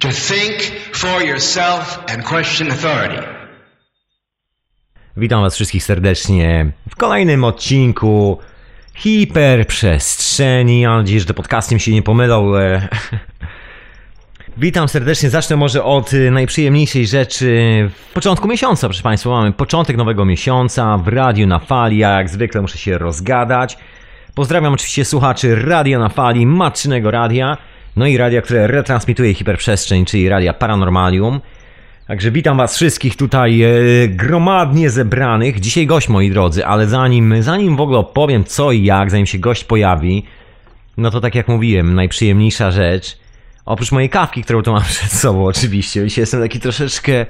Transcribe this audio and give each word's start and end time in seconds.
To 0.00 0.08
think 0.08 0.62
for 0.92 1.22
yourself 1.22 1.98
and 2.08 2.24
question 2.24 2.70
authority. 2.70 3.22
Witam 5.16 5.42
Was 5.42 5.54
wszystkich 5.54 5.84
serdecznie 5.84 6.72
w 6.90 6.96
kolejnym 6.96 7.44
odcinku 7.44 8.38
Hiperprzestrzeni. 8.94 10.86
Mam 10.86 10.98
nadzieję, 10.98 11.20
że 11.20 11.26
te 11.26 11.34
podcasty 11.34 11.74
mi 11.74 11.80
się 11.80 11.92
nie 11.92 12.02
pomylą. 12.02 12.56
e. 12.56 12.88
Witam 14.56 14.88
serdecznie. 14.88 15.30
Zacznę 15.30 15.56
może 15.56 15.84
od 15.84 16.12
y, 16.12 16.30
najprzyjemniejszej 16.30 17.06
rzeczy. 17.06 17.90
W 18.10 18.12
początku 18.12 18.48
miesiąca, 18.48 18.86
proszę 18.86 19.02
Państwa, 19.02 19.30
mamy 19.30 19.52
początek 19.52 19.96
nowego 19.96 20.24
miesiąca 20.24 20.98
w 20.98 21.08
radiu 21.08 21.46
na 21.46 21.58
fali. 21.58 21.98
Ja 21.98 22.10
jak 22.10 22.28
zwykle 22.28 22.60
muszę 22.60 22.78
się 22.78 22.98
rozgadać. 22.98 23.78
Pozdrawiam 24.34 24.72
oczywiście 24.72 25.04
słuchaczy 25.04 25.54
Radia 25.54 25.98
na 25.98 26.08
Fali, 26.08 26.46
matczynego 26.46 27.10
radia, 27.10 27.56
no 27.96 28.06
i 28.06 28.16
radia, 28.16 28.42
które 28.42 28.66
retransmituje 28.66 29.34
hiperprzestrzeń, 29.34 30.04
czyli 30.04 30.28
Radia 30.28 30.52
Paranormalium. 30.52 31.40
Także 32.06 32.30
witam 32.30 32.56
Was 32.56 32.76
wszystkich 32.76 33.16
tutaj 33.16 33.62
e, 33.62 33.68
gromadnie 34.08 34.90
zebranych. 34.90 35.60
Dzisiaj 35.60 35.86
gość, 35.86 36.08
moi 36.08 36.30
drodzy, 36.30 36.66
ale 36.66 36.86
zanim, 36.86 37.42
zanim 37.42 37.76
w 37.76 37.80
ogóle 37.80 37.98
opowiem 37.98 38.44
co 38.44 38.72
i 38.72 38.84
jak, 38.84 39.10
zanim 39.10 39.26
się 39.26 39.38
gość 39.38 39.64
pojawi, 39.64 40.24
no 40.96 41.10
to 41.10 41.20
tak 41.20 41.34
jak 41.34 41.48
mówiłem, 41.48 41.94
najprzyjemniejsza 41.94 42.70
rzecz, 42.70 43.18
oprócz 43.64 43.92
mojej 43.92 44.08
kawki, 44.08 44.42
którą 44.42 44.62
tu 44.62 44.72
mam 44.72 44.82
przed 44.94 45.12
sobą 45.12 45.46
oczywiście, 45.46 46.04
dzisiaj 46.04 46.22
jestem 46.22 46.40
taki 46.40 46.60
troszeczkę, 46.60 47.26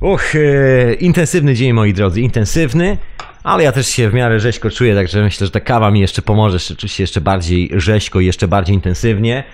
uch, 0.00 0.34
e, 0.36 0.94
intensywny 0.94 1.54
dzień, 1.54 1.72
moi 1.72 1.92
drodzy, 1.92 2.20
intensywny, 2.20 2.98
ale 3.44 3.64
ja 3.64 3.72
też 3.72 3.86
się 3.86 4.10
w 4.10 4.14
miarę 4.14 4.40
rzeźko 4.40 4.70
czuję, 4.70 4.94
także 4.94 5.22
myślę, 5.22 5.46
że 5.46 5.50
ta 5.50 5.60
kawa 5.60 5.90
mi 5.90 6.00
jeszcze 6.00 6.22
pomoże 6.22 6.58
czuć 6.76 6.92
się 6.92 7.02
jeszcze 7.02 7.20
bardziej 7.20 7.70
rzeźko 7.76 8.20
i 8.20 8.26
jeszcze 8.26 8.48
bardziej 8.48 8.74
intensywnie. 8.74 9.44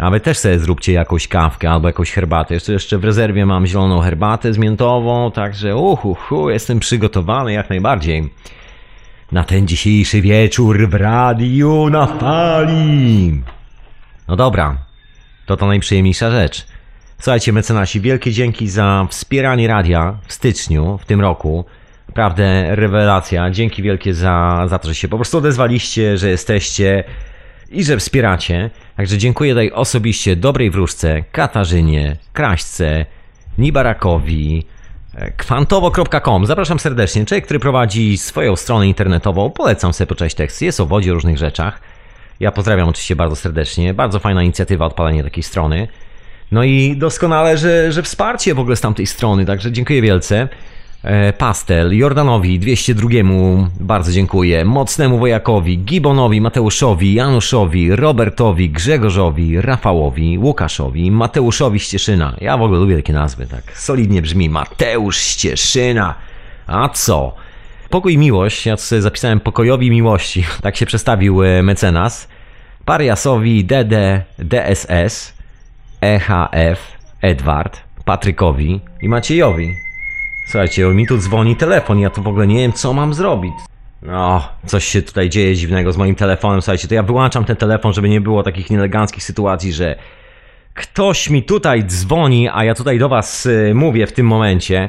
A 0.00 0.10
wy 0.10 0.20
też 0.20 0.38
sobie 0.38 0.58
zróbcie 0.58 0.92
jakąś 0.92 1.28
kawkę 1.28 1.70
albo 1.70 1.88
jakąś 1.88 2.12
herbatę. 2.12 2.54
Jeszcze, 2.54 2.72
jeszcze 2.72 2.98
w 2.98 3.04
rezerwie 3.04 3.46
mam 3.46 3.66
zieloną 3.66 4.00
herbatę 4.00 4.52
z 4.52 4.58
miętową, 4.58 5.30
także 5.32 5.76
uhu, 5.76 6.14
hu, 6.14 6.50
jestem 6.50 6.80
przygotowany 6.80 7.52
jak 7.52 7.70
najbardziej. 7.70 8.30
Na 9.32 9.44
ten 9.44 9.68
dzisiejszy 9.68 10.20
wieczór 10.20 10.88
w 10.88 10.94
radiu 10.94 11.90
na 11.90 12.06
fali. 12.06 13.42
No 14.28 14.36
dobra, 14.36 14.76
to 15.46 15.56
to 15.56 15.66
najprzyjemniejsza 15.66 16.30
rzecz. 16.30 16.66
Słuchajcie, 17.18 17.52
mecenasi, 17.52 18.00
wielkie 18.00 18.32
dzięki 18.32 18.68
za 18.68 19.06
wspieranie 19.10 19.68
radia 19.68 20.18
w 20.26 20.32
styczniu 20.32 20.98
w 20.98 21.04
tym 21.04 21.20
roku. 21.20 21.64
Naprawdę 22.08 22.76
rewelacja. 22.76 23.50
Dzięki 23.50 23.82
wielkie 23.82 24.14
za, 24.14 24.66
za 24.68 24.78
to, 24.78 24.88
że 24.88 24.94
się 24.94 25.08
po 25.08 25.16
prostu 25.16 25.38
odezwaliście, 25.38 26.18
że 26.18 26.30
jesteście 26.30 27.04
i 27.70 27.84
że 27.84 27.96
wspieracie. 27.96 28.70
Także 28.96 29.18
dziękuję 29.18 29.52
tutaj 29.52 29.70
osobiście 29.70 30.36
Dobrej 30.36 30.70
Wróżce, 30.70 31.24
Katarzynie, 31.32 32.16
Kraśce, 32.32 33.06
Nibarakowi, 33.58 34.64
e, 35.14 35.30
kwantowo.com. 35.30 36.46
Zapraszam 36.46 36.78
serdecznie. 36.78 37.26
Człowiek, 37.26 37.44
który 37.44 37.60
prowadzi 37.60 38.18
swoją 38.18 38.56
stronę 38.56 38.88
internetową, 38.88 39.50
polecam 39.50 39.92
sobie 39.92 40.06
poczytać 40.06 40.34
teksty, 40.34 40.64
jest 40.64 40.80
o 40.80 40.86
wodzie, 40.86 41.10
o 41.10 41.14
różnych 41.14 41.38
rzeczach. 41.38 41.80
Ja 42.40 42.52
pozdrawiam 42.52 42.88
oczywiście 42.88 43.16
bardzo 43.16 43.36
serdecznie. 43.36 43.94
Bardzo 43.94 44.18
fajna 44.18 44.42
inicjatywa 44.42 44.86
odpalenie 44.86 45.24
takiej 45.24 45.42
strony. 45.42 45.88
No 46.52 46.64
i 46.64 46.96
doskonale, 46.96 47.58
że, 47.58 47.92
że 47.92 48.02
wsparcie 48.02 48.54
w 48.54 48.58
ogóle 48.58 48.76
z 48.76 48.80
tamtej 48.80 49.06
strony, 49.06 49.46
także 49.46 49.72
dziękuję 49.72 50.02
wielce. 50.02 50.48
E, 51.04 51.32
Pastel, 51.32 51.92
Jordanowi 51.92 52.58
202 52.58 53.08
bardzo 53.80 54.12
dziękuję, 54.12 54.64
Mocnemu 54.64 55.18
Wojakowi, 55.18 55.78
Gibonowi, 55.78 56.40
Mateuszowi, 56.40 57.14
Januszowi, 57.14 57.96
Robertowi, 57.96 58.70
Grzegorzowi, 58.70 59.60
Rafałowi, 59.60 60.38
Łukaszowi, 60.38 61.10
Mateuszowi 61.10 61.80
Ścieszyna. 61.80 62.36
Ja 62.40 62.56
w 62.56 62.62
ogóle 62.62 62.80
lubię 62.80 62.96
takie 62.96 63.12
nazwy, 63.12 63.46
tak 63.46 63.78
solidnie 63.78 64.22
brzmi. 64.22 64.50
Mateusz 64.50 65.18
Ścieszyna. 65.18 66.14
A 66.66 66.88
co? 66.88 67.34
Pokój 67.90 68.14
i 68.14 68.18
miłość, 68.18 68.66
ja 68.66 68.76
sobie 68.76 69.02
zapisałem 69.02 69.40
pokojowi 69.40 69.90
miłości, 69.90 70.44
tak 70.62 70.76
się 70.76 70.86
przestawił 70.86 71.42
e, 71.42 71.62
mecenas. 71.62 72.28
Pariasowi, 72.84 73.64
DD, 73.64 74.24
DSS, 74.38 75.34
EHF, 76.00 76.78
Edward, 77.22 77.80
Patrykowi 78.04 78.80
i 79.02 79.08
Maciejowi. 79.08 79.89
Słuchajcie, 80.50 80.84
mi 80.84 81.06
tu 81.06 81.18
dzwoni 81.18 81.56
telefon, 81.56 81.98
ja 81.98 82.10
tu 82.10 82.22
w 82.22 82.28
ogóle 82.28 82.46
nie 82.46 82.56
wiem, 82.56 82.72
co 82.72 82.92
mam 82.92 83.14
zrobić. 83.14 83.52
No, 84.02 84.48
coś 84.66 84.84
się 84.84 85.02
tutaj 85.02 85.28
dzieje 85.28 85.56
dziwnego 85.56 85.92
z 85.92 85.96
moim 85.96 86.14
telefonem. 86.14 86.62
Słuchajcie, 86.62 86.88
to 86.88 86.94
ja 86.94 87.02
wyłączam 87.02 87.44
ten 87.44 87.56
telefon, 87.56 87.92
żeby 87.92 88.08
nie 88.08 88.20
było 88.20 88.42
takich 88.42 88.70
nieeleganckich 88.70 89.24
sytuacji, 89.24 89.72
że 89.72 89.96
ktoś 90.74 91.30
mi 91.30 91.42
tutaj 91.42 91.84
dzwoni, 91.84 92.48
a 92.52 92.64
ja 92.64 92.74
tutaj 92.74 92.98
do 92.98 93.08
was 93.08 93.46
y, 93.46 93.72
mówię 93.74 94.06
w 94.06 94.12
tym 94.12 94.26
momencie. 94.26 94.88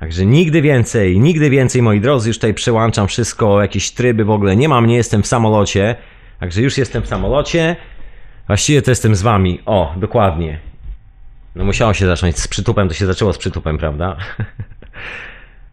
Także 0.00 0.26
nigdy 0.26 0.62
więcej, 0.62 1.20
nigdy 1.20 1.50
więcej, 1.50 1.82
moi 1.82 2.00
drodzy, 2.00 2.28
już 2.28 2.36
tutaj 2.36 2.54
przełączam 2.54 3.08
wszystko, 3.08 3.62
jakieś 3.62 3.90
tryby 3.90 4.24
w 4.24 4.30
ogóle. 4.30 4.56
Nie 4.56 4.68
mam, 4.68 4.86
nie 4.86 4.96
jestem 4.96 5.22
w 5.22 5.26
samolocie. 5.26 5.96
Także 6.40 6.62
już 6.62 6.78
jestem 6.78 7.02
w 7.02 7.06
samolocie. 7.06 7.76
Właściwie 8.46 8.82
to 8.82 8.90
jestem 8.90 9.14
z 9.14 9.22
wami. 9.22 9.60
O, 9.66 9.94
dokładnie. 9.96 10.58
No 11.54 11.64
musiało 11.64 11.94
się 11.94 12.06
zacząć 12.06 12.38
z 12.38 12.48
przytupem, 12.48 12.88
to 12.88 12.94
się 12.94 13.06
zaczęło 13.06 13.32
z 13.32 13.38
przytupem, 13.38 13.78
prawda? 13.78 14.16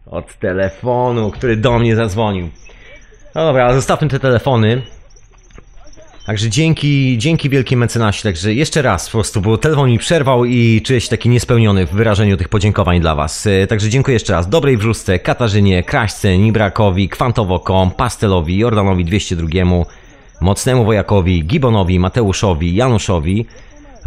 Od 0.06 0.38
telefonu, 0.38 1.30
który 1.30 1.56
do 1.56 1.78
mnie 1.78 1.96
zadzwonił. 1.96 2.50
No 3.34 3.44
dobra, 3.44 3.64
ale 3.64 3.74
zostawmy 3.74 4.08
te 4.08 4.20
telefony. 4.20 4.82
Także 6.26 6.50
dzięki, 6.50 7.18
dzięki 7.18 7.48
wielkim 7.50 7.78
mecenasie. 7.80 8.22
Także 8.22 8.54
jeszcze 8.54 8.82
raz 8.82 9.06
po 9.06 9.12
prostu, 9.12 9.40
bo 9.40 9.58
telefon 9.58 9.90
mi 9.90 9.98
przerwał 9.98 10.44
i 10.44 10.82
czuję 10.84 11.00
się 11.00 11.08
taki 11.08 11.28
niespełniony 11.28 11.86
w 11.86 11.90
wyrażeniu 11.90 12.36
tych 12.36 12.48
podziękowań 12.48 13.00
dla 13.00 13.14
Was. 13.14 13.46
E, 13.46 13.66
Także 13.66 13.88
dziękuję 13.88 14.12
jeszcze 14.12 14.32
raz 14.32 14.48
Dobrej 14.48 14.76
Wróżce, 14.76 15.18
Katarzynie, 15.18 15.82
Kraśce, 15.82 16.38
Nibrakowi, 16.38 17.08
Kwantowo.com, 17.08 17.90
Pastelowi, 17.90 18.58
Jordanowi 18.58 19.04
202, 19.04 19.48
Mocnemu 20.40 20.84
Wojakowi, 20.84 21.44
Gibonowi, 21.44 21.98
Mateuszowi, 21.98 22.74
Januszowi, 22.74 23.46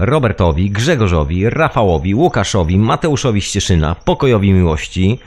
Robertowi, 0.02 0.70
Grzegorzowi, 0.70 1.50
Rafałowi, 1.50 2.16
Łukaszowi, 2.16 2.78
Mateuszowi 2.78 3.42
Ścieszyna, 3.42 3.96
Pokojowi 3.96 4.54
Miłości, 4.54 5.20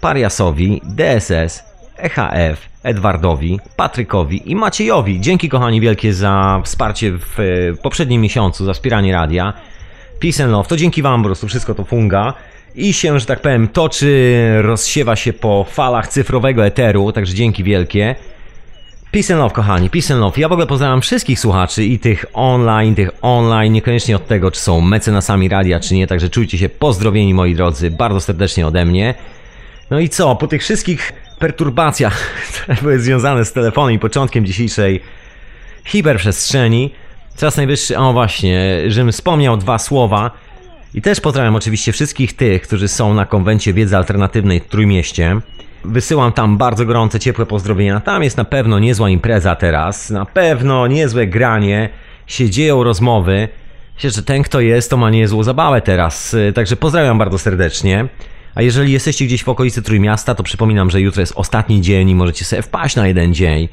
Pariasowi, 0.00 0.80
DSS, 0.84 1.64
EHF, 1.98 2.68
Edwardowi, 2.82 3.60
Patrykowi 3.76 4.50
i 4.50 4.56
Maciejowi. 4.56 5.20
Dzięki 5.20 5.48
kochani 5.48 5.80
wielkie 5.80 6.14
za 6.14 6.60
wsparcie 6.64 7.12
w 7.12 7.40
e, 7.40 7.42
poprzednim 7.82 8.22
miesiącu, 8.22 8.64
za 8.64 8.72
wspieranie 8.72 9.12
radia. 9.12 9.52
Peace 10.20 10.44
and 10.44 10.52
love, 10.52 10.68
to 10.68 10.76
dzięki 10.76 11.02
wam 11.02 11.22
po 11.22 11.28
prostu 11.28 11.46
wszystko 11.46 11.74
to 11.74 11.84
funga 11.84 12.34
i 12.74 12.92
się, 12.92 13.20
że 13.20 13.26
tak 13.26 13.40
powiem, 13.40 13.68
toczy, 13.68 14.48
rozsiewa 14.62 15.16
się 15.16 15.32
po 15.32 15.64
falach 15.64 16.08
cyfrowego 16.08 16.66
eteru, 16.66 17.12
także 17.12 17.34
dzięki 17.34 17.64
wielkie. 17.64 18.14
Peace 19.12 19.34
and 19.34 19.40
love, 19.42 19.54
kochani, 19.54 19.90
peace 19.90 20.14
and 20.14 20.20
love. 20.20 20.40
Ja 20.40 20.48
w 20.48 20.52
ogóle 20.52 20.66
pozdrawiam 20.66 21.00
wszystkich 21.00 21.40
słuchaczy 21.40 21.84
i 21.84 21.98
tych 21.98 22.24
online, 22.32 22.94
tych 22.94 23.10
online, 23.22 23.72
niekoniecznie 23.72 24.16
od 24.16 24.26
tego, 24.26 24.50
czy 24.50 24.60
są 24.60 24.80
mecenasami 24.80 25.48
radia, 25.48 25.80
czy 25.80 25.94
nie, 25.94 26.06
także 26.06 26.28
czujcie 26.28 26.58
się 26.58 26.68
pozdrowieni, 26.68 27.34
moi 27.34 27.54
drodzy, 27.54 27.90
bardzo 27.90 28.20
serdecznie 28.20 28.66
ode 28.66 28.84
mnie. 28.84 29.14
No 29.90 30.00
i 30.00 30.08
co, 30.08 30.36
po 30.36 30.46
tych 30.46 30.62
wszystkich 30.62 31.12
perturbacjach, 31.38 32.18
które 32.62 32.76
były 32.82 32.98
związane 32.98 33.44
z 33.44 33.52
telefonem 33.52 33.94
i 33.94 33.98
początkiem 33.98 34.46
dzisiejszej 34.46 35.00
hiperprzestrzeni, 35.84 36.90
czas 37.36 37.56
najwyższy, 37.56 37.98
o 37.98 38.12
właśnie, 38.12 38.82
żebym 38.86 39.12
wspomniał 39.12 39.56
dwa 39.56 39.78
słowa 39.78 40.30
i 40.94 41.02
też 41.02 41.20
pozdrawiam 41.20 41.56
oczywiście 41.56 41.92
wszystkich 41.92 42.36
tych, 42.36 42.62
którzy 42.62 42.88
są 42.88 43.14
na 43.14 43.26
konwencie 43.26 43.74
wiedzy 43.74 43.96
alternatywnej 43.96 44.60
w 44.60 44.66
Trójmieście. 44.66 45.40
Wysyłam 45.84 46.32
tam 46.32 46.56
bardzo 46.56 46.86
gorące, 46.86 47.20
ciepłe 47.20 47.46
pozdrowienia. 47.46 48.00
Tam 48.00 48.22
jest 48.22 48.36
na 48.36 48.44
pewno 48.44 48.78
niezła 48.78 49.10
impreza 49.10 49.56
teraz, 49.56 50.10
na 50.10 50.24
pewno 50.26 50.86
niezłe 50.86 51.26
granie, 51.26 51.88
się 52.26 52.50
dzieją 52.50 52.84
rozmowy. 52.84 53.48
Myślę, 53.94 54.10
że 54.10 54.22
ten 54.22 54.42
kto 54.42 54.60
jest, 54.60 54.90
to 54.90 54.96
ma 54.96 55.10
niezłą 55.10 55.42
zabawę 55.42 55.80
teraz, 55.80 56.36
także 56.54 56.76
pozdrawiam 56.76 57.18
bardzo 57.18 57.38
serdecznie. 57.38 58.08
A 58.54 58.62
jeżeli 58.62 58.92
jesteście 58.92 59.24
gdzieś 59.24 59.44
w 59.44 59.48
okolicy 59.48 59.82
Trójmiasta, 59.82 60.34
to 60.34 60.42
przypominam, 60.42 60.90
że 60.90 61.00
jutro 61.00 61.20
jest 61.20 61.32
ostatni 61.36 61.80
dzień 61.80 62.10
i 62.10 62.14
możecie 62.14 62.44
sobie 62.44 62.62
wpaść 62.62 62.96
na 62.96 63.06
jeden 63.06 63.34
dzień, 63.34 63.68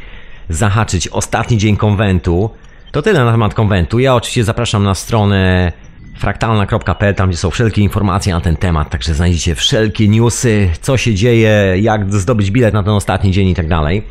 zahaczyć 0.49 1.07
ostatni 1.07 1.57
dzień 1.57 1.77
konwentu. 1.77 2.49
To 2.91 3.01
tyle 3.01 3.25
na 3.25 3.31
temat 3.31 3.53
konwentu. 3.53 3.99
Ja 3.99 4.15
oczywiście 4.15 4.43
zapraszam 4.43 4.83
na 4.83 4.95
stronę 4.95 5.71
fraktalna.pl, 6.17 7.15
tam 7.15 7.29
gdzie 7.29 7.37
są 7.37 7.49
wszelkie 7.49 7.81
informacje 7.81 8.33
na 8.33 8.41
ten 8.41 8.55
temat, 8.55 8.89
także 8.89 9.13
znajdziecie 9.13 9.55
wszelkie 9.55 10.07
newsy, 10.07 10.69
co 10.81 10.97
się 10.97 11.15
dzieje, 11.15 11.75
jak 11.79 12.13
zdobyć 12.13 12.51
bilet 12.51 12.73
na 12.73 12.83
ten 12.83 12.93
ostatni 12.93 13.31
dzień 13.31 13.47
i 13.47 13.55
tak 13.55 13.67
dalej. 13.67 14.03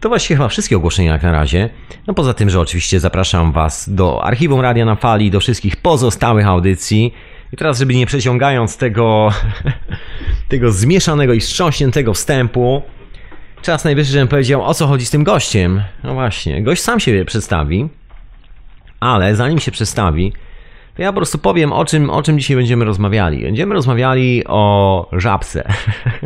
To 0.00 0.08
właściwie 0.08 0.36
chyba 0.36 0.48
wszystkie 0.48 0.76
ogłoszenia 0.76 1.12
jak 1.12 1.22
na 1.22 1.32
razie. 1.32 1.70
No 2.06 2.14
poza 2.14 2.34
tym, 2.34 2.50
że 2.50 2.60
oczywiście 2.60 3.00
zapraszam 3.00 3.52
Was 3.52 3.94
do 3.94 4.24
archiwum 4.24 4.60
Radia 4.60 4.84
na 4.84 4.96
Fali, 4.96 5.30
do 5.30 5.40
wszystkich 5.40 5.76
pozostałych 5.76 6.46
audycji. 6.46 7.14
I 7.52 7.56
teraz, 7.56 7.78
żeby 7.78 7.94
nie 7.94 8.06
przeciągając 8.06 8.76
tego, 8.76 9.30
tego 10.48 10.72
zmieszanego 10.72 11.32
i 11.32 11.40
wstrząśniętego 11.40 12.14
wstępu, 12.14 12.82
czas 13.62 13.84
najwyższy, 13.84 14.12
żebym 14.12 14.28
powiedział, 14.28 14.64
o 14.64 14.74
co 14.74 14.86
chodzi 14.86 15.06
z 15.06 15.10
tym 15.10 15.24
gościem. 15.24 15.82
No 16.04 16.14
właśnie, 16.14 16.62
gość 16.62 16.82
sam 16.82 17.00
siebie 17.00 17.24
przedstawi, 17.24 17.88
ale 19.00 19.36
zanim 19.36 19.58
się 19.58 19.70
przedstawi, 19.70 20.32
to 20.94 21.02
ja 21.02 21.12
po 21.12 21.16
prostu 21.16 21.38
powiem, 21.38 21.72
o 21.72 21.84
czym, 21.84 22.10
o 22.10 22.22
czym 22.22 22.38
dzisiaj 22.38 22.56
będziemy 22.56 22.84
rozmawiali. 22.84 23.42
Będziemy 23.42 23.74
rozmawiali 23.74 24.42
o 24.46 25.08
żabce. 25.12 25.72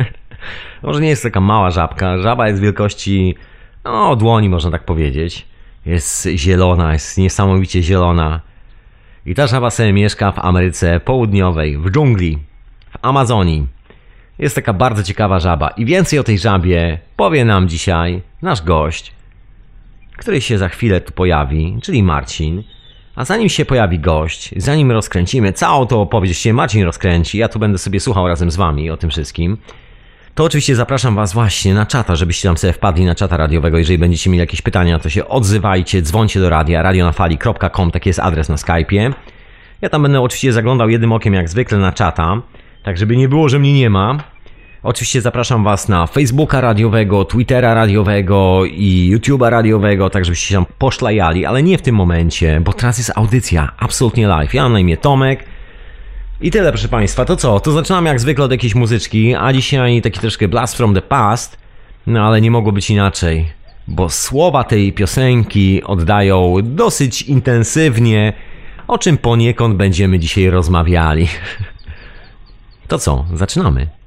Może 0.83 1.01
nie 1.01 1.09
jest 1.09 1.23
taka 1.23 1.41
mała 1.41 1.71
żabka. 1.71 2.17
Żaba 2.17 2.47
jest 2.47 2.61
wielkości 2.61 3.35
no, 3.83 4.15
dłoni, 4.15 4.49
można 4.49 4.71
tak 4.71 4.85
powiedzieć. 4.85 5.45
Jest 5.85 6.27
zielona, 6.35 6.93
jest 6.93 7.17
niesamowicie 7.17 7.83
zielona. 7.83 8.41
I 9.25 9.35
ta 9.35 9.47
żaba 9.47 9.69
sobie 9.69 9.93
mieszka 9.93 10.31
w 10.31 10.39
Ameryce 10.39 10.99
Południowej, 10.99 11.77
w 11.77 11.91
dżungli, 11.91 12.37
w 12.89 12.97
Amazonii. 13.01 13.67
Jest 14.39 14.55
taka 14.55 14.73
bardzo 14.73 15.03
ciekawa 15.03 15.39
żaba. 15.39 15.69
I 15.69 15.85
więcej 15.85 16.19
o 16.19 16.23
tej 16.23 16.39
żabie 16.39 16.99
powie 17.15 17.45
nam 17.45 17.67
dzisiaj 17.69 18.21
nasz 18.41 18.61
gość, 18.61 19.13
który 20.17 20.41
się 20.41 20.57
za 20.57 20.69
chwilę 20.69 21.01
tu 21.01 21.13
pojawi, 21.13 21.77
czyli 21.83 22.03
Marcin. 22.03 22.63
A 23.15 23.25
zanim 23.25 23.49
się 23.49 23.65
pojawi 23.65 23.99
gość, 23.99 24.53
zanim 24.57 24.91
rozkręcimy 24.91 25.53
całą 25.53 25.87
tą 25.87 26.01
opowieść, 26.01 26.41
się 26.41 26.53
Marcin 26.53 26.83
rozkręci, 26.83 27.37
ja 27.37 27.49
tu 27.49 27.59
będę 27.59 27.77
sobie 27.77 27.99
słuchał 27.99 28.27
razem 28.27 28.51
z 28.51 28.55
wami 28.55 28.89
o 28.89 28.97
tym 28.97 29.09
wszystkim, 29.09 29.57
to 30.35 30.43
oczywiście 30.43 30.75
zapraszam 30.75 31.15
was 31.15 31.33
właśnie 31.33 31.73
na 31.73 31.85
czata, 31.85 32.15
żebyście 32.15 32.49
tam 32.49 32.57
sobie 32.57 32.73
wpadli 32.73 33.05
na 33.05 33.15
czata 33.15 33.37
radiowego. 33.37 33.77
Jeżeli 33.77 33.97
będziecie 33.97 34.29
mieli 34.29 34.39
jakieś 34.39 34.61
pytania, 34.61 34.99
to 34.99 35.09
się 35.09 35.27
odzywajcie, 35.27 36.01
dzwońcie 36.01 36.39
do 36.39 36.49
radia, 36.49 36.81
radionafali.com, 36.81 37.91
taki 37.91 38.09
jest 38.09 38.19
adres 38.19 38.49
na 38.49 38.55
Skype'ie. 38.55 39.13
Ja 39.81 39.89
tam 39.89 40.03
będę 40.03 40.21
oczywiście 40.21 40.53
zaglądał 40.53 40.89
jednym 40.89 41.11
okiem 41.11 41.33
jak 41.33 41.49
zwykle 41.49 41.77
na 41.77 41.91
czata, 41.91 42.41
tak 42.83 42.97
żeby 42.97 43.17
nie 43.17 43.29
było, 43.29 43.49
że 43.49 43.59
mnie 43.59 43.73
nie 43.73 43.89
ma. 43.89 44.34
Oczywiście 44.85 45.21
zapraszam 45.21 45.63
Was 45.63 45.89
na 45.89 46.07
Facebooka 46.07 46.61
radiowego, 46.61 47.25
Twittera 47.25 47.73
radiowego 47.73 48.65
i 48.65 49.11
YouTube'a 49.15 49.49
radiowego, 49.49 50.09
tak 50.09 50.25
żebyście 50.25 50.47
się 50.47 50.55
tam 50.55 50.65
poszlajali, 50.77 51.45
ale 51.45 51.63
nie 51.63 51.77
w 51.77 51.81
tym 51.81 51.95
momencie, 51.95 52.61
bo 52.61 52.73
teraz 52.73 52.97
jest 52.97 53.11
audycja 53.15 53.71
absolutnie 53.79 54.27
live. 54.27 54.53
Ja 54.53 54.63
mam 54.63 54.73
na 54.73 54.79
imię 54.79 54.97
Tomek. 54.97 55.43
I 56.41 56.51
tyle, 56.51 56.71
proszę 56.71 56.87
Państwa. 56.87 57.25
To 57.25 57.35
co? 57.35 57.59
To 57.59 57.71
zaczynamy 57.71 58.09
jak 58.09 58.19
zwykle 58.19 58.45
od 58.45 58.51
jakiejś 58.51 58.75
muzyczki, 58.75 59.35
a 59.35 59.53
dzisiaj 59.53 60.01
taki 60.01 60.19
troszkę 60.19 60.47
blast 60.47 60.77
from 60.77 60.93
the 60.93 61.01
past, 61.01 61.57
no 62.07 62.27
ale 62.27 62.41
nie 62.41 62.51
mogło 62.51 62.71
być 62.71 62.89
inaczej, 62.89 63.51
bo 63.87 64.09
słowa 64.09 64.63
tej 64.63 64.93
piosenki 64.93 65.83
oddają 65.83 66.55
dosyć 66.63 67.21
intensywnie, 67.21 68.33
o 68.87 68.97
czym 68.97 69.17
poniekąd 69.17 69.75
będziemy 69.75 70.19
dzisiaj 70.19 70.49
rozmawiali. 70.49 71.27
To 72.87 72.99
co? 72.99 73.25
Zaczynamy. 73.33 74.04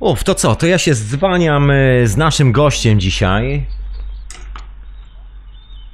Uf, 0.00 0.24
to 0.24 0.34
co? 0.34 0.54
To 0.56 0.66
ja 0.66 0.78
się 0.78 0.94
zwaniam 0.94 1.70
y, 1.70 2.02
z 2.06 2.16
naszym 2.16 2.52
gościem 2.52 3.00
dzisiaj. 3.00 3.66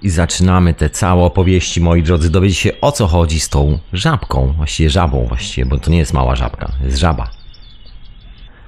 I 0.02 0.10
zaczynamy 0.10 0.74
te 0.74 0.90
całe 0.90 1.22
opowieści, 1.24 1.80
moi 1.80 2.02
drodzy, 2.02 2.30
dowiedzieć 2.30 2.58
się 2.58 2.70
o 2.80 2.92
co 2.92 3.06
chodzi 3.06 3.40
z 3.40 3.48
tą 3.48 3.78
żabką, 3.92 4.52
właściwie 4.56 4.90
żabą 4.90 5.24
właściwie, 5.24 5.66
bo 5.66 5.78
to 5.78 5.90
nie 5.90 5.98
jest 5.98 6.12
mała 6.12 6.36
żabka, 6.36 6.72
jest 6.84 6.98
żaba. 6.98 7.30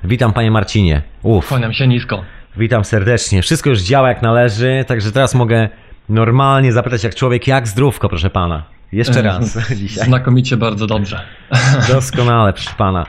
Witam 0.05 0.33
panie 0.33 0.51
Marcinie. 0.51 1.03
Uf, 1.23 1.49
Kłaniam 1.49 1.73
się 1.73 1.87
nisko. 1.87 2.25
witam 2.57 2.85
serdecznie. 2.85 3.43
Wszystko 3.43 3.71
już 3.71 3.81
działa 3.81 4.09
jak 4.09 4.23
należy, 4.23 4.85
także 4.89 5.13
teraz 5.13 5.35
mogę 5.35 5.69
normalnie 6.09 6.73
zapytać 6.73 7.05
jak 7.05 7.15
człowiek, 7.15 7.47
jak 7.47 7.69
zdrówko, 7.69 8.09
proszę 8.09 8.31
pana. 8.31 8.65
Jeszcze 8.93 9.23
raz 9.23 9.59
dzisiaj. 9.77 10.05
Znakomicie 10.07 10.57
bardzo 10.57 10.87
dobrze. 10.87 11.21
Doskonale, 11.93 12.53
proszę 12.53 12.71
pana. 12.79 13.07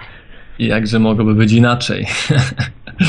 I 0.59 0.67
jakże 0.67 0.99
mogłoby 0.99 1.35
być 1.35 1.51
inaczej? 1.51 2.05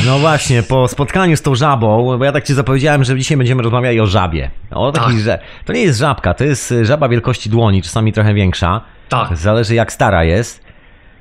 No 0.07 0.19
właśnie, 0.19 0.63
po 0.63 0.89
spotkaniu 0.89 1.37
z 1.37 1.43
tą 1.43 1.55
żabą, 1.55 2.19
bo 2.19 2.25
ja 2.25 2.33
tak 2.33 2.45
ci 2.45 2.55
zapowiedziałem, 2.55 3.05
że 3.05 3.17
dzisiaj 3.19 3.37
będziemy 3.39 3.63
rozmawiali 3.63 4.01
o 4.01 4.07
żabie. 4.07 4.51
O 4.71 4.93
takiej, 4.93 5.11
Tak. 5.15 5.19
że 5.25 5.39
to 5.65 5.73
nie 5.73 5.83
jest 5.83 5.99
żabka, 5.99 6.35
to 6.35 6.45
jest 6.45 6.73
y, 6.73 6.85
żaba 6.85 7.09
wielkości 7.09 7.51
dłoni, 7.51 7.83
czasami 7.83 8.13
trochę 8.13 8.35
większa. 8.35 8.81
Tak, 9.09 9.37
Zależy 9.37 9.75
jak 9.75 9.93
stara 9.93 10.25
jest. 10.25 10.61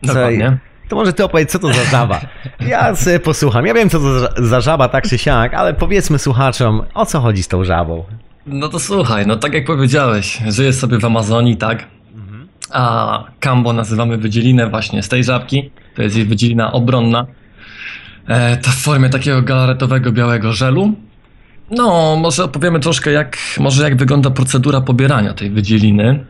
dokładnie. 0.04 0.58
To 0.90 0.96
może 0.96 1.14
ty 1.14 1.24
opowiedz, 1.24 1.52
co 1.52 1.60
to 1.60 1.68
za 1.74 1.84
żaba. 1.84 2.20
Ja 2.70 2.96
sobie 2.96 3.20
posłucham. 3.20 3.66
Ja 3.66 3.74
wiem, 3.74 3.90
co 3.90 4.00
to 4.00 4.20
za- 4.20 4.30
za 4.38 4.62
żaba, 4.62 4.90
tak 4.90 5.08
czy 5.10 5.18
siak, 5.18 5.54
ale 5.54 5.74
powiedzmy 5.74 6.20
słuchaczom, 6.20 6.82
o 6.94 7.06
co 7.06 7.20
chodzi 7.20 7.44
z 7.44 7.48
tą 7.48 7.64
żabą. 7.64 8.04
No 8.46 8.70
to 8.70 8.80
słuchaj, 8.80 9.28
no 9.28 9.36
tak 9.36 9.54
jak 9.54 9.66
powiedziałeś, 9.66 10.40
żyję 10.48 10.74
sobie 10.74 10.98
w 11.00 11.06
Amazonii, 11.06 11.58
tak? 11.58 11.86
A 12.72 13.24
Kambo 13.40 13.74
nazywamy 13.74 14.18
wydzielinę 14.18 14.70
właśnie 14.70 15.04
z 15.04 15.10
tej 15.10 15.24
żabki. 15.24 15.72
To 15.96 16.02
jest 16.02 16.16
jej 16.16 16.26
wydzielina 16.26 16.72
obronna. 16.72 17.26
E, 18.28 18.58
to 18.58 18.72
w 18.72 18.76
formie 18.76 19.10
takiego 19.10 19.42
galaretowego 19.42 20.12
białego 20.12 20.54
żelu. 20.54 20.94
No, 21.72 22.16
może 22.16 22.44
opowiemy 22.44 22.80
troszkę 22.80 23.12
jak, 23.12 23.38
może 23.60 23.84
jak 23.84 23.96
wygląda 23.96 24.30
procedura 24.30 24.82
pobierania 24.82 25.34
tej 25.34 25.50
wydzieliny. 25.50 26.26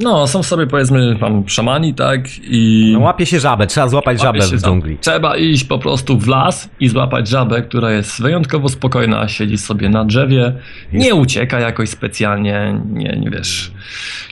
No, 0.00 0.26
są 0.26 0.42
sobie 0.42 0.66
powiedzmy 0.66 1.16
tam 1.20 1.48
szamani, 1.48 1.94
tak? 1.94 2.20
I... 2.42 2.90
No, 2.92 3.00
łapie 3.00 3.26
się 3.26 3.40
żabę, 3.40 3.66
trzeba 3.66 3.88
złapać 3.88 4.20
żabę 4.20 4.40
w 4.40 4.62
dżungli. 4.62 4.98
Trzeba 4.98 5.36
iść 5.36 5.64
po 5.64 5.78
prostu 5.78 6.18
w 6.18 6.28
las 6.28 6.70
i 6.80 6.88
złapać 6.88 7.28
żabę, 7.28 7.62
która 7.62 7.92
jest 7.92 8.22
wyjątkowo 8.22 8.68
spokojna, 8.68 9.28
siedzi 9.28 9.58
sobie 9.58 9.88
na 9.88 10.04
drzewie, 10.04 10.52
nie 10.92 11.14
ucieka 11.14 11.60
jakoś 11.60 11.88
specjalnie, 11.88 12.80
nie, 12.92 13.16
nie 13.20 13.30
wiesz, 13.30 13.72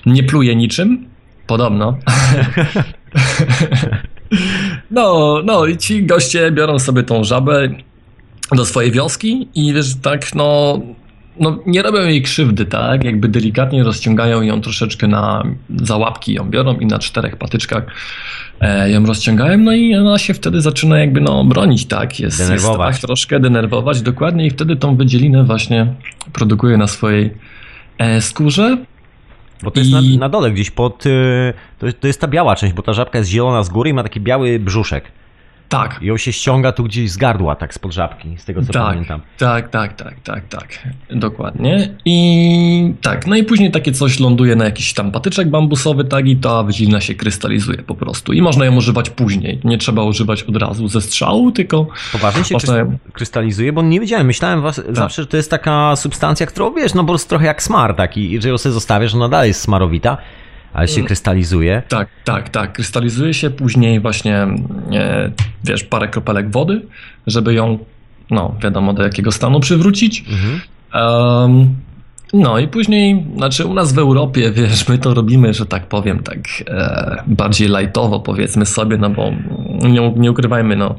nie 0.06 0.22
pluje 0.22 0.56
niczym, 0.56 1.08
podobno. 1.46 1.96
No, 4.90 5.36
no 5.44 5.66
i 5.66 5.76
ci 5.76 6.06
goście 6.06 6.52
biorą 6.52 6.78
sobie 6.78 7.02
tą 7.02 7.24
żabę 7.24 7.68
do 8.52 8.64
swojej 8.64 8.92
wioski 8.92 9.48
i 9.54 9.72
wiesz, 9.74 9.94
tak 10.02 10.34
no, 10.34 10.80
no 11.40 11.58
nie 11.66 11.82
robią 11.82 12.02
jej 12.02 12.22
krzywdy, 12.22 12.66
tak? 12.66 13.04
Jakby 13.04 13.28
delikatnie 13.28 13.84
rozciągają 13.84 14.42
ją 14.42 14.60
troszeczkę 14.60 15.06
na 15.08 15.44
za 15.82 15.96
łapki 15.96 16.34
ją 16.34 16.50
biorą 16.50 16.78
i 16.78 16.86
na 16.86 16.98
czterech 16.98 17.36
patyczkach 17.36 17.84
e, 18.60 18.90
ją 18.90 19.06
rozciągają, 19.06 19.58
no 19.58 19.72
i 19.72 19.96
ona 19.96 20.18
się 20.18 20.34
wtedy 20.34 20.60
zaczyna 20.60 20.98
jakby 20.98 21.20
no 21.20 21.44
bronić, 21.44 21.86
tak? 21.86 22.20
Jest, 22.20 22.38
jest 22.38 22.50
Denerwować. 22.50 22.94
tak 22.94 23.06
troszkę 23.06 23.40
denerwować, 23.40 24.02
dokładnie 24.02 24.46
i 24.46 24.50
wtedy 24.50 24.76
tą 24.76 24.96
wydzielinę 24.96 25.44
właśnie 25.44 25.94
produkuje 26.32 26.76
na 26.76 26.86
swojej 26.86 27.34
e, 27.98 28.20
skórze. 28.20 28.76
Bo 29.62 29.70
to 29.70 29.80
jest 29.80 29.90
I- 29.90 29.94
na, 30.18 30.20
na 30.20 30.28
dole 30.28 30.50
gdzieś 30.50 30.70
pod... 30.70 31.06
y, 31.06 31.52
To, 31.78 31.86
to 32.00 32.06
jest 32.06 32.20
ta 32.20 32.28
biała 32.28 32.56
część, 32.56 32.74
bo 32.74 32.82
ta 32.82 32.92
żabka 32.92 33.18
jest 33.18 33.30
zielona 33.30 33.62
z 33.62 33.68
góry 33.68 33.90
i 33.90 33.94
ma 33.94 34.02
taki 34.02 34.20
biały 34.20 34.58
brzuszek. 34.58 35.04
Tak, 35.70 35.98
I 36.02 36.06
ją 36.06 36.16
się 36.16 36.32
ściąga 36.32 36.72
tu 36.72 36.84
gdzieś 36.84 37.10
z 37.10 37.16
gardła, 37.16 37.56
tak 37.56 37.74
spod 37.74 37.92
żabki, 37.92 38.38
z 38.38 38.44
tego 38.44 38.62
co 38.62 38.72
tak, 38.72 38.82
pamiętam. 38.82 39.20
tak, 39.38 39.68
tak, 39.68 39.96
tak, 39.96 40.14
tak, 40.20 40.48
tak, 40.48 40.78
dokładnie. 41.10 41.94
I 42.04 42.94
tak, 43.02 43.26
no 43.26 43.36
i 43.36 43.44
później 43.44 43.70
takie 43.70 43.92
coś 43.92 44.20
ląduje 44.20 44.56
na 44.56 44.64
jakiś 44.64 44.94
tam 44.94 45.10
patyczek 45.10 45.50
bambusowy, 45.50 46.04
tak, 46.04 46.28
i 46.28 46.36
ta 46.36 46.62
wydzielina 46.62 47.00
się 47.00 47.14
krystalizuje 47.14 47.78
po 47.78 47.94
prostu. 47.94 48.32
I 48.32 48.42
można 48.42 48.64
ją 48.64 48.76
używać 48.76 49.10
później. 49.10 49.60
Nie 49.64 49.78
trzeba 49.78 50.02
używać 50.02 50.42
od 50.42 50.56
razu 50.56 50.88
ze 50.88 51.00
strzału, 51.00 51.52
tylko 51.52 51.86
Poważnie 52.12 52.44
się 52.44 52.54
Można- 52.54 52.74
krys- 52.74 52.96
krystalizuje, 53.12 53.72
bo 53.72 53.82
nie 53.82 54.00
wiedziałem, 54.00 54.26
myślałem 54.26 54.62
was, 54.62 54.80
zawsze, 54.88 55.22
że 55.22 55.28
to 55.28 55.36
jest 55.36 55.50
taka 55.50 55.96
substancja, 55.96 56.46
którą 56.46 56.74
wiesz, 56.74 56.94
no 56.94 57.02
po 57.02 57.08
prostu 57.08 57.28
trochę 57.28 57.46
jak 57.46 57.62
smar 57.62 57.94
taki, 57.94 58.32
i 58.32 58.42
że 58.42 58.48
ją 58.48 58.58
sobie 58.58 58.72
zostawiasz, 58.72 59.14
ona 59.14 59.28
dalej 59.28 59.48
jest 59.48 59.60
smarowita, 59.60 60.16
ale 60.72 60.88
się 60.88 60.94
Mm. 60.96 61.06
krystalizuje. 61.06 61.82
tak, 61.88 62.08
tak, 62.24 62.48
tak, 62.48 62.72
krystalizuje 62.72 63.34
się 63.34 63.50
później 63.50 64.00
właśnie, 64.00 64.34
e, 64.92 65.30
wiesz, 65.64 65.84
parę 65.84 66.08
kropelek 66.08 66.50
wody, 66.50 66.82
żeby 67.26 67.54
ją, 67.54 67.78
no 68.30 68.54
wiadomo 68.62 68.92
do 68.92 69.02
jakiego 69.02 69.32
stanu 69.32 69.60
przywrócić. 69.60 70.24
Mhm. 70.28 70.60
No 72.32 72.58
i 72.58 72.68
później, 72.68 73.26
znaczy 73.36 73.66
u 73.66 73.74
nas 73.74 73.92
w 73.92 73.98
Europie, 73.98 74.52
wiesz, 74.56 74.88
my 74.88 74.98
to 74.98 75.14
robimy, 75.14 75.54
że 75.54 75.66
tak 75.66 75.86
powiem, 75.86 76.22
tak 76.22 76.38
e, 76.68 77.22
bardziej 77.26 77.68
lightowo 77.68 78.20
powiedzmy 78.20 78.66
sobie, 78.66 78.96
no 78.98 79.10
bo 79.10 79.32
nie, 79.88 80.12
nie 80.16 80.30
ukrywajmy, 80.30 80.76
no 80.76 80.94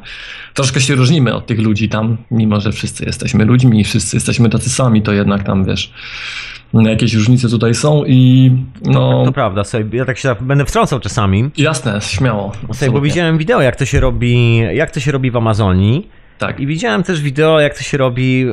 troszkę 0.53 0.81
się 0.81 0.95
różnimy 0.95 1.33
od 1.35 1.45
tych 1.45 1.59
ludzi 1.59 1.89
tam, 1.89 2.17
mimo 2.31 2.61
że 2.61 2.71
wszyscy 2.71 3.05
jesteśmy 3.05 3.45
ludźmi 3.45 3.79
i 3.79 3.83
wszyscy 3.83 4.15
jesteśmy 4.17 4.49
tacy 4.49 4.69
sami, 4.69 5.01
to 5.01 5.13
jednak 5.13 5.43
tam, 5.43 5.65
wiesz, 5.65 5.91
jakieś 6.73 7.13
różnice 7.13 7.49
tutaj 7.49 7.73
są 7.75 8.03
i 8.05 8.51
no... 8.85 9.25
To 9.25 9.31
prawda, 9.31 9.63
sobie, 9.63 9.97
ja 9.97 10.05
tak 10.05 10.17
się 10.17 10.35
będę 10.41 10.65
wtrącał 10.65 10.99
czasami. 10.99 11.49
Jasne, 11.57 12.01
śmiało. 12.01 12.51
Sobie, 12.73 12.91
bo 12.91 13.01
widziałem 13.01 13.37
wideo, 13.37 13.61
jak 13.61 13.75
to 13.75 13.85
się 13.85 13.99
robi, 13.99 14.57
jak 14.57 14.91
to 14.91 14.99
się 14.99 15.11
robi 15.11 15.31
w 15.31 15.37
Amazonii. 15.37 16.09
Tak. 16.37 16.59
I 16.59 16.67
widziałem 16.67 17.03
też 17.03 17.21
wideo, 17.21 17.59
jak 17.59 17.77
to 17.77 17.83
się 17.83 17.97
robi 17.97 18.45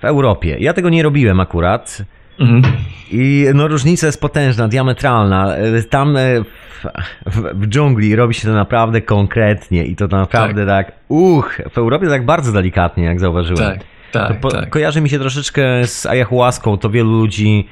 w 0.00 0.04
Europie. 0.04 0.56
Ja 0.60 0.72
tego 0.72 0.90
nie 0.90 1.02
robiłem 1.02 1.40
akurat. 1.40 2.02
Mhm. 2.40 2.62
I 3.10 3.46
no 3.54 3.68
różnica 3.68 4.06
jest 4.06 4.20
potężna, 4.20 4.68
diametralna. 4.68 5.54
Tam 5.90 6.16
e, 6.16 6.20
w, 6.40 6.86
w, 7.26 7.42
w 7.54 7.66
dżungli 7.66 8.16
robi 8.16 8.34
się 8.34 8.48
to 8.48 8.54
naprawdę 8.54 9.00
konkretnie 9.00 9.84
i 9.84 9.96
to 9.96 10.06
naprawdę 10.06 10.66
tak, 10.66 10.92
uch, 11.08 11.60
w 11.70 11.78
Europie 11.78 12.06
tak 12.08 12.24
bardzo 12.24 12.52
delikatnie, 12.52 13.04
jak 13.04 13.20
zauważyłem. 13.20 13.72
Tak, 13.72 13.80
tak, 14.18 14.40
po, 14.40 14.48
tak. 14.50 14.70
Kojarzy 14.70 15.00
mi 15.00 15.08
się 15.10 15.18
troszeczkę 15.18 15.86
z 15.86 16.06
ayahuaską, 16.06 16.78
to 16.78 16.90
wielu 16.90 17.10
ludzi 17.10 17.68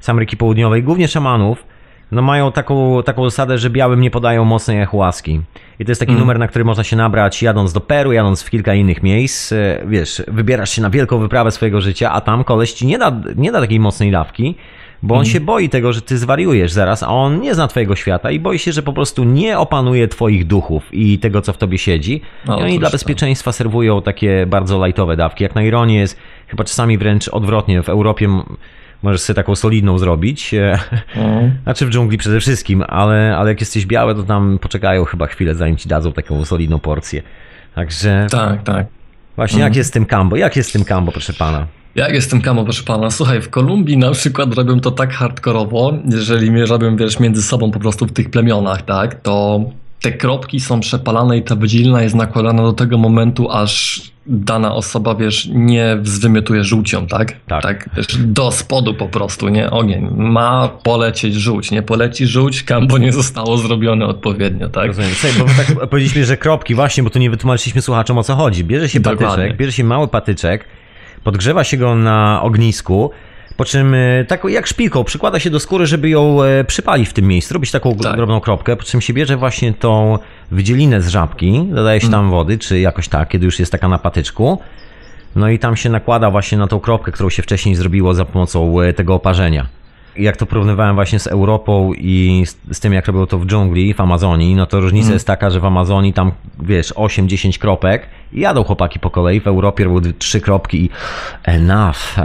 z 0.00 0.08
Ameryki 0.08 0.36
Południowej, 0.36 0.82
głównie 0.82 1.08
szamanów, 1.08 1.64
no 2.12 2.22
mają 2.22 2.52
taką, 2.52 3.02
taką 3.02 3.30
zasadę, 3.30 3.58
że 3.58 3.70
białym 3.70 4.00
nie 4.00 4.10
podają 4.10 4.44
mocnej 4.44 4.76
ayahuaski. 4.76 5.40
I 5.78 5.84
to 5.84 5.90
jest 5.90 6.00
taki 6.00 6.12
Mhm. 6.12 6.20
numer, 6.20 6.38
na 6.38 6.48
który 6.48 6.64
można 6.64 6.84
się 6.84 6.96
nabrać 6.96 7.42
jadąc 7.42 7.72
do 7.72 7.80
Peru, 7.80 8.12
jadąc 8.12 8.42
w 8.42 8.50
kilka 8.50 8.74
innych 8.74 9.02
miejsc. 9.02 9.52
E, 9.52 9.82
Wiesz, 9.86 10.22
wybierasz 10.28 10.70
się 10.70 10.82
na 10.82 10.90
wielką 10.90 11.18
wyprawę 11.18 11.50
swojego 11.50 11.80
życia, 11.80 12.12
a 12.12 12.20
tam 12.20 12.44
koleś 12.44 12.72
ci 12.72 12.86
nie 12.86 12.98
da, 12.98 13.12
nie 13.36 13.52
da 13.52 13.60
takiej 13.60 13.80
mocnej 13.80 14.10
dawki, 14.10 14.54
bo 15.02 15.14
Mhm. 15.14 15.18
on 15.18 15.24
się 15.32 15.40
boi 15.40 15.68
tego, 15.68 15.92
że 15.92 16.02
ty 16.02 16.18
zwariujesz 16.18 16.72
zaraz, 16.72 17.02
a 17.02 17.08
on 17.08 17.40
nie 17.40 17.54
zna 17.54 17.68
twojego 17.68 17.96
świata 17.96 18.30
i 18.30 18.40
boi 18.40 18.58
się, 18.58 18.72
że 18.72 18.82
po 18.82 18.92
prostu 18.92 19.24
nie 19.24 19.58
opanuje 19.58 20.08
twoich 20.08 20.46
duchów 20.46 20.88
i 20.92 21.18
tego, 21.18 21.42
co 21.42 21.52
w 21.52 21.58
tobie 21.58 21.78
siedzi. 21.78 22.20
O, 22.48 22.58
I 22.60 22.62
oni 22.62 22.78
dla 22.78 22.90
bezpieczeństwa 22.90 23.52
serwują 23.52 24.02
takie 24.02 24.46
bardzo 24.46 24.86
lightowe 24.86 25.16
dawki. 25.16 25.42
Jak 25.44 25.54
na 25.54 25.62
ironię 25.62 25.98
jest 25.98 26.16
chyba 26.46 26.64
czasami 26.64 26.98
wręcz 26.98 27.28
odwrotnie. 27.28 27.82
W 27.82 27.88
Europie 27.88 28.28
możesz 29.02 29.20
sobie 29.20 29.34
taką 29.34 29.54
solidną 29.54 29.98
zrobić. 29.98 30.54
Mhm. 31.16 31.58
Znaczy 31.62 31.86
w 31.86 31.90
dżungli 31.90 32.18
przede 32.18 32.40
wszystkim, 32.40 32.84
ale, 32.88 33.36
ale 33.36 33.50
jak 33.50 33.60
jesteś 33.60 33.86
biały, 33.86 34.14
to 34.14 34.22
tam 34.22 34.58
poczekają 34.58 35.04
chyba 35.04 35.26
chwilę, 35.26 35.54
zanim 35.54 35.76
ci 35.76 35.88
dadzą 35.88 36.12
taką 36.12 36.44
solidną 36.44 36.78
porcję. 36.78 37.22
Także 37.74 38.26
Tak, 38.30 38.62
tak. 38.62 38.86
właśnie 39.36 39.60
jak 39.60 39.76
jest 39.76 39.88
z 39.88 39.92
tym 39.92 40.04
kambo? 40.06 40.36
Jak 40.36 40.56
jest 40.56 40.68
z 40.68 40.72
tym 40.72 40.84
kambo, 40.84 41.12
proszę 41.12 41.32
pana? 41.32 41.66
Jak 41.96 42.14
jestem 42.14 42.40
kamo, 42.40 42.64
proszę 42.64 42.82
pana? 42.82 43.10
Słuchaj, 43.10 43.40
w 43.40 43.50
Kolumbii 43.50 43.96
na 43.96 44.10
przykład 44.10 44.54
robią 44.54 44.80
to 44.80 44.90
tak 44.90 45.12
hardkorowo, 45.12 45.94
jeżeli 46.10 46.50
mnie 46.50 46.66
robią, 46.66 46.96
wiesz, 46.96 47.20
między 47.20 47.42
sobą 47.42 47.70
po 47.70 47.78
prostu 47.80 48.06
w 48.06 48.12
tych 48.12 48.30
plemionach, 48.30 48.82
tak, 48.82 49.14
to 49.14 49.60
te 50.00 50.12
kropki 50.12 50.60
są 50.60 50.80
przepalane 50.80 51.38
i 51.38 51.42
ta 51.42 51.56
wydzielina 51.56 52.02
jest 52.02 52.14
nakładana 52.14 52.62
do 52.62 52.72
tego 52.72 52.98
momentu, 52.98 53.50
aż 53.50 54.02
dana 54.26 54.74
osoba, 54.74 55.14
wiesz, 55.14 55.48
nie 55.52 55.98
zwymiotuje 56.02 56.64
żółcią, 56.64 57.06
tak? 57.06 57.36
Tak. 57.46 57.90
wiesz, 57.96 58.06
do 58.18 58.52
spodu 58.52 58.94
po 58.94 59.08
prostu, 59.08 59.48
nie? 59.48 59.70
Ogień. 59.70 60.08
Ma 60.16 60.68
polecieć 60.82 61.34
żółć, 61.34 61.70
nie 61.70 61.82
poleci 61.82 62.26
żółć, 62.26 62.62
kambo 62.62 62.98
nie 62.98 63.12
zostało 63.12 63.58
zrobione 63.58 64.06
odpowiednio, 64.06 64.68
tak? 64.68 64.86
Rozumiem. 64.86 65.10
Słuchaj, 65.14 65.38
bo 65.38 65.44
tak 65.44 65.66
powiedzieliśmy, 65.90 66.24
że 66.24 66.36
kropki, 66.36 66.74
właśnie, 66.74 67.02
bo 67.02 67.10
tu 67.10 67.18
nie 67.18 67.30
wytłumaczyliśmy 67.30 67.82
słuchaczom 67.82 68.18
o 68.18 68.22
co 68.22 68.34
chodzi. 68.34 68.64
Bierze 68.64 68.88
się 68.88 69.00
Dokładnie. 69.00 69.26
patyczek, 69.26 69.56
bierze 69.56 69.72
się 69.72 69.84
mały 69.84 70.08
patyczek, 70.08 70.64
podgrzewa 71.26 71.64
się 71.64 71.76
go 71.76 71.94
na 71.94 72.40
ognisku, 72.42 73.10
po 73.56 73.64
czym 73.64 73.94
e, 73.94 74.24
taką 74.24 74.48
jak 74.48 74.66
szpilką 74.66 75.04
przykłada 75.04 75.38
się 75.40 75.50
do 75.50 75.60
skóry, 75.60 75.86
żeby 75.86 76.08
ją 76.08 76.42
e, 76.42 76.64
przypalić 76.64 77.08
w 77.08 77.12
tym 77.12 77.26
miejscu, 77.26 77.54
robić 77.54 77.70
taką 77.70 77.96
Tak. 77.96 78.16
drobną 78.16 78.40
kropkę, 78.40 78.76
po 78.76 78.82
czym 78.82 79.00
się 79.00 79.12
bierze 79.12 79.36
właśnie 79.36 79.74
tą 79.74 80.18
wydzielinę 80.50 81.02
z 81.02 81.08
żabki, 81.08 81.66
dodaje 81.70 82.00
się 82.00 82.10
tam 82.10 82.30
wody, 82.30 82.58
czy 82.58 82.80
jakoś 82.80 83.08
tak, 83.08 83.28
kiedy 83.28 83.44
już 83.44 83.58
jest 83.58 83.72
taka 83.72 83.88
na 83.88 83.98
patyczku. 83.98 84.58
No 85.36 85.48
i 85.48 85.58
tam 85.58 85.76
się 85.76 85.90
nakłada 85.90 86.30
właśnie 86.30 86.58
na 86.58 86.66
tą 86.66 86.80
kropkę, 86.80 87.12
którą 87.12 87.30
się 87.30 87.42
wcześniej 87.42 87.74
zrobiło 87.74 88.14
za 88.14 88.24
pomocą 88.24 88.80
e, 88.80 88.92
tego 88.92 89.14
oparzenia. 89.14 89.66
Jak 90.18 90.36
to 90.36 90.46
porównywałem 90.46 90.94
właśnie 90.94 91.18
z 91.18 91.26
Europą 91.26 91.92
i 91.98 92.42
z, 92.46 92.56
z 92.76 92.80
tym, 92.80 92.92
jak 92.92 93.06
robią 93.06 93.26
to 93.26 93.38
w 93.38 93.46
dżungli, 93.46 93.94
w 93.94 94.00
Amazonii, 94.00 94.54
no 94.54 94.66
to 94.66 94.80
różnica 94.80 95.12
jest 95.12 95.26
taka, 95.26 95.50
że 95.50 95.60
w 95.60 95.64
Amazonii 95.64 96.12
tam, 96.12 96.32
wiesz, 96.62 96.92
8-10 96.94 97.58
kropek 97.58 98.06
i 98.32 98.40
jadą 98.40 98.64
chłopaki 98.64 98.98
po 98.98 99.10
kolei, 99.10 99.40
w 99.40 99.46
Europie 99.46 99.84
robią 99.84 100.00
dwie- 100.00 100.12
trzy 100.18 100.40
kropki 100.40 100.84
i 100.84 100.90
enough. 101.44 102.16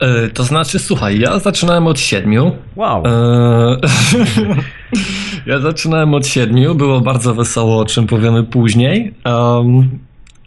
E, 0.00 0.28
to 0.28 0.44
znaczy, 0.44 0.78
słuchaj, 0.78 1.18
ja 1.18 1.38
zaczynałem 1.38 1.86
od 1.86 2.00
siedmiu, 2.00 2.52
Wow. 2.76 3.02
Eee, 3.06 3.76
ja 5.46 5.58
zaczynałem 5.58 6.14
od 6.14 6.26
siedmiu, 6.26 6.74
było 6.74 7.00
bardzo 7.00 7.34
wesoło, 7.34 7.78
o 7.78 7.84
czym 7.84 8.06
powiemy 8.06 8.42
później. 8.44 9.14
Um, 9.24 9.88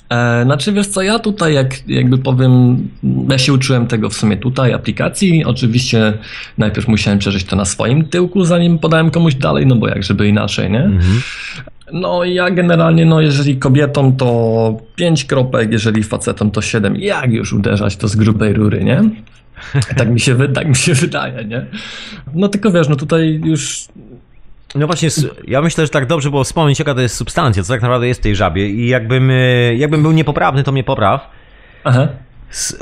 e, 0.10 0.44
znaczy, 0.44 0.72
wiesz 0.72 0.88
co, 0.88 1.02
ja 1.02 1.20
tutaj, 1.20 1.54
jak, 1.54 1.90
jakby 1.90 2.18
powiem, 2.18 2.78
ja 3.30 3.38
się 3.38 3.54
uczyłem 3.54 3.88
tego 3.88 4.10
w 4.10 4.14
sumie 4.14 4.38
tutaj, 4.38 4.74
aplikacji. 4.74 5.46
Oczywiście 5.46 6.14
najpierw 6.58 6.88
musiałem 6.88 7.20
przeżyć 7.20 7.44
to 7.44 7.56
na 7.56 7.66
swoim 7.66 8.06
tyłku, 8.06 8.46
zanim 8.46 8.80
podałem 8.80 9.12
komuś 9.12 9.36
dalej, 9.36 9.66
no 9.68 9.76
bo 9.76 9.88
jak 9.88 10.04
żeby 10.04 10.28
inaczej, 10.28 10.72
nie? 10.72 10.84
Mhm. 10.84 11.22
No 11.94 12.24
ja 12.24 12.52
generalnie, 12.52 13.06
no 13.06 13.22
jeżeli 13.22 13.58
kobietom 13.58 14.16
to 14.16 14.78
5 14.96 15.26
kropek, 15.26 15.72
jeżeli 15.72 16.04
facetom 16.04 16.52
to 16.52 16.62
7. 16.62 16.96
Jak 16.96 17.32
już 17.32 17.54
uderzać 17.54 17.98
to 17.98 18.08
z 18.08 18.16
grubej 18.16 18.54
rury, 18.54 18.84
nie? 18.84 19.04
Tak 19.98 20.10
mi 20.10 20.20
się, 20.20 20.48
tak 20.54 20.68
mi 20.68 20.76
się 20.76 20.94
wydaje, 20.94 21.46
nie? 21.46 21.66
No 22.34 22.48
tylko 22.48 22.72
wiesz, 22.72 22.90
no 22.90 22.96
tutaj 22.96 23.42
już 23.44 23.88
No 24.76 24.88
właśnie, 24.88 25.10
ja 25.48 25.62
myślę, 25.62 25.86
że 25.86 25.90
tak 25.90 26.06
dobrze 26.06 26.30
było 26.30 26.44
wspomnieć, 26.44 26.80
jaka 26.80 26.96
to 26.96 27.02
jest 27.02 27.16
substancja, 27.16 27.64
co 27.64 27.74
tak 27.74 27.82
naprawdę 27.82 28.08
jest 28.08 28.20
w 28.20 28.24
tej 28.24 28.36
żabie 28.36 28.70
i 28.70 28.88
jakbym, 28.88 29.32
e, 29.32 29.76
jakbym 29.76 30.02
był 30.02 30.12
niepoprawny, 30.12 30.64
to 30.64 30.72
mnie 30.72 30.84
popraw. 30.84 31.30
Aha. 31.84 32.08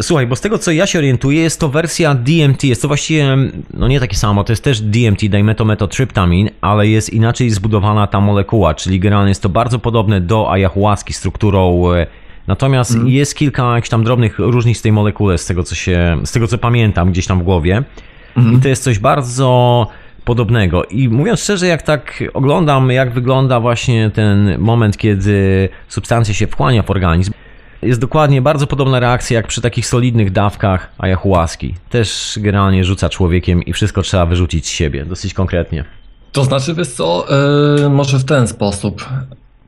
Słuchaj, 0.02 0.28
bo 0.28 0.36
z 0.36 0.42
tego 0.42 0.58
co 0.58 0.72
ja 0.72 0.88
się 0.88 1.00
orientuję, 1.00 1.42
jest 1.42 1.60
to 1.60 1.70
wersja 1.70 2.16
DMT. 2.16 2.64
Jest 2.64 2.82
to 2.82 2.88
właściwie, 2.88 3.38
no 3.74 3.88
nie 3.88 4.00
takie 4.00 4.16
samo, 4.16 4.44
to 4.44 4.52
jest 4.52 4.64
też 4.64 4.82
DMT, 4.82 5.20
dimethyl-metotryptamin, 5.20 6.50
ale 6.62 6.88
jest 6.88 7.14
inaczej 7.14 7.50
zbudowana 7.50 8.08
ta 8.08 8.22
molekuła, 8.22 8.74
czyli 8.74 9.00
generalnie 9.00 9.30
jest 9.30 9.42
to 9.42 9.50
bardzo 9.50 9.80
podobne 9.80 10.22
do 10.22 10.52
ayahuaski 10.52 11.14
strukturą. 11.14 11.94
e, 11.94 12.08
Natomiast 12.48 12.98
jest 13.06 13.36
kilka 13.36 13.76
jakichś 13.76 13.90
tam 13.90 14.04
drobnych 14.04 14.40
różnic 14.40 14.78
z 14.78 14.82
tej 14.82 14.92
molekule, 14.92 15.38
z 15.38 15.46
tego 15.46 15.64
co 15.64 15.76
się, 15.76 16.18
z 16.26 16.32
tego 16.32 16.48
co 16.48 16.58
pamiętam 16.58 17.12
gdzieś 17.12 17.28
tam 17.28 17.40
w 17.40 17.44
głowie. 17.44 17.84
I 18.58 18.62
to 18.62 18.68
jest 18.68 18.84
coś 18.84 19.00
bardzo 19.00 19.88
podobnego. 20.26 20.84
I 20.84 21.10
mówiąc 21.10 21.40
szczerze, 21.40 21.68
jak 21.68 21.82
tak 21.82 22.24
oglądam, 22.34 22.92
jak 22.92 23.14
wygląda 23.14 23.60
właśnie 23.60 24.10
ten 24.10 24.60
moment, 24.60 24.98
kiedy 24.98 25.70
substancja 25.88 26.34
się 26.34 26.48
wchłania 26.48 26.84
w 26.84 26.92
organizm, 26.92 27.34
jest 27.82 28.00
dokładnie 28.00 28.42
bardzo 28.42 28.68
podobna 28.68 29.00
reakcja 29.00 29.38
jak 29.38 29.48
przy 29.48 29.62
takich 29.62 29.88
solidnych 29.88 30.32
dawkach 30.32 30.90
ayahuaski. 30.98 31.76
Też 31.90 32.40
generalnie 32.42 32.86
rzuca 32.86 33.10
człowiekiem 33.10 33.64
i 33.64 33.74
wszystko 33.74 34.02
trzeba 34.02 34.26
wyrzucić 34.26 34.66
z 34.66 34.70
siebie, 34.70 35.06
dosyć 35.06 35.34
konkretnie. 35.34 35.86
To 36.32 36.44
znaczy, 36.44 36.74
wiesz 36.74 36.88
co, 36.88 37.26
yy, 37.80 37.90
może 37.90 38.20
w 38.20 38.26
ten 38.26 38.48
sposób. 38.48 39.06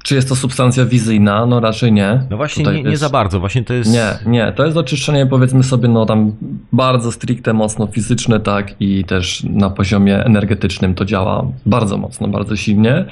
Czy 0.05 0.15
jest 0.15 0.29
to 0.29 0.35
substancja 0.35 0.85
wizyjna? 0.85 1.45
No 1.45 1.59
raczej 1.59 1.91
nie. 1.91 2.19
No 2.29 2.37
właśnie 2.37 2.65
nie, 2.65 2.83
nie 2.83 2.97
za 2.97 3.09
bardzo, 3.09 3.39
właśnie 3.39 3.63
to 3.63 3.73
jest... 3.73 3.93
Nie, 3.93 4.09
nie, 4.25 4.53
to 4.55 4.65
jest 4.65 4.77
oczyszczenie 4.77 5.25
powiedzmy 5.25 5.63
sobie 5.63 5.87
no 5.87 6.05
tam 6.05 6.31
bardzo 6.71 7.11
stricte 7.11 7.53
mocno 7.53 7.87
fizyczne, 7.87 8.39
tak 8.39 8.75
i 8.79 9.05
też 9.05 9.43
na 9.43 9.69
poziomie 9.69 10.25
energetycznym 10.25 10.95
to 10.95 11.05
działa 11.05 11.45
bardzo 11.65 11.97
mocno, 11.97 12.27
bardzo 12.27 12.55
silnie. 12.55 13.05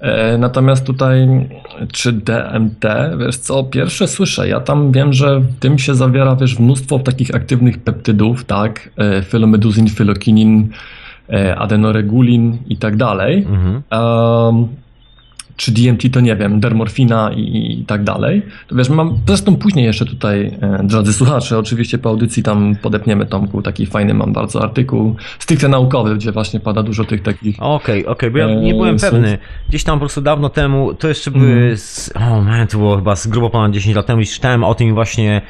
E, 0.00 0.38
Natomiast 0.38 0.86
tutaj, 0.86 1.48
czy 1.92 2.12
DMT, 2.12 2.84
wiesz 3.18 3.36
co, 3.36 3.64
pierwsze 3.64 4.08
słyszę, 4.08 4.48
ja 4.48 4.60
tam 4.60 4.92
wiem, 4.92 5.12
że 5.12 5.40
w 5.40 5.58
tym 5.58 5.78
się 5.78 5.94
zawiera, 5.94 6.36
wiesz, 6.36 6.58
mnóstwo 6.58 6.98
takich 6.98 7.34
aktywnych 7.34 7.78
peptydów, 7.78 8.44
tak, 8.44 8.90
E, 8.96 9.22
filomeduzin, 9.22 9.88
filokinin, 9.88 10.68
e, 11.32 11.56
adenoregulin 11.56 12.58
i 12.68 12.76
tak 12.76 12.96
dalej. 12.96 13.46
Mhm. 13.48 13.82
Um, 13.92 14.83
czy 15.56 15.72
DMT 15.72 16.02
to 16.12 16.20
nie 16.20 16.36
wiem, 16.36 16.60
dermorfina 16.60 17.30
i, 17.36 17.76
i 17.80 17.84
tak 17.84 18.04
dalej. 18.04 18.42
To 18.68 18.76
wiesz, 18.76 18.88
mam, 18.88 19.18
zresztą 19.26 19.56
później 19.56 19.84
jeszcze 19.84 20.04
tutaj, 20.06 20.46
e, 20.60 20.80
drodzy 20.84 21.12
słuchacze, 21.12 21.58
oczywiście 21.58 21.98
po 21.98 22.08
audycji 22.08 22.42
tam 22.42 22.76
podepniemy 22.82 23.26
Tomku, 23.26 23.62
taki 23.62 23.86
fajny 23.86 24.14
mam 24.14 24.32
bardzo 24.32 24.62
artykuł, 24.62 25.16
stricte 25.38 25.68
naukowy, 25.68 26.14
gdzie 26.14 26.32
właśnie 26.32 26.60
pada 26.60 26.82
dużo 26.82 27.04
tych 27.04 27.22
takich 27.22 27.56
Okej, 27.62 28.06
okej, 28.06 28.30
bo 28.30 28.38
ja 28.38 28.46
nie 28.46 28.54
Eee, 28.70 28.74
byłem 28.74 28.98
są- 28.98 29.10
pewny. 29.10 29.38
Gdzieś 29.68 29.84
tam 29.84 29.94
po 29.96 30.00
prostu 30.00 30.20
dawno 30.20 30.48
temu, 30.48 30.94
to 30.94 31.08
jeszcze 31.08 31.30
były, 31.30 31.52
Mhm. 31.52 31.76
z, 31.76 32.10
o 32.16 32.40
man, 32.42 32.66
to 32.66 32.78
było 32.78 32.96
chyba 32.96 33.16
z 33.16 33.26
grubo 33.26 33.50
ponad 33.50 33.72
10 33.72 33.96
lat 33.96 34.06
temu 34.06 34.20
i 34.20 34.26
czytałem 34.26 34.64
o 34.64 34.74
tym 34.74 34.94
właśnie 34.94 35.42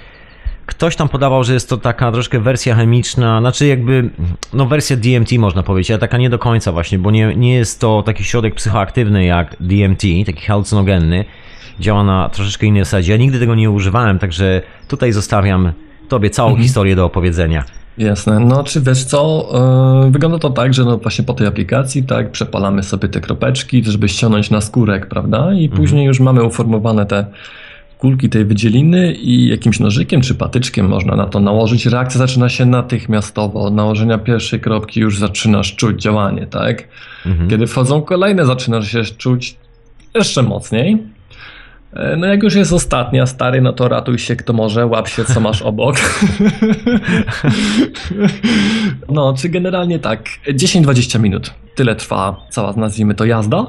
ktoś 0.66 0.96
tam 0.96 1.08
podawał, 1.08 1.44
że 1.44 1.54
jest 1.54 1.68
to 1.68 1.76
taka 1.76 2.12
troszkę 2.12 2.40
wersja 2.40 2.74
chemiczna, 2.74 3.40
znaczy 3.40 3.66
jakby, 3.66 4.10
no 4.52 4.66
wersja 4.66 4.96
DMT 4.96 5.32
można 5.38 5.62
powiedzieć, 5.62 5.90
ale 5.90 5.98
taka 5.98 6.18
nie 6.18 6.30
do 6.30 6.38
końca 6.38 6.72
właśnie, 6.72 6.98
bo 6.98 7.10
nie, 7.10 7.36
nie 7.36 7.54
jest 7.54 7.80
to 7.80 8.02
taki 8.02 8.24
środek 8.24 8.54
psychoaktywny 8.54 9.24
jak 9.24 9.56
DMT, 9.60 10.02
taki 10.26 10.46
halucynogenny, 10.46 11.24
działa 11.80 12.04
na 12.04 12.28
troszeczkę 12.28 12.66
innej 12.66 12.84
zasadzie. 12.84 13.12
Ja 13.12 13.18
nigdy 13.18 13.38
tego 13.38 13.54
nie 13.54 13.70
używałem, 13.70 14.18
także 14.18 14.62
tutaj 14.88 15.12
zostawiam 15.12 15.72
tobie 16.08 16.30
całą 16.30 16.48
Mhm. 16.48 16.62
historię 16.62 16.96
do 16.96 17.04
opowiedzenia. 17.04 17.64
Jasne. 17.98 18.40
No, 18.40 18.64
czy 18.64 18.80
wiesz 18.80 19.04
co, 19.04 19.48
yy, 20.04 20.10
wygląda 20.10 20.38
to 20.38 20.50
tak, 20.50 20.74
że 20.74 20.84
no 20.84 20.98
właśnie 20.98 21.24
po 21.24 21.34
tej 21.34 21.46
aplikacji, 21.46 22.02
tak, 22.02 22.30
przepalamy 22.30 22.82
sobie 22.82 23.08
te 23.08 23.20
kropeczki, 23.20 23.84
żeby 23.84 24.08
ściągnąć 24.08 24.50
na 24.50 24.60
skórek, 24.60 25.06
prawda? 25.08 25.52
I 25.52 25.68
później 25.68 26.06
już 26.06 26.20
mamy 26.20 26.44
uformowane 26.44 27.06
te 27.06 27.26
kulki 28.04 28.28
tej 28.28 28.44
wydzieliny 28.44 29.12
i 29.12 29.48
jakimś 29.48 29.80
nożykiem 29.80 30.20
czy 30.20 30.34
patyczkiem 30.34 30.88
można 30.88 31.16
na 31.16 31.26
to 31.26 31.40
nałożyć. 31.40 31.86
Reakcja 31.86 32.18
zaczyna 32.18 32.48
się 32.48 32.66
natychmiastowo. 32.66 33.60
Od 33.60 33.74
nałożenia 33.74 34.18
pierwszej 34.18 34.60
kropki 34.60 35.00
już 35.00 35.18
zaczynasz 35.18 35.76
czuć 35.76 36.02
działanie, 36.02 36.46
tak? 36.46 36.88
Mhm. 37.26 37.50
Kiedy 37.50 37.66
wchodzą 37.66 38.02
kolejne, 38.02 38.46
zaczynasz 38.46 38.92
się 38.92 39.04
czuć 39.04 39.56
jeszcze 40.14 40.42
mocniej. 40.42 40.98
E, 41.92 42.16
no 42.16 42.26
jak 42.26 42.42
już 42.42 42.54
jest 42.54 42.72
ostatnia, 42.72 43.26
stary, 43.26 43.60
no 43.60 43.72
to 43.72 43.88
ratuj 43.88 44.18
się 44.18 44.36
kto 44.36 44.52
może, 44.52 44.86
łap 44.86 45.08
się 45.08 45.24
co 45.24 45.40
masz 45.40 45.62
obok. 45.62 45.96
no, 49.16 49.34
czy 49.38 49.48
generalnie 49.48 49.98
tak, 49.98 50.22
10-20 50.48 51.20
minut. 51.20 51.54
Tyle 51.74 51.96
trwa 51.96 52.36
cała, 52.50 52.72
nazwijmy 52.76 53.14
to, 53.14 53.24
jazda. 53.24 53.66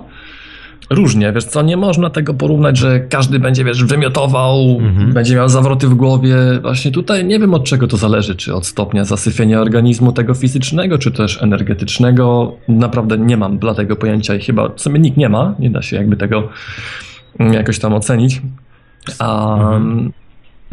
Różnie, 0.89 1.33
wiesz 1.33 1.45
co, 1.45 1.61
nie 1.61 1.77
można 1.77 2.09
tego 2.09 2.33
porównać, 2.33 2.77
że 2.77 2.99
każdy 2.99 3.39
będzie, 3.39 3.63
wiesz, 3.63 3.83
wymiotował, 3.83 4.77
mhm. 4.79 5.13
będzie 5.13 5.35
miał 5.35 5.49
zawroty 5.49 5.87
w 5.87 5.93
głowie. 5.93 6.35
Właśnie 6.61 6.91
tutaj 6.91 7.25
nie 7.25 7.39
wiem 7.39 7.53
od 7.53 7.63
czego 7.63 7.87
to 7.87 7.97
zależy, 7.97 8.35
czy 8.35 8.55
od 8.55 8.65
stopnia 8.65 9.05
zasyfienia 9.05 9.61
organizmu 9.61 10.11
tego 10.11 10.33
fizycznego, 10.33 10.97
czy 10.97 11.11
też 11.11 11.43
energetycznego. 11.43 12.55
Naprawdę 12.67 13.17
nie 13.17 13.37
mam 13.37 13.59
dla 13.59 13.75
tego 13.75 13.95
pojęcia 13.95 14.35
i 14.35 14.39
chyba 14.39 14.69
w 14.69 14.81
sumie 14.81 14.99
nikt 14.99 15.17
nie 15.17 15.29
ma, 15.29 15.55
nie 15.59 15.69
da 15.69 15.81
się 15.81 15.95
jakby 15.95 16.17
tego 16.17 16.49
jakoś 17.39 17.79
tam 17.79 17.93
ocenić. 17.93 18.41
Um, 19.19 20.11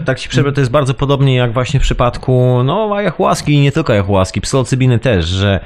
tak 0.05 0.21
ci 0.21 0.29
przerwę, 0.29 0.53
to 0.53 0.61
jest 0.61 0.71
bardzo 0.71 0.95
podobnie 0.95 1.35
jak 1.35 1.53
właśnie 1.53 1.81
w 1.81 1.83
przypadku 1.83 2.63
no 2.65 2.97
ayahuaski 2.97 3.53
i 3.53 3.61
nie 3.61 3.73
tylko 3.73 3.93
ayahuaski, 3.93 4.41
psylocybiny 4.41 4.99
też, 4.99 5.27
że 5.27 5.61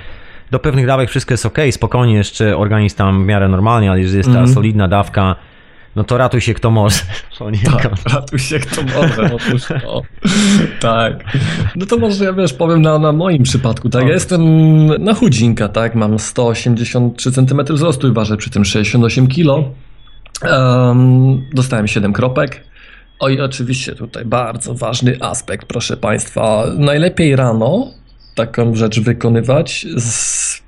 do 0.50 0.58
pewnych 0.58 0.86
dawek 0.86 1.10
wszystko 1.10 1.34
jest 1.34 1.46
ok, 1.46 1.58
spokojnie, 1.70 2.14
jeszcze 2.14 2.56
organizm 2.56 2.96
tam 2.96 3.24
w 3.24 3.26
miarę 3.26 3.48
normalnie, 3.48 3.90
ale 3.90 4.00
jeżeli 4.00 4.18
jest 4.18 4.32
ta 4.32 4.38
mm. 4.38 4.54
solidna 4.54 4.88
dawka, 4.88 5.36
no 5.96 6.04
to 6.04 6.18
ratuj 6.18 6.40
się 6.40 6.54
kto 6.54 6.70
może. 6.70 6.98
Tak, 7.64 8.12
ratuj 8.14 8.38
się 8.38 8.58
kto 8.58 8.82
może, 8.82 9.34
otóż 9.34 9.62
to. 9.82 10.02
tak. 10.80 11.24
No 11.76 11.86
to 11.86 11.96
może 11.96 12.24
ja 12.24 12.32
wiesz, 12.32 12.52
powiem 12.52 12.82
na, 12.82 12.98
na 12.98 13.12
moim 13.12 13.42
przypadku, 13.42 13.88
tak? 13.88 14.06
Ja 14.06 14.12
jestem 14.12 14.86
na 14.86 15.14
chudzinka, 15.14 15.68
tak? 15.68 15.94
Mam 15.94 16.18
183 16.18 17.32
cm 17.32 17.60
wzrostu 17.70 18.08
i 18.08 18.12
ważę 18.12 18.36
przy 18.36 18.50
tym 18.50 18.64
68 18.64 19.28
kg. 19.28 19.70
Um, 20.42 21.42
dostałem 21.54 21.86
7 21.86 22.12
kropek. 22.12 22.64
Oj, 23.20 23.40
oczywiście 23.40 23.94
tutaj 23.94 24.24
bardzo 24.24 24.74
ważny 24.74 25.16
aspekt, 25.20 25.66
proszę 25.66 25.96
Państwa. 25.96 26.64
Najlepiej 26.78 27.36
rano 27.36 27.90
taką 28.36 28.74
rzecz 28.74 29.00
wykonywać. 29.00 29.86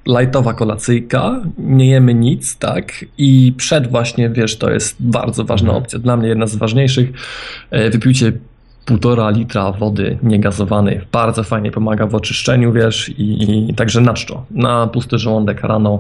Lightowa 0.07 0.55
kolacyjka, 0.55 1.43
nie 1.59 1.87
jemy 1.87 2.15
nic, 2.15 2.59
tak? 2.59 3.05
I 3.19 3.53
przed 3.57 3.91
właśnie, 3.91 4.31
wiesz, 4.31 4.59
to 4.59 4.71
jest 4.71 4.97
bardzo 5.01 5.45
ważna 5.45 5.69
mhm. 5.69 5.85
opcja. 5.85 5.99
Dla 5.99 6.17
mnie 6.17 6.29
jedna 6.29 6.47
z 6.47 6.57
ważniejszych. 6.57 7.13
E, 7.71 7.91
wypiłcie 7.91 8.33
półtora 8.85 9.31
litra 9.31 9.73
wody 9.73 10.19
niegazowanej. 10.23 11.01
Bardzo 11.13 11.43
fajnie 11.43 11.71
pomaga 11.71 12.07
w 12.07 12.15
oczyszczeniu, 12.15 12.73
wiesz, 12.73 13.09
i, 13.09 13.71
i 13.71 13.75
także 13.75 14.01
na 14.01 14.15
czczo. 14.15 14.45
Na 14.51 14.87
pusty 14.87 15.19
żołądek 15.19 15.61
rano 15.61 15.99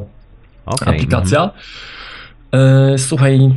okay. 0.67 0.95
aplikacja. 0.95 1.51
E, 2.53 2.99
słuchaj, 2.99 3.51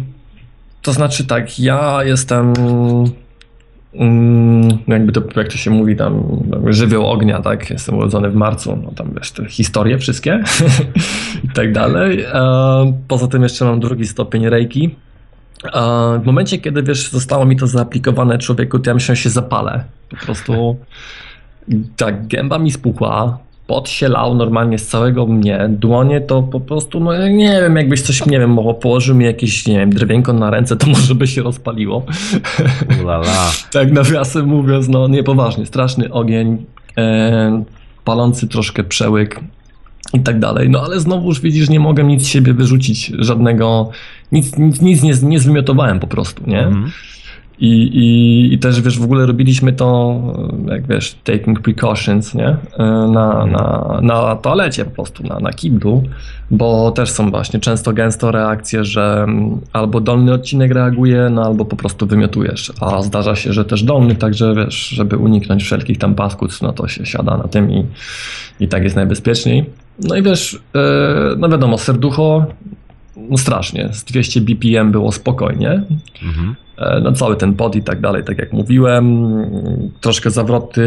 to 0.81 0.93
znaczy 0.93 1.25
tak, 1.25 1.59
ja 1.59 2.03
jestem 2.03 2.53
mm, 3.93 4.69
jakby 4.87 5.11
to, 5.11 5.21
jak 5.35 5.47
to 5.47 5.57
się 5.57 5.71
mówi 5.71 5.95
tam, 5.95 6.23
żywioł 6.67 7.05
ognia, 7.05 7.41
tak, 7.41 7.69
jestem 7.69 7.97
urodzony 7.97 8.29
w 8.29 8.35
marcu, 8.35 8.79
no 8.83 8.91
tam 8.95 9.13
wiesz, 9.17 9.31
te 9.31 9.45
historie 9.45 9.97
wszystkie 9.97 10.43
i 11.45 11.49
tak 11.49 11.73
dalej. 11.73 12.21
E, 12.21 12.93
poza 13.07 13.27
tym 13.27 13.43
jeszcze 13.43 13.65
mam 13.65 13.79
drugi 13.79 14.07
stopień 14.07 14.49
rejki. 14.49 14.95
E, 15.65 16.19
w 16.23 16.25
momencie, 16.25 16.57
kiedy 16.57 16.83
wiesz, 16.83 17.11
zostało 17.11 17.45
mi 17.45 17.55
to 17.55 17.67
zaaplikowane 17.67 18.37
człowieku, 18.37 18.79
to 18.79 18.89
ja 18.89 18.93
myślę, 18.93 19.15
że 19.15 19.21
się 19.21 19.29
zapalę. 19.29 19.83
Po 20.09 20.17
prostu 20.17 20.77
tak, 21.97 22.27
gęba 22.27 22.59
mi 22.59 22.71
spuchła, 22.71 23.39
pot 23.71 23.89
się 23.89 24.07
lał 24.07 24.35
normalnie 24.35 24.77
z 24.77 24.87
całego 24.87 25.25
mnie, 25.25 25.69
dłonie 25.69 26.21
to 26.21 26.43
po 26.43 26.59
prostu, 26.59 26.99
no 26.99 27.27
nie 27.27 27.61
wiem, 27.61 27.75
jakbyś 27.75 28.01
coś, 28.01 28.25
nie 28.25 28.39
wiem, 28.39 28.57
położył 28.81 29.15
mi 29.15 29.25
jakieś, 29.25 29.67
nie 29.67 29.77
wiem, 29.77 29.89
drewienko 29.89 30.33
na 30.33 30.49
ręce, 30.49 30.75
to 30.75 30.87
może 30.95 31.15
by 31.15 31.27
się 31.27 31.43
rozpaliło. 31.43 32.05
Ulala. 33.01 33.51
tak 33.73 33.91
nawiasem 33.91 34.45
mówiąc, 34.45 34.87
no 34.87 35.07
niepoważnie, 35.07 35.65
straszny 35.65 36.13
ogień, 36.13 36.65
e, 36.97 37.63
palący 38.03 38.47
troszkę 38.47 38.83
przełyk 38.83 39.39
i 40.13 40.19
tak 40.19 40.39
dalej. 40.39 40.69
No 40.69 40.81
ale 40.81 40.99
znowuż 40.99 41.41
widzisz, 41.41 41.69
nie 41.69 41.79
mogę 41.79 42.03
nic 42.03 42.23
z 42.23 42.27
siebie 42.27 42.53
wyrzucić, 42.53 43.11
żadnego, 43.19 43.89
nic, 44.31 44.57
nic, 44.57 44.81
nic 44.81 45.03
nie, 45.03 45.13
nie 45.23 45.39
zwymiotowałem 45.39 45.99
po 45.99 46.07
prostu, 46.07 46.43
nie? 46.47 46.59
Mhm. 46.59 46.91
I, 47.61 47.67
i, 47.67 48.53
I 48.53 48.59
też 48.59 48.81
wiesz, 48.81 48.99
w 48.99 49.03
ogóle 49.03 49.25
robiliśmy 49.25 49.73
to, 49.73 50.19
jak 50.67 50.87
wiesz, 50.87 51.15
taking 51.23 51.61
precautions, 51.61 52.33
nie? 52.33 52.57
Na, 53.13 53.45
na, 53.45 53.99
na 54.01 54.35
toalecie 54.35 54.85
po 54.85 54.91
prostu, 54.91 55.23
na, 55.23 55.39
na 55.39 55.53
kiblu, 55.53 56.03
bo 56.51 56.91
też 56.91 57.11
są 57.11 57.31
właśnie 57.31 57.59
często 57.59 57.93
gęsto 57.93 58.31
reakcje, 58.31 58.85
że 58.85 59.27
albo 59.73 60.01
dolny 60.01 60.33
odcinek 60.33 60.71
reaguje, 60.71 61.29
no 61.31 61.43
albo 61.43 61.65
po 61.65 61.75
prostu 61.75 62.07
wymiotujesz, 62.07 62.73
a 62.79 63.01
zdarza 63.01 63.35
się, 63.35 63.53
że 63.53 63.65
też 63.65 63.83
dolny, 63.83 64.15
także 64.15 64.55
wiesz, 64.55 64.87
żeby 64.87 65.17
uniknąć 65.17 65.63
wszelkich 65.63 65.97
tam 65.97 66.15
paskuc, 66.15 66.61
no 66.61 66.73
to 66.73 66.87
się 66.87 67.05
siada 67.05 67.37
na 67.37 67.47
tym 67.47 67.71
i, 67.71 67.85
i 68.59 68.67
tak 68.67 68.83
jest 68.83 68.95
najbezpieczniej. 68.95 69.65
No 69.99 70.15
i 70.15 70.21
wiesz, 70.21 70.59
e, 70.75 70.79
no 71.37 71.49
wiadomo, 71.49 71.77
serducho 71.77 72.45
no 73.29 73.37
strasznie, 73.37 73.89
z 73.91 74.03
200 74.03 74.41
BPM 74.41 74.91
było 74.91 75.11
spokojnie. 75.11 75.83
Mhm. 76.23 76.55
E, 76.81 76.99
no 77.03 77.11
cały 77.11 77.35
ten 77.35 77.53
pod 77.53 77.75
i 77.75 77.83
tak 77.83 78.01
dalej, 78.01 78.23
tak 78.23 78.37
jak 78.37 78.53
mówiłem, 78.53 79.27
troszkę 80.01 80.31
zawroty, 80.31 80.81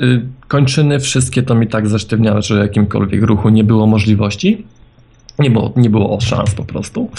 y, 0.00 0.22
kończyny, 0.48 1.00
wszystkie 1.00 1.42
to 1.42 1.54
mi 1.54 1.66
tak 1.66 1.88
zesztywniały, 1.88 2.42
że 2.42 2.58
jakimkolwiek 2.58 3.22
ruchu 3.22 3.48
nie 3.48 3.64
było 3.64 3.86
możliwości. 3.86 4.64
Nie 5.38 5.50
było, 5.50 5.72
nie 5.76 5.90
było 5.90 6.20
szans 6.20 6.54
po 6.54 6.64
prostu. 6.64 7.10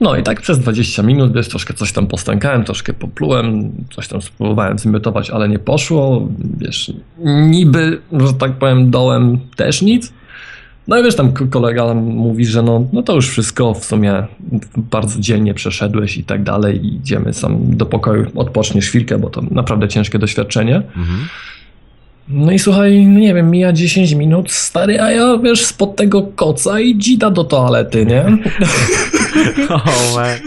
No 0.00 0.16
i 0.16 0.22
tak 0.22 0.40
przez 0.40 0.58
20 0.58 1.02
minut, 1.02 1.34
wiesz, 1.34 1.48
troszkę 1.48 1.74
coś 1.74 1.92
tam 1.92 2.06
postękałem, 2.06 2.64
troszkę 2.64 2.92
poplułem, 2.92 3.72
coś 3.94 4.08
tam 4.08 4.22
spróbowałem 4.22 4.78
zmiotować, 4.78 5.30
ale 5.30 5.48
nie 5.48 5.58
poszło, 5.58 6.28
wiesz, 6.58 6.92
niby, 7.24 8.00
że 8.12 8.32
tak 8.34 8.52
powiem, 8.52 8.90
dołem 8.90 9.38
też 9.56 9.82
nic, 9.82 10.12
no 10.92 10.98
i 10.98 11.02
wiesz, 11.02 11.16
tam 11.16 11.32
kolega 11.32 11.94
mówi, 11.94 12.44
że 12.44 12.62
no, 12.62 12.86
no 12.92 13.02
to 13.02 13.14
już 13.14 13.28
wszystko 13.28 13.74
w 13.74 13.84
sumie 13.84 14.26
bardzo 14.76 15.20
dzielnie 15.20 15.54
przeszedłeś 15.54 16.16
i 16.16 16.24
tak 16.24 16.42
dalej 16.42 16.86
idziemy 16.86 17.32
sam 17.32 17.76
do 17.76 17.86
pokoju, 17.86 18.26
odpoczniesz 18.34 18.88
chwilkę, 18.88 19.18
bo 19.18 19.30
to 19.30 19.42
naprawdę 19.50 19.88
ciężkie 19.88 20.18
doświadczenie. 20.18 20.76
Mhm. 20.76 21.18
No 22.28 22.52
i 22.52 22.58
słuchaj, 22.58 23.06
no 23.06 23.20
nie 23.20 23.34
wiem, 23.34 23.50
mija 23.50 23.72
10 23.72 24.12
minut, 24.12 24.52
stary, 24.52 25.00
a 25.00 25.10
ja 25.10 25.38
wiesz, 25.38 25.64
spod 25.64 25.96
tego 25.96 26.22
koca 26.22 26.80
i 26.80 26.98
dzida 26.98 27.30
do 27.30 27.44
toalety, 27.44 28.06
nie? 28.06 28.24
oh, 29.68 29.92
man. 30.14 30.38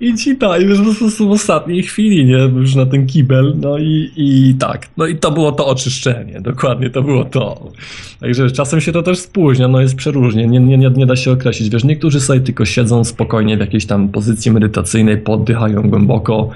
I 0.00 0.14
dzida, 0.14 0.58
i 0.58 0.66
wiesz, 0.66 0.78
po 0.78 0.94
prostu 0.94 1.28
w 1.28 1.30
ostatniej 1.30 1.82
chwili, 1.82 2.24
nie? 2.24 2.38
Już 2.60 2.74
na 2.74 2.86
ten 2.86 3.06
kibel, 3.06 3.54
no 3.60 3.78
i, 3.78 4.10
i 4.16 4.54
tak. 4.58 4.88
No 4.96 5.06
i 5.06 5.16
to 5.16 5.30
było 5.30 5.52
to 5.52 5.66
oczyszczenie, 5.66 6.40
dokładnie 6.40 6.90
to 6.90 7.02
było 7.02 7.24
to. 7.24 7.72
Także 8.20 8.50
czasem 8.50 8.80
się 8.80 8.92
to 8.92 9.02
też 9.02 9.18
spóźnia, 9.18 9.68
no 9.68 9.80
jest 9.80 9.96
przeróżnie, 9.96 10.46
nie, 10.46 10.60
nie, 10.60 10.90
nie 10.90 11.06
da 11.06 11.16
się 11.16 11.32
określić. 11.32 11.70
Wiesz, 11.70 11.84
niektórzy 11.84 12.20
sobie 12.20 12.40
tylko 12.40 12.64
siedzą 12.64 13.04
spokojnie 13.04 13.56
w 13.56 13.60
jakiejś 13.60 13.86
tam 13.86 14.08
pozycji 14.08 14.50
medytacyjnej, 14.50 15.18
poddychają 15.18 15.82
głęboko, 15.82 16.50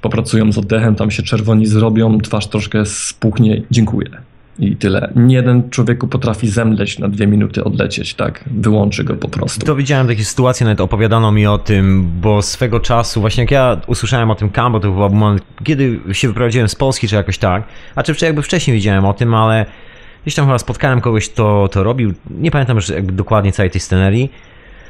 popracują 0.00 0.52
z 0.52 0.58
oddechem, 0.58 0.94
tam 0.94 1.10
się 1.10 1.22
czerwoni 1.22 1.66
zrobią, 1.66 2.18
twarz 2.18 2.46
troszkę 2.46 2.86
spuchnie, 2.86 3.62
dziękuję. 3.70 4.10
I 4.58 4.76
tyle. 4.76 5.12
Nie 5.16 5.34
jeden 5.34 5.70
człowieku 5.70 6.08
potrafi 6.08 6.48
zemdleć 6.48 6.98
na 6.98 7.08
dwie 7.08 7.26
minuty, 7.26 7.64
odlecieć, 7.64 8.14
tak? 8.14 8.44
Wyłączy 8.46 9.04
go 9.04 9.14
po 9.14 9.28
prostu. 9.28 9.66
To 9.66 9.76
widziałem 9.76 10.06
takie 10.06 10.24
sytuacje, 10.24 10.64
nawet 10.64 10.80
opowiadano 10.80 11.32
mi 11.32 11.46
o 11.46 11.58
tym, 11.58 12.10
bo 12.20 12.42
swego 12.42 12.80
czasu, 12.80 13.20
właśnie 13.20 13.42
jak 13.42 13.50
ja 13.50 13.80
usłyszałem 13.86 14.30
o 14.30 14.34
tym 14.34 14.50
Cambo, 14.50 14.80
to 14.80 14.90
był 14.90 15.10
moment, 15.10 15.42
kiedy 15.64 16.00
się 16.12 16.28
wyprowadziłem 16.28 16.68
z 16.68 16.74
Polski, 16.74 17.08
czy 17.08 17.14
jakoś 17.14 17.38
tak, 17.38 17.64
a 17.94 18.02
czy 18.02 18.24
jakby 18.24 18.42
wcześniej 18.42 18.74
wiedziałem 18.76 19.04
o 19.04 19.12
tym, 19.12 19.34
ale 19.34 19.66
gdzieś 20.22 20.34
tam 20.34 20.46
chyba 20.46 20.58
spotkałem 20.58 21.00
kogoś, 21.00 21.28
kto 21.28 21.68
to 21.72 21.82
robił, 21.82 22.14
nie 22.30 22.50
pamiętam 22.50 22.76
już 22.76 22.88
jakby 22.88 23.12
dokładnie 23.12 23.52
całej 23.52 23.70
tej 23.70 23.80
scenerii, 23.80 24.30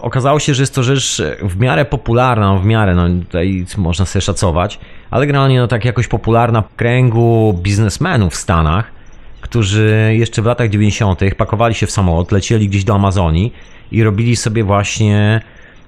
Okazało 0.00 0.38
się, 0.38 0.54
że 0.54 0.62
jest 0.62 0.74
to 0.74 0.82
rzecz 0.82 1.22
w 1.42 1.60
miarę 1.60 1.84
popularna, 1.84 2.56
w 2.56 2.64
miarę, 2.64 2.94
no 2.94 3.08
tutaj 3.24 3.66
można 3.76 4.06
sobie 4.06 4.20
szacować, 4.20 4.80
ale 5.10 5.26
generalnie 5.26 5.58
no 5.58 5.68
tak 5.68 5.84
jakoś 5.84 6.08
popularna 6.08 6.62
w 6.62 6.74
kręgu 6.76 7.60
biznesmenów 7.62 8.32
w 8.32 8.36
Stanach, 8.36 8.92
którzy 9.40 10.14
jeszcze 10.18 10.42
w 10.42 10.46
latach 10.46 10.70
90. 10.70 11.20
pakowali 11.36 11.74
się 11.74 11.86
w 11.86 11.90
samolot, 11.90 12.32
lecieli 12.32 12.68
gdzieś 12.68 12.84
do 12.84 12.94
Amazonii 12.94 13.52
i 13.92 14.02
robili 14.02 14.36
sobie 14.36 14.64
właśnie 14.64 15.40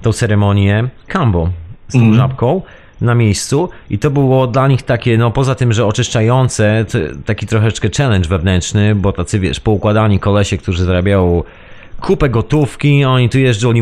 tą 0.03 0.13
ceremonię 0.13 0.89
Cambo 1.07 1.51
z 1.89 1.93
tą 1.93 1.99
mm. 1.99 2.15
żabką 2.15 2.63
na 3.01 3.15
miejscu 3.15 3.69
i 3.91 3.99
to 3.99 4.11
było 4.11 4.47
dla 4.47 4.69
nich 4.69 4.83
takie, 4.83 5.19
no 5.19 5.31
poza 5.31 5.55
tym, 5.55 5.73
że 5.73 5.87
oczyszczające, 5.87 6.85
taki 7.25 7.47
troszeczkę 7.47 7.89
challenge 7.97 8.29
wewnętrzny, 8.29 8.95
bo 8.95 9.13
tacy 9.13 9.41
wiesz, 9.41 9.61
poukładani 9.61 10.19
kolesie, 10.19 10.59
którzy 10.59 10.85
zarabiają 10.85 11.43
kupę 12.03 12.29
gotówki, 12.29 13.05
oni 13.05 13.29
tu 13.29 13.39
jeżdżą 13.39 13.73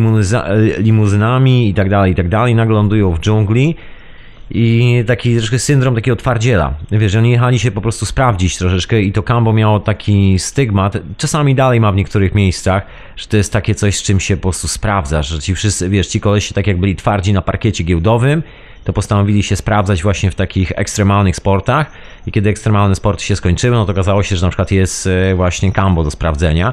limuzynami 0.79 1.69
i 1.69 1.75
tak 1.75 1.89
dalej, 1.89 2.13
i 2.13 2.15
tak 2.15 2.29
dalej, 2.29 2.55
nagle 2.55 2.75
lądują 2.75 3.13
w 3.13 3.21
dżungli 3.21 3.77
i 4.51 5.05
taki 5.07 5.37
troszkę 5.37 5.59
syndrom 5.59 5.95
takiego 5.95 6.17
twardziela. 6.17 6.75
Wiesz, 6.91 7.15
oni 7.15 7.31
jechali 7.31 7.59
się 7.59 7.71
po 7.71 7.81
prostu 7.81 8.07
sprawdzić 8.07 8.59
troszeczkę 8.59 9.03
i 9.03 9.13
to 9.13 9.23
Cambo 9.23 9.53
miało 9.53 9.81
taki 9.81 10.39
stygmat, 10.39 10.97
czasami 11.17 11.55
dalej 11.55 11.81
ma 11.81 11.93
w 11.93 11.97
niektórych 11.97 12.35
miejscach, 12.35 12.87
że 13.17 13.27
to 13.27 13.37
jest 13.37 13.53
takie 13.53 13.75
coś, 13.75 13.97
z 13.97 14.03
czym 14.03 14.21
się 14.21 14.37
po 14.37 14.43
prostu 14.43 14.69
sprawdzasz, 14.69 15.29
że 15.29 15.41
ci 15.41 15.55
wszyscy, 15.55 15.89
wiesz, 15.89 16.07
ci 16.07 16.21
koleś 16.21 16.53
tak 16.53 16.67
jak 16.67 16.81
byli 16.81 16.97
twardzi 16.97 17.33
na 17.33 17.43
parkiecie 17.43 17.85
giełdowym, 17.85 18.43
to 18.85 18.93
postanowili 18.93 19.43
się 19.43 19.57
sprawdzać 19.57 20.03
właśnie 20.03 20.31
w 20.31 20.35
takich 20.35 20.73
ekstremalnych 20.77 21.37
sportach 21.37 21.91
i 22.27 22.33
kiedy 22.33 22.51
ekstremalne 22.51 22.95
sporty 22.95 23.25
się 23.25 23.37
skończyły, 23.37 23.77
no 23.77 23.85
to 23.85 23.93
okazało 23.93 24.23
się, 24.23 24.37
że 24.37 24.47
na 24.47 24.51
przykład 24.51 24.71
jest 24.71 25.07
e, 25.07 25.35
właśnie 25.35 25.73
Cambo 25.73 26.05
do 26.05 26.11
sprawdzenia. 26.11 26.73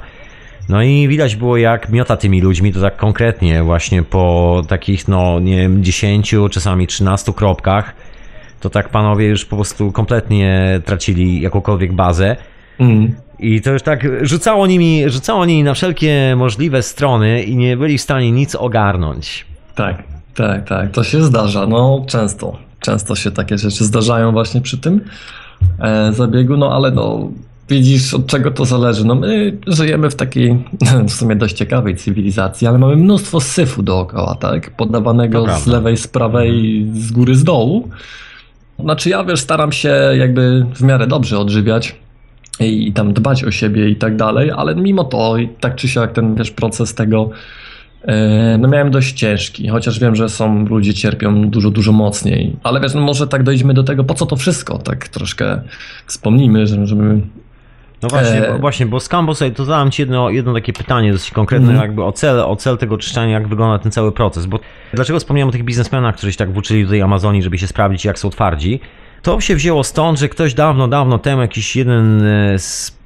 No 0.69 0.83
i 0.83 1.07
widać 1.07 1.35
było 1.35 1.57
jak 1.57 1.89
miota 1.89 2.17
tymi 2.17 2.41
ludźmi, 2.41 2.73
to 2.73 2.81
tak 2.81 2.97
konkretnie 2.97 3.63
właśnie 3.63 4.03
po 4.03 4.61
takich 4.67 5.07
no 5.07 5.39
nie 5.39 5.57
wiem 5.57 5.83
10, 5.83 6.35
czasami 6.51 6.87
13 6.87 7.33
kropkach, 7.33 7.93
to 8.59 8.69
tak 8.69 8.89
panowie 8.89 9.27
już 9.27 9.45
po 9.45 9.55
prostu 9.55 9.91
kompletnie 9.91 10.81
tracili 10.85 11.41
jakąkolwiek 11.41 11.93
bazę. 11.93 12.35
Mm. 12.79 13.15
I 13.39 13.61
to 13.61 13.71
już 13.71 13.81
tak 13.81 14.07
rzucało 14.21 14.67
nimi, 14.67 15.09
rzucało 15.09 15.45
nimi 15.45 15.63
na 15.63 15.73
wszelkie 15.73 16.35
możliwe 16.37 16.83
strony 16.83 17.43
i 17.43 17.55
nie 17.55 17.77
byli 17.77 17.97
w 17.97 18.01
stanie 18.01 18.31
nic 18.31 18.55
ogarnąć. 18.55 19.45
Tak, 19.75 20.03
tak, 20.35 20.67
tak. 20.69 20.91
To 20.91 21.03
się 21.03 21.23
zdarza. 21.23 21.67
No 21.67 22.05
często. 22.07 22.57
Często 22.79 23.15
się 23.15 23.31
takie 23.31 23.57
rzeczy 23.57 23.85
zdarzają 23.85 24.31
właśnie 24.31 24.61
przy 24.61 24.77
tym 24.77 25.01
e, 25.79 26.13
zabiegu, 26.13 26.57
no 26.57 26.75
ale 26.75 26.91
no 26.91 27.29
widzisz 27.69 28.13
od 28.13 28.27
czego 28.27 28.51
to 28.51 28.65
zależy. 28.65 29.05
No 29.05 29.15
my 29.15 29.57
żyjemy 29.67 30.09
w 30.09 30.15
takiej 30.15 30.57
w 31.09 31.11
sumie 31.11 31.35
dość 31.35 31.55
ciekawej 31.55 31.95
cywilizacji, 31.95 32.67
ale 32.67 32.77
mamy 32.77 32.95
mnóstwo 32.95 33.41
syfu 33.41 33.83
dookoła, 33.83 34.35
tak? 34.35 34.75
Podawanego 34.75 35.45
z 35.59 35.67
lewej, 35.67 35.97
z 35.97 36.07
prawej, 36.07 36.85
z 36.93 37.11
góry, 37.11 37.35
z 37.35 37.43
dołu. 37.43 37.89
Znaczy 38.79 39.09
ja 39.09 39.23
wiesz, 39.23 39.39
staram 39.39 39.71
się 39.71 39.89
jakby 40.17 40.65
w 40.75 40.81
miarę 40.81 41.07
dobrze 41.07 41.39
odżywiać 41.39 41.95
i, 42.59 42.87
i 42.87 42.93
tam 42.93 43.13
dbać 43.13 43.43
o 43.43 43.51
siebie 43.51 43.89
i 43.89 43.95
tak 43.95 44.15
dalej, 44.15 44.51
ale 44.51 44.75
mimo 44.75 45.03
to 45.03 45.35
tak 45.59 45.75
czy 45.75 45.87
siak 45.87 46.11
ten 46.11 46.35
wiesz 46.35 46.51
proces 46.51 46.95
tego 46.95 47.29
e, 48.01 48.57
no 48.57 48.67
miałem 48.67 48.91
dość 48.91 49.13
ciężki, 49.13 49.67
chociaż 49.67 49.99
wiem, 49.99 50.15
że 50.15 50.29
są 50.29 50.65
ludzie 50.65 50.93
cierpią 50.93 51.49
dużo, 51.49 51.71
dużo 51.71 51.91
mocniej, 51.91 52.55
ale 52.63 52.79
wiesz, 52.79 52.93
no 52.93 53.01
może 53.01 53.27
tak 53.27 53.43
dojdźmy 53.43 53.73
do 53.73 53.83
tego, 53.83 54.03
po 54.03 54.13
co 54.13 54.25
to 54.25 54.35
wszystko, 54.35 54.77
tak 54.77 55.07
troszkę 55.07 55.61
wspomnijmy, 56.05 56.67
żeby 56.67 57.21
No 58.01 58.09
właśnie, 58.09 58.47
E, 58.47 58.51
bo, 58.53 58.59
właśnie, 58.59 58.85
bo 58.85 58.99
z 58.99 59.09
Cambo 59.09 59.35
sobie 59.35 59.51
to 59.51 59.65
zadam 59.65 59.91
Ci 59.91 60.01
jedno, 60.01 60.29
jedno 60.29 60.53
takie 60.53 60.73
pytanie 60.73 61.11
dosyć 61.11 61.31
konkretne, 61.31 61.67
Mhm. 61.69 61.81
jakby 61.89 62.03
o 62.03 62.11
cel, 62.11 62.39
o 62.39 62.55
cel 62.55 62.77
tego 62.77 62.97
czyszczenia, 62.97 63.33
jak 63.33 63.47
wygląda 63.47 63.79
ten 63.79 63.91
cały 63.91 64.11
proces. 64.11 64.45
Bo 64.45 64.59
dlaczego 64.93 65.19
wspomniałem 65.19 65.49
o 65.49 65.51
tych 65.51 65.63
biznesmenach, 65.63 66.15
którzy 66.15 66.31
się 66.31 66.37
tak 66.37 66.51
włóczyli 66.53 66.83
do 66.83 66.89
tej 66.89 67.01
Amazonii, 67.01 67.43
żeby 67.43 67.57
się 67.57 67.67
sprawdzić, 67.67 68.05
jak 68.05 68.19
są 68.19 68.29
twardzi? 68.29 68.79
To 69.21 69.41
się 69.41 69.55
wzięło 69.55 69.83
stąd, 69.83 70.19
że 70.19 70.29
ktoś 70.29 70.53
dawno, 70.53 70.87
dawno 70.87 71.19
temu, 71.19 71.41
jakiś 71.41 71.75
jeden 71.75 72.25
e, 72.25 72.59
z 72.59 72.97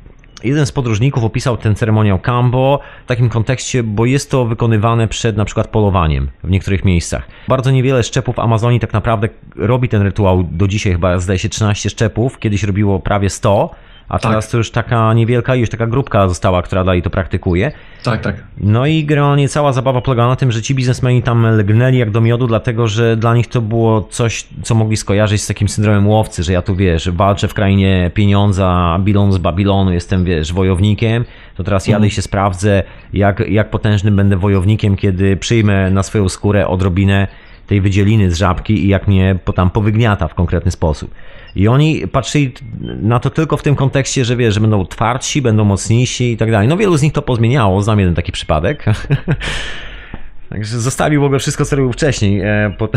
Jeden 0.44 0.66
z 0.66 0.72
podróżników 0.72 1.24
opisał 1.24 1.58
ten 1.58 1.76
ceremoniał 1.76 2.20
Cambo 2.20 2.80
w 3.06 3.08
takim 3.08 3.30
kontekście, 3.30 3.84
bo 3.84 4.06
jest 4.06 4.32
to 4.32 4.46
wykonywane 4.46 5.08
przed 5.08 5.38
na 5.38 5.46
przykład 5.46 5.68
polowaniem 5.68 6.30
w 6.44 6.50
niektórych 6.50 6.86
miejscach. 6.86 7.28
Bardzo 7.48 7.72
niewiele 7.72 8.04
szczepów 8.04 8.40
Amazonii 8.40 8.80
tak 8.80 8.94
naprawdę 8.94 9.30
robi 9.56 9.90
ten 9.90 10.02
rytuał 10.02 10.44
do 10.44 10.68
dzisiaj, 10.68 10.94
chyba 10.94 11.20
zdaje 11.20 11.40
się 11.40 11.50
13 11.50 11.90
szczepów, 11.90 12.40
kiedyś 12.40 12.64
robiło 12.64 13.00
prawie 13.00 13.30
100, 13.30 13.70
a 14.12 14.20
Tak. 14.20 14.32
teraz 14.32 14.50
to 14.50 14.58
już 14.58 14.72
taka 14.72 15.14
niewielka 15.14 15.56
ilość, 15.56 15.72
taka 15.72 15.88
grupka 15.88 16.28
została, 16.28 16.62
która 16.62 16.84
dalej 16.84 17.02
to 17.02 17.10
praktykuje. 17.10 17.72
tak, 18.04 18.22
tak. 18.22 18.36
No 18.58 18.86
i 18.86 19.06
generalnie 19.06 19.50
cała 19.50 19.74
zabawa 19.74 20.02
polega 20.02 20.28
na 20.28 20.36
tym, 20.36 20.52
że 20.52 20.62
ci 20.62 20.76
biznesmeni 20.76 21.24
tam 21.24 21.46
lgnęli 21.46 21.98
jak 21.98 22.12
do 22.12 22.22
miodu, 22.22 22.48
dlatego 22.48 22.88
że 22.88 23.18
dla 23.18 23.36
nich 23.36 23.48
to 23.48 23.62
było 23.62 24.02
coś, 24.02 24.48
co 24.64 24.76
mogli 24.76 24.98
skojarzyć 24.98 25.42
z 25.42 25.48
takim 25.48 25.70
syndromem 25.70 26.08
łowcy, 26.08 26.44
że 26.44 26.54
ja 26.54 26.62
tu 26.62 26.76
wiesz, 26.76 27.10
walczę 27.10 27.48
w 27.48 27.54
krainie 27.54 28.12
pieniądza, 28.14 28.96
Babilon 28.98 29.32
z 29.34 29.38
Babilonu, 29.38 29.94
jestem 29.94 30.26
wiesz, 30.26 30.54
wojownikiem, 30.54 31.26
to 31.56 31.64
teraz 31.64 31.88
jadę 31.88 32.08
i 32.08 32.12
się 32.12 32.22
sprawdzę, 32.22 32.84
jak, 33.14 33.40
jak 33.50 33.70
potężnym 33.70 34.16
będę 34.16 34.38
wojownikiem, 34.38 34.96
kiedy 34.96 35.38
przyjmę 35.38 35.92
na 35.92 36.04
swoją 36.04 36.30
skórę 36.30 36.68
odrobinę 36.68 37.28
tej 37.68 37.82
wydzieliny 37.82 38.32
z 38.32 38.38
żabki 38.38 38.86
i 38.86 38.88
jak 38.88 39.08
mnie 39.08 39.36
tam 39.56 39.70
powygniata 39.70 40.28
w 40.28 40.36
konkretny 40.36 40.72
sposób. 40.72 41.12
I 41.56 41.68
oni 41.68 42.08
patrzyli 42.08 42.54
na 42.82 43.20
to 43.20 43.30
tylko 43.30 43.58
w 43.58 43.64
tym 43.64 43.76
kontekście, 43.76 44.26
że 44.26 44.36
wiesz, 44.36 44.54
że 44.54 44.60
będą 44.60 44.86
twardsi, 44.86 45.42
będą 45.42 45.64
mocniejsi 45.66 46.32
i 46.32 46.38
tak 46.38 46.52
dalej. 46.52 46.68
No 46.68 46.78
wielu 46.78 46.98
z 46.98 47.02
nich 47.02 47.14
to 47.14 47.22
pozmieniało, 47.22 47.82
znam 47.82 48.00
jeden 48.00 48.16
taki 48.16 48.32
przypadek. 48.32 48.86
Także 50.50 50.80
zostawił 50.80 51.22
w 51.22 51.24
ogóle 51.24 51.40
wszystko, 51.40 51.66
co 51.66 51.76
robił 51.76 51.94
wcześniej. 51.94 52.42
e, 52.42 52.74
Po... 52.78 52.90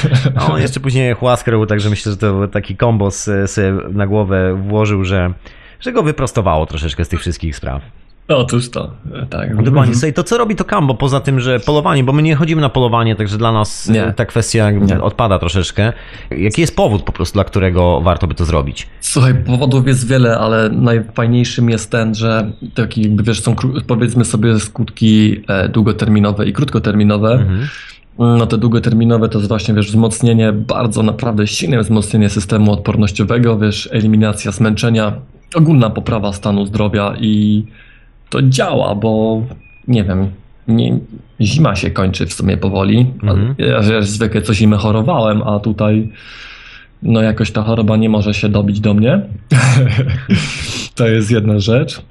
On 0.52 0.60
jeszcze 0.60 0.80
później 0.80 1.14
chłaskę 1.14 1.50
robił, 1.50 1.66
także 1.66 1.90
myślę, 1.90 2.12
że 2.12 2.18
to 2.18 2.48
taki 2.48 2.76
kombos 2.76 3.28
e, 3.28 3.48
sobie 3.48 3.72
na 3.72 4.06
głowę 4.06 4.54
włożył, 4.62 5.04
że, 5.04 5.32
że 5.80 5.92
go 5.92 6.02
wyprostowało 6.02 6.66
troszeczkę 6.66 7.04
z 7.04 7.08
tych 7.08 7.20
wszystkich 7.20 7.56
spraw. 7.56 7.82
Otóż 8.28 8.70
to, 8.70 8.90
e, 9.14 9.26
tak. 9.26 9.62
Dokładnie. 9.62 9.94
Słuchaj, 9.94 10.12
to 10.12 10.24
co 10.24 10.38
robi 10.38 10.56
to 10.56 10.64
Cambo 10.64 10.94
poza 10.94 11.20
tym, 11.20 11.40
że 11.40 11.60
polowanie, 11.60 12.04
bo 12.04 12.12
my 12.12 12.22
nie 12.22 12.34
chodzimy 12.34 12.62
na 12.62 12.68
polowanie, 12.68 13.16
także 13.16 13.38
dla 13.38 13.52
nas 13.52 13.88
Nie. 13.88 14.04
e, 14.06 14.12
ta 14.12 14.24
kwestia 14.26 14.70
Nie. 14.70 15.02
odpada 15.02 15.38
troszeczkę. 15.38 15.92
Jaki 16.30 16.60
jest 16.60 16.76
powód 16.76 17.02
po 17.02 17.12
prostu, 17.12 17.34
dla 17.34 17.44
którego 17.44 18.00
warto 18.00 18.26
by 18.26 18.34
to 18.34 18.44
zrobić? 18.44 18.86
Słuchaj, 19.00 19.34
powodów 19.34 19.86
jest 19.86 20.08
wiele, 20.08 20.38
ale 20.38 20.68
najfajniejszym 20.68 21.70
jest 21.70 21.90
ten, 21.90 22.14
że 22.14 22.50
taki 22.74 23.16
wiesz, 23.22 23.40
są 23.42 23.56
powiedzmy 23.86 24.24
sobie 24.24 24.60
skutki 24.60 25.40
e, 25.48 25.68
długoterminowe 25.68 26.46
i 26.46 26.52
krótkoterminowe. 26.52 27.32
Mhm. 27.32 27.68
No 28.18 28.46
te 28.46 28.58
długoterminowe 28.58 29.28
to 29.28 29.38
jest 29.38 29.48
właśnie, 29.48 29.74
wiesz, 29.74 29.86
wzmocnienie, 29.86 30.52
bardzo 30.52 31.02
naprawdę 31.02 31.46
silne 31.46 31.80
wzmocnienie 31.80 32.28
systemu 32.28 32.72
odpornościowego, 32.72 33.58
wiesz, 33.58 33.88
eliminacja 33.92 34.52
zmęczenia, 34.52 35.12
ogólna 35.54 35.90
poprawa 35.90 36.32
stanu 36.32 36.66
zdrowia 36.66 37.14
i 37.20 37.64
to 38.30 38.42
działa, 38.42 38.94
bo 38.94 39.42
nie 39.88 40.04
wiem, 40.04 40.30
nie, 40.68 40.98
zima 41.40 41.76
się 41.76 41.90
kończy 41.90 42.26
w 42.26 42.32
sumie 42.32 42.56
powoli. 42.56 43.06
Mhm. 43.22 43.54
Ja, 43.58 43.94
ja 43.94 44.02
zwykle 44.02 44.42
co 44.42 44.54
zimę 44.54 44.76
chorowałem, 44.76 45.42
a 45.42 45.60
tutaj 45.60 46.08
no 47.02 47.22
jakoś 47.22 47.50
ta 47.50 47.62
choroba 47.62 47.96
nie 47.96 48.08
może 48.08 48.34
się 48.34 48.48
dobić 48.48 48.80
do 48.80 48.94
mnie. 48.94 49.20
to 50.94 51.08
jest 51.08 51.30
jedna 51.30 51.58
rzecz. 51.58 52.02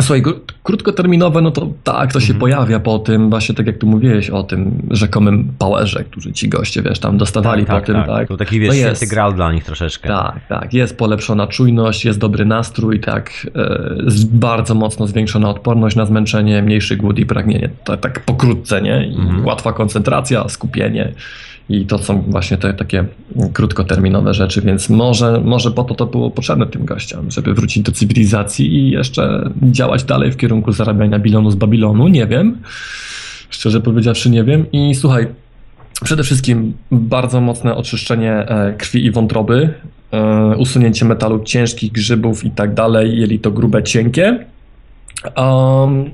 Słuchaj, 0.00 0.22
kró- 0.22 0.40
krótkoterminowe, 0.62 1.40
no 1.40 1.50
to 1.50 1.68
tak, 1.84 2.12
to 2.12 2.20
się 2.20 2.32
Mhm. 2.32 2.40
pojawia 2.40 2.80
po 2.80 2.98
tym, 2.98 3.30
właśnie 3.30 3.54
tak 3.54 3.66
jak 3.66 3.78
tu 3.78 3.86
mówiłeś 3.86 4.30
o 4.30 4.42
tym 4.42 4.82
rzekomym 4.90 5.52
powerze, 5.58 6.04
którzy 6.04 6.32
ci 6.32 6.48
goście, 6.48 6.82
wiesz, 6.82 6.98
tam 6.98 7.18
dostawali 7.18 7.66
po 7.66 7.80
tym, 7.80 7.96
tak. 8.06 8.28
To 8.28 8.36
taki 8.36 8.60
wiesz, 8.60 8.68
No 8.68 8.74
jest. 8.74 9.10
gral 9.10 9.34
dla 9.34 9.52
nich 9.52 9.64
troszeczkę. 9.64 10.08
Tak, 10.08 10.40
tak. 10.48 10.74
Jest 10.74 10.96
polepszona 10.98 11.46
czujność, 11.46 12.04
jest 12.04 12.18
dobry 12.18 12.44
nastrój, 12.44 13.00
tak. 13.00 13.46
E, 13.56 13.92
bardzo 14.32 14.74
mocno 14.74 15.06
zwiększona 15.06 15.50
odporność 15.50 15.96
na 15.96 16.06
zmęczenie, 16.06 16.62
mniejszy 16.62 16.96
głód 16.96 17.18
i 17.18 17.26
pragnienie. 17.26 17.70
Tak, 17.84 18.00
tak 18.00 18.24
pokrótce, 18.24 18.82
nie? 18.82 19.06
I 19.06 19.14
Mhm. 19.16 19.44
łatwa 19.46 19.72
koncentracja, 19.72 20.48
skupienie. 20.48 21.12
I 21.68 21.86
to 21.86 21.98
są 21.98 22.22
właśnie 22.22 22.56
te 22.56 22.74
takie 22.74 23.04
krótkoterminowe 23.52 24.34
rzeczy, 24.34 24.62
więc 24.62 24.90
może, 24.90 25.40
może 25.44 25.70
po 25.70 25.84
to 25.84 25.94
to 25.94 26.06
było 26.06 26.30
potrzebne 26.30 26.66
tym 26.66 26.84
gościom, 26.84 27.30
żeby 27.30 27.54
wrócić 27.54 27.82
do 27.82 27.92
cywilizacji 27.92 28.74
i 28.74 28.90
jeszcze 28.90 29.50
działać 29.62 30.04
dalej 30.04 30.32
w 30.32 30.36
kierunku 30.36 30.72
zarabiania 30.72 31.18
bilonu 31.18 31.50
z 31.50 31.54
Babilonu. 31.54 32.08
Nie 32.08 32.26
wiem. 32.26 32.58
Szczerze 33.50 33.80
powiedziawszy, 33.80 34.30
nie 34.30 34.44
wiem. 34.44 34.66
I 34.72 34.94
słuchaj, 34.94 35.26
Przede 36.04 36.24
wszystkim 36.24 36.74
bardzo 36.90 37.40
mocne 37.40 37.76
oczyszczenie 37.76 38.32
e, 38.32 38.72
krwi 38.72 39.04
i 39.04 39.10
wątroby, 39.10 39.74
e, 40.12 40.56
usunięcie 40.56 41.04
metalu 41.04 41.44
ciężkich, 41.44 41.92
grzybów 41.92 42.44
i 42.44 42.50
tak 42.50 42.74
dalej, 42.74 43.18
jelito 43.18 43.50
grube, 43.50 43.82
cienkie. 43.82 44.46
Um, 45.36 46.10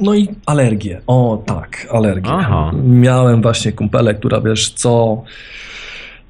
no 0.00 0.14
i 0.14 0.28
alergie. 0.46 1.00
O 1.06 1.42
tak, 1.46 1.86
alergie. 1.92 2.30
Aha. 2.32 2.70
Miałem 2.84 3.42
właśnie 3.42 3.72
kumpelę, 3.72 4.14
która 4.14 4.40
wiesz 4.40 4.70
co, 4.70 5.22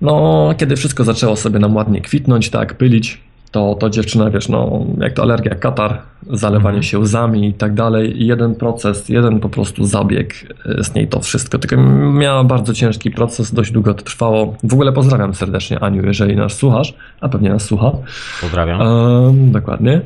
no 0.01 0.51
kiedy 0.59 0.77
wszystko 0.77 1.05
zaczęło 1.05 1.37
sobie 1.37 1.59
nam 1.59 1.77
ładnie 1.77 2.01
kwitnąć, 2.01 2.51
tak, 2.51 2.75
pylić, 2.75 3.21
to, 3.51 3.75
to 3.75 3.91
dziewczyna, 3.91 4.31
wiesz, 4.31 4.49
no 4.49 4.85
jak 5.01 5.13
to 5.13 5.23
alergia, 5.23 5.55
katar, 5.55 6.03
zalewanie 6.31 6.69
Mhm. 6.77 6.83
się 6.83 6.99
łzami 6.99 7.49
i 7.49 7.53
tak 7.55 7.75
dalej. 7.75 8.27
Jeden 8.27 8.55
proces, 8.55 9.09
jeden 9.09 9.41
po 9.41 9.49
prostu 9.49 9.85
zabieg 9.85 10.35
e, 10.81 10.85
z 10.85 10.95
niej 10.95 11.09
to 11.09 11.21
wszystko. 11.21 11.59
Tylko 11.59 11.77
miała 12.13 12.45
bardzo 12.45 12.75
ciężki 12.75 13.11
proces, 13.11 13.55
dość 13.55 13.71
długo 13.71 13.95
to 13.95 14.03
trwało. 14.03 14.57
W 14.65 14.73
ogóle 14.73 14.93
pozdrawiam 14.93 15.35
serdecznie 15.35 15.81
Aniu, 15.81 16.07
jeżeli 16.07 16.37
nas 16.37 16.53
słuchasz, 16.53 16.95
a 17.21 17.29
pewnie 17.29 17.51
nas 17.51 17.63
słucha. 17.65 17.93
Pozdrawiam. 18.41 18.81
Dokładnie. 19.53 20.01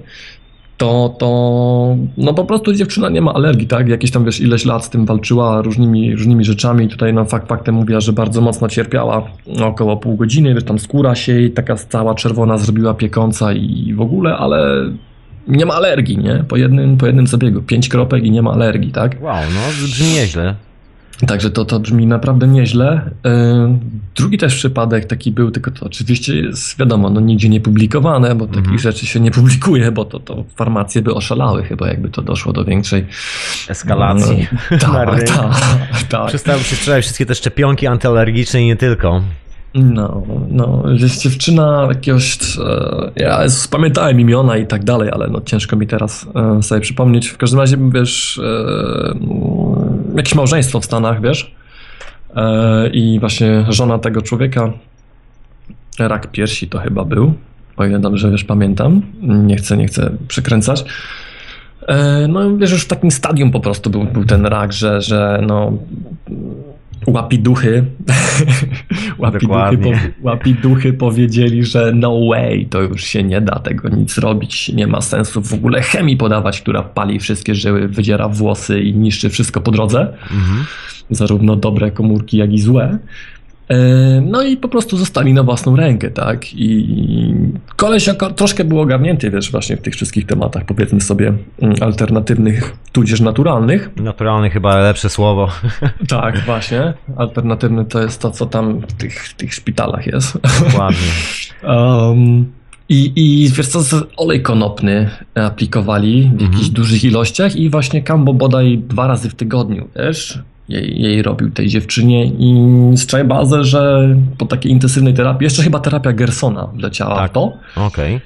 To, 0.79 1.15
to, 1.19 1.97
no 2.17 2.35
po 2.35 2.45
prostu 2.45 2.73
dziewczyna 2.73 3.09
nie 3.09 3.21
ma 3.21 3.35
alergii, 3.35 3.67
tak? 3.67 3.89
Jakieś 3.89 4.11
tam, 4.11 4.25
wiesz, 4.25 4.41
ileś 4.41 4.65
lat 4.65 4.85
z 4.85 4.91
tym 4.91 5.07
walczyła 5.07 5.63
różnymi, 5.63 6.15
różnymi 6.15 6.45
rzeczami. 6.45 6.89
Tutaj 6.89 7.15
no 7.15 7.25
fakt 7.25 7.49
faktem 7.49 7.75
mówiła, 7.75 8.01
że 8.01 8.13
bardzo 8.13 8.41
mocno 8.41 8.69
cierpiała. 8.69 9.23
No, 9.47 9.67
około 9.67 9.97
pół 9.97 10.17
godziny, 10.17 10.55
wiesz, 10.55 10.65
tam 10.65 10.79
skóra 10.79 11.15
się 11.15 11.33
jej 11.33 11.51
taka 11.51 11.77
cała 11.77 12.15
czerwona 12.15 12.59
zrobiła 12.59 12.95
piekąca 12.95 13.53
i 13.53 13.95
w 13.95 14.01
ogóle, 14.01 14.37
ale 14.37 14.91
nie 15.49 15.67
ma 15.67 15.75
alergii, 15.75 16.19
nie? 16.19 16.45
Po 16.49 16.57
jednym, 16.57 16.97
po 16.97 17.07
jednym 17.07 17.27
zabiegu. 17.27 17.63
Pięć 17.63 17.89
kropek 17.89 18.25
i 18.25 18.31
nie 18.31 18.43
ma 18.43 18.53
alergii, 18.53 18.93
tak? 18.93 19.23
Wow, 19.23 19.37
no 19.55 19.61
brzmi 19.71 20.07
nieźle. 20.07 20.55
Także 21.27 21.51
to, 21.51 21.65
to 21.65 21.81
brzmi 21.81 22.07
naprawdę 22.07 22.49
nieźle. 22.49 23.11
E, 23.25 23.79
drugi 24.17 24.39
też 24.39 24.55
przypadek 24.55 25.05
taki 25.05 25.33
był, 25.33 25.51
tylko 25.51 25.71
to 25.71 25.87
oczywiście 25.87 26.37
jest 26.37 26.79
wiadomo, 26.79 27.11
no 27.11 27.21
nigdzie 27.21 27.49
nie 27.49 27.61
publikowane, 27.61 28.35
bo 28.35 28.47
takich 28.47 28.59
Mhm. 28.59 28.79
rzeczy 28.79 29.07
się 29.07 29.21
nie 29.21 29.31
publikuje, 29.31 29.93
bo 29.93 30.05
to, 30.05 30.21
to 30.21 30.45
farmacje 30.57 31.03
by 31.03 31.15
oszalały 31.15 31.63
chyba, 31.63 31.89
jakby 31.89 32.09
to 32.09 32.23
doszło 32.23 32.53
do 32.53 32.65
większej 32.65 33.07
Eskalacji. 33.69 34.47
No, 34.71 34.79
tak, 34.79 35.23
tak, 35.29 36.03
tak. 36.09 36.27
Przestały 36.27 36.61
się 36.63 36.77
strzelać 36.77 37.05
wszystkie 37.05 37.27
te 37.27 37.35
szczepionki 37.35 37.87
antyalergiczne 37.87 38.63
i 38.63 38.67
nie 38.67 38.77
tylko. 38.77 39.23
No, 39.75 40.23
no, 40.51 40.83
jest 40.99 41.23
dziewczyna 41.23 41.87
jakiegoś, 41.89 42.39
e, 42.59 43.11
ja 43.17 43.41
pamiętałem 43.71 44.21
imiona 44.21 44.57
i 44.57 44.67
tak 44.67 44.85
dalej, 44.85 45.11
ale 45.13 45.29
no 45.29 45.41
ciężko 45.41 45.77
mi 45.77 45.87
teraz 45.87 46.27
e, 46.59 46.63
sobie 46.63 46.81
przypomnieć. 46.81 47.29
W 47.29 47.37
każdym 47.37 47.61
razie, 47.61 47.77
wiesz, 47.95 48.41
jakieś 50.19 50.35
małżeństwo 50.35 50.81
w 50.81 50.85
Stanach, 50.85 51.23
wiesz, 51.23 51.55
e, 52.37 52.89
i 52.89 53.21
właśnie 53.21 53.65
żona 53.69 53.99
tego 53.99 54.23
człowieka, 54.23 54.73
rak 55.99 56.31
piersi 56.31 56.69
to 56.69 56.79
chyba 56.79 57.05
był, 57.05 57.35
o 57.77 57.85
ile 57.85 57.99
dobrze, 57.99 58.31
wiesz, 58.31 58.45
pamiętam, 58.45 59.03
nie 59.23 59.57
chcę, 59.57 59.77
nie 59.77 59.87
chcę 59.87 60.11
przekręcać. 60.29 60.85
E, 61.89 62.29
No, 62.29 62.57
wiesz, 62.57 62.71
już 62.71 62.85
w 62.85 62.89
takim 62.89 63.11
stadium 63.11 63.51
po 63.51 63.61
prostu 63.61 63.91
był, 63.91 64.05
był 64.05 64.25
ten 64.25 64.47
rak, 64.47 64.73
że, 64.73 65.01
że 65.01 65.41
no, 65.47 65.73
łapiduchy, 67.07 67.85
łapiduchy, 69.19 69.79
po, 69.79 70.29
łapiduchy 70.29 70.93
powiedzieli, 70.93 71.65
że 71.65 71.93
no 71.95 72.27
way, 72.27 72.67
to 72.67 72.83
już 72.83 73.05
się 73.05 73.23
nie 73.23 73.41
da 73.41 73.59
tego 73.59 73.89
nic 73.89 74.19
robić, 74.19 74.69
nie 74.69 74.87
ma 74.87 75.01
sensu 75.01 75.43
w 75.43 75.55
ogóle 75.55 75.83
chemii 75.83 76.17
podawać, 76.17 76.61
która 76.61 76.83
pali 76.83 77.19
wszystkie 77.19 77.55
żyły, 77.55 77.89
wydziera 77.89 78.29
włosy 78.29 78.81
i 78.81 78.95
niszczy 78.95 79.31
wszystko 79.31 79.61
po 79.61 79.71
drodze, 79.71 80.01
Mhm. 80.23 80.65
zarówno 81.11 81.57
dobre 81.57 81.91
komórki, 81.91 82.37
jak 82.37 82.53
i 82.53 82.59
złe. 82.59 82.99
E, 83.69 83.77
No 84.21 84.43
i 84.43 84.57
po 84.57 84.69
prostu 84.69 84.97
zostali 84.97 85.35
na 85.35 85.43
własną 85.43 85.77
rękę, 85.77 86.11
tak? 86.11 86.55
I 86.55 87.35
koleś 87.77 88.09
troszkę 88.37 88.65
był 88.65 88.81
ogarnięty, 88.81 89.31
wiesz, 89.31 89.51
właśnie 89.51 89.77
w 89.77 89.81
tych 89.83 89.95
wszystkich 89.95 90.27
tematach, 90.27 90.65
powiedzmy 90.65 91.01
sobie, 91.01 91.33
mm, 91.63 91.77
alternatywnych, 91.81 92.77
tudzież 92.93 93.21
naturalnych. 93.21 93.91
Naturalny 93.97 94.51
chyba 94.51 94.77
lepsze 94.81 95.09
słowo. 95.11 95.49
Tak, 96.09 96.39
właśnie. 96.47 96.95
Alternatywny 97.17 97.85
to 97.85 98.03
jest 98.03 98.21
to, 98.23 98.31
co 98.31 98.47
tam 98.47 98.81
w 98.81 98.93
tych, 98.93 99.25
w 99.29 99.35
tych 99.35 99.55
szpitalach 99.55 100.07
jest. 100.07 100.39
Dokładnie. 100.65 100.99
Um, 101.69 102.53
i, 102.89 103.13
I 103.17 103.49
wiesz 103.51 103.67
co, 103.69 103.81
olej 104.17 104.43
konopny 104.43 105.11
aplikowali 105.35 106.23
w 106.23 106.33
Mhm. 106.33 106.53
jakichś 106.53 106.69
dużych 106.69 107.05
ilościach 107.05 107.57
i 107.57 107.71
właśnie 107.71 108.03
Kambo 108.03 108.35
bodaj 108.35 108.79
dwa 108.79 109.07
razy 109.07 109.31
w 109.31 109.35
tygodniu, 109.35 109.89
wiesz, 109.97 110.39
jej, 110.69 111.03
jej 111.03 111.23
robił 111.23 111.51
tej 111.51 111.69
dziewczynie 111.69 112.25
i 112.27 112.57
strzaj 112.97 113.25
bazę, 113.25 113.65
że 113.65 114.09
po 114.39 114.47
takiej 114.47 114.73
intensywnej 114.73 115.15
terapii, 115.15 115.45
jeszcze 115.45 115.63
chyba 115.63 115.81
terapia 115.81 116.13
Gersona 116.13 116.67
wleciała 116.75 117.17
Tak. 117.17 117.31
w 117.31 117.35
to 117.35 117.53
Okej. 117.77 118.21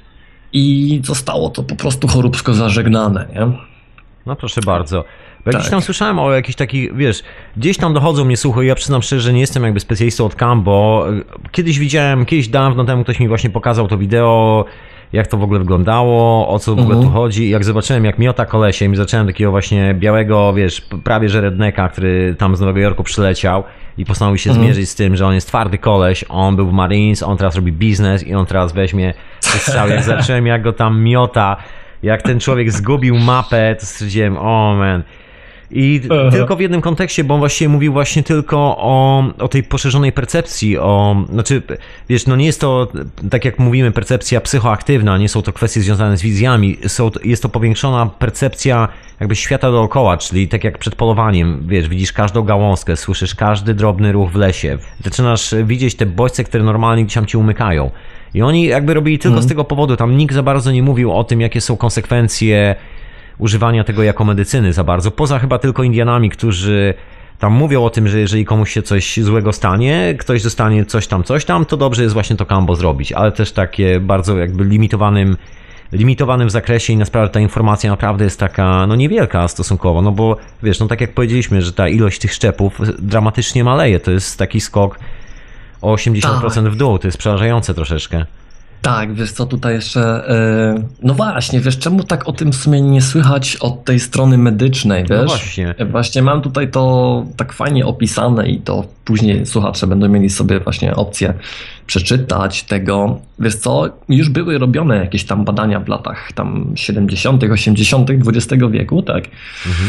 i 0.53 1.01
zostało 1.05 1.51
to 1.51 1.63
po 1.63 1.77
prostu 1.77 2.09
choróbsko 2.09 2.55
zażegnane, 2.55 3.27
nie? 3.35 3.47
No 4.27 4.37
proszę 4.37 4.61
bardzo. 4.67 5.05
Bo 5.45 5.53
Tak. 5.53 5.71
tam 5.71 5.83
słyszałem 5.83 6.19
o 6.19 6.33
jakichś 6.33 6.57
takich, 6.57 6.97
wiesz, 6.97 7.23
gdzieś 7.57 7.77
tam 7.77 7.95
dochodzą 7.95 8.25
mnie 8.25 8.37
słuchy, 8.37 8.65
ja 8.65 8.75
przyznam 8.75 9.03
szczerze, 9.03 9.23
że 9.23 9.33
nie 9.33 9.41
jestem 9.41 9.63
jakby 9.65 9.81
specjalistą 9.81 10.25
od 10.25 10.35
CAM, 10.35 10.63
bo 10.63 11.07
y, 11.13 11.25
kiedyś 11.53 11.79
widziałem, 11.79 12.27
kiedyś 12.27 12.49
dawno 12.49 12.85
temu 12.85 13.05
ktoś 13.05 13.21
mi 13.21 13.29
właśnie 13.29 13.51
pokazał 13.51 13.89
to 13.89 13.99
wideo, 13.99 14.65
jak 15.13 15.27
to 15.27 15.37
w 15.37 15.43
ogóle 15.43 15.59
wyglądało, 15.59 16.49
o 16.49 16.59
co 16.59 16.75
w 16.75 16.79
ogóle 16.81 16.97
Mhm. 16.97 17.13
tu 17.13 17.19
chodzi. 17.19 17.51
Jak 17.51 17.65
zobaczyłem, 17.65 18.05
jak 18.05 18.19
miota 18.19 18.47
kolesiem 18.47 18.93
i 18.93 18.97
zacząłem 18.97 19.27
takiego 19.27 19.51
właśnie 19.51 19.95
białego, 19.95 20.53
wiesz, 20.53 20.81
prawie 21.05 21.29
że 21.29 21.41
redneka, 21.41 21.89
który 21.89 22.35
tam 22.39 22.57
z 22.57 22.61
Nowego 22.61 22.79
Jorku 22.81 23.03
przyleciał 23.03 23.65
i 23.99 24.05
postanowił 24.05 24.39
się 24.39 24.51
Mhm. 24.51 24.67
zmierzyć 24.67 24.89
z 24.91 24.95
tym, 24.95 25.17
że 25.17 25.27
on 25.27 25.35
jest 25.35 25.47
twardy 25.49 25.79
koleś, 25.79 26.25
on 26.29 26.57
był 26.57 26.67
w 26.67 26.73
Marines, 26.73 27.23
on 27.23 27.37
teraz 27.37 27.57
robi 27.57 27.73
biznes 27.73 28.27
i 28.27 28.35
on 28.35 28.47
teraz 28.47 28.73
weźmie 28.73 29.15
te 29.41 29.49
strzały. 29.59 29.91
Jak 29.91 30.03
zacząłem, 30.15 30.47
jak 30.47 30.63
go 30.63 30.73
tam 30.73 31.03
miota, 31.03 31.57
jak 32.03 32.23
ten 32.23 32.41
człowiek 32.41 32.73
zgubił 32.73 33.19
mapę, 33.19 33.77
to 33.81 33.87
stwierdziłem, 33.87 34.37
o 34.39 34.75
man. 34.79 35.03
I 35.75 36.01
Aha. 36.11 36.31
tylko 36.31 36.57
w 36.57 36.61
jednym 36.61 36.81
kontekście, 36.81 37.25
bo 37.25 37.35
on 37.35 37.41
właściwie 37.41 37.69
mówił 37.69 37.93
właśnie 37.93 38.23
tylko 38.23 38.59
o, 38.79 39.25
o 39.39 39.49
tej 39.49 39.63
poszerzonej 39.63 40.13
percepcji, 40.13 40.79
o, 40.79 41.25
znaczy, 41.33 41.63
wiesz, 42.09 42.27
no 42.27 42.37
nie 42.37 42.47
jest 42.47 42.61
to, 42.61 42.89
tak 43.31 43.45
jak 43.45 43.59
mówimy, 43.59 43.91
percepcja 43.93 44.41
psychoaktywna, 44.41 45.19
nie 45.19 45.29
są 45.29 45.43
to 45.43 45.53
kwestie 45.53 45.81
związane 45.81 46.17
z 46.17 46.23
wizjami, 46.23 46.77
są, 46.87 47.11
jest 47.25 47.43
to 47.43 47.49
powiększona 47.49 48.07
percepcja 48.07 48.89
jakby 49.21 49.37
świata 49.37 49.71
dookoła, 49.71 50.17
czyli 50.17 50.49
tak 50.49 50.65
jak 50.65 50.79
przed 50.79 50.95
polowaniem, 50.95 51.63
wiesz, 51.67 51.89
widzisz 51.89 52.13
każdą 52.13 52.43
gałązkę, 52.43 52.97
słyszysz 52.97 53.35
każdy 53.35 53.75
drobny 53.75 54.13
ruch 54.13 54.31
w 54.31 54.37
lesie, 54.37 54.79
zaczynasz 55.05 55.55
widzieć 55.65 55.95
te 55.95 56.07
bodźce, 56.07 56.45
które 56.45 56.65
normalnie 56.65 57.05
gdzieś 57.05 57.15
tam 57.15 57.27
ci 57.27 57.37
umykają. 57.37 57.91
I 58.35 58.43
oni 58.43 58.65
jakby 58.65 58.95
robili 58.95 59.19
tylko 59.19 59.33
Mhm. 59.33 59.45
z 59.45 59.49
tego 59.49 59.65
powodu, 59.65 59.97
tam 59.97 60.17
nikt 60.17 60.35
za 60.35 60.43
bardzo 60.43 60.73
nie 60.73 60.83
mówił 60.83 61.13
o 61.13 61.25
tym, 61.25 61.41
jakie 61.41 61.61
są 61.61 61.77
konsekwencje 61.77 62.75
używania 63.39 63.85
tego 63.85 64.03
jako 64.03 64.25
medycyny 64.25 64.73
za 64.73 64.85
bardzo. 64.85 65.11
Poza 65.11 65.39
chyba 65.39 65.59
tylko 65.59 65.83
Indianami, 65.83 66.31
którzy 66.31 66.95
tam 67.39 67.53
mówią 67.53 67.85
o 67.85 67.91
tym, 67.91 68.09
że 68.09 68.21
jeżeli 68.21 68.45
komuś 68.45 68.73
się 68.73 68.83
coś 68.83 69.17
złego 69.17 69.53
stanie, 69.53 70.15
ktoś 70.19 70.43
dostanie 70.43 70.85
coś 70.85 71.07
tam, 71.07 71.25
coś 71.25 71.45
tam, 71.45 71.67
to 71.67 71.77
dobrze 71.77 72.03
jest 72.03 72.15
właśnie 72.15 72.37
to 72.37 72.47
kambo 72.47 72.77
zrobić, 72.77 73.13
ale 73.13 73.33
też 73.33 73.53
takie 73.53 74.01
bardzo 74.01 74.39
jakby 74.39 74.65
limitowanym 74.65 75.37
limitowanym 75.93 76.51
zakresie 76.51 76.93
i 76.93 76.97
na 76.97 77.05
sprawę 77.05 77.29
ta 77.29 77.41
informacja 77.41 77.91
naprawdę 77.91 78.25
jest 78.25 78.41
taka, 78.41 78.87
no 78.87 78.97
niewielka 78.97 79.49
stosunkowo, 79.49 80.03
no 80.03 80.13
bo 80.13 80.37
wiesz, 80.63 80.81
no 80.81 80.89
tak 80.89 81.01
jak 81.01 81.15
powiedzieliśmy, 81.15 81.63
że 81.63 81.73
ta 81.73 81.89
ilość 81.89 82.19
tych 82.19 82.33
szczepów 82.33 82.81
dramatycznie 82.99 83.65
maleje, 83.65 84.01
to 84.01 84.11
jest 84.11 84.39
taki 84.39 84.61
skok 84.61 84.99
o 85.81 85.95
80% 85.95 86.69
w 86.69 86.77
dół, 86.77 86.99
to 86.99 87.09
jest 87.09 87.19
przerażające 87.19 87.75
troszeczkę. 87.75 88.27
Tak, 88.83 89.15
wiesz 89.15 89.33
co, 89.33 89.47
tutaj 89.47 89.75
jeszcze, 89.75 90.29
e, 90.29 90.83
no 91.03 91.15
właśnie, 91.15 91.61
wiesz, 91.61 91.79
czemu 91.79 92.05
tak 92.05 92.29
o 92.29 92.33
tym 92.33 92.53
w 92.53 92.57
sumie 92.57 92.81
nie 92.83 93.03
słychać 93.03 93.57
od 93.57 93.85
tej 93.85 94.01
strony 94.01 94.39
medycznej, 94.39 95.05
No 95.11 95.17
wiesz? 95.17 95.27
właśnie. 95.27 95.75
E, 95.79 95.85
Właśnie 95.87 96.23
mam 96.23 96.43
tutaj 96.43 96.71
to 96.71 97.25
tak 97.37 97.53
fajnie 97.53 97.87
opisane 97.87 98.49
i 98.49 98.59
to 98.61 98.85
później 99.05 99.47
słuchacze 99.47 99.87
będą 99.87 100.09
mieli 100.09 100.31
sobie 100.31 100.61
właśnie 100.61 100.97
opcję 100.97 101.35
przeczytać 101.87 102.63
tego. 102.63 103.21
Wiesz 103.39 103.55
co, 103.57 103.89
już 104.09 104.29
były 104.29 104.59
robione 104.59 104.97
jakieś 104.97 105.25
tam 105.25 105.45
badania 105.45 105.81
w 105.81 105.89
latach 105.89 106.33
tam 106.35 106.73
70., 106.75 107.45
80. 107.45 108.11
XX 108.11 108.63
wieku, 108.71 109.03
tak? 109.03 109.25
Mhm. 109.67 109.89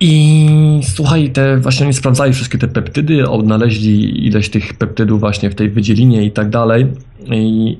I 0.00 0.48
słuchaj, 0.82 1.30
te 1.30 1.56
właśnie 1.58 1.86
oni 1.86 1.94
sprawdzali 1.94 2.32
wszystkie 2.32 2.58
te 2.58 2.68
peptydy, 2.68 3.28
odnaleźli 3.28 4.26
ileś 4.26 4.48
tych 4.50 4.74
peptydów 4.74 5.20
właśnie 5.20 5.50
w 5.50 5.54
tej 5.54 5.70
wydzielinie 5.70 6.24
i 6.24 6.30
tak 6.30 6.50
dalej. 6.50 6.86
I 7.32 7.78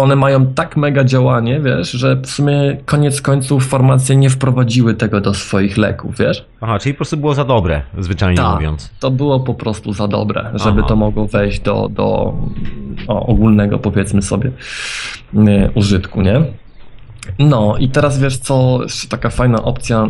one 0.00 0.16
mają 0.16 0.46
tak 0.46 0.76
mega 0.76 1.04
działanie, 1.04 1.60
wiesz, 1.60 1.90
że 1.90 2.16
w 2.16 2.26
sumie 2.26 2.76
koniec 2.84 3.22
końców 3.22 3.68
farmacje 3.68 4.16
nie 4.16 4.30
wprowadziły 4.30 4.94
tego 4.94 5.20
do 5.20 5.34
swoich 5.34 5.76
leków, 5.76 6.18
wiesz? 6.18 6.44
Aha, 6.60 6.78
czyli 6.78 6.94
po 6.94 6.96
prostu 6.96 7.16
było 7.16 7.34
za 7.34 7.44
dobre, 7.44 7.82
zwyczajnie 7.98 8.36
Tak. 8.36 8.54
mówiąc. 8.54 8.90
To 9.00 9.10
było 9.10 9.40
po 9.40 9.54
prostu 9.54 9.92
za 9.92 10.08
dobre, 10.08 10.50
żeby 10.54 10.80
Aha. 10.80 10.88
to 10.88 10.96
mogło 10.96 11.26
wejść 11.26 11.60
do, 11.60 11.88
do 11.88 12.34
o, 13.08 13.26
ogólnego, 13.26 13.78
powiedzmy 13.78 14.22
sobie, 14.22 14.50
y, 15.34 15.70
użytku, 15.74 16.22
nie? 16.22 16.42
No 17.38 17.76
i 17.78 17.88
teraz 17.88 18.18
wiesz 18.18 18.38
co, 18.38 18.78
jeszcze 18.82 19.08
taka 19.08 19.30
fajna 19.30 19.62
opcja, 19.62 20.06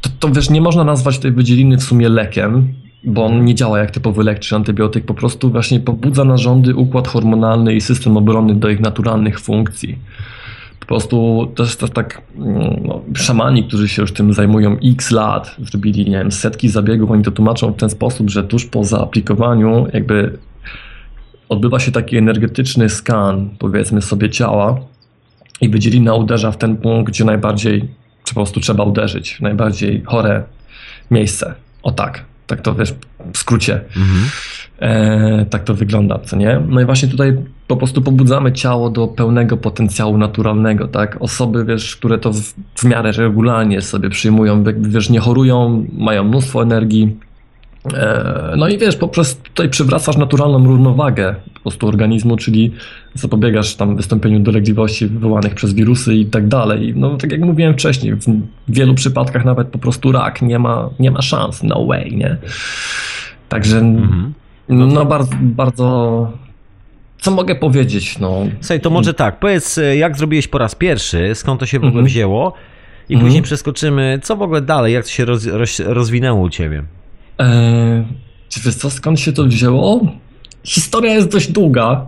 to, 0.00 0.10
to 0.18 0.28
wiesz, 0.28 0.50
nie 0.50 0.60
można 0.60 0.84
nazwać 0.84 1.18
tej 1.18 1.32
wydzieliny 1.32 1.76
w 1.76 1.82
sumie 1.82 2.08
lekiem, 2.08 2.74
bo 3.06 3.24
on 3.24 3.44
nie 3.44 3.54
działa 3.54 3.78
jak 3.78 3.90
typowy 3.90 4.24
lek 4.24 4.38
czy 4.38 4.56
antybiotyk, 4.56 5.04
po 5.04 5.14
prostu 5.14 5.50
właśnie 5.50 5.80
pobudza 5.80 6.24
narządy, 6.24 6.74
układ 6.74 7.08
hormonalny 7.08 7.74
i 7.74 7.80
system 7.80 8.16
obronny 8.16 8.54
do 8.54 8.68
ich 8.68 8.80
naturalnych 8.80 9.40
funkcji. 9.40 9.98
Po 10.80 10.86
prostu 10.86 11.46
też, 11.54 11.76
też 11.76 11.90
tak 11.90 12.22
mm, 12.36 12.80
no, 12.84 13.02
szamani, 13.14 13.64
którzy 13.64 13.88
się 13.88 14.02
już 14.02 14.12
tym 14.12 14.32
zajmują 14.32 14.76
x 14.84 15.10
lat, 15.10 15.56
zrobili 15.58 16.04
nie 16.04 16.18
wiem, 16.18 16.32
setki 16.32 16.68
zabiegów, 16.68 17.10
oni 17.10 17.22
to 17.22 17.30
tłumaczą 17.30 17.72
w 17.72 17.76
ten 17.76 17.90
sposób, 17.90 18.30
że 18.30 18.44
tuż 18.44 18.66
po 18.66 18.84
zaaplikowaniu 18.84 19.86
jakby 19.92 20.38
odbywa 21.48 21.80
się 21.80 21.92
taki 21.92 22.16
energetyczny 22.16 22.88
skan, 22.88 23.50
powiedzmy 23.58 24.02
sobie, 24.02 24.30
ciała 24.30 24.80
i 25.60 25.68
wydzielina 25.68 26.14
uderza 26.14 26.52
w 26.52 26.58
ten 26.58 26.76
punkt, 26.76 27.12
gdzie 27.12 27.24
najbardziej 27.24 27.88
po 28.28 28.34
prostu 28.34 28.60
trzeba 28.60 28.84
uderzyć, 28.84 29.40
najbardziej 29.40 30.02
chore 30.02 30.42
miejsce. 31.10 31.54
O 31.82 31.92
tak, 31.92 32.24
tak 32.46 32.60
to 32.60 32.74
wiesz, 32.74 32.94
w 33.32 33.38
skrócie. 33.38 33.80
Mhm. 33.96 34.30
E, 34.78 35.46
tak 35.50 35.64
to 35.64 35.74
wygląda, 35.74 36.18
co 36.18 36.36
nie? 36.36 36.60
No 36.68 36.80
i 36.80 36.84
właśnie 36.84 37.08
tutaj 37.08 37.36
po 37.66 37.76
prostu 37.76 38.02
pobudzamy 38.02 38.52
ciało 38.52 38.90
do 38.90 39.08
pełnego 39.08 39.56
potencjału 39.56 40.18
naturalnego, 40.18 40.88
tak? 40.88 41.16
Osoby, 41.20 41.64
wiesz, 41.64 41.96
które 41.96 42.18
to 42.18 42.32
w, 42.32 42.40
w 42.74 42.84
miarę 42.84 43.12
regularnie 43.12 43.82
sobie 43.82 44.10
przyjmują, 44.10 44.64
wiesz, 44.78 45.10
nie 45.10 45.20
chorują, 45.20 45.86
mają 45.92 46.24
mnóstwo 46.24 46.62
energii, 46.62 47.16
no 48.56 48.68
i 48.68 48.78
wiesz, 48.78 48.96
poprzez 48.96 49.36
tutaj 49.36 49.68
przywracasz 49.68 50.16
naturalną 50.16 50.66
równowagę 50.66 51.34
po 51.54 51.60
prostu 51.60 51.88
organizmu, 51.88 52.36
czyli 52.36 52.72
zapobiegasz 53.14 53.74
tam 53.74 53.96
wystąpieniu 53.96 54.40
dolegliwości 54.40 55.06
wywołanych 55.06 55.54
przez 55.54 55.74
wirusy 55.74 56.14
i 56.14 56.26
tak 56.26 56.48
dalej. 56.48 56.92
No 56.96 57.16
tak 57.16 57.32
jak 57.32 57.40
mówiłem 57.40 57.74
wcześniej, 57.74 58.14
w 58.14 58.24
wielu 58.68 58.94
przypadkach 58.94 59.44
nawet 59.44 59.68
po 59.68 59.78
prostu 59.78 60.12
rak 60.12 60.42
nie 60.42 60.58
ma, 60.58 60.90
nie 60.98 61.10
ma 61.10 61.22
szans, 61.22 61.62
no 61.62 61.86
way, 61.86 62.16
nie? 62.16 62.36
Także 63.48 63.78
mhm. 63.78 64.32
no 64.68 65.04
bardzo, 65.04 65.32
bardzo 65.40 66.32
co 67.18 67.30
mogę 67.30 67.54
powiedzieć? 67.54 68.18
No. 68.18 68.46
Słuchaj, 68.60 68.80
to 68.80 68.90
może 68.90 69.14
tak, 69.14 69.38
powiedz, 69.38 69.80
jak 69.94 70.16
zrobiłeś 70.16 70.48
po 70.48 70.58
raz 70.58 70.74
pierwszy, 70.74 71.34
skąd 71.34 71.60
to 71.60 71.66
się 71.66 71.78
w 71.78 71.84
ogóle 71.84 72.02
-hmm. 72.02 72.06
wzięło 72.06 72.52
i 73.08 73.16
-hmm. 73.16 73.20
później 73.20 73.42
przeskoczymy, 73.42 74.18
co 74.22 74.36
w 74.36 74.42
ogóle 74.42 74.62
dalej, 74.62 74.94
jak 74.94 75.04
to 75.04 75.10
się 75.10 75.24
roz, 75.24 75.46
roz, 75.46 75.80
rozwinęło 75.80 76.40
u 76.40 76.50
ciebie? 76.50 76.82
Eee, 77.38 78.04
czy 78.48 78.60
wiesz 78.60 78.74
co, 78.74 78.90
skąd 78.90 79.20
się 79.20 79.32
to 79.32 79.44
wzięło? 79.44 80.06
Historia 80.64 81.14
jest 81.14 81.28
dość 81.28 81.52
długa. 81.52 82.06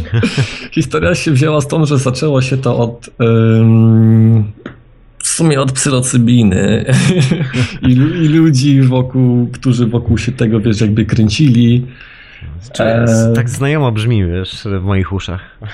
Historia 0.72 1.14
się 1.14 1.32
wzięła 1.32 1.60
stąd, 1.60 1.88
że 1.88 1.98
zaczęło 1.98 2.42
się 2.42 2.56
to 2.56 2.78
od 2.78 3.10
um, 3.18 4.52
w 5.18 5.28
sumie 5.28 5.60
od 5.60 5.72
psylocybiny 5.72 6.84
I, 7.88 7.92
i, 7.92 8.28
ludzi 8.28 8.82
wokół, 8.82 9.48
którzy 9.52 9.86
wokół 9.86 10.18
się 10.18 10.32
tego, 10.32 10.60
wiesz, 10.60 10.80
jakby 10.80 11.04
kręcili. 11.04 11.86
E... 12.78 13.32
Tak 13.34 13.50
znajomo 13.50 13.92
brzmi, 13.92 14.26
wiesz, 14.26 14.64
w 14.80 14.82
moich 14.82 15.12
uszach. 15.12 15.40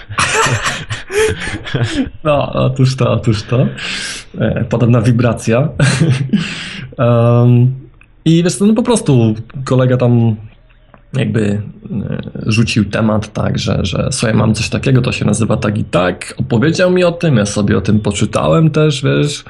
No, 2.24 2.52
otóż 2.52 2.96
to, 2.96 3.12
otóż 3.12 3.42
to. 3.42 3.66
E, 4.38 4.64
podobna 4.64 5.00
wibracja. 5.00 5.68
um, 6.98 7.81
I 8.24 8.42
wiesz, 8.42 8.60
no 8.60 8.74
po 8.74 8.82
prostu 8.82 9.34
kolega 9.64 9.96
tam 9.96 10.36
jakby 11.12 11.40
e, 11.42 11.62
rzucił 12.46 12.84
temat 12.84 13.32
tak, 13.32 13.58
że, 13.58 13.78
że 13.82 14.08
słuchaj, 14.10 14.34
mam 14.34 14.54
coś 14.54 14.68
takiego, 14.68 15.02
to 15.02 15.12
się 15.12 15.24
nazywa 15.24 15.56
tak 15.56 15.78
i 15.78 15.84
tak, 15.84 16.34
opowiedział 16.36 16.90
mi 16.90 17.04
o 17.04 17.12
tym, 17.12 17.36
ja 17.36 17.46
sobie 17.46 17.78
o 17.78 17.80
tym 17.80 18.00
poczytałem 18.00 18.70
też, 18.70 19.02
wiesz, 19.02 19.44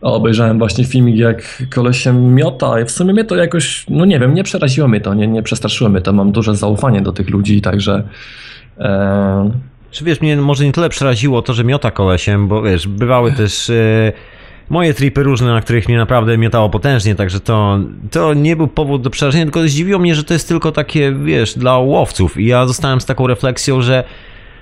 obejrzałem 0.00 0.58
właśnie 0.58 0.84
filmik, 0.84 1.16
jak 1.16 1.62
kolesiem 1.74 2.34
miota. 2.34 2.80
I 2.80 2.84
w 2.84 2.90
sumie 2.90 3.12
mnie 3.12 3.24
to 3.24 3.36
jakoś, 3.36 3.84
no 3.88 4.04
nie 4.04 4.20
wiem, 4.20 4.34
nie 4.34 4.44
przeraziło 4.44 4.88
mnie 4.88 5.00
to, 5.00 5.14
nie, 5.14 5.26
nie 5.26 5.42
przestraszyło 5.42 5.90
mnie 5.90 6.00
to, 6.00 6.12
mam 6.12 6.32
duże 6.32 6.56
zaufanie 6.56 7.00
do 7.00 7.12
tych 7.12 7.30
ludzi, 7.30 7.60
także... 7.60 8.02
E... 8.78 9.50
Czy 9.90 10.04
wiesz, 10.04 10.20
mnie 10.20 10.36
może 10.36 10.64
nie 10.64 10.72
tyle 10.72 10.88
przeraziło 10.88 11.42
to, 11.42 11.52
że 11.52 11.64
miota 11.64 11.90
kolesiem, 11.90 12.48
bo 12.48 12.62
wiesz, 12.62 12.88
bywały 12.88 13.32
też... 13.32 13.70
E 13.70 14.12
moje 14.70 14.94
tripy 14.94 15.22
różne, 15.22 15.52
na 15.52 15.60
których 15.60 15.88
mnie 15.88 15.98
naprawdę 15.98 16.38
miotało 16.38 16.70
potężnie, 16.70 17.14
także 17.14 17.40
to, 17.40 17.78
to 18.10 18.34
nie 18.34 18.56
był 18.56 18.68
powód 18.68 19.02
do 19.02 19.10
przerażenia, 19.10 19.44
tylko 19.44 19.62
zdziwiło 19.62 19.98
mnie, 19.98 20.14
że 20.14 20.24
to 20.24 20.34
jest 20.34 20.48
tylko 20.48 20.72
takie, 20.72 21.12
wiesz, 21.12 21.58
dla 21.58 21.78
łowców 21.78 22.36
i 22.36 22.46
ja 22.46 22.66
zostałem 22.66 23.00
z 23.00 23.06
taką 23.06 23.26
refleksją, 23.26 23.82
że 23.82 24.04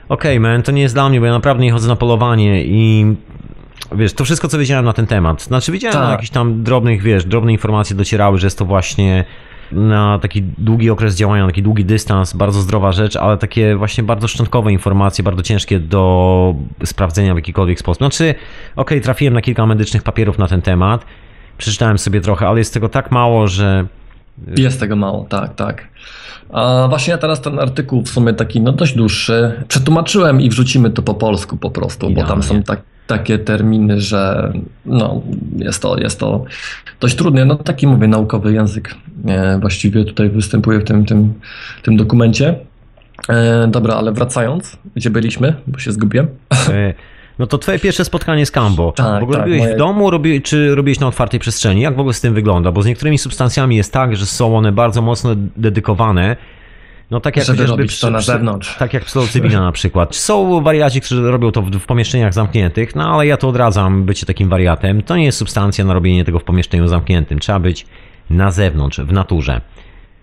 okej, 0.09 0.39
okay, 0.39 0.41
man, 0.41 0.63
to 0.63 0.73
nie 0.73 0.83
jest 0.83 0.95
dla 0.95 1.09
mnie, 1.09 1.21
bo 1.21 1.27
ja 1.27 1.33
naprawdę 1.33 1.65
nie 1.65 1.73
chodzę 1.73 1.89
na 1.89 1.97
polowanie 1.97 2.65
i 2.65 3.15
wiesz, 3.93 4.13
to 4.13 4.25
wszystko, 4.25 4.49
co 4.49 4.59
wiedziałem 4.59 4.85
na 4.85 4.93
ten 4.93 5.07
temat. 5.07 5.43
Znaczy, 5.43 5.73
wiedziałem 5.73 5.99
tak. 5.99 6.11
jakichś 6.11 6.31
tam 6.31 6.63
drobnych, 6.63 7.03
wiesz, 7.03 7.25
drobne 7.25 7.53
informacje 7.53 7.97
docierały, 7.97 8.39
że 8.39 8.47
jest 8.47 8.59
to 8.59 8.65
właśnie 8.65 9.25
na 9.73 10.19
taki 10.19 10.43
długi 10.43 10.91
okres 10.91 11.17
działania, 11.17 11.43
na 11.43 11.49
taki 11.49 11.63
długi 11.63 11.85
dystans, 11.85 12.33
bardzo 12.33 12.61
zdrowa 12.61 12.93
rzecz, 12.93 13.17
ale 13.17 13.39
takie 13.39 13.77
właśnie 13.77 14.05
bardzo 14.05 14.29
szczątkowe 14.29 14.73
informacje, 14.73 15.25
bardzo 15.25 15.43
ciężkie 15.43 15.81
do 15.81 16.55
sprawdzenia 16.85 17.35
w 17.35 17.37
jakikolwiek 17.37 17.79
sposób. 17.79 17.99
Znaczy, 17.99 18.25
okej, 18.25 18.39
okay, 18.77 19.01
trafiłem 19.01 19.35
na 19.35 19.43
kilka 19.43 19.67
medycznych 19.67 20.03
papierów 20.03 20.39
na 20.39 20.49
ten 20.49 20.63
temat, 20.63 21.05
przeczytałem 21.59 21.99
sobie 21.99 22.21
trochę, 22.21 22.49
ale 22.49 22.59
jest 22.59 22.75
tego 22.75 22.89
tak 22.89 23.11
mało, 23.11 23.49
że... 23.49 23.87
Jest 24.57 24.81
tego 24.81 24.97
mało, 24.97 25.27
tak, 25.29 25.55
tak. 25.55 25.89
A 26.53 26.87
właśnie 26.89 27.11
ja 27.11 27.19
teraz 27.19 27.41
ten 27.41 27.59
artykuł 27.59 28.03
w 28.03 28.09
sumie 28.09 28.35
taki 28.35 28.61
no 28.61 28.73
dość 28.73 28.95
dłuższy 28.95 29.65
przetłumaczyłem 29.69 30.41
i 30.41 30.51
wrzucimy 30.51 30.91
to 30.91 31.03
po 31.03 31.15
polsku 31.15 31.57
po 31.57 31.71
prostu, 31.71 32.11
Idealnie. 32.11 32.23
bo 32.23 32.35
tam 32.35 32.43
są 32.43 32.63
tak, 32.63 32.83
takie 33.11 33.39
terminy, 33.39 34.01
że 34.01 34.53
no, 34.87 35.23
jest, 35.57 35.83
to, 35.83 35.99
jest 35.99 36.21
to 36.21 36.45
dość 37.01 37.17
trudne. 37.17 37.45
No 37.45 37.57
taki 37.57 37.87
mówię, 37.87 38.09
naukowy 38.09 38.53
język 38.53 38.95
e, 39.29 39.59
właściwie 39.59 40.05
tutaj 40.05 40.31
występuje 40.31 40.79
w 40.79 40.85
tym, 40.85 41.05
tym, 41.05 41.35
tym 41.83 41.97
dokumencie. 41.97 42.55
E, 43.29 43.69
dobra, 43.69 43.95
ale 43.95 44.13
wracając, 44.13 44.77
gdzie 44.95 45.11
byliśmy, 45.11 45.55
bo 45.67 45.79
się 45.79 45.93
zgubiłem. 45.93 46.27
E, 46.69 46.95
no 47.39 47.47
to 47.47 47.59
twoje 47.59 47.79
pierwsze 47.79 48.05
spotkanie 48.05 48.47
z 48.47 48.51
Cambo. 48.51 48.93
Tak, 48.93 49.21
w 49.21 49.23
ogóle 49.23 49.39
tak, 49.39 49.47
robiłeś 49.47 49.63
moje... 49.63 49.75
w 49.75 49.79
domu, 49.79 50.11
robi, 50.11 50.43
czy 50.43 50.75
robiłeś 50.75 51.01
na 51.01 51.07
otwartej 51.07 51.41
przestrzeni? 51.41 51.81
Jak 51.81 51.97
w 51.97 52.01
ogóle 52.01 52.15
z 52.15 52.21
tym 52.21 52.35
wygląda? 52.35 52.73
Bo 52.73 52.83
z 52.83 52.87
niektórymi 52.87 53.19
substancjami 53.19 53.77
jest 53.77 53.93
tak, 53.93 54.17
że 54.17 54.27
są 54.27 54.57
one 54.57 54.73
bardzo 54.73 55.03
mocno 55.03 55.31
dedykowane 55.57 56.37
no 57.11 57.21
tak 57.21 57.37
jak 57.37 57.47
Żeby 57.47 57.67
robić 57.67 57.89
przy, 57.89 58.01
to 58.01 58.11
na 58.11 58.21
zewnątrz. 58.21 58.77
Tak 58.77 58.95
jak 58.95 59.05
psylocybina 59.05 59.61
na 59.61 59.73
przykład. 59.73 60.17
Są 60.17 60.63
wariaci, 60.63 61.01
którzy 61.01 61.31
robią 61.31 61.53
to 61.53 61.63
w, 61.63 61.71
w, 61.71 61.87
pomieszczeniach 61.87 62.35
zamkniętych, 62.35 62.95
no 62.95 63.15
ale 63.15 63.27
ja 63.27 63.37
to 63.37 63.49
odradzam 63.49 64.05
bycie 64.05 64.27
takim 64.27 64.49
wariatem. 64.49 65.03
To 65.03 65.17
nie 65.17 65.25
jest 65.25 65.39
substancja 65.39 65.85
na 65.85 65.95
robienie 65.95 66.25
tego 66.25 66.39
w 66.39 66.45
pomieszczeniu 66.45 66.89
zamkniętym. 66.89 67.39
Trzeba 67.39 67.59
być 67.59 67.87
na 68.31 68.51
zewnątrz, 68.51 69.01
w 69.01 69.13
naturze. 69.13 69.61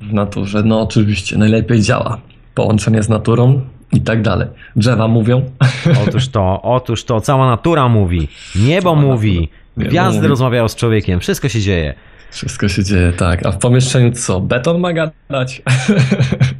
W 0.01 0.13
naturze, 0.13 0.63
no 0.63 0.81
oczywiście, 0.81 1.37
najlepiej 1.37 1.81
działa. 1.81 2.17
Połączenie 2.55 3.03
z 3.03 3.09
naturą 3.09 3.61
i 3.93 4.01
tak 4.01 4.21
dalej. 4.21 4.47
Drzewa 4.75 5.07
mówią. 5.07 5.51
Otóż 6.07 6.27
to, 6.27 6.61
otóż 6.61 7.03
to, 7.03 7.21
cała 7.21 7.47
natura 7.47 7.89
mówi, 7.89 8.27
niebo 8.55 8.89
cała 8.89 9.01
mówi, 9.01 9.49
natura. 9.77 9.89
gwiazdy 9.89 10.17
mówi. 10.17 10.27
rozmawiają 10.27 10.67
z 10.67 10.75
człowiekiem, 10.75 11.19
wszystko 11.19 11.49
się 11.49 11.61
dzieje. 11.61 11.93
Wszystko 12.31 12.67
się 12.67 12.83
dzieje, 12.83 13.13
tak. 13.13 13.45
A 13.45 13.51
w 13.51 13.57
pomieszczeniu 13.57 14.11
co? 14.11 14.41
Beton 14.41 14.79
ma 14.79 14.93
gadać? 14.93 15.61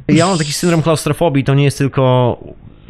Ja 0.08 0.26
mam 0.26 0.38
taki 0.38 0.52
syndrom 0.52 0.82
klaustrofobii, 0.82 1.44
to 1.44 1.54
nie 1.54 1.64
jest 1.64 1.78
tylko 1.78 2.38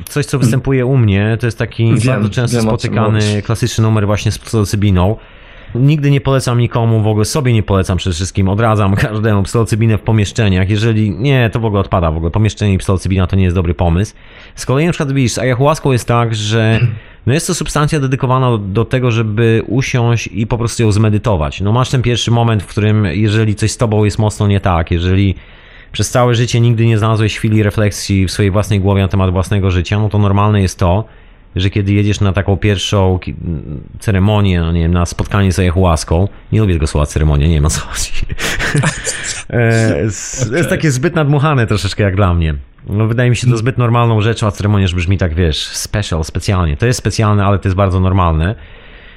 coś, 0.05 0.27
co 0.27 0.39
występuje 0.39 0.87
u 0.87 0.97
mnie. 0.97 1.37
To 1.41 1.47
jest 1.47 1.59
taki 1.59 1.95
wiem, 1.95 2.01
bardzo 2.07 2.29
często 2.31 2.57
wiem, 2.57 2.67
spotykany 2.67 3.43
klasyczny 3.43 3.83
numer 3.83 4.07
właśnie 4.07 4.33
z 4.33 4.39
psylocybiną. 4.39 5.17
Nigdy 5.75 6.11
nie 6.11 6.21
polecam 6.21 6.59
nikomu, 6.59 7.03
w 7.03 7.07
ogóle 7.07 7.25
sobie 7.25 7.53
nie 7.53 7.63
polecam 7.63 7.99
przede 7.99 8.15
wszystkim, 8.15 8.49
odradzam 8.49 8.97
każdemu 9.07 9.43
psylocybinę 9.43 9.99
w 9.99 10.01
pomieszczeniach. 10.01 10.71
Jeżeli 10.71 11.11
nie, 11.11 11.51
to 11.51 11.61
w 11.61 11.65
ogóle 11.65 11.81
odpada 11.81 12.11
w 12.11 12.17
ogóle. 12.17 12.31
Pomieszczenie 12.31 12.75
i 12.75 12.79
psylocybina 12.79 13.27
to 13.27 13.37
nie 13.37 13.45
jest 13.45 13.57
dobry 13.57 13.75
pomysł. 13.75 14.15
Z 14.55 14.67
kolei 14.67 14.87
na 14.87 14.93
przykład 14.93 15.13
widzisz, 15.13 15.33
z 15.33 15.39
ayahuaską 15.39 15.93
jest 15.93 16.09
tak, 16.09 16.35
że 16.35 16.81
no 17.29 17.35
jest 17.35 17.47
to 17.47 17.55
substancja 17.55 18.01
dedykowana 18.01 18.59
do 18.59 18.85
tego, 18.85 19.11
żeby 19.11 19.63
usiąść 19.67 20.27
i 20.33 20.47
po 20.47 20.59
prostu 20.59 20.83
ją 20.83 20.93
zmedytować. 20.93 21.61
No 21.61 21.73
masz 21.73 21.91
ten 21.91 22.03
pierwszy 22.03 22.31
moment, 22.31 22.63
w 22.63 22.67
którym 22.67 23.05
jeżeli 23.05 23.55
coś 23.55 23.71
z 23.71 23.77
tobą 23.77 24.05
jest 24.05 24.19
mocno 24.19 24.47
nie 24.47 24.61
tak, 24.61 24.91
jeżeli 24.91 25.35
przez 25.93 26.11
całe 26.11 26.35
życie 26.35 26.61
nigdy 26.61 26.87
nie 26.87 26.99
znalazłeś 26.99 27.37
chwili 27.37 27.63
refleksji 27.63 28.27
w 28.27 28.31
swojej 28.31 28.51
własnej 28.51 28.81
głowie 28.81 29.03
na 29.03 29.09
temat 29.09 29.31
własnego 29.31 29.71
życia, 29.71 29.99
no 29.99 30.09
to 30.09 30.19
normalne 30.19 30.63
jest 30.63 30.79
to, 30.79 31.05
że 31.57 31.71
kiedy 31.71 31.93
jedziesz 31.93 32.21
na 32.21 32.33
taką 32.33 32.57
pierwszą 32.57 33.19
ceremonię, 33.99 34.61
no 34.61 34.73
nie 34.73 34.81
wiem, 34.81 34.93
na 34.93 35.07
spotkanie 35.07 35.53
z 35.53 35.59
ayahuaską, 35.59 36.29
nie 36.53 36.61
lubię 36.61 36.75
tego 36.75 36.87
słowa 36.87 37.07
ceremonia, 37.07 37.47
nie 37.47 37.55
wiem 37.55 37.67
o 37.67 37.71
co 37.71 37.81
chodzi. 37.81 38.13
E, 39.51 40.03
jest, 40.03 40.69
takie 40.69 40.91
zbyt 40.91 41.15
nadmuchane 41.15 41.67
troszeczkę 41.67 42.03
jak 42.03 42.17
dla 42.17 42.35
mnie. 42.35 42.55
No, 42.87 43.07
wydaje 43.07 43.31
mi 43.31 43.37
się 43.37 43.47
to 43.47 43.57
zbyt 43.57 43.79
normalną 43.79 44.21
rzeczą, 44.21 44.47
a 44.47 44.51
ceremonia 44.51 44.83
już 44.83 44.95
brzmi 44.95 45.19
tak, 45.19 45.35
wiesz, 45.35 45.67
special, 45.67 46.25
specjalnie. 46.25 46.77
To 46.77 46.87
jest 46.87 46.99
specjalne, 46.99 47.45
ale 47.45 47.59
to 47.59 47.69
jest 47.69 47.77
bardzo 47.77 48.01
normalne. 48.01 48.55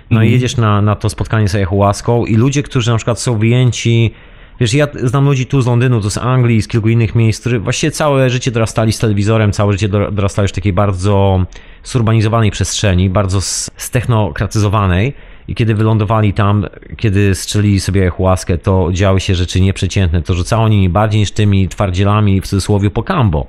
No 0.10 0.18
mm. 0.18 0.24
i 0.24 0.28
mhm. 0.28 0.32
jedziesz 0.32 0.58
na, 0.58 0.82
na 0.82 0.96
to 0.96 1.10
spotkanie 1.10 1.50
z 1.50 1.56
ayahuaską 1.56 2.26
i 2.26 2.36
ludzie, 2.36 2.64
którzy 2.64 2.92
na 2.92 2.98
przykład 2.98 3.20
są 3.20 3.38
wyjęci 3.38 4.14
Wiesz, 4.62 4.74
ja 4.74 4.88
znam 5.04 5.26
ludzi 5.26 5.46
tu 5.46 5.62
z 5.62 5.68
Londynu, 5.68 6.02
tu 6.02 6.10
z 6.10 6.18
Anglii, 6.18 6.62
z 6.62 6.68
kilku 6.68 6.90
innych 6.90 7.16
miejsc, 7.16 7.40
którzy 7.42 7.60
właściwie 7.60 7.92
całe 7.92 8.30
życie 8.30 8.52
dorastali 8.52 8.94
z 8.94 9.00
telewizorem, 9.00 9.52
całe 9.52 9.74
życie 9.74 9.90
dorastali 9.90 10.48
w 10.48 10.52
takiej 10.52 10.74
bardzo 10.74 11.46
zurbanizowanej 11.84 12.52
przestrzeni, 12.52 13.10
bardzo 13.10 13.42
stechnokratyzowanej 13.78 15.14
i 15.52 15.56
kiedy 15.56 15.76
wylądowali 15.76 16.34
tam, 16.34 16.66
kiedy 16.98 17.36
strzelili 17.36 17.80
sobie 17.80 18.10
chłaskę, 18.10 18.58
to 18.58 18.90
działy 18.92 19.20
się 19.20 19.36
rzeczy 19.36 19.62
nieprzeciętne, 19.62 20.22
to 20.22 20.34
rzucało 20.34 20.68
nimi 20.68 20.90
bardziej 20.90 21.20
niż 21.20 21.32
tymi 21.32 21.68
twardzielami 21.68 22.42
w 22.42 22.48
cudzysłowie 22.48 22.90
po 22.90 23.04
kambo. 23.04 23.48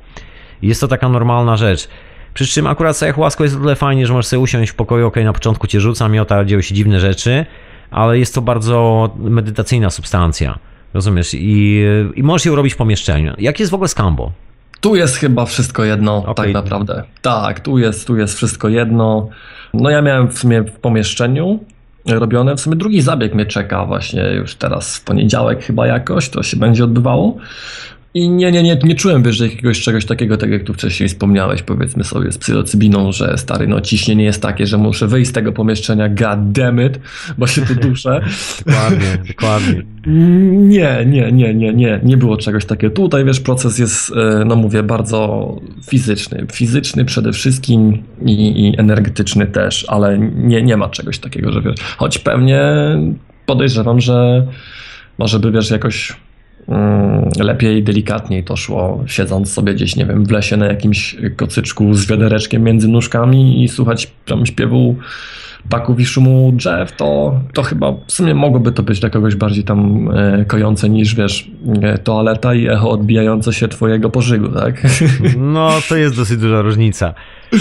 Jest 0.63 0.81
to 0.81 0.89
taka 0.89 1.09
normalna 1.09 1.57
rzecz. 1.57 1.89
Przy 2.35 2.47
czym 2.47 2.67
akurat 2.67 2.97
z 2.97 3.03
ayahuaską 3.03 3.45
jest 3.45 3.57
o 3.57 3.61
tyle 3.61 3.77
fajnie, 3.77 4.07
że 4.07 4.13
możesz 4.13 4.27
sobie 4.27 4.41
usiąść 4.41 4.73
w 4.73 4.75
pokoju, 4.75 5.07
ok, 5.07 5.17
na 5.25 5.33
początku 5.33 5.67
cię 5.67 5.81
rzuca 5.81 6.09
miota, 6.09 6.45
dzieją 6.45 6.61
się 6.61 6.75
dziwne 6.75 7.01
rzeczy, 7.01 7.47
ale 7.91 8.19
jest 8.19 8.35
to 8.35 8.43
bardzo 8.43 9.11
medytacyjna 9.19 9.91
substancja. 9.91 10.59
Rozumiesz? 10.95 11.35
I, 11.35 11.85
i 12.15 12.23
możesz 12.23 12.47
ją 12.47 12.57
robić 12.57 12.75
w 12.75 12.77
pomieszczeniu. 12.77 13.35
Jak 13.39 13.61
jest 13.61 13.73
w 13.73 13.75
ogóle 13.75 13.89
z 13.89 13.95
Cambo? 13.95 14.33
Tu 14.81 14.97
jest 14.97 15.17
chyba 15.17 15.47
wszystko 15.47 15.85
jedno, 15.85 16.17
okay. 16.17 16.35
tak 16.35 16.55
naprawdę. 16.55 17.03
Tak, 17.21 17.61
tu 17.61 17.79
jest, 17.79 18.07
tu 18.07 18.17
jest 18.17 18.37
wszystko 18.37 18.69
jedno. 18.69 19.29
No 19.75 19.91
ja 19.91 20.03
miałem 20.03 20.29
w 20.29 20.39
sumie 20.39 20.63
w 20.63 20.73
pomieszczeniu 20.73 21.61
robione. 22.07 22.57
W 22.57 22.61
sumie 22.61 22.77
drugi 22.77 23.03
zabieg 23.03 23.35
mnie 23.35 23.47
czeka 23.47 23.85
właśnie 23.85 24.23
już 24.23 24.55
teraz 24.55 24.97
w 24.97 25.05
poniedziałek 25.05 25.65
chyba 25.65 25.87
jakoś, 25.87 26.29
to 26.29 26.43
się 26.43 26.57
będzie 26.57 26.85
odbywało. 26.85 27.37
I 28.15 28.29
nie, 28.29 28.53
nie, 28.53 28.63
nie, 28.63 28.79
nie 28.85 28.95
czułem, 28.95 29.23
wiesz, 29.23 29.41
jakiegoś 29.41 29.81
czegoś 29.81 30.05
takiego, 30.05 30.37
tak 30.37 30.51
jak 30.51 30.65
tu 30.65 30.75
wcześniej 30.75 31.09
wspomniałeś, 31.09 31.63
powiedzmy 31.63 32.05
sobie, 32.05 32.33
z 32.33 32.39
psylocybiną, 32.39 33.13
że 33.13 33.39
stary, 33.39 33.67
no 33.67 33.81
ciśnienie 33.81 34.25
jest 34.25 34.43
takie, 34.43 34.67
że 34.67 34.79
muszę 34.79 35.07
wyjść 35.07 35.31
z 35.31 35.33
tego 35.35 35.53
pomieszczenia, 35.53 36.09
god 36.09 36.53
damn 36.53 36.87
it, 36.87 37.01
bo 37.39 37.47
się 37.47 37.63
tu 37.63 37.75
duszę. 37.75 38.21
Dokładnie, 38.67 39.19
dokładnie. 39.29 39.83
Nie, 40.53 41.05
nie, 41.07 41.33
nie, 41.33 41.55
nie, 41.55 41.75
nie, 41.75 42.01
nie 42.03 42.17
było 42.17 42.37
czegoś 42.37 42.65
takiego. 42.65 42.95
Tutaj, 42.95 43.25
wiesz, 43.25 43.41
proces 43.41 43.79
jest, 43.79 44.13
e, 44.17 44.45
no 44.45 44.57
mówię, 44.57 44.83
bardzo 44.83 45.57
fizyczny. 45.91 46.47
Fizyczny 46.53 47.05
przede 47.05 47.33
wszystkim 47.33 48.03
i, 48.27 48.67
i 48.69 48.81
energetyczny 48.81 49.47
też, 49.47 49.87
ale 49.89 50.19
nie, 50.19 50.63
nie 50.63 50.77
ma 50.77 50.89
czegoś 50.89 51.19
takiego, 51.19 51.53
że 51.53 51.63
wiesz, 51.63 51.81
choć 51.97 52.19
pewnie 52.19 52.63
podejrzewam, 53.47 54.01
że 54.01 54.47
może 55.19 55.39
by, 55.39 55.53
wiesz, 55.53 55.71
jakoś 55.71 56.17
lepiej, 57.39 57.83
delikatniej 57.83 58.45
to 58.45 58.57
szło, 58.57 59.05
siedząc 59.07 59.53
sobie 59.53 59.75
gdzieś, 59.75 59.97
nie 59.97 60.07
wiem, 60.07 60.25
w 60.25 60.31
lesie 60.31 60.57
na 60.57 60.67
jakimś 60.67 61.17
kocyczku 61.37 61.95
z 61.95 62.07
wiadereczkiem 62.07 62.63
między 62.63 62.89
nóżkami 62.89 63.65
i 63.65 63.69
słuchać 63.69 64.13
tam 64.27 64.47
śpiewu 64.47 64.97
paków 65.69 66.01
i 66.01 66.07
szumu 66.07 66.53
drzew, 66.53 66.97
to, 66.97 67.41
to 67.55 67.63
chyba 67.63 67.93
w 68.07 68.13
sumie 68.13 68.35
mogłoby 68.35 68.73
to 68.73 68.83
być 68.83 69.01
dla 69.01 69.11
kogoś 69.11 69.35
bardziej 69.35 69.65
tam 69.65 70.09
e, 70.15 70.45
kojące 70.45 70.89
niż, 70.89 71.15
wiesz, 71.15 71.51
e, 71.83 71.99
toaleta 71.99 72.55
i 72.55 72.69
echo 72.69 72.91
odbijające 72.91 73.53
się 73.53 73.69
twojego 73.69 74.11
pożygu, 74.11 74.49
tak? 74.49 74.83
No, 75.37 75.71
to 75.89 75.97
jest 75.97 76.17
dosyć 76.17 76.39
duża 76.39 76.63
różnica. 76.63 77.15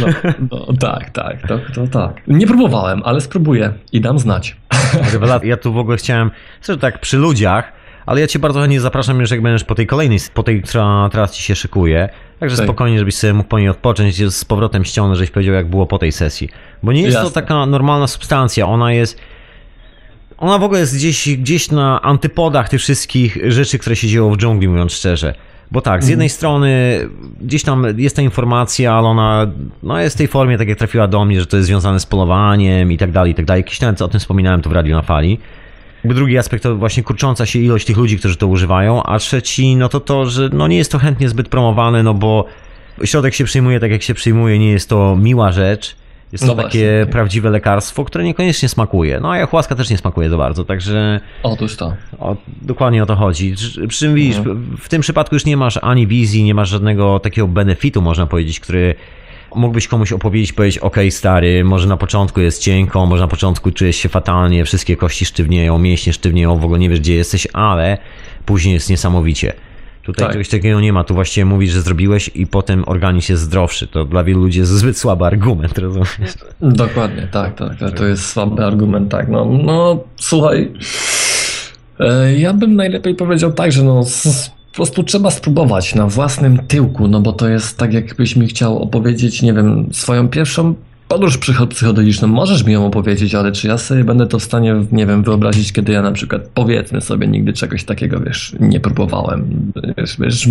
No, 0.00 0.06
no 0.50 0.72
tak, 0.80 1.10
tak, 1.10 1.48
to, 1.48 1.58
to 1.74 1.86
tak. 1.86 2.22
Nie 2.26 2.46
próbowałem, 2.46 3.02
ale 3.04 3.20
spróbuję 3.20 3.72
i 3.92 4.00
dam 4.00 4.18
znać. 4.18 4.56
Ja 5.42 5.56
tu 5.56 5.72
w 5.72 5.78
ogóle 5.78 5.96
chciałem, 5.96 6.30
że 6.62 6.78
tak 6.78 7.00
przy 7.00 7.18
ludziach, 7.18 7.72
ale 8.06 8.20
ja 8.20 8.26
cię 8.26 8.38
bardzo 8.38 8.60
chętnie 8.60 8.80
zapraszam 8.80 9.20
już 9.20 9.30
jak 9.30 9.42
będziesz 9.42 9.64
po 9.64 9.74
tej 9.74 9.86
kolejnej, 9.86 10.18
po 10.34 10.42
tej, 10.42 10.62
która 10.62 11.08
teraz 11.12 11.32
ci 11.32 11.42
się 11.42 11.54
szykuje. 11.54 12.08
Także 12.40 12.56
tak. 12.56 12.66
spokojnie, 12.66 12.98
żebyś 12.98 13.14
sobie 13.14 13.32
mógł 13.34 13.48
po 13.48 13.58
niej 13.58 13.68
odpocząć, 13.68 14.32
z 14.32 14.44
powrotem 14.44 14.84
ściągnąć, 14.84 15.18
żebyś 15.18 15.30
powiedział 15.30 15.54
jak 15.54 15.70
było 15.70 15.86
po 15.86 15.98
tej 15.98 16.12
sesji. 16.12 16.48
Bo 16.82 16.92
nie 16.92 17.02
jest 17.02 17.14
Jasne. 17.14 17.30
to 17.30 17.34
taka 17.34 17.66
normalna 17.66 18.06
substancja, 18.06 18.66
ona 18.66 18.92
jest... 18.92 19.18
Ona 20.38 20.58
w 20.58 20.62
ogóle 20.62 20.80
jest 20.80 20.96
gdzieś, 20.96 21.36
gdzieś 21.36 21.70
na 21.70 22.02
antypodach 22.02 22.68
tych 22.68 22.80
wszystkich 22.80 23.38
rzeczy, 23.48 23.78
które 23.78 23.96
się 23.96 24.08
dzieją 24.08 24.30
w 24.30 24.36
dżungli, 24.36 24.68
mówiąc 24.68 24.92
szczerze. 24.92 25.34
Bo 25.70 25.80
tak, 25.80 26.04
z 26.04 26.08
jednej 26.08 26.26
mhm. 26.26 26.36
strony 26.36 27.00
gdzieś 27.40 27.62
tam 27.62 27.86
jest 27.96 28.16
ta 28.16 28.22
informacja, 28.22 28.94
ale 28.94 29.08
ona 29.08 29.46
no 29.82 30.00
jest 30.00 30.16
w 30.16 30.18
tej 30.18 30.28
formie, 30.28 30.58
tak 30.58 30.68
jak 30.68 30.78
trafiła 30.78 31.08
do 31.08 31.24
mnie, 31.24 31.40
że 31.40 31.46
to 31.46 31.56
jest 31.56 31.66
związane 31.66 32.00
z 32.00 32.06
polowaniem 32.06 32.92
i 32.92 32.98
tak 32.98 33.12
dalej, 33.12 33.32
i 33.32 33.34
tak 33.34 33.44
dalej. 33.44 33.60
Jakiś 33.60 33.80
nawet 33.80 34.02
o 34.02 34.08
tym 34.08 34.20
wspominałem 34.20 34.62
tu 34.62 34.70
w 34.70 34.72
Radiu 34.72 34.96
na 34.96 35.02
Fali. 35.02 35.38
Drugi 36.04 36.38
aspekt 36.38 36.62
to 36.62 36.76
właśnie 36.76 37.02
kurcząca 37.02 37.46
się 37.46 37.58
ilość 37.58 37.86
tych 37.86 37.96
ludzi, 37.96 38.18
którzy 38.18 38.36
to 38.36 38.46
używają, 38.46 39.02
a 39.02 39.18
trzeci 39.18 39.76
no 39.76 39.88
to 39.88 40.00
to, 40.00 40.26
że 40.26 40.48
no 40.52 40.68
nie 40.68 40.76
jest 40.76 40.92
to 40.92 40.98
chętnie 40.98 41.28
zbyt 41.28 41.48
promowane, 41.48 42.02
no 42.02 42.14
bo 42.14 42.44
środek 43.04 43.34
się 43.34 43.44
przyjmuje 43.44 43.80
tak 43.80 43.90
jak 43.90 44.02
się 44.02 44.14
przyjmuje, 44.14 44.58
nie 44.58 44.70
jest 44.70 44.88
to 44.88 45.16
miła 45.16 45.52
rzecz. 45.52 45.96
Jest 46.32 46.44
to 46.44 46.54
no 46.54 46.62
takie 46.62 46.96
właśnie. 46.96 47.12
prawdziwe 47.12 47.50
lekarstwo, 47.50 48.04
które 48.04 48.24
niekoniecznie 48.24 48.68
smakuje. 48.68 49.20
No 49.20 49.30
a 49.30 49.38
jachułaska 49.38 49.74
też 49.74 49.90
nie 49.90 49.98
smakuje 49.98 50.30
za 50.30 50.36
bardzo, 50.36 50.64
także... 50.64 51.20
Otóż 51.42 51.76
to. 51.76 51.94
O, 52.18 52.36
dokładnie 52.62 53.02
o 53.02 53.06
to 53.06 53.16
chodzi. 53.16 53.54
Przy 53.88 53.98
czym 53.98 54.14
widzisz, 54.14 54.36
mhm. 54.36 54.76
w 54.80 54.88
tym 54.88 55.00
przypadku 55.00 55.34
już 55.34 55.44
nie 55.44 55.56
masz 55.56 55.78
ani 55.82 56.06
wizji, 56.06 56.44
nie 56.44 56.54
masz 56.54 56.68
żadnego 56.68 57.18
takiego 57.18 57.48
benefitu, 57.48 58.02
można 58.02 58.26
powiedzieć, 58.26 58.60
który 58.60 58.94
mógłbyś 59.54 59.88
komuś 59.88 60.12
opowiedzieć, 60.12 60.52
powiedzieć, 60.52 60.78
ok, 60.78 60.96
stary, 61.10 61.64
może 61.64 61.88
na 61.88 61.96
początku 61.96 62.40
jest 62.40 62.62
cienko, 62.62 63.06
może 63.06 63.22
na 63.22 63.28
początku 63.28 63.70
czujesz 63.70 63.96
się 63.96 64.08
fatalnie, 64.08 64.64
wszystkie 64.64 64.96
kości 64.96 65.24
sztywnieją, 65.24 65.78
mięśnie 65.78 66.12
sztywnieją, 66.12 66.58
w 66.58 66.64
ogóle 66.64 66.78
nie 66.78 66.88
wiesz, 66.88 67.00
gdzie 67.00 67.14
jesteś, 67.14 67.48
ale 67.52 67.98
później 68.46 68.74
jest 68.74 68.90
niesamowicie. 68.90 69.52
Tutaj 70.02 70.24
tak. 70.24 70.32
czegoś 70.32 70.48
takiego 70.48 70.80
nie 70.80 70.92
ma. 70.92 71.04
Tu 71.04 71.14
właściwie 71.14 71.44
mówisz, 71.44 71.70
że 71.70 71.82
zrobiłeś 71.82 72.30
i 72.34 72.46
potem 72.46 72.84
organizm 72.86 73.32
jest 73.32 73.42
zdrowszy. 73.42 73.86
To 73.86 74.04
dla 74.04 74.24
wielu 74.24 74.40
ludzi 74.40 74.58
jest 74.58 74.70
zbyt 74.70 74.98
słaby 74.98 75.24
argument, 75.24 75.78
rozumiesz? 75.78 76.34
Dokładnie, 76.60 77.28
tak, 77.32 77.54
tak. 77.54 77.78
tak. 77.78 77.92
To 77.92 78.06
jest 78.06 78.26
słaby 78.26 78.64
argument, 78.64 79.10
tak. 79.10 79.28
No, 79.28 79.44
no 79.44 80.04
słuchaj, 80.16 80.72
e, 82.00 82.34
ja 82.34 82.52
bym 82.52 82.76
najlepiej 82.76 83.14
powiedział 83.14 83.52
tak, 83.52 83.72
że 83.72 83.82
no 83.82 84.04
po 84.74 84.76
prostu 84.76 85.02
trzeba 85.02 85.30
spróbować 85.30 85.94
na 85.94 86.06
własnym 86.06 86.58
tyłku, 86.68 87.08
no 87.08 87.20
bo 87.20 87.32
to 87.32 87.48
jest 87.48 87.78
tak, 87.78 87.92
jakbyś 87.92 88.36
mi 88.36 88.46
chciał 88.46 88.82
opowiedzieć, 88.82 89.42
nie 89.42 89.52
wiem, 89.52 89.88
swoją 89.92 90.28
pierwszą 90.28 90.74
podróż 91.08 91.38
psychodeliczną. 91.70 92.28
Możesz 92.28 92.64
mi 92.64 92.72
ją 92.72 92.86
opowiedzieć, 92.86 93.34
ale 93.34 93.52
czy 93.52 93.68
ja 93.68 93.78
sobie 93.78 94.04
będę 94.04 94.26
to 94.26 94.38
w 94.38 94.42
stanie, 94.42 94.74
nie 94.92 95.06
wiem, 95.06 95.22
wyobrazić, 95.22 95.72
kiedy 95.72 95.92
ja 95.92 96.02
na 96.02 96.12
przykład, 96.12 96.42
powiedzmy 96.54 97.00
sobie, 97.00 97.26
nigdy 97.26 97.52
czegoś 97.52 97.84
takiego, 97.84 98.20
wiesz, 98.20 98.56
nie 98.60 98.80
próbowałem. 98.80 99.72
Wiesz, 99.98 100.16
wiesz 100.20 100.48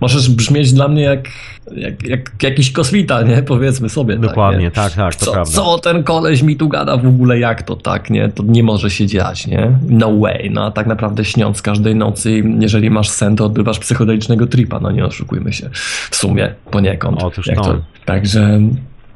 możesz 0.00 0.30
brzmieć 0.30 0.72
dla 0.72 0.88
mnie 0.88 1.02
jak, 1.02 1.28
jak, 1.76 2.02
jak 2.02 2.42
jakiś 2.42 2.72
kosmita, 2.72 3.22
nie? 3.22 3.42
Powiedzmy 3.42 3.88
sobie. 3.88 4.14
Tak, 4.14 4.22
Dokładnie, 4.22 4.70
tak, 4.70 4.92
tak, 4.92 4.94
tak, 4.94 5.14
to 5.14 5.26
co, 5.26 5.32
prawda. 5.32 5.52
Co 5.52 5.78
ten 5.78 6.04
koleś 6.04 6.42
mi 6.42 6.56
tu 6.56 6.68
gada 6.68 6.96
w 6.96 7.06
ogóle, 7.06 7.38
jak 7.38 7.62
to 7.62 7.76
tak, 7.76 8.10
nie? 8.10 8.28
To 8.28 8.42
nie 8.46 8.62
może 8.62 8.90
się 8.90 9.06
dziać, 9.06 9.46
nie? 9.46 9.78
No 9.88 10.18
way, 10.18 10.50
no 10.52 10.64
a 10.64 10.70
tak 10.70 10.86
naprawdę 10.86 11.24
śniąc 11.24 11.62
każdej 11.62 11.94
nocy, 11.96 12.42
jeżeli 12.58 12.90
masz 12.90 13.08
sen, 13.08 13.36
to 13.36 13.44
odbywasz 13.44 13.78
psychodelicznego 13.78 14.46
tripa, 14.46 14.80
no 14.80 14.90
nie 14.90 15.04
oszukujmy 15.04 15.52
się. 15.52 15.70
W 16.10 16.16
sumie, 16.16 16.54
poniekąd. 16.70 17.22
Otóż 17.22 17.46
to. 17.46 17.62
to. 17.62 17.82
Także 18.04 18.60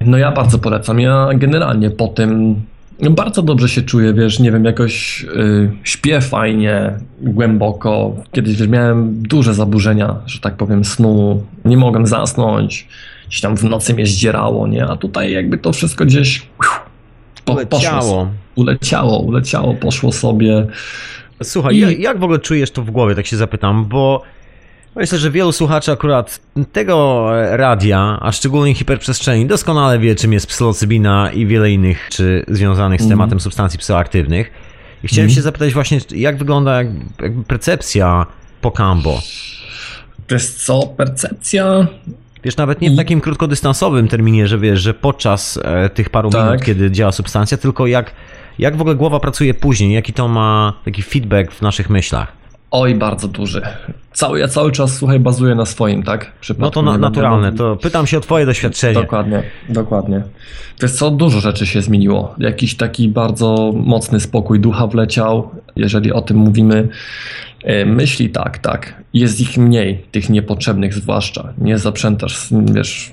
no 0.01 0.19
ja 0.19 0.33
bardzo 0.33 0.59
polecam. 0.59 1.01
Ja 1.01 1.29
generalnie 1.35 1.91
po 1.91 2.09
tym 2.09 2.63
bardzo 3.11 3.43
dobrze 3.43 3.69
się 3.69 3.83
czuję, 3.83 4.15
wiesz, 4.15 4.39
nie 4.39 4.53
wiem, 4.53 4.65
jakoś 4.65 5.25
y, 5.25 5.71
śpię 5.85 6.21
fajnie, 6.21 6.93
głęboko. 7.21 8.17
Kiedyś 8.33 8.57
wiesz, 8.57 8.69
miałem 8.69 9.23
duże 9.23 9.55
zaburzenia, 9.55 10.17
że 10.27 10.41
tak 10.41 10.57
powiem, 10.57 10.85
snu. 10.85 11.43
Nie 11.65 11.77
mogłem 11.77 12.07
zasnąć. 12.07 12.89
Gdzieś 13.29 13.41
tam 13.41 13.57
w 13.57 13.65
nocy 13.65 13.95
mnie 13.95 14.07
zdzierało, 14.07 14.67
nie? 14.67 14.87
A 14.87 14.97
tutaj 14.97 15.33
jakby 15.33 15.59
to 15.59 15.73
wszystko 15.73 16.05
gdzieś 16.05 16.47
po, 17.45 17.53
uleciało. 17.53 18.01
Poszło, 18.01 18.29
uleciało, 18.55 19.19
uleciało, 19.19 19.75
poszło 19.75 20.13
sobie. 20.13 20.67
Słuchaj, 21.43 21.77
I... 21.77 22.03
jak 22.03 22.19
w 22.19 22.25
ogóle 22.25 22.39
czujesz 22.39 22.71
to 22.71 22.83
w 22.83 22.91
głowie, 22.91 23.15
tak 23.15 23.27
się 23.27 23.37
zapytam, 23.37 23.85
bo 23.85 24.23
Myślę, 24.97 25.18
że 25.18 25.30
wielu 25.30 25.53
słuchaczy 25.53 25.93
akurat 25.93 26.41
tego 26.72 27.26
radia, 27.51 28.18
a 28.20 28.32
szczególnie 28.32 28.74
hiperprzestrzeni, 28.74 29.47
doskonale 29.47 29.99
wie, 29.99 30.14
czym 30.14 30.32
jest 30.32 30.47
psylocybina 30.47 31.30
i 31.32 31.47
wiele 31.47 31.70
innych 31.70 32.09
czy 32.11 32.45
związanych 32.49 33.01
z 33.01 33.03
mhm. 33.03 33.18
tematem 33.18 33.32
mm. 33.32 33.41
substancji 33.41 33.78
psychoaktywnych. 33.78 34.51
I 35.05 35.09
chciałem 35.09 35.26
mm. 35.26 35.34
się 35.34 35.43
zapytać 35.43 35.74
właśnie, 35.74 35.99
jak 36.11 36.36
wygląda 36.36 36.82
jakby 37.22 37.45
percepcja 37.45 38.26
po 38.61 38.70
Cambo? 38.70 39.20
Wiesz 40.28 40.47
co, 40.47 40.86
percepcja... 40.97 41.86
Wiesz, 42.45 42.57
nawet 42.57 42.80
nie 42.80 42.91
w 42.91 42.97
takim 42.97 43.20
krótkodystansowym 43.20 44.09
terminie, 44.09 44.49
że 44.49 44.59
wiesz, 44.59 44.80
że 44.80 44.95
podczas 44.95 45.59
e, 45.64 45.88
tych 45.88 46.11
paru 46.11 46.30
tak. 46.30 46.47
minut, 46.47 46.64
kiedy 46.64 46.91
działa 46.91 47.12
substancja, 47.12 47.59
tylko 47.59 47.86
jak, 47.86 48.12
jak 48.59 48.76
w 48.76 48.80
ogóle 48.80 48.97
głowa 48.97 49.20
pracuje 49.20 49.55
później, 49.55 49.93
jaki 49.93 50.12
to 50.12 50.28
ma 50.28 50.72
taki 50.84 51.03
feedback 51.03 51.53
w 51.53 51.62
naszych 51.62 51.91
myślach. 51.91 52.39
Oj, 52.71 52.95
bardzo 52.95 53.29
duży. 53.29 53.62
Cały, 54.12 54.39
ja 54.39 54.49
cały 54.49 54.73
czas, 54.73 54.97
słuchaj, 54.97 55.21
bazuję 55.21 55.55
na 55.55 55.66
swoim, 55.66 56.03
tak? 56.03 56.33
no 56.59 56.71
to 56.71 56.83
na, 56.83 56.99
naturalne, 56.99 57.53
to 57.53 57.77
pytam 57.77 58.07
się 58.07 58.18
o 58.18 58.21
twoje 58.21 58.47
doświadczenie. 58.47 58.95
Dokładnie, 58.95 59.43
dokładnie. 59.68 60.23
Wiesz 60.83 60.93
co, 60.93 61.11
dużo 61.11 61.41
rzeczy 61.41 61.66
się 61.66 61.83
zmieniło. 61.83 62.35
Jakiś 62.39 62.77
taki 62.77 63.09
bardzo 63.09 63.73
mocny 63.77 64.21
spokój 64.21 64.61
ducha 64.61 64.87
wleciał, 64.87 65.51
jeżeli 65.77 66.12
o 66.12 66.23
tym 66.23 66.37
mówimy. 66.37 66.89
E, 67.64 67.87
myśli 67.87 68.31
tak, 68.31 68.59
tak. 68.59 68.95
Jest 69.14 69.41
ich 69.41 69.59
mniej, 69.59 70.05
tych 70.11 70.31
niepotrzebnych 70.31 70.95
zwłaszcza. 70.95 71.53
Nie 71.59 71.79
zaprzętasz, 71.79 72.49
wiesz, 72.73 73.12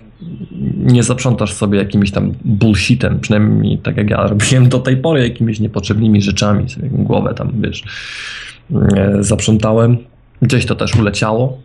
nie 0.78 1.03
zaprzątasz 1.03 1.53
sobie 1.53 1.80
jakimś 1.80 2.12
tam 2.12 2.34
bullshitem, 2.45 3.20
przynajmniej 3.20 3.78
tak 3.78 3.97
jak 3.97 4.10
ja 4.10 4.28
robiłem 4.28 4.70
do 4.70 4.80
tej 4.80 4.97
pory, 4.97 5.28
jakimiś 5.28 5.60
niepotrzebnymi 5.60 6.22
rzeczami, 6.22 6.70
sobie 6.70 6.89
głowę 6.89 7.34
tam, 7.34 7.51
wiesz, 7.62 7.84
zaprzątałem. 9.20 9.97
Gdzieś 10.41 10.65
to 10.65 10.76
też 10.76 10.95
uleciało 10.95 11.57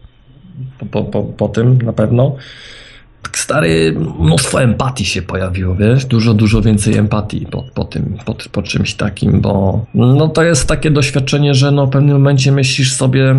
po, 0.90 1.04
po, 1.04 1.22
po 1.22 1.48
tym 1.48 1.78
na 1.82 1.92
pewno. 1.92 2.36
Tak 3.22 3.38
stary, 3.38 3.94
mnóstwo 4.18 4.62
empatii 4.62 5.04
się 5.04 5.22
pojawiło, 5.22 5.74
wiesz, 5.74 6.04
dużo, 6.04 6.34
dużo 6.34 6.62
więcej 6.62 6.96
empatii 6.96 7.46
po, 7.46 7.64
po 7.74 7.84
tym, 7.84 8.18
po, 8.24 8.36
po 8.52 8.62
czymś 8.62 8.94
takim, 8.94 9.40
bo 9.40 9.84
no 9.94 10.28
to 10.28 10.42
jest 10.42 10.68
takie 10.68 10.90
doświadczenie, 10.90 11.54
że 11.54 11.70
no 11.70 11.86
w 11.86 11.90
pewnym 11.90 12.16
momencie 12.16 12.52
myślisz 12.52 12.92
sobie, 12.92 13.34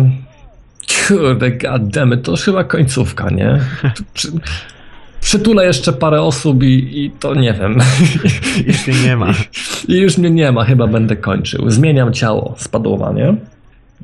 kurde, 1.08 1.50
goddammit, 1.50 2.22
to 2.22 2.36
chyba 2.36 2.64
końcówka, 2.64 3.30
nie? 3.30 3.60
przytulę 5.20 5.66
jeszcze 5.66 5.92
parę 5.92 6.22
osób 6.22 6.62
i, 6.62 7.04
i 7.04 7.10
to 7.10 7.34
nie 7.34 7.52
wiem. 7.52 7.78
Już 8.66 8.86
mnie 8.86 8.96
nie 9.04 9.16
ma. 9.16 9.34
I, 9.88 9.92
I 9.92 9.98
już 10.00 10.18
mnie 10.18 10.30
nie 10.30 10.52
ma, 10.52 10.64
chyba 10.64 10.86
będę 10.86 11.16
kończył. 11.16 11.70
Zmieniam 11.70 12.12
ciało, 12.12 12.54
spadłowanie. 12.58 13.36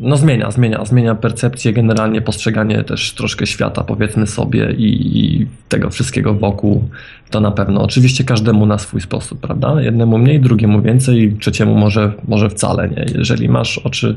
No 0.02 0.16
zmienia, 0.16 0.50
zmienia, 0.50 0.84
zmienia 0.84 1.14
percepcję, 1.14 1.72
generalnie 1.72 2.20
postrzeganie 2.20 2.84
też 2.84 3.12
troszkę 3.14 3.46
świata, 3.46 3.84
powiedzmy 3.84 4.26
sobie, 4.26 4.72
i, 4.72 5.18
i, 5.18 5.46
tego 5.68 5.90
wszystkiego 5.90 6.34
wokół. 6.34 6.88
To 7.30 7.40
na 7.40 7.50
pewno. 7.50 7.82
Oczywiście 7.82 8.24
każdemu 8.24 8.66
na 8.66 8.78
swój 8.78 9.00
sposób, 9.00 9.40
prawda? 9.40 9.82
Jednemu 9.82 10.18
mniej, 10.18 10.40
drugiemu 10.40 10.82
więcej, 10.82 11.36
trzeciemu 11.40 11.74
może, 11.74 12.12
może 12.28 12.50
wcale 12.50 12.88
nie. 12.88 13.06
Jeżeli 13.14 13.48
masz 13.48 13.78
oczy 13.78 14.16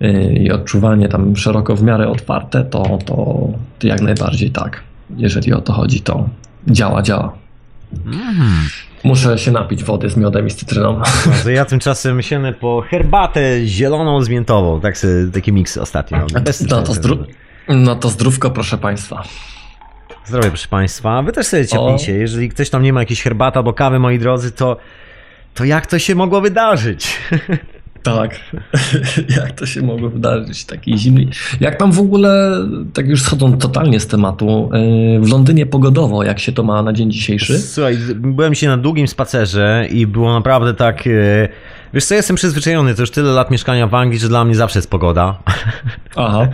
yy, 0.00 0.32
i 0.32 0.50
odczuwanie 0.50 1.08
tam 1.08 1.36
szeroko 1.36 1.76
w 1.76 1.82
miarę 1.82 2.08
otwarte, 2.08 2.64
to, 2.64 2.98
to 3.04 3.48
jak 3.82 4.00
najbardziej 4.00 4.50
tak. 4.50 4.82
Jeżeli 5.16 5.52
o 5.52 5.60
to 5.60 5.72
chodzi, 5.72 6.00
to 6.00 6.28
działa, 6.68 7.02
działa. 7.02 7.43
Mm. 8.06 8.68
Muszę 9.04 9.38
się 9.38 9.50
napić 9.50 9.84
wody 9.84 10.10
z 10.10 10.16
miodem 10.16 10.46
i 10.46 10.50
z 10.50 10.56
cytryną. 10.56 11.00
Ja 11.54 11.64
tymczasem 11.64 12.22
sięgnę 12.22 12.52
po 12.52 12.84
herbatę 12.90 13.66
zieloną 13.66 14.22
z 14.22 14.28
miętową. 14.28 14.80
Tak 14.80 14.98
sobie, 14.98 15.12
taki 15.32 15.52
miks 15.52 15.76
ostatnio. 15.76 16.26
No, 16.70 16.82
to, 16.82 16.92
zdró- 16.92 17.24
no 17.68 17.96
to 17.96 18.08
zdrówko, 18.08 18.50
proszę 18.50 18.78
Państwa. 18.78 19.22
Zdrowie, 20.26 20.48
proszę 20.48 20.68
Państwa. 20.68 21.22
Wy 21.22 21.32
też 21.32 21.46
sobie 21.46 21.66
ciepnijcie. 21.66 22.12
Jeżeli 22.12 22.48
ktoś 22.48 22.70
tam 22.70 22.82
nie 22.82 22.92
ma 22.92 23.00
jakiejś 23.00 23.22
herbaty 23.22 23.58
albo 23.58 23.72
kawy, 23.72 23.98
moi 23.98 24.18
drodzy, 24.18 24.52
to, 24.52 24.76
to 25.54 25.64
jak 25.64 25.86
to 25.86 25.98
się 25.98 26.14
mogło 26.14 26.40
wydarzyć? 26.40 27.18
Tak. 28.04 28.40
Jak 29.40 29.52
to 29.52 29.66
się 29.66 29.82
mogło 29.82 30.10
wydarzyć? 30.10 30.64
Taki 30.64 30.98
zimny. 30.98 31.26
Jak 31.60 31.76
tam 31.76 31.92
w 31.92 32.00
ogóle, 32.00 32.58
tak 32.92 33.08
już 33.08 33.22
schodząc 33.22 33.62
totalnie 33.62 34.00
z 34.00 34.06
tematu, 34.06 34.70
yy, 34.72 35.20
w 35.20 35.30
Londynie 35.30 35.66
pogodowo, 35.66 36.24
jak 36.24 36.38
się 36.40 36.52
to 36.52 36.62
ma 36.62 36.82
na 36.82 36.92
dzień 36.92 37.10
dzisiejszy? 37.10 37.58
Słuchaj, 37.58 37.98
byłem 38.14 38.54
dzisiaj 38.54 38.68
na 38.68 38.76
długim 38.76 39.08
spacerze 39.08 39.86
i 39.90 40.06
było 40.06 40.32
naprawdę 40.32 40.74
tak... 40.74 41.06
e, 41.06 41.48
Wiesz 41.94 42.04
co, 42.04 42.14
jestem 42.14 42.36
przyzwyczajony, 42.36 42.94
to 42.94 43.02
już 43.02 43.10
tyle 43.10 43.32
lat 43.32 43.50
mieszkania 43.50 43.86
w 43.86 43.94
Anglii, 43.94 44.20
że 44.20 44.28
dla 44.28 44.44
mnie 44.44 44.54
zawsze 44.54 44.78
jest 44.78 44.90
pogoda. 44.90 45.38
Aha. 46.16 46.48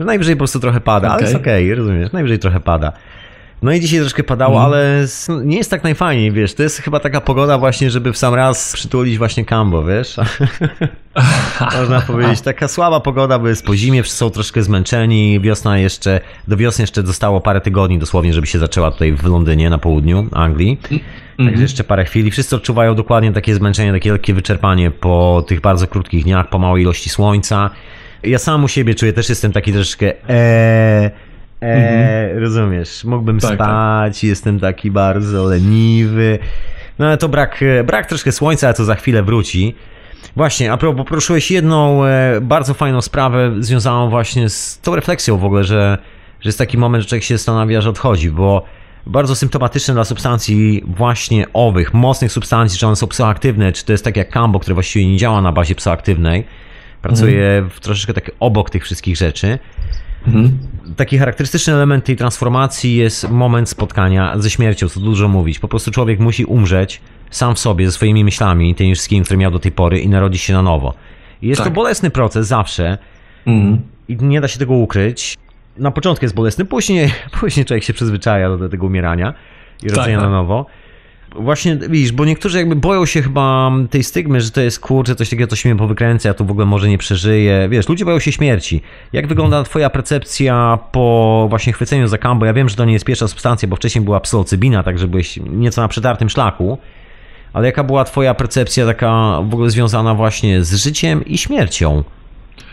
Że 0.00 0.04
najwyżej 0.04 0.34
po 0.34 0.38
prostu 0.38 0.60
trochę 0.60 0.80
pada, 0.80 1.08
ale 1.08 1.16
Okej. 1.16 1.24
jest 1.26 1.36
okej, 1.36 1.74
rozumiesz, 1.74 2.12
najwyżej 2.12 2.38
trochę 2.38 2.60
pada. 2.60 2.92
No 3.62 3.72
i 3.72 3.80
dzisiaj 3.80 4.00
troszkę 4.00 4.22
padało, 4.24 4.54
Mhm. 4.54 4.72
ale 4.72 5.06
nie 5.44 5.56
jest 5.56 5.70
tak 5.70 5.84
najfajniej, 5.84 6.32
wiesz, 6.32 6.54
to 6.54 6.62
jest 6.62 6.78
chyba 6.78 7.00
taka 7.00 7.20
pogoda 7.20 7.58
właśnie, 7.58 7.90
żeby 7.90 8.12
w 8.12 8.18
sam 8.18 8.34
raz 8.34 8.72
przytulić 8.72 9.18
właśnie 9.18 9.44
kambo, 9.44 9.84
wiesz? 9.84 10.16
Można 11.80 12.00
powiedzieć, 12.00 12.40
taka 12.40 12.68
słaba 12.68 13.00
pogoda, 13.00 13.38
bo 13.38 13.48
jest 13.48 13.66
po 13.66 13.76
zimie, 13.76 14.02
wszyscy 14.02 14.18
są 14.18 14.30
troszkę 14.30 14.62
zmęczeni, 14.62 15.40
wiosna 15.40 15.78
jeszcze, 15.78 16.20
do 16.48 16.56
wiosny 16.56 16.82
jeszcze 16.82 17.02
zostało 17.06 17.40
parę 17.40 17.60
tygodni 17.60 17.98
dosłownie, 17.98 18.34
żeby 18.34 18.46
się 18.46 18.58
zaczęła 18.58 18.90
tutaj 18.90 19.12
w 19.12 19.24
Londynie, 19.24 19.70
na 19.70 19.78
południu 19.78 20.28
Anglii. 20.32 20.80
Także 21.46 21.62
jeszcze 21.62 21.84
parę 21.84 22.04
chwili. 22.04 22.30
Wszyscy 22.30 22.56
odczuwają 22.56 22.94
dokładnie 22.94 23.32
takie 23.32 23.54
zmęczenie, 23.54 23.92
takie 23.92 24.12
lekkie 24.12 24.34
wyczerpanie 24.34 24.90
po 24.90 25.44
tych 25.48 25.60
bardzo 25.60 25.86
krótkich 25.86 26.24
dniach, 26.24 26.48
po 26.48 26.58
małej 26.58 26.82
ilości 26.82 27.10
słońca. 27.10 27.70
Ja 28.22 28.38
sam 28.38 28.64
u 28.64 28.68
siebie 28.68 28.94
czuję, 28.94 29.12
też 29.12 29.28
jestem 29.28 29.52
taki 29.52 29.72
troszeczkę 29.72 30.12
eee, 31.60 31.70
eee, 31.70 32.38
rozumiesz, 32.38 33.04
mógłbym 33.04 33.40
Tak, 33.40 33.54
spać, 33.54 34.24
jestem 34.24 34.60
taki 34.60 34.90
bardzo 34.90 35.44
leniwy. 35.44 36.38
No 36.98 37.06
ale 37.06 37.16
to 37.16 37.28
brak, 37.28 37.60
brak 37.84 38.06
troszkę 38.06 38.32
słońca, 38.32 38.66
ale 38.66 38.74
to 38.74 38.84
za 38.84 38.94
chwilę 38.94 39.22
wróci. 39.22 39.74
Właśnie, 40.36 40.72
a 40.72 40.76
propos, 40.76 41.06
poruszyłeś 41.06 41.50
jedną 41.50 42.04
e, 42.04 42.40
bardzo 42.40 42.74
fajną 42.74 43.02
sprawę 43.02 43.52
związaną 43.60 44.10
właśnie 44.10 44.48
z 44.48 44.80
tą 44.80 44.96
refleksją 44.96 45.38
w 45.38 45.44
ogóle, 45.44 45.64
że, 45.64 45.98
że 46.40 46.48
jest 46.48 46.58
taki 46.58 46.78
moment, 46.78 47.04
że 47.04 47.08
człowiek 47.08 47.24
się 47.24 47.36
zastanawia, 47.36 47.80
że 47.80 47.90
odchodzi, 47.90 48.30
bo 48.30 48.64
bardzo 49.06 49.36
symptomatyczne 49.36 49.94
dla 49.94 50.04
substancji 50.04 50.82
właśnie 50.86 51.46
owych, 51.52 51.94
mocnych 51.94 52.32
substancji, 52.32 52.78
czy 52.78 52.86
one 52.86 52.96
są 52.96 53.06
psychoaktywne, 53.06 53.72
czy 53.72 53.84
to 53.84 53.92
jest 53.92 54.04
tak 54.04 54.16
jak 54.16 54.30
Cambo, 54.30 54.60
które 54.60 54.74
właściwie 54.74 55.06
nie 55.06 55.16
działa 55.16 55.40
na 55.42 55.52
bazie 55.52 55.74
psychoaktywnej, 55.74 56.44
pracuje 57.02 57.68
w 57.70 57.80
troszeczkę 57.80 58.14
tak 58.14 58.30
obok 58.40 58.70
tych 58.70 58.84
wszystkich 58.84 59.16
rzeczy. 59.16 59.58
Mhm. 60.26 60.58
Taki 60.96 61.18
charakterystyczny 61.18 61.72
element 61.72 62.04
tej 62.04 62.16
transformacji 62.16 62.96
jest 62.96 63.30
moment 63.30 63.68
spotkania 63.68 64.34
ze 64.38 64.50
śmiercią, 64.50 64.88
co 64.88 65.00
dużo 65.00 65.28
mówić. 65.28 65.58
Po 65.58 65.68
prostu 65.68 65.90
człowiek 65.90 66.20
musi 66.20 66.44
umrzeć 66.44 67.00
sam 67.30 67.54
w 67.54 67.58
sobie, 67.58 67.86
ze 67.86 67.92
swoimi 67.92 68.24
myślami, 68.24 68.74
tymi 68.74 68.94
wszystkimi, 68.94 69.24
które 69.24 69.36
miał 69.38 69.50
do 69.50 69.58
tej 69.58 69.72
pory 69.72 70.00
i 70.00 70.08
narodzić 70.08 70.42
się 70.42 70.52
na 70.52 70.62
nowo. 70.62 70.94
I 71.42 71.48
jest 71.48 71.58
Tak. 71.58 71.68
to 71.68 71.74
bolesny 71.74 72.10
proces 72.10 72.46
zawsze 72.46 72.98
Mhm. 73.46 73.80
i 74.08 74.16
nie 74.20 74.40
da 74.40 74.48
się 74.48 74.58
tego 74.58 74.74
ukryć. 74.74 75.36
Na 75.78 75.90
początku 75.90 76.24
jest 76.24 76.34
bolesny, 76.34 76.64
później, 76.64 77.10
później 77.40 77.66
człowiek 77.66 77.84
się 77.84 77.92
przyzwyczaja 77.92 78.56
do 78.56 78.68
tego 78.68 78.86
umierania 78.86 79.34
i 79.82 79.86
Tak, 79.86 79.96
rodzenia 79.96 80.16
tak. 80.18 80.24
na 80.26 80.30
nowo. 80.30 80.66
Właśnie, 81.40 81.76
widzisz, 81.76 82.12
bo 82.12 82.24
niektórzy 82.24 82.58
jakby 82.58 82.76
boją 82.76 83.06
się 83.06 83.22
chyba 83.22 83.72
tej 83.90 84.04
stygmy, 84.04 84.40
że 84.40 84.50
to 84.50 84.60
jest 84.60 84.80
kurczę, 84.80 85.14
coś 85.14 85.30
takiego, 85.30 85.46
coś 85.46 85.64
mnie 85.64 85.76
powykręca, 85.76 86.28
ja 86.28 86.34
tu 86.34 86.44
w 86.44 86.50
ogóle 86.50 86.66
może 86.66 86.88
nie 86.88 86.98
przeżyję. 86.98 87.68
Wiesz, 87.70 87.88
ludzie 87.88 88.04
boją 88.04 88.18
się 88.18 88.32
śmierci. 88.32 88.82
Jak 89.12 89.26
wygląda 89.26 89.62
twoja 89.62 89.90
percepcja 89.90 90.78
po 90.92 91.46
właśnie 91.50 91.72
chwyceniu 91.72 92.08
za 92.08 92.18
kambo? 92.18 92.46
Ja 92.46 92.52
wiem, 92.52 92.68
że 92.68 92.76
to 92.76 92.84
nie 92.84 92.92
jest 92.92 93.04
pierwsza 93.04 93.28
substancja, 93.28 93.68
bo 93.68 93.76
wcześniej 93.76 94.04
była 94.04 94.20
psylocybina, 94.20 94.82
także 94.82 95.08
byłeś 95.08 95.38
nieco 95.50 95.80
na 95.82 95.88
przetartym 95.88 96.28
szlaku. 96.30 96.78
Ale 97.52 97.66
jaka 97.66 97.84
była 97.84 98.04
twoja 98.04 98.34
percepcja 98.34 98.86
taka 98.86 99.40
w 99.42 99.54
ogóle 99.54 99.70
związana 99.70 100.14
właśnie 100.14 100.64
z 100.64 100.74
życiem 100.74 101.24
i 101.24 101.38
śmiercią 101.38 102.04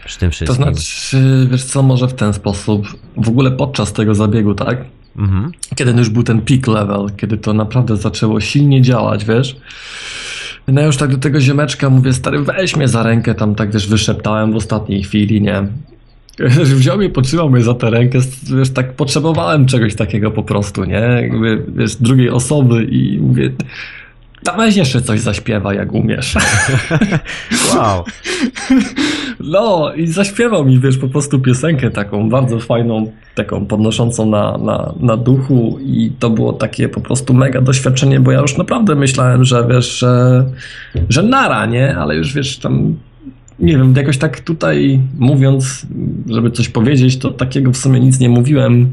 przy 0.05 0.19
tym 0.19 0.29
To 0.29 0.33
wszystkim? 0.35 0.63
znaczy, 0.75 1.47
wiesz 1.51 1.63
co, 1.63 1.83
może 1.83 2.07
w 2.07 2.13
ten 2.13 2.33
sposób, 2.33 2.87
w 3.17 3.29
ogóle 3.29 3.51
podczas 3.51 3.93
tego 3.93 4.15
zabiegu, 4.15 4.53
tak? 4.53 4.77
Mhm. 5.17 5.51
Kiedy 5.75 5.91
już 5.91 6.09
był 6.09 6.23
ten 6.23 6.41
peak 6.41 6.67
level, 6.67 7.07
kiedy 7.17 7.37
to 7.37 7.53
naprawdę 7.53 7.97
zaczęło 7.97 8.41
silnie 8.41 8.81
działać, 8.81 9.25
wiesz? 9.25 9.55
No 10.67 10.81
ja 10.81 10.87
już 10.87 10.97
tak 10.97 11.11
do 11.11 11.17
tego 11.17 11.41
ziomeczka 11.41 11.89
mówię, 11.89 12.13
stary, 12.13 12.39
weź 12.39 12.75
mnie 12.75 12.87
za 12.87 13.03
rękę, 13.03 13.35
tam 13.35 13.55
tak 13.55 13.71
wiesz, 13.71 13.87
wyszeptałem 13.87 14.53
w 14.53 14.55
ostatniej 14.55 15.03
chwili, 15.03 15.41
nie? 15.41 15.67
Wziął 16.79 16.97
mnie, 16.97 17.09
potrzymał 17.09 17.49
mnie 17.49 17.63
za 17.63 17.73
tę 17.73 17.89
rękę, 17.89 18.19
wiesz, 18.57 18.69
tak 18.69 18.93
potrzebowałem 18.93 19.65
czegoś 19.65 19.95
takiego 19.95 20.31
po 20.31 20.43
prostu, 20.43 20.83
nie? 20.83 21.19
Jakby, 21.21 21.65
wiesz, 21.75 21.95
drugiej 21.95 22.29
osoby 22.29 22.83
i 22.83 23.19
mówię, 23.19 23.51
da 24.43 24.57
weź 24.57 24.75
jeszcze 24.75 25.01
coś 25.01 25.19
zaśpiewa, 25.19 25.73
jak 25.73 25.93
umiesz. 25.93 26.35
Wow. 27.75 28.03
No 29.39 29.93
i 29.95 30.07
zaśpiewał 30.07 30.65
mi, 30.65 30.79
wiesz, 30.79 30.97
po 30.97 31.07
prostu 31.07 31.39
piosenkę 31.39 31.91
taką 31.91 32.29
bardzo 32.29 32.59
fajną, 32.59 33.11
taką 33.35 33.65
podnoszącą 33.65 34.25
na, 34.25 34.57
na, 34.57 34.93
na 34.99 35.17
duchu 35.17 35.77
i 35.81 36.11
to 36.19 36.29
było 36.29 36.53
takie 36.53 36.89
po 36.89 37.01
prostu 37.01 37.33
mega 37.33 37.61
doświadczenie, 37.61 38.19
bo 38.19 38.31
ja 38.31 38.39
już 38.39 38.57
naprawdę 38.57 38.95
myślałem, 38.95 39.45
że 39.45 39.67
wiesz, 39.69 39.99
że, 39.99 40.45
że 41.09 41.23
nara, 41.23 41.65
nie? 41.65 41.95
Ale 41.97 42.15
już 42.15 42.33
wiesz, 42.33 42.57
tam 42.57 42.95
nie 43.59 43.77
wiem, 43.77 43.93
jakoś 43.97 44.17
tak 44.17 44.39
tutaj 44.39 44.99
mówiąc, 45.19 45.87
żeby 46.29 46.51
coś 46.51 46.69
powiedzieć, 46.69 47.17
to 47.17 47.31
takiego 47.31 47.71
w 47.71 47.77
sumie 47.77 47.99
nic 47.99 48.19
nie 48.19 48.29
mówiłem. 48.29 48.91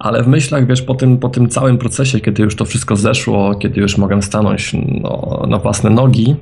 Ale 0.00 0.22
w 0.22 0.28
myślach, 0.28 0.66
wiesz, 0.66 0.82
po 0.82 0.94
tym, 0.94 1.18
po 1.18 1.28
tym 1.28 1.48
całym 1.48 1.78
procesie, 1.78 2.20
kiedy 2.20 2.42
już 2.42 2.56
to 2.56 2.64
wszystko 2.64 2.96
zeszło, 2.96 3.54
kiedy 3.54 3.80
już 3.80 3.98
mogłem 3.98 4.22
stanąć 4.22 4.72
no, 5.02 5.44
na 5.48 5.58
własne 5.58 5.90
nogi, 5.90 6.36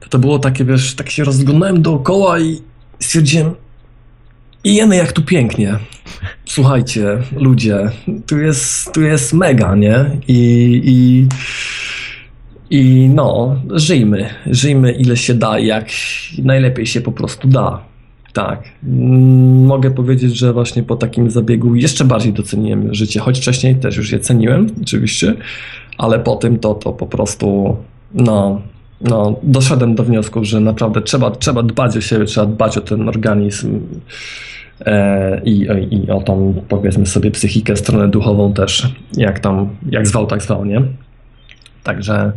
to 0.00 0.08
to 0.08 0.18
było 0.18 0.38
takie, 0.38 0.64
wiesz, 0.64 0.94
tak 0.94 1.10
się 1.10 1.24
rozglądałem 1.24 1.82
dookoła 1.82 2.40
i 2.40 2.60
stwierdziłem, 3.00 3.54
jeny 4.64 4.96
jak 4.96 5.12
tu 5.12 5.22
pięknie. 5.22 5.78
Słuchajcie, 6.44 7.18
ludzie, 7.36 7.90
tu 8.26 8.38
jest, 8.38 8.92
tu 8.92 9.02
jest 9.02 9.32
mega, 9.32 9.74
nie? 9.74 10.10
I, 10.28 10.82
i, 10.84 11.28
i 12.78 13.08
no, 13.08 13.56
żyjmy. 13.70 14.28
Żyjmy 14.46 14.92
ile 14.92 15.16
się 15.16 15.34
da, 15.34 15.58
jak 15.58 15.88
najlepiej 16.38 16.86
się 16.86 17.00
po 17.00 17.12
prostu 17.12 17.48
da. 17.48 17.91
Tak. 18.32 18.62
Mm, 18.84 19.64
Mogę 19.66 19.90
powiedzieć, 19.90 20.38
że 20.38 20.52
właśnie 20.52 20.82
po 20.82 20.96
takim 20.96 21.30
zabiegu 21.30 21.74
jeszcze 21.74 22.04
bardziej 22.04 22.32
doceniłem 22.32 22.94
życie, 22.94 23.20
choć 23.20 23.38
wcześniej 23.38 23.76
też 23.76 23.96
już 23.96 24.12
je 24.12 24.20
ceniłem, 24.20 24.66
oczywiście, 24.82 25.34
ale 25.98 26.18
po 26.18 26.36
tym 26.36 26.58
to, 26.58 26.74
to 26.74 26.92
po 26.92 27.06
prostu, 27.06 27.76
no, 28.14 28.62
no, 29.00 29.36
doszedłem 29.42 29.94
do 29.94 30.04
wniosku, 30.04 30.44
że 30.44 30.60
naprawdę 30.60 31.02
trzeba, 31.02 31.30
trzeba 31.30 31.62
dbać 31.62 31.96
o 31.96 32.00
siebie, 32.00 32.24
trzeba 32.24 32.46
dbać 32.46 32.78
o 32.78 32.80
ten 32.80 33.08
organizm 33.08 33.80
e, 34.86 35.40
i, 35.44 35.68
i 35.90 36.10
o 36.10 36.20
tą, 36.20 36.62
powiedzmy 36.68 37.06
sobie, 37.06 37.30
psychikę, 37.30 37.76
stronę 37.76 38.08
duchową 38.08 38.52
też, 38.52 38.92
jak 39.16 39.40
tam, 39.40 39.68
jak 39.90 40.06
zwał, 40.06 40.26
tak 40.26 40.42
zwał, 40.42 40.64
nie? 40.64 40.82
Także, 41.82 42.32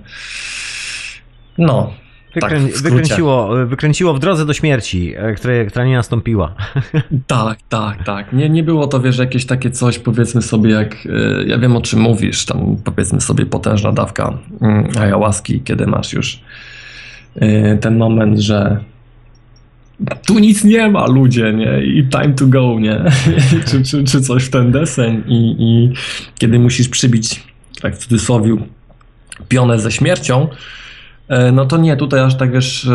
no, 1.57 1.91
Wykrę... 2.36 2.49
Tak, 2.49 2.59
w 2.59 2.77
skrócie. 2.77 2.95
wykręciło, 2.95 3.65
wykręciło 3.65 4.13
w 4.13 4.19
drodze 4.19 4.45
do 4.45 4.53
śmierci, 4.53 5.13
e, 5.17 5.65
która 5.67 5.86
nie 5.86 5.95
nastąpiła. 5.95 6.55
Tak, 7.27 7.57
tak, 7.69 8.03
tak. 8.03 8.33
Nie, 8.33 8.49
nie 8.49 8.63
było 8.63 8.88
to, 8.88 9.01
wiesz, 9.01 9.17
jakieś 9.17 9.45
takie 9.45 9.71
coś, 9.71 9.99
powiedzmy 9.99 10.41
sobie, 10.41 10.71
jak 10.71 10.95
e, 11.05 11.43
ja 11.45 11.57
wiem 11.57 11.75
o 11.75 11.81
czym 11.81 11.99
mówisz, 11.99 12.45
tam 12.45 12.77
powiedzmy 12.83 13.21
sobie 13.21 13.45
potężna 13.45 13.91
dawka 13.91 14.38
mm, 14.61 14.88
ayahuaski, 14.99 15.61
kiedy 15.61 15.88
masz 15.88 16.13
już 16.13 16.41
e, 17.36 17.77
ten 17.77 17.97
moment, 17.97 18.39
że 18.39 18.77
tu 20.27 20.39
nic 20.39 20.63
nie 20.63 20.89
ma, 20.89 21.07
ludzie, 21.07 21.53
nie? 21.53 21.83
I 21.83 22.07
time 22.09 22.33
to 22.33 22.47
go, 22.47 22.79
nie? 22.79 23.03
czy, 23.69 23.83
czy, 23.83 24.03
czy 24.03 24.21
coś 24.21 24.43
w 24.43 24.49
ten 24.49 24.71
deseń 24.71 25.23
i, 25.27 25.55
i 25.59 25.93
kiedy 26.39 26.59
musisz 26.59 26.89
przybić, 26.89 27.43
tak 27.81 27.95
w 27.95 27.97
cudzysłowie, 27.97 28.55
pionę 29.47 29.79
ze 29.79 29.91
śmiercią, 29.91 30.47
No 31.53 31.65
to 31.65 31.78
nie, 31.78 31.97
tutaj 31.97 32.19
aż 32.19 32.36
tak 32.36 32.51
wiesz, 32.51 32.86
e, 32.86 32.89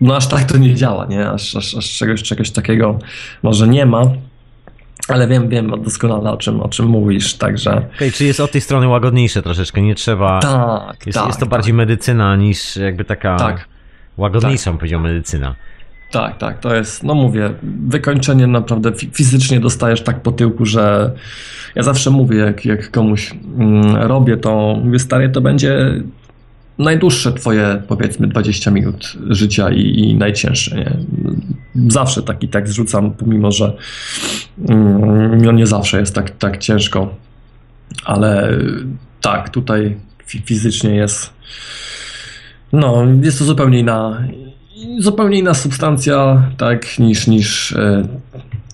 no 0.00 0.16
aż 0.16 0.26
tak 0.26 0.44
to 0.44 0.58
nie 0.58 0.74
działa, 0.74 1.06
nie? 1.06 1.30
Aż, 1.30 1.56
aż, 1.56 1.74
aż 1.74 1.98
czegoś, 1.98 2.22
czegoś 2.22 2.50
takiego 2.50 2.98
może 3.42 3.68
nie 3.68 3.86
ma, 3.86 4.02
ale 5.08 5.28
wiem, 5.28 5.48
wiem 5.48 5.82
doskonale 5.82 6.30
o 6.30 6.36
czym, 6.36 6.60
o 6.60 6.68
czym 6.68 6.86
mówisz, 6.86 7.34
także 7.34 7.82
Okej, 7.96 8.12
czy 8.12 8.24
jest 8.24 8.40
od 8.40 8.52
tej 8.52 8.60
strony 8.60 8.88
łagodniejsze 8.88 9.42
troszeczkę, 9.42 9.82
nie 9.82 9.94
trzeba... 9.94 10.40
tak, 10.40 11.06
Jest, 11.06 11.18
tak. 11.18 11.26
jest 11.26 11.38
to 11.38 11.46
tak. 11.46 11.50
bardziej 11.50 11.74
medycyna 11.74 12.36
niż 12.36 12.76
jakby 12.76 13.04
taka... 13.04 13.36
Tak. 13.36 13.68
łagodniejsza, 14.16 14.70
tak. 14.70 14.78
powiedział, 14.78 15.00
medycyna. 15.00 15.54
Tak, 16.10 16.38
tak, 16.38 16.58
to 16.58 16.74
jest, 16.74 17.02
no 17.02 17.14
mówię, 17.14 17.50
wykończenie 17.86 18.46
naprawdę 18.46 18.92
fizycznie 19.12 19.60
dostajesz 19.60 20.02
tak 20.02 20.20
po 20.20 20.32
tyłku, 20.32 20.66
że 20.66 21.12
ja 21.74 21.82
zawsze 21.82 22.10
mówię, 22.10 22.38
jak, 22.38 22.64
jak 22.64 22.90
komuś 22.90 23.34
mm, 23.58 23.96
robię 23.96 24.36
to, 24.36 24.80
mówię, 24.84 24.98
stary, 24.98 25.28
to 25.28 25.40
będzie 25.40 26.02
najdłuższe 26.78 27.32
twoje, 27.32 27.82
powiedzmy, 27.88 28.26
20 28.26 28.70
minut 28.70 29.12
życia 29.30 29.70
i, 29.70 29.80
i 29.80 30.14
najcięższe, 30.14 30.76
nie? 30.76 30.96
Zawsze 31.88 32.22
taki 32.22 32.48
tekst 32.48 32.74
rzucam, 32.74 33.10
pomimo, 33.10 33.52
że 33.52 33.72
mm, 34.68 35.42
no 35.42 35.52
nie 35.52 35.66
zawsze 35.66 36.00
jest 36.00 36.14
tak, 36.14 36.30
tak 36.30 36.58
ciężko, 36.58 37.14
ale 38.04 38.58
tak, 39.20 39.48
tutaj 39.48 39.96
fizycznie 40.26 40.94
jest 40.94 41.34
no, 42.74 43.04
jest 43.22 43.38
to 43.38 43.44
zupełnie 43.44 43.78
inna, 43.78 44.22
zupełnie 44.98 45.38
inna 45.38 45.54
substancja, 45.54 46.42
tak, 46.56 46.98
niż, 46.98 47.26
niż 47.26 47.72
e, 47.72 48.08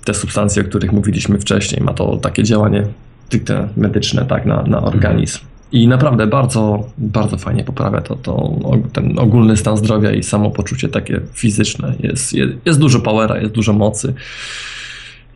te 0.04 0.14
substancje, 0.14 0.62
o 0.62 0.64
których 0.64 0.92
mówiliśmy 0.92 1.38
wcześniej. 1.38 1.82
Ma 1.82 1.94
to 1.94 2.16
takie 2.16 2.44
działanie 2.44 2.86
stricte 3.26 3.68
medyczne, 3.76 4.24
tak, 4.24 4.46
na, 4.46 4.62
na 4.62 4.82
organizm. 4.82 5.38
I 5.72 5.88
naprawdę 5.88 6.26
bardzo, 6.26 6.84
bardzo 6.98 7.38
fajnie 7.38 7.64
poprawia 7.64 8.00
to, 8.00 8.16
to 8.16 8.52
ten 8.92 9.18
ogólny 9.18 9.56
stan 9.56 9.76
zdrowia 9.76 10.12
i 10.12 10.22
samopoczucie 10.22 10.88
takie 10.88 11.20
fizyczne. 11.32 11.94
Jest, 12.00 12.32
jest, 12.32 12.52
jest 12.64 12.80
dużo 12.80 13.00
powera, 13.00 13.38
jest 13.38 13.52
dużo 13.52 13.72
mocy. 13.72 14.14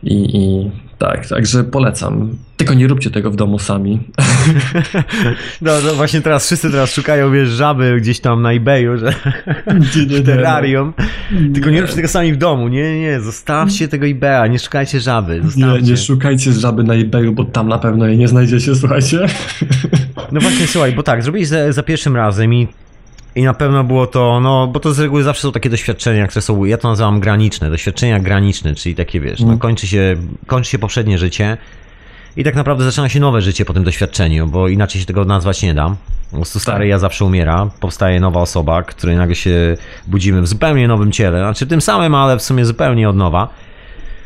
I, 0.03 0.37
I, 0.37 0.71
tak, 0.97 1.27
także 1.27 1.63
polecam. 1.63 2.29
Tylko 2.57 2.73
nie 2.73 2.87
róbcie 2.87 3.11
tego 3.11 3.31
w 3.31 3.35
domu 3.35 3.59
sami. 3.59 3.99
No, 5.61 5.71
no 5.85 5.93
właśnie 5.93 6.21
teraz 6.21 6.45
wszyscy 6.45 6.71
teraz 6.71 6.93
szukają, 6.93 7.31
wiesz, 7.31 7.49
żaby 7.49 7.97
gdzieś 8.01 8.19
tam 8.19 8.41
na 8.41 8.51
eBayu, 8.51 8.97
że 8.97 9.13
nie, 10.09 10.21
terrarium. 10.21 10.93
Tylko 11.53 11.69
nie 11.69 11.81
róbcie 11.81 11.95
tego 11.95 12.07
sami 12.07 12.33
w 12.33 12.37
domu. 12.37 12.67
Nie, 12.67 12.99
nie, 12.99 13.19
zostawcie 13.19 13.87
tego 13.87 14.05
eBaya, 14.05 14.49
nie 14.49 14.59
szukajcie 14.59 14.99
żaby. 14.99 15.41
Zostawcie. 15.43 15.81
Nie, 15.81 15.81
nie 15.81 15.97
szukajcie 15.97 16.53
żaby 16.53 16.83
na 16.83 16.93
eBayu, 16.93 17.33
bo 17.33 17.43
tam 17.43 17.67
na 17.67 17.77
pewno 17.77 18.07
jej 18.07 18.17
nie 18.17 18.27
znajdziecie, 18.27 18.75
słuchajcie. 18.75 19.25
No 20.31 20.41
właśnie, 20.41 20.67
słuchaj, 20.67 20.91
bo 20.91 21.03
tak, 21.03 21.23
zrobiłeś 21.23 21.47
za, 21.47 21.71
za 21.71 21.83
pierwszym 21.83 22.15
razem 22.15 22.53
i 22.53 22.67
i 23.35 23.43
na 23.43 23.53
pewno 23.53 23.83
było 23.83 24.07
to, 24.07 24.39
no, 24.39 24.67
bo 24.67 24.79
to 24.79 24.93
z 24.93 24.99
reguły 24.99 25.23
zawsze 25.23 25.41
są 25.41 25.51
takie 25.51 25.69
doświadczenia, 25.69 26.27
które 26.27 26.41
są, 26.41 26.65
ja 26.65 26.77
to 26.77 26.87
nazywam 26.87 27.19
graniczne, 27.19 27.69
doświadczenia 27.69 28.19
graniczne, 28.19 28.75
czyli 28.75 28.95
takie, 28.95 29.19
wiesz, 29.19 29.39
no, 29.39 29.45
mm. 29.45 29.59
kończy, 29.59 29.87
się, 29.87 30.15
kończy 30.47 30.71
się 30.71 30.79
poprzednie 30.79 31.17
życie 31.17 31.57
i 32.37 32.43
tak 32.43 32.55
naprawdę 32.55 32.83
zaczyna 32.83 33.09
się 33.09 33.19
nowe 33.19 33.41
życie 33.41 33.65
po 33.65 33.73
tym 33.73 33.83
doświadczeniu, 33.83 34.47
bo 34.47 34.67
inaczej 34.67 35.01
się 35.01 35.07
tego 35.07 35.25
nazwać 35.25 35.63
nie 35.63 35.73
da. 35.73 35.95
Po 36.31 36.35
prostu 36.35 36.59
stary 36.59 36.79
tak. 36.79 36.89
ja 36.89 36.99
zawsze 36.99 37.25
umiera, 37.25 37.69
powstaje 37.79 38.19
nowa 38.19 38.41
osoba, 38.41 38.83
której 38.83 39.15
nagle 39.15 39.35
się 39.35 39.77
budzimy 40.07 40.41
w 40.41 40.47
zupełnie 40.47 40.87
nowym 40.87 41.11
ciele, 41.11 41.39
znaczy 41.39 41.67
tym 41.67 41.81
samym, 41.81 42.15
ale 42.15 42.37
w 42.37 42.41
sumie 42.41 42.65
zupełnie 42.65 43.09
od 43.09 43.15
nowa. 43.15 43.47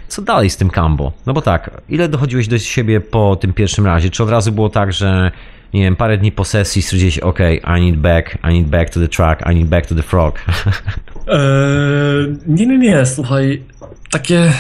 Co 0.08 0.22
dalej 0.22 0.50
z 0.50 0.58
tym 0.58 0.70
kambo? 0.70 1.12
No 1.26 1.34
bo 1.34 1.42
tak, 1.42 1.82
ile 1.90 2.10
dochodziłeś 2.10 2.48
do 2.48 2.60
siebie 2.60 3.02
po 3.02 3.36
tym 3.36 3.54
pierwszym 3.54 3.86
razie? 3.86 4.10
Czy 4.10 4.24
od 4.24 4.30
razu 4.30 4.52
było 4.52 4.70
tak, 4.70 4.94
że 4.94 5.32
nie 5.74 5.82
wiem, 5.82 5.96
parę 5.96 6.18
dni 6.18 6.32
po 6.32 6.46
sesji 6.46 6.82
stwierdziłeś, 6.82 7.20
ok, 7.20 7.40
I 7.78 7.82
need 7.82 7.98
back, 7.98 8.38
I 8.50 8.54
need 8.54 8.68
back 8.68 8.90
to 8.90 9.00
the 9.00 9.08
track, 9.08 9.52
I 9.52 9.56
need 9.56 9.68
back 9.68 9.86
to 9.86 9.96
the 9.96 10.04
frog. 10.04 10.46
Eee, 11.28 12.38
nie, 12.58 12.66
nie, 12.66 12.78
nie, 12.78 13.06
słuchaj, 13.06 13.64
takie, 14.12 14.52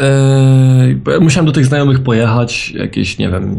eee, 0.00 1.20
musiałem 1.20 1.46
do 1.46 1.52
tych 1.52 1.66
znajomych 1.66 2.02
pojechać, 2.02 2.70
jakieś, 2.70 3.18
nie 3.18 3.28
wiem, 3.28 3.58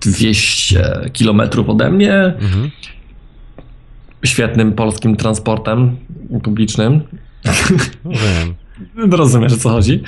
200 0.00 1.10
kilometrów 1.12 1.68
ode 1.68 1.90
mnie, 1.90 2.14
mhm. 2.14 2.70
świetnym 4.24 4.72
polskim 4.72 5.16
transportem 5.16 5.96
publicznym. 6.42 7.00
Wiem. 8.04 8.54
Rozumiesz, 9.10 9.52
o 9.52 9.56
co 9.56 9.68
chodzi. 9.68 10.02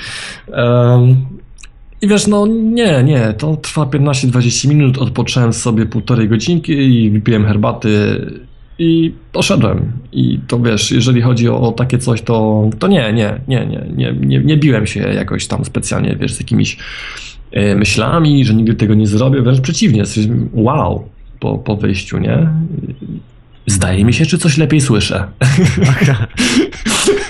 I 2.01 2.07
wiesz, 2.07 2.27
no 2.27 2.47
nie, 2.47 3.03
nie, 3.03 3.33
to 3.37 3.55
trwa 3.55 3.85
15-20 3.85 4.67
minut, 4.67 4.97
odpocząłem 4.97 5.53
sobie 5.53 5.85
półtorej 5.85 6.29
godzinki 6.29 6.71
i 6.71 7.09
wypiłem 7.09 7.45
herbaty 7.45 8.21
i 8.79 9.13
poszedłem. 9.31 9.91
I 10.11 10.39
to 10.47 10.59
wiesz, 10.59 10.91
jeżeli 10.91 11.21
chodzi 11.21 11.49
o, 11.49 11.61
o, 11.61 11.71
takie 11.71 11.97
coś, 11.97 12.21
to, 12.21 12.69
to 12.79 12.87
nie, 12.87 13.13
nie, 13.13 13.41
nie, 13.47 13.65
nie, 13.65 13.85
nie, 13.95 14.13
nie, 14.13 14.39
nie 14.39 14.57
biłem 14.57 14.87
się 14.87 14.99
jakoś 14.99 15.47
tam 15.47 15.65
specjalnie, 15.65 16.15
wiesz, 16.19 16.33
z 16.33 16.39
jakimiś 16.39 16.77
y, 17.57 17.75
myślami, 17.75 18.45
że 18.45 18.53
nigdy 18.53 18.73
tego 18.73 18.93
nie 18.95 19.07
zrobię, 19.07 19.41
wręcz 19.41 19.61
przeciwnie, 19.61 20.03
wow 20.53 21.09
po, 21.39 21.57
po 21.57 21.75
wyjściu, 21.75 22.17
nie? 22.17 22.47
Zdaje 23.71 24.05
mi 24.05 24.13
się, 24.13 24.25
czy 24.25 24.37
coś 24.37 24.57
lepiej 24.57 24.81
słyszę. 24.81 25.27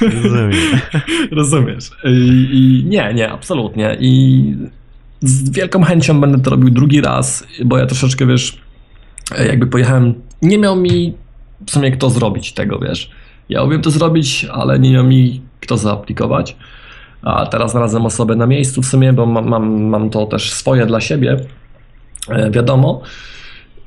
Rozumiem. 0.01 0.51
Rozumiesz. 1.31 1.91
I, 2.03 2.47
I, 2.51 2.85
nie, 2.85 3.13
nie, 3.13 3.31
absolutnie. 3.31 3.97
I 3.99 4.43
z 5.21 5.49
wielką 5.49 5.83
chęcią 5.83 6.21
będę 6.21 6.39
to 6.39 6.49
robił 6.49 6.69
drugi 6.69 7.01
raz, 7.01 7.47
bo 7.65 7.77
ja 7.77 7.85
troszeczkę, 7.85 8.25
wiesz, 8.25 8.57
jakby 9.47 9.67
pojechałem, 9.67 10.13
nie 10.41 10.57
miał 10.57 10.75
mi 10.75 11.13
w 11.67 11.71
sumie 11.71 11.91
kto 11.91 12.09
zrobić 12.09 12.53
tego, 12.53 12.79
wiesz. 12.79 13.11
Ja 13.49 13.63
umiem 13.63 13.81
to 13.81 13.91
zrobić, 13.91 14.45
ale 14.53 14.79
nie 14.79 14.91
miał 14.91 15.03
mi 15.03 15.41
kto 15.59 15.77
zaaplikować. 15.77 16.55
A 17.21 17.45
teraz 17.45 17.71
znalazłem 17.71 18.05
osobę 18.05 18.35
na 18.35 18.47
miejscu 18.47 18.81
w 18.81 18.85
sumie, 18.85 19.13
bo 19.13 19.25
mam, 19.25 19.47
mam, 19.47 19.83
mam 19.83 20.09
to 20.09 20.25
też 20.25 20.51
swoje 20.51 20.85
dla 20.85 21.01
siebie, 21.01 21.39
e, 22.29 22.51
wiadomo. 22.51 23.01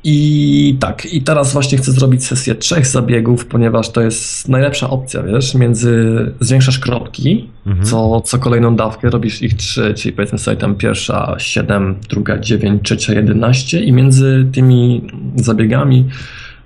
I 0.07 0.77
tak, 0.81 1.07
i 1.07 1.23
teraz 1.23 1.53
właśnie 1.53 1.79
chcę 1.79 1.93
zrobić 1.93 2.25
sesję 2.27 2.55
trzech 2.55 2.87
zabiegów, 2.87 3.47
ponieważ 3.47 3.91
to 3.91 4.01
jest 4.01 4.49
najlepsza 4.49 4.91
opcja, 4.91 5.23
wiesz, 5.23 5.55
między 5.55 6.33
zwiększasz 6.41 6.79
kropki, 6.79 7.49
mhm. 7.67 7.87
co, 7.87 8.21
co 8.21 8.39
kolejną 8.39 8.77
dawkę, 8.77 9.11
robisz 9.11 9.43
ich 9.43 9.55
trzy, 9.55 9.95
czyli 9.95 10.13
powiedzmy 10.15 10.39
sobie 10.39 10.57
tam 10.57 10.75
pierwsza 10.75 11.35
7, 11.39 11.97
druga 12.09 12.39
9, 12.39 12.83
trzecia 12.83 13.13
11 13.13 13.81
i 13.81 13.93
między 13.93 14.47
tymi 14.53 15.03
zabiegami, 15.37 16.05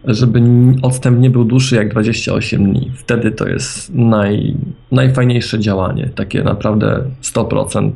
żeby 0.05 0.43
odstęp 0.83 1.21
nie 1.21 1.31
był 1.31 1.45
dłuższy 1.45 1.77
jak 1.77 1.91
28 1.91 2.73
dni. 2.73 2.91
Wtedy 2.97 3.31
to 3.31 3.49
jest 3.49 3.95
naj, 3.95 4.57
najfajniejsze 4.93 5.61
działanie, 5.61 6.11
takie 6.15 6.43
naprawdę 6.43 7.05
100%. 7.23 7.91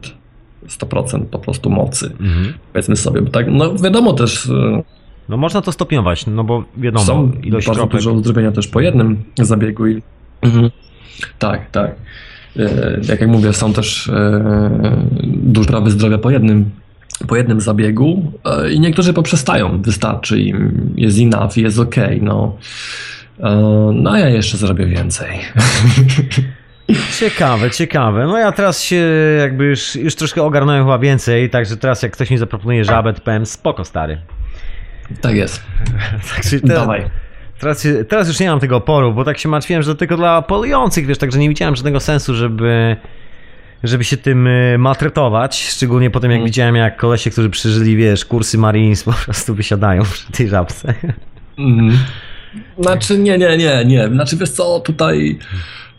100% 0.68 1.24
po 1.24 1.38
prostu 1.38 1.70
mocy. 1.70 2.06
Mhm. 2.20 2.52
Powiedzmy 2.72 2.96
sobie, 2.96 3.22
bo 3.22 3.30
tak, 3.30 3.46
no 3.50 3.74
wiadomo 3.74 4.12
też, 4.12 4.48
no 5.28 5.36
można 5.36 5.62
to 5.62 5.72
stopniować, 5.72 6.26
no 6.26 6.44
bo 6.44 6.64
wiadomo, 6.76 7.04
Są 7.04 7.32
ilość 7.42 7.66
bardzo 7.66 7.80
kropek. 7.80 7.96
dużo 7.96 8.12
uzdrowienia 8.12 8.52
też 8.52 8.68
po 8.68 8.80
jednym 8.80 9.22
zabiegu. 9.36 9.86
I... 9.86 10.02
Mhm. 10.42 10.70
Tak, 11.38 11.70
tak. 11.70 11.94
E, 12.58 12.98
jak 13.08 13.20
jak 13.20 13.30
mówię, 13.30 13.52
są 13.52 13.72
też 13.72 14.08
e, 14.08 15.00
duże 15.22 15.68
prawy 15.68 15.90
zdrowia 15.90 16.18
po 16.18 16.30
jednym, 16.30 16.70
po 17.28 17.36
jednym 17.36 17.60
zabiegu 17.60 18.32
e, 18.44 18.72
i 18.72 18.80
niektórzy 18.80 19.12
poprzestają. 19.12 19.82
Wystarczy 19.82 20.40
im, 20.40 20.92
jest 20.96 21.18
enough, 21.18 21.56
jest 21.56 21.78
ok. 21.78 21.96
No, 22.20 22.56
no 23.92 24.10
a 24.10 24.18
ja 24.18 24.28
jeszcze 24.28 24.56
zrobię 24.56 24.86
więcej. 24.86 25.38
Ciekawe, 27.20 27.70
ciekawe. 27.70 28.26
No 28.26 28.38
ja 28.38 28.52
teraz 28.52 28.82
się 28.82 29.06
jakby 29.38 29.64
już, 29.64 29.96
już 29.96 30.14
troszkę 30.14 30.42
ogarnąłem 30.42 30.84
chyba 30.84 30.98
więcej, 30.98 31.50
także 31.50 31.76
teraz 31.76 32.02
jak 32.02 32.12
ktoś 32.12 32.30
mi 32.30 32.38
zaproponuje 32.38 32.84
żabę, 32.84 33.12
to 33.12 33.20
powiem 33.20 33.46
spoko 33.46 33.84
stary. 33.84 34.18
Tak 35.20 35.34
jest. 35.34 35.62
tak, 36.34 36.44
teraz, 36.44 36.62
Dawaj. 36.62 37.10
Teraz, 37.60 37.86
teraz, 38.08 38.28
już 38.28 38.40
nie 38.40 38.50
mam 38.50 38.60
tego 38.60 38.76
oporu, 38.76 39.12
bo 39.12 39.24
tak 39.24 39.38
się 39.38 39.48
martwiłem, 39.48 39.82
że 39.82 39.94
to 39.94 39.98
tylko 39.98 40.16
dla 40.16 40.42
polujących, 40.42 41.06
wiesz, 41.06 41.18
także 41.18 41.38
nie 41.38 41.48
widziałem 41.48 41.76
żadnego 41.76 42.00
sensu, 42.00 42.34
żeby 42.34 42.96
żeby 43.82 44.04
się 44.04 44.16
tym 44.16 44.46
y, 44.46 44.76
maltretować, 44.78 45.68
szczególnie 45.68 46.10
po 46.10 46.20
tym 46.20 46.30
jak 46.30 46.38
mm. 46.38 46.46
widziałem 46.46 46.76
jak 46.76 46.96
kolesie, 46.96 47.30
którzy 47.30 47.50
przeżyli, 47.50 47.96
wiesz, 47.96 48.24
kursy 48.24 48.58
Marines 48.58 49.04
po 49.04 49.12
prostu 49.12 49.54
wysiadają 49.54 50.02
przy 50.02 50.32
tej 50.32 50.48
żabce. 50.48 50.94
Mm. 51.58 51.98
Znaczy 52.78 53.18
nie, 53.18 53.38
nie, 53.38 53.56
nie, 53.56 53.84
nie, 53.84 54.08
znaczy 54.08 54.36
wiesz 54.36 54.50
co, 54.50 54.80
tutaj 54.80 55.38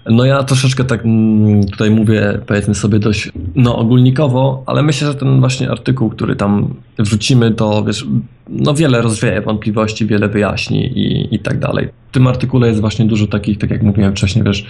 no 0.06 0.26
ja 0.26 0.44
troszeczkę 0.44 0.84
tak 0.84 1.06
mm, 1.06 1.66
tutaj 1.66 1.92
mówię, 1.92 2.40
powiedzmy 2.48 2.76
sobie 2.76 3.00
dość 3.00 3.32
no, 3.56 3.78
ogólnikowo, 3.78 4.64
ale 4.66 4.84
myślę, 4.84 5.08
że 5.08 5.16
ten 5.16 5.40
właśnie 5.40 5.72
artykuł, 5.72 6.10
który 6.10 6.36
tam 6.36 6.74
wrzucimy, 7.00 7.52
to 7.52 7.84
wiesz, 7.84 8.06
no 8.50 8.74
wiele 8.74 9.02
rozwieje 9.02 9.42
wątpliwości, 9.42 10.06
wiele 10.06 10.30
wyjaśni 10.30 10.86
i, 10.86 11.36
i 11.36 11.40
tak 11.40 11.60
dalej. 11.60 11.90
W 12.10 12.14
tym 12.14 12.28
artykule 12.28 12.68
jest 12.68 12.82
właśnie 12.82 13.06
dużo 13.06 13.28
takich, 13.28 13.58
tak 13.58 13.72
jak 13.72 13.84
mówiłem 13.84 14.12
wcześniej, 14.12 14.46
wiesz, 14.46 14.66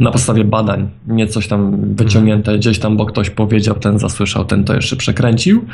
na 0.00 0.10
podstawie 0.10 0.44
badań, 0.44 0.88
nie 1.06 1.26
coś 1.26 1.48
tam 1.48 1.94
wyciągnięte 1.94 2.50
mhm. 2.50 2.58
gdzieś 2.58 2.78
tam, 2.78 2.96
bo 2.96 3.06
ktoś 3.06 3.30
powiedział, 3.30 3.74
ten 3.74 3.98
zasłyszał, 3.98 4.44
ten 4.44 4.64
to 4.64 4.74
jeszcze 4.74 4.96
przekręcił, 4.96 5.64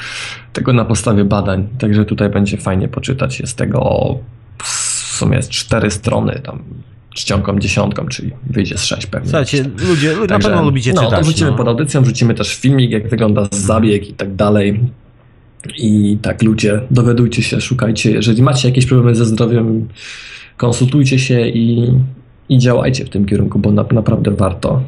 tego 0.52 0.72
na 0.72 0.84
podstawie 0.84 1.24
badań, 1.24 1.68
także 1.78 2.04
tutaj 2.04 2.30
będzie 2.30 2.56
fajnie 2.56 2.88
poczytać, 2.88 3.40
jest 3.40 3.58
tego 3.58 4.14
w 4.62 4.68
sumie 5.16 5.36
jest 5.36 5.50
cztery 5.50 5.90
strony, 5.90 6.40
tam 6.44 6.62
czcionką, 7.14 7.58
dziesiątką, 7.58 8.06
czyli 8.06 8.30
wyjdzie 8.50 8.78
z 8.78 8.84
sześć 8.84 9.06
pewnie. 9.06 9.28
Słuchajcie, 9.28 9.64
ludzie, 9.88 10.08
Także, 10.08 10.26
na 10.26 10.38
pewno 10.38 10.62
lubicie 10.62 10.92
no, 10.92 11.02
czytać. 11.02 11.18
To 11.18 11.24
wrzucimy 11.24 11.50
no. 11.50 11.56
pod 11.56 11.68
audycją, 11.68 12.02
wrzucimy 12.02 12.34
też 12.34 12.54
filmik, 12.56 12.90
jak 12.90 13.08
wygląda 13.08 13.48
zabieg 13.50 14.08
i 14.08 14.12
tak 14.12 14.34
dalej. 14.34 14.80
I 15.78 16.18
tak 16.22 16.42
ludzie, 16.42 16.80
dowiadujcie 16.90 17.42
się, 17.42 17.60
szukajcie. 17.60 18.10
Jeżeli 18.10 18.42
macie 18.42 18.68
jakieś 18.68 18.86
problemy 18.86 19.14
ze 19.14 19.24
zdrowiem, 19.24 19.88
konsultujcie 20.56 21.18
się 21.18 21.48
i 21.48 21.92
i 22.52 22.58
działajcie 22.58 23.04
w 23.04 23.08
tym 23.08 23.26
kierunku, 23.26 23.58
bo 23.58 23.72
na, 23.72 23.84
naprawdę 23.92 24.30
warto. 24.30 24.82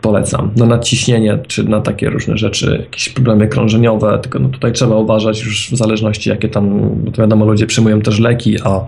Polecam. 0.00 0.50
Na 0.56 0.66
nadciśnienie, 0.66 1.38
czy 1.48 1.64
na 1.64 1.80
takie 1.80 2.10
różne 2.10 2.38
rzeczy, 2.38 2.78
jakieś 2.80 3.08
problemy 3.08 3.48
krążeniowe, 3.48 4.18
tylko 4.22 4.38
no 4.38 4.48
tutaj 4.48 4.72
trzeba 4.72 4.96
uważać 4.96 5.44
już 5.44 5.70
w 5.70 5.76
zależności 5.76 6.30
jakie 6.30 6.48
tam, 6.48 6.90
bo 7.04 7.10
to 7.10 7.22
wiadomo, 7.22 7.44
ludzie 7.44 7.66
przyjmują 7.66 8.00
też 8.00 8.18
leki, 8.18 8.56
a 8.64 8.80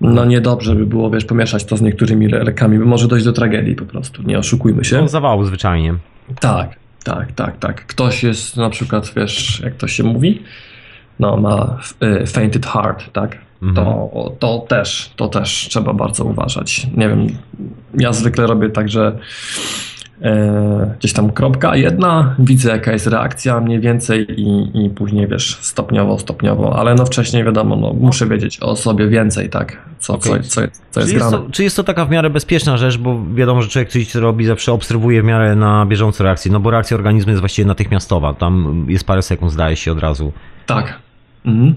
no 0.00 0.24
niedobrze 0.24 0.74
by 0.74 0.86
było, 0.86 1.10
wiesz, 1.10 1.24
pomieszać 1.24 1.64
to 1.64 1.76
z 1.76 1.82
niektórymi 1.82 2.28
lekami, 2.28 2.78
bo 2.78 2.84
może 2.84 3.08
dojść 3.08 3.24
do 3.24 3.32
tragedii 3.32 3.74
po 3.74 3.84
prostu, 3.84 4.22
nie 4.22 4.38
oszukujmy 4.38 4.84
się. 4.84 5.00
No, 5.00 5.08
zawału 5.08 5.44
zwyczajnie. 5.44 5.94
Tak, 6.40 6.76
tak, 7.04 7.32
tak, 7.32 7.58
tak. 7.58 7.86
Ktoś 7.86 8.22
jest 8.22 8.56
na 8.56 8.70
przykład, 8.70 9.12
wiesz, 9.16 9.60
jak 9.60 9.74
to 9.74 9.88
się 9.88 10.02
mówi, 10.02 10.42
no 11.20 11.36
ma 11.36 11.78
y, 12.22 12.26
fainted 12.26 12.66
heart, 12.66 13.12
tak? 13.12 13.38
Mhm. 13.62 13.86
To, 13.86 14.32
to 14.38 14.58
też, 14.68 15.12
to 15.16 15.28
też 15.28 15.66
trzeba 15.70 15.92
bardzo 15.92 16.24
uważać. 16.24 16.86
Nie 16.96 17.08
wiem, 17.08 17.26
ja 17.94 18.12
zwykle 18.12 18.46
robię 18.46 18.70
tak, 18.70 18.88
że 18.88 19.18
gdzieś 20.98 21.12
tam 21.12 21.30
kropka 21.32 21.76
jedna, 21.76 22.34
widzę 22.38 22.70
jaka 22.70 22.92
jest 22.92 23.06
reakcja 23.06 23.60
mniej 23.60 23.80
więcej 23.80 24.26
i, 24.40 24.70
i 24.84 24.90
później 24.90 25.26
wiesz, 25.28 25.58
stopniowo, 25.60 26.18
stopniowo, 26.18 26.78
ale 26.78 26.94
no 26.94 27.06
wcześniej 27.06 27.44
wiadomo, 27.44 27.76
no, 27.76 27.92
muszę 27.92 28.26
wiedzieć 28.26 28.60
o 28.60 28.76
sobie 28.76 29.08
więcej, 29.08 29.50
tak, 29.50 29.76
co, 29.98 30.14
Okej. 30.14 30.32
co, 30.42 30.48
co, 30.48 30.60
jest- 30.60 30.82
co 30.90 31.00
jest 31.00 31.12
Czy 31.12 31.16
jest, 31.18 31.30
to, 31.30 31.46
czy 31.52 31.62
jest 31.64 31.76
to 31.76 31.84
taka 31.84 32.04
w 32.04 32.10
miarę 32.10 32.30
bezpieczna 32.30 32.76
rzecz, 32.76 32.98
bo 32.98 33.24
wiadomo, 33.34 33.62
że 33.62 33.68
człowiek 33.68 33.88
coś 33.88 34.14
robi, 34.14 34.44
zawsze 34.46 34.72
obserwuje 34.72 35.22
w 35.22 35.24
miarę 35.24 35.56
na 35.56 35.86
bieżąco 35.86 36.24
reakcję, 36.24 36.52
no 36.52 36.60
bo 36.60 36.70
reakcja 36.70 36.96
organizmu 36.96 37.30
jest 37.30 37.40
właściwie 37.40 37.66
natychmiastowa, 37.66 38.34
tam 38.34 38.86
jest 38.88 39.06
parę 39.06 39.22
sekund, 39.22 39.52
zdaje 39.52 39.76
się 39.76 39.92
od 39.92 39.98
razu. 39.98 40.32
Tak. 40.66 40.98
Mhm. 41.46 41.74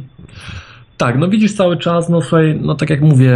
Tak, 0.97 1.17
no 1.17 1.27
widzisz 1.27 1.53
cały 1.53 1.77
czas, 1.77 2.09
no 2.09 2.21
słuchaj, 2.21 2.59
no 2.61 2.75
tak 2.75 2.89
jak 2.89 3.01
mówię, 3.01 3.35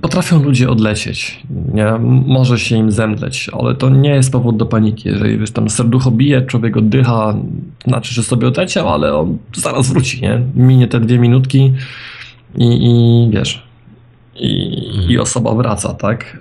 potrafią 0.00 0.42
ludzie 0.42 0.70
odlecieć, 0.70 1.42
nie? 1.74 1.92
Może 2.26 2.58
się 2.58 2.76
im 2.76 2.92
zemdleć, 2.92 3.50
ale 3.60 3.74
to 3.74 3.90
nie 3.90 4.10
jest 4.10 4.32
powód 4.32 4.56
do 4.56 4.66
paniki. 4.66 5.08
Jeżeli 5.08 5.38
wiesz, 5.38 5.50
tam 5.50 5.70
serducho 5.70 6.10
bije, 6.10 6.42
człowiek 6.42 6.76
oddycha, 6.76 7.34
znaczy, 7.86 8.14
że 8.14 8.22
sobie 8.22 8.48
odleciał, 8.48 8.88
ale 8.88 9.14
on 9.14 9.38
zaraz 9.54 9.88
wróci, 9.90 10.22
nie? 10.22 10.42
Minie 10.54 10.88
te 10.88 11.00
dwie 11.00 11.18
minutki 11.18 11.72
i, 12.56 12.66
i 12.66 13.30
wiesz, 13.30 13.62
i, 14.36 14.78
i 15.08 15.18
osoba 15.18 15.54
wraca, 15.54 15.94
tak? 15.94 16.38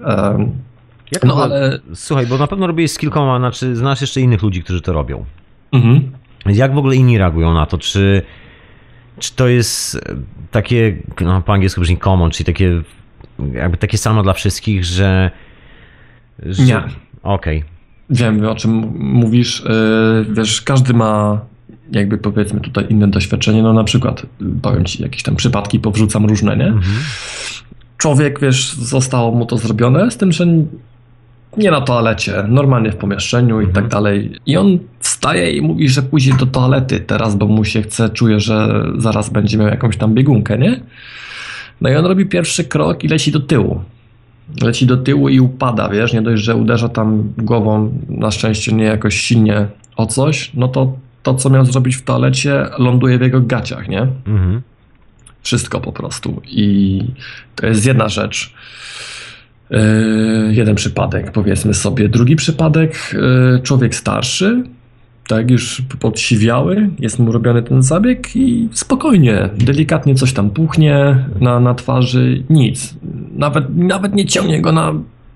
No 1.24 1.44
ale... 1.44 1.80
Słuchaj, 1.94 2.28
bo 2.28 2.38
na 2.38 2.48
pewno 2.48 2.68
robisz 2.68 2.92
z 2.92 2.98
kilkoma, 2.98 3.40
znaczy 3.40 3.76
znasz 3.76 4.02
jeszcze 4.02 4.22
innych 4.22 4.42
ludzi, 4.42 4.64
którzy 4.64 4.82
to 4.82 4.94
robią. 4.94 5.26
Mhm. 5.72 6.12
Jak 6.46 6.74
w 6.74 6.78
ogóle 6.78 6.96
inni 6.96 7.18
reagują 7.18 7.54
na 7.54 7.66
to? 7.66 7.78
Czy, 7.78 8.22
czy 9.20 9.36
to 9.36 9.48
jest 9.48 9.96
e, 9.96 10.00
takie, 10.52 10.98
no, 11.22 11.42
po 11.42 11.54
angielsku 11.54 11.82
brzmi 11.82 11.98
common, 11.98 12.32
czyli 12.32 12.46
takie 12.46 12.82
jakby 13.54 13.78
takie 13.78 13.98
samo 13.98 14.24
dla 14.24 14.34
wszystkich, 14.34 14.86
że... 14.86 15.32
że... 16.40 16.64
Nie. 16.64 16.82
Okej. 17.24 17.64
Wiem, 18.10 18.46
o 18.46 18.56
czym 18.56 18.72
mówisz. 19.00 19.64
Yy, 20.26 20.34
Wiesz, 20.34 20.62
każdy 20.62 20.94
ma 20.94 21.42
jakby 21.92 22.18
powiedzmy 22.18 22.62
tutaj 22.62 22.86
inne 22.90 23.08
doświadczenie. 23.08 23.64
No 23.64 23.74
na 23.74 23.84
przykład, 23.84 24.26
powiem 24.62 24.86
ci, 24.86 25.04
jakieś 25.04 25.24
tam 25.24 25.36
przypadki 25.36 25.80
powrzucam 25.80 26.26
różne, 26.26 26.58
nie? 26.58 26.68
Mhm. 26.68 26.96
Człowiek, 27.98 28.40
wiesz, 28.40 28.74
zostało 28.74 29.32
mu 29.32 29.46
to 29.46 29.58
zrobione, 29.58 30.12
z 30.12 30.18
tym, 30.18 30.32
że 30.32 30.46
nie 31.58 31.72
na 31.72 31.82
toalecie, 31.82 32.44
normalnie 32.48 32.92
w 32.92 32.96
pomieszczeniu 32.96 33.62
i 33.62 33.66
Mhm. 33.66 33.74
tak 33.74 33.88
dalej. 33.88 34.32
I 34.46 34.58
on 34.58 34.80
wstaje 35.18 35.52
i 35.52 35.62
mówi, 35.62 35.90
że 35.90 36.02
pójdzie 36.02 36.34
do 36.34 36.46
toalety 36.46 37.00
teraz, 37.00 37.36
bo 37.36 37.48
mu 37.48 37.66
się 37.66 37.82
chce, 37.82 38.10
czuje, 38.10 38.40
że 38.40 38.84
zaraz 38.98 39.30
będzie 39.30 39.58
miał 39.58 39.68
jakąś 39.68 39.98
tam 39.98 40.14
biegunkę, 40.14 40.58
nie? 40.58 40.80
No 41.82 41.90
i 41.90 41.96
on 41.96 42.06
robi 42.06 42.26
pierwszy 42.26 42.64
krok 42.64 43.04
i 43.04 43.08
leci 43.08 43.32
do 43.32 43.40
tyłu. 43.40 43.82
Leci 44.62 44.86
do 44.86 44.98
tyłu 44.98 45.30
i 45.30 45.40
upada, 45.40 45.90
wiesz, 45.90 46.14
nie 46.14 46.22
dość, 46.22 46.44
że 46.44 46.56
uderza 46.56 46.90
tam 46.90 47.34
głową, 47.38 47.92
na 48.10 48.32
szczęście 48.32 48.74
nie 48.74 48.84
jakoś 48.84 49.16
silnie 49.22 49.68
o 49.96 50.06
coś, 50.06 50.52
no 50.54 50.68
to 50.68 50.94
to, 51.24 51.34
co 51.34 51.50
miał 51.50 51.66
zrobić 51.66 51.96
w 51.96 52.04
toalecie, 52.04 52.66
ląduje 52.78 53.18
w 53.18 53.22
jego 53.22 53.42
gaciach, 53.42 53.88
nie? 53.88 54.02
Mhm. 54.28 54.62
Wszystko 55.42 55.80
po 55.80 55.92
prostu. 55.92 56.42
I 56.46 57.02
to 57.56 57.68
jest 57.68 57.86
jedna 57.86 58.10
rzecz. 58.10 58.54
Yy, 59.70 59.80
jeden 60.52 60.76
przypadek, 60.76 61.32
powiedzmy 61.32 61.74
sobie. 61.74 62.10
Drugi 62.10 62.36
przypadek, 62.36 63.16
yy, 63.54 63.60
człowiek 63.64 63.96
starszy, 63.96 64.64
tak, 65.28 65.52
już 65.52 65.82
podsiwiały, 66.00 66.90
jest 67.00 67.20
mu 67.20 67.32
robiony 67.32 67.64
ten 67.64 67.84
zabieg 67.84 68.36
i 68.36 68.70
spokojnie, 68.72 69.50
delikatnie 69.58 70.16
coś 70.16 70.34
tam 70.34 70.50
puchnie 70.50 71.26
na, 71.42 71.60
na 71.60 71.74
twarzy, 71.74 72.44
nic. 72.50 72.96
Nawet, 73.36 73.66
nawet 73.76 74.14
nie 74.14 74.26
ciągnie 74.26 74.62
go 74.62 74.72
na 74.72 74.94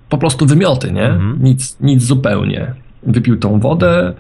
po 0.10 0.18
prostu 0.18 0.46
wymioty, 0.46 0.92
nie? 0.92 1.10
Mhm. 1.10 1.44
Nic, 1.44 1.78
nic 1.82 2.04
zupełnie. 2.04 2.74
Wypił 3.04 3.38
tą 3.38 3.60
wodę, 3.60 4.14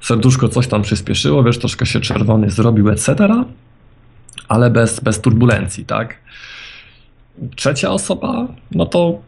serduszko 0.00 0.48
coś 0.48 0.66
tam 0.66 0.82
przyspieszyło, 0.82 1.42
wiesz, 1.42 1.58
troszkę 1.58 1.86
się 1.86 2.00
czerwony 2.00 2.50
zrobił, 2.50 2.90
etc 2.90 3.28
ale 4.48 4.70
bez, 4.70 5.00
bez 5.00 5.20
turbulencji, 5.20 5.84
tak? 5.84 6.14
Trzecia 7.56 7.90
osoba, 7.90 8.48
no 8.70 8.86
to 8.86 9.18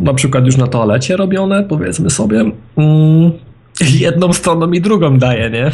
na 0.00 0.14
przykład 0.14 0.46
już 0.46 0.56
na 0.56 0.66
toalecie 0.66 1.16
robione, 1.16 1.62
powiedzmy 1.62 2.10
sobie, 2.10 2.40
mm, 2.76 3.32
jedną 4.00 4.32
stroną 4.32 4.72
i 4.72 4.80
drugą 4.80 5.18
daje, 5.18 5.50
nie? 5.50 5.70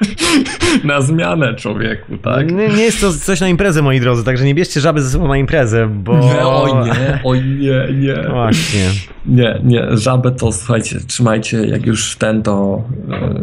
na 0.84 1.00
zmianę 1.00 1.54
człowieku, 1.54 2.18
tak? 2.18 2.52
Nie, 2.52 2.68
nie 2.68 2.82
jest 2.82 3.00
to 3.00 3.12
coś 3.12 3.40
na 3.40 3.48
imprezę, 3.48 3.82
moi 3.82 4.00
drodzy, 4.00 4.24
także 4.24 4.44
nie 4.44 4.54
bierzcie 4.54 4.80
żaby 4.80 5.02
ze 5.02 5.10
sobą 5.10 5.28
na 5.28 5.36
imprezę, 5.36 5.86
bo... 5.86 6.18
Nie, 6.18 6.46
oj 6.46 6.72
nie, 6.84 7.20
oj 7.24 7.44
nie, 7.44 7.94
nie. 7.94 8.28
Właśnie. 8.30 8.90
Nie, 9.26 9.60
nie, 9.64 9.86
żabę 9.92 10.30
to 10.30 10.52
słuchajcie, 10.52 10.98
trzymajcie 11.06 11.66
jak 11.66 11.86
już 11.86 12.16
ten 12.16 12.42
to 12.42 12.82
e, 13.12 13.40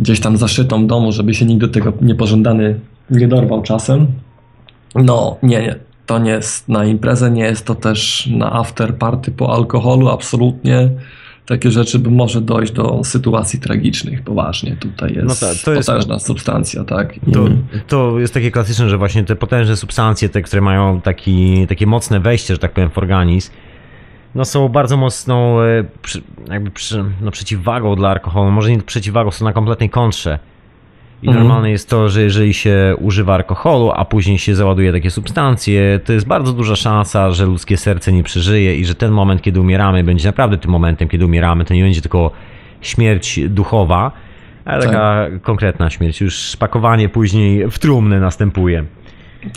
gdzieś 0.00 0.20
tam 0.20 0.36
zaszytą 0.36 0.86
domu, 0.86 1.12
żeby 1.12 1.34
się 1.34 1.44
nikt 1.44 1.60
do 1.60 1.68
tego 1.68 1.92
niepożądany 2.00 2.80
nie 3.10 3.28
dorwał 3.28 3.62
czasem. 3.62 4.06
No, 4.94 5.36
nie, 5.42 5.62
nie. 5.62 5.74
To 6.06 6.18
nie 6.18 6.30
jest 6.30 6.68
na 6.68 6.84
imprezę, 6.84 7.30
nie 7.30 7.44
jest 7.44 7.66
to 7.66 7.74
też 7.74 8.26
na 8.26 8.52
after 8.52 8.94
party 8.94 9.30
po 9.30 9.54
alkoholu, 9.54 10.08
absolutnie. 10.08 10.88
Takie 11.50 11.70
rzeczy 11.70 11.98
by 11.98 12.10
może 12.10 12.40
dojść 12.40 12.72
do 12.72 13.04
sytuacji 13.04 13.60
tragicznych, 13.60 14.22
poważnie. 14.22 14.76
Tutaj 14.76 15.14
jest, 15.14 15.26
No 15.42 15.48
tak, 15.48 15.58
to 15.64 15.72
jest- 15.72 15.88
potężna 15.88 16.18
substancja, 16.18 16.84
tak? 16.84 17.28
I- 17.28 17.32
To, 17.32 17.44
to 17.86 18.18
jest 18.18 18.34
takie 18.34 18.50
klasyczne, 18.50 18.88
że 18.88 18.98
właśnie 18.98 19.24
te 19.24 19.36
potężne 19.36 19.76
substancje, 19.76 20.28
te, 20.28 20.42
które 20.42 20.62
mają 20.62 21.00
taki, 21.00 21.66
takie 21.66 21.86
mocne 21.86 22.20
wejście, 22.20 22.54
że 22.54 22.58
tak 22.58 22.72
powiem, 22.72 22.90
w 22.90 22.98
organizm, 22.98 23.50
no 24.34 24.44
są 24.44 24.68
bardzo 24.68 24.96
mocną 24.96 25.60
e, 25.62 25.84
jakby 26.50 26.70
przy, 26.70 27.04
no, 27.20 27.30
przeciwwagą 27.30 27.96
dla 27.96 28.08
alkoholu. 28.10 28.50
Może 28.50 28.70
nie 28.70 28.82
przeciwwagą, 28.82 29.30
są 29.30 29.44
na 29.44 29.52
kompletnej 29.52 29.90
kontrze. 29.90 30.38
I 31.22 31.26
Mhm. 31.28 31.44
normalne 31.46 31.70
jest 31.70 31.90
to, 31.90 32.08
że 32.08 32.22
jeżeli 32.22 32.54
się 32.54 32.94
używa 33.00 33.34
alkoholu, 33.34 33.90
a 33.94 34.04
później 34.04 34.38
się 34.38 34.54
załaduje 34.54 34.92
takie 34.92 35.10
substancje, 35.10 36.00
to 36.04 36.12
jest 36.12 36.26
bardzo 36.26 36.52
duża 36.52 36.76
szansa, 36.76 37.30
że 37.32 37.46
ludzkie 37.46 37.76
serce 37.76 38.12
nie 38.12 38.22
przeżyje 38.22 38.76
i 38.76 38.84
że 38.84 38.94
ten 38.94 39.10
moment, 39.12 39.42
kiedy 39.42 39.60
umieramy, 39.60 40.04
będzie 40.04 40.28
naprawdę 40.28 40.58
tym 40.58 40.70
momentem, 40.70 41.08
kiedy 41.08 41.24
umieramy. 41.24 41.64
To 41.64 41.74
nie 41.74 41.82
będzie 41.82 42.00
tylko 42.00 42.30
śmierć 42.80 43.40
duchowa, 43.48 44.12
ale 44.64 44.82
Tak. 44.82 44.92
taka 44.92 45.26
konkretna 45.42 45.90
śmierć. 45.90 46.20
Już 46.20 46.34
szpakowanie 46.34 47.08
później 47.08 47.70
w 47.70 47.78
trumnę 47.78 48.20
następuje. 48.20 48.84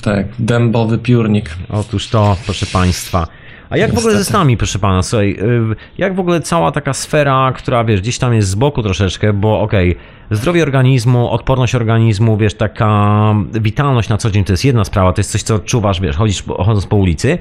Tak, 0.02 0.26
dębowy 0.40 0.98
piórnik. 0.98 1.50
Otóż 1.70 2.08
to, 2.08 2.38
proszę 2.46 2.66
Państwa. 2.74 3.28
A 3.74 3.78
jak 3.78 3.94
w 3.94 3.98
ogóle 3.98 4.14
ze 4.14 4.20
Niestety. 4.20 4.38
snami, 4.38 4.58
proszę 4.58 4.80
Pana, 4.80 5.04
słuchaj, 5.04 5.32
y, 5.32 5.76
jak 5.98 6.16
w 6.16 6.20
ogóle 6.20 6.42
cała 6.42 6.72
taka 6.72 6.94
sfera, 6.94 7.54
która, 7.56 7.84
wiesz, 7.84 8.02
gdzieś 8.02 8.18
tam 8.20 8.34
jest 8.34 8.50
z 8.50 8.56
boku 8.56 8.84
troszeczkę, 8.84 9.34
bo 9.34 9.62
okej, 9.62 9.96
zdrowie 10.32 10.64
organizmu, 10.64 11.30
odporność 11.32 11.76
organizmu, 11.76 12.38
wiesz, 12.38 12.54
taka 12.54 13.36
witalność 13.52 14.10
na 14.10 14.18
co 14.18 14.32
dzień 14.32 14.44
to 14.44 14.54
jest 14.54 14.66
jedna 14.66 14.84
sprawa, 14.84 15.14
to 15.14 15.20
jest 15.20 15.32
coś, 15.32 15.44
co 15.44 15.56
odczuwasz, 15.56 16.02
wiesz, 16.02 16.16
chodzisz, 16.16 16.44
chodząc 16.58 16.86
po 16.86 16.96
ulicy, 16.96 17.38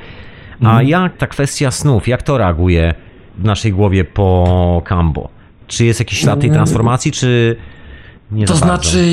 a 0.60 0.64
Mhm. 0.64 0.88
jak 0.88 1.16
ta 1.16 1.26
kwestia 1.26 1.70
snów, 1.70 2.08
jak 2.08 2.22
to 2.22 2.38
reaguje 2.38 2.94
w 3.38 3.44
naszej 3.44 3.72
głowie 3.72 4.04
po 4.04 4.82
Cambo? 4.84 5.28
Czy 5.66 5.84
jest 5.84 6.00
jakiś 6.00 6.18
ślad 6.18 6.40
tej 6.40 6.48
Mm. 6.48 6.56
transformacji, 6.58 7.12
czy 7.12 7.56
nie 8.32 8.46
To 8.46 8.56
znaczy, 8.56 9.04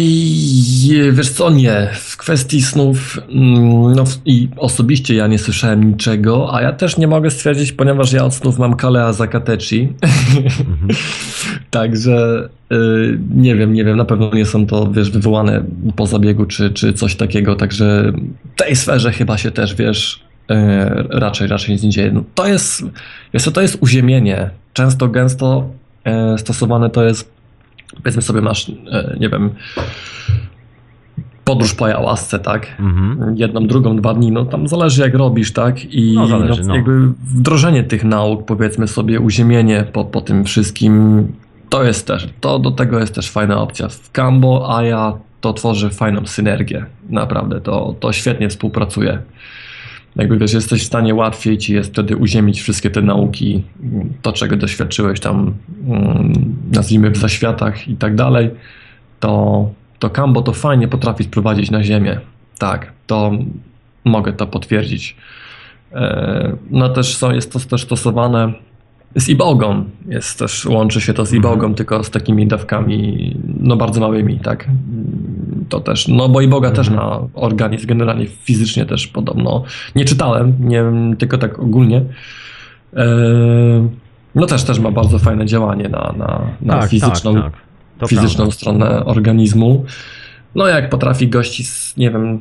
wiesz 1.12 1.30
co, 1.30 1.50
nie. 1.50 1.90
W 1.94 2.18
kwestii 2.18 2.62
snów, 2.62 3.20
mm, 3.30 3.96
no 3.96 4.04
i 4.26 4.50
osobiście 4.58 5.16
ja 5.16 5.28
nie 5.28 5.40
słyszałem 5.40 5.84
niczego, 5.84 6.56
a 6.56 6.62
ja 6.62 6.74
też 6.74 6.98
nie 6.98 7.08
mogę 7.08 7.32
stwierdzić, 7.32 7.72
ponieważ 7.72 8.14
ja 8.14 8.26
od 8.26 8.34
snów 8.34 8.60
mam 8.60 8.76
kalea 8.76 9.14
zakatechi. 9.14 9.94
Także 11.70 12.50
y, 12.72 13.20
nie 13.36 13.56
wiem, 13.56 13.74
nie 13.74 13.86
wiem, 13.86 13.98
na 13.98 14.06
pewno 14.06 14.32
nie 14.34 14.46
są 14.46 14.66
to, 14.66 14.92
wiesz, 14.92 15.12
wywołane 15.12 15.64
po 15.96 16.08
zabiegu 16.08 16.46
czy, 16.46 16.72
czy 16.72 16.94
coś 16.94 17.16
takiego, 17.16 17.56
także 17.56 18.12
w 18.56 18.60
tej 18.60 18.76
sferze 18.76 19.12
chyba 19.12 19.38
się 19.38 19.52
też, 19.52 19.76
wiesz, 19.76 20.24
y, 20.52 20.56
raczej, 21.10 21.48
raczej 21.48 21.74
nic 21.74 21.84
nie 21.84 21.90
dzieje. 21.90 22.12
No, 22.12 22.24
to 22.36 22.48
jest, 22.48 22.84
wiesz 23.34 23.44
co, 23.44 23.52
to 23.52 23.62
jest 23.62 23.78
uziemienie. 23.82 24.50
Często, 24.74 25.08
gęsto 25.08 25.70
y, 26.34 26.38
stosowane 26.38 26.90
to 26.90 27.04
jest 27.04 27.39
powiedzmy 27.96 28.22
sobie 28.22 28.42
masz, 28.42 28.70
e, 28.70 29.18
nie 29.20 29.30
wiem, 29.30 29.50
podróż 31.44 31.74
po 31.74 31.86
ayahuasce, 31.86 32.40
tak? 32.40 32.68
Mhm. 32.80 33.38
Jedną, 33.38 33.68
drugą, 33.68 33.96
dwa 33.96 34.14
dni, 34.14 34.32
no 34.32 34.46
tam 34.46 34.68
zależy 34.68 35.02
jak 35.02 35.14
robisz, 35.14 35.54
tak? 35.54 35.86
I 35.86 36.16
no, 36.16 36.28
zależy, 36.28 36.64
no, 36.64 36.76
jakby 36.76 37.08
wdrożenie 37.08 37.84
tych 37.84 38.04
nauk, 38.04 38.46
powiedzmy 38.46 38.88
sobie, 38.88 39.20
uziemienie 39.20 39.86
po, 39.94 40.06
po 40.06 40.22
tym 40.22 40.46
wszystkim, 40.46 41.24
to 41.70 41.84
jest 41.84 42.08
też, 42.08 42.30
to 42.42 42.60
do 42.60 42.72
tego 42.72 43.00
jest 43.00 43.16
też 43.16 43.32
fajna 43.32 43.62
opcja. 43.62 43.90
W 43.90 44.12
Cambo, 44.12 44.78
Aya 44.78 45.14
to 45.42 45.54
tworzy 45.54 45.90
fajną 45.90 46.26
synergię, 46.26 46.86
naprawdę, 47.10 47.62
to, 47.62 47.96
to 48.00 48.14
świetnie 48.14 48.50
współpracuje. 48.50 49.20
Jakby 50.16 50.38
wiesz, 50.38 50.54
jesteś 50.54 50.82
w 50.82 50.86
stanie 50.86 51.16
łatwiej 51.16 51.58
ci 51.58 51.74
jest 51.74 51.90
wtedy 51.90 52.18
uziemić 52.18 52.62
wszystkie 52.62 52.90
te 52.90 53.02
nauki, 53.02 53.64
to 54.22 54.34
czego 54.34 54.58
doświadczyłeś 54.58 55.20
tam, 55.20 55.54
mm, 55.88 56.56
nazwijmy 56.72 57.12
w 57.12 57.18
zaświatach 57.18 57.88
i 57.88 57.96
tak 57.96 58.16
dalej, 58.16 58.50
to 59.20 59.70
to 60.00 60.10
Cambo 60.10 60.42
to 60.42 60.54
fajnie 60.54 60.88
potrafi 60.88 61.24
sprowadzić 61.24 61.72
na 61.72 61.84
ziemię. 61.84 62.20
Tak, 62.58 62.92
to 63.08 63.32
mogę 64.06 64.34
to 64.34 64.48
potwierdzić. 64.48 65.16
E, 65.94 66.56
no 66.72 66.90
też 66.90 67.18
są, 67.18 67.32
jest 67.32 67.54
to 67.54 67.60
też 67.60 67.82
stosowane 67.82 68.54
z 69.16 69.30
ibogą. 69.30 69.84
Jest 70.08 70.40
też, 70.40 70.66
łączy 70.66 71.02
się 71.02 71.14
to 71.14 71.26
z 71.26 71.34
ibogą, 71.34 71.54
mhm. 71.54 71.76
tylko 71.76 72.04
z 72.04 72.10
takimi 72.10 72.48
dawkami 72.48 73.36
no 73.60 73.76
bardzo 73.76 74.00
małymi, 74.00 74.40
tak. 74.40 74.68
To 75.70 75.80
też, 75.80 76.08
no 76.08 76.30
bo 76.30 76.42
iboga 76.42 76.70
mhm. 76.70 76.86
też 76.86 76.96
ma 76.96 77.20
organizm 77.34 77.88
generalnie 77.88 78.26
fizycznie 78.26 78.86
też 78.86 79.08
podobno. 79.08 79.64
Nie 79.96 80.06
czytałem, 80.06 80.56
nie 80.60 80.84
tylko 81.18 81.38
tak 81.38 81.60
ogólnie. 81.60 82.02
E, 82.96 83.06
no 84.36 84.46
też 84.46 84.64
też 84.64 84.80
ma 84.80 84.92
bardzo 84.92 85.20
fajne 85.20 85.46
działanie 85.46 85.90
na, 85.90 86.14
na, 86.18 86.42
na 86.62 86.80
tak, 86.80 86.90
fizyczną 86.90 87.34
tak, 87.34 87.54
tak 88.00 88.10
fizyczną 88.10 88.38
prawda. 88.38 88.52
stronę 88.52 89.06
organizmu. 89.06 89.86
No 90.56 90.68
jak 90.68 90.90
potrafi 90.90 91.28
gości 91.28 91.64
z, 91.64 91.98
nie 91.98 92.12
wiem, 92.12 92.40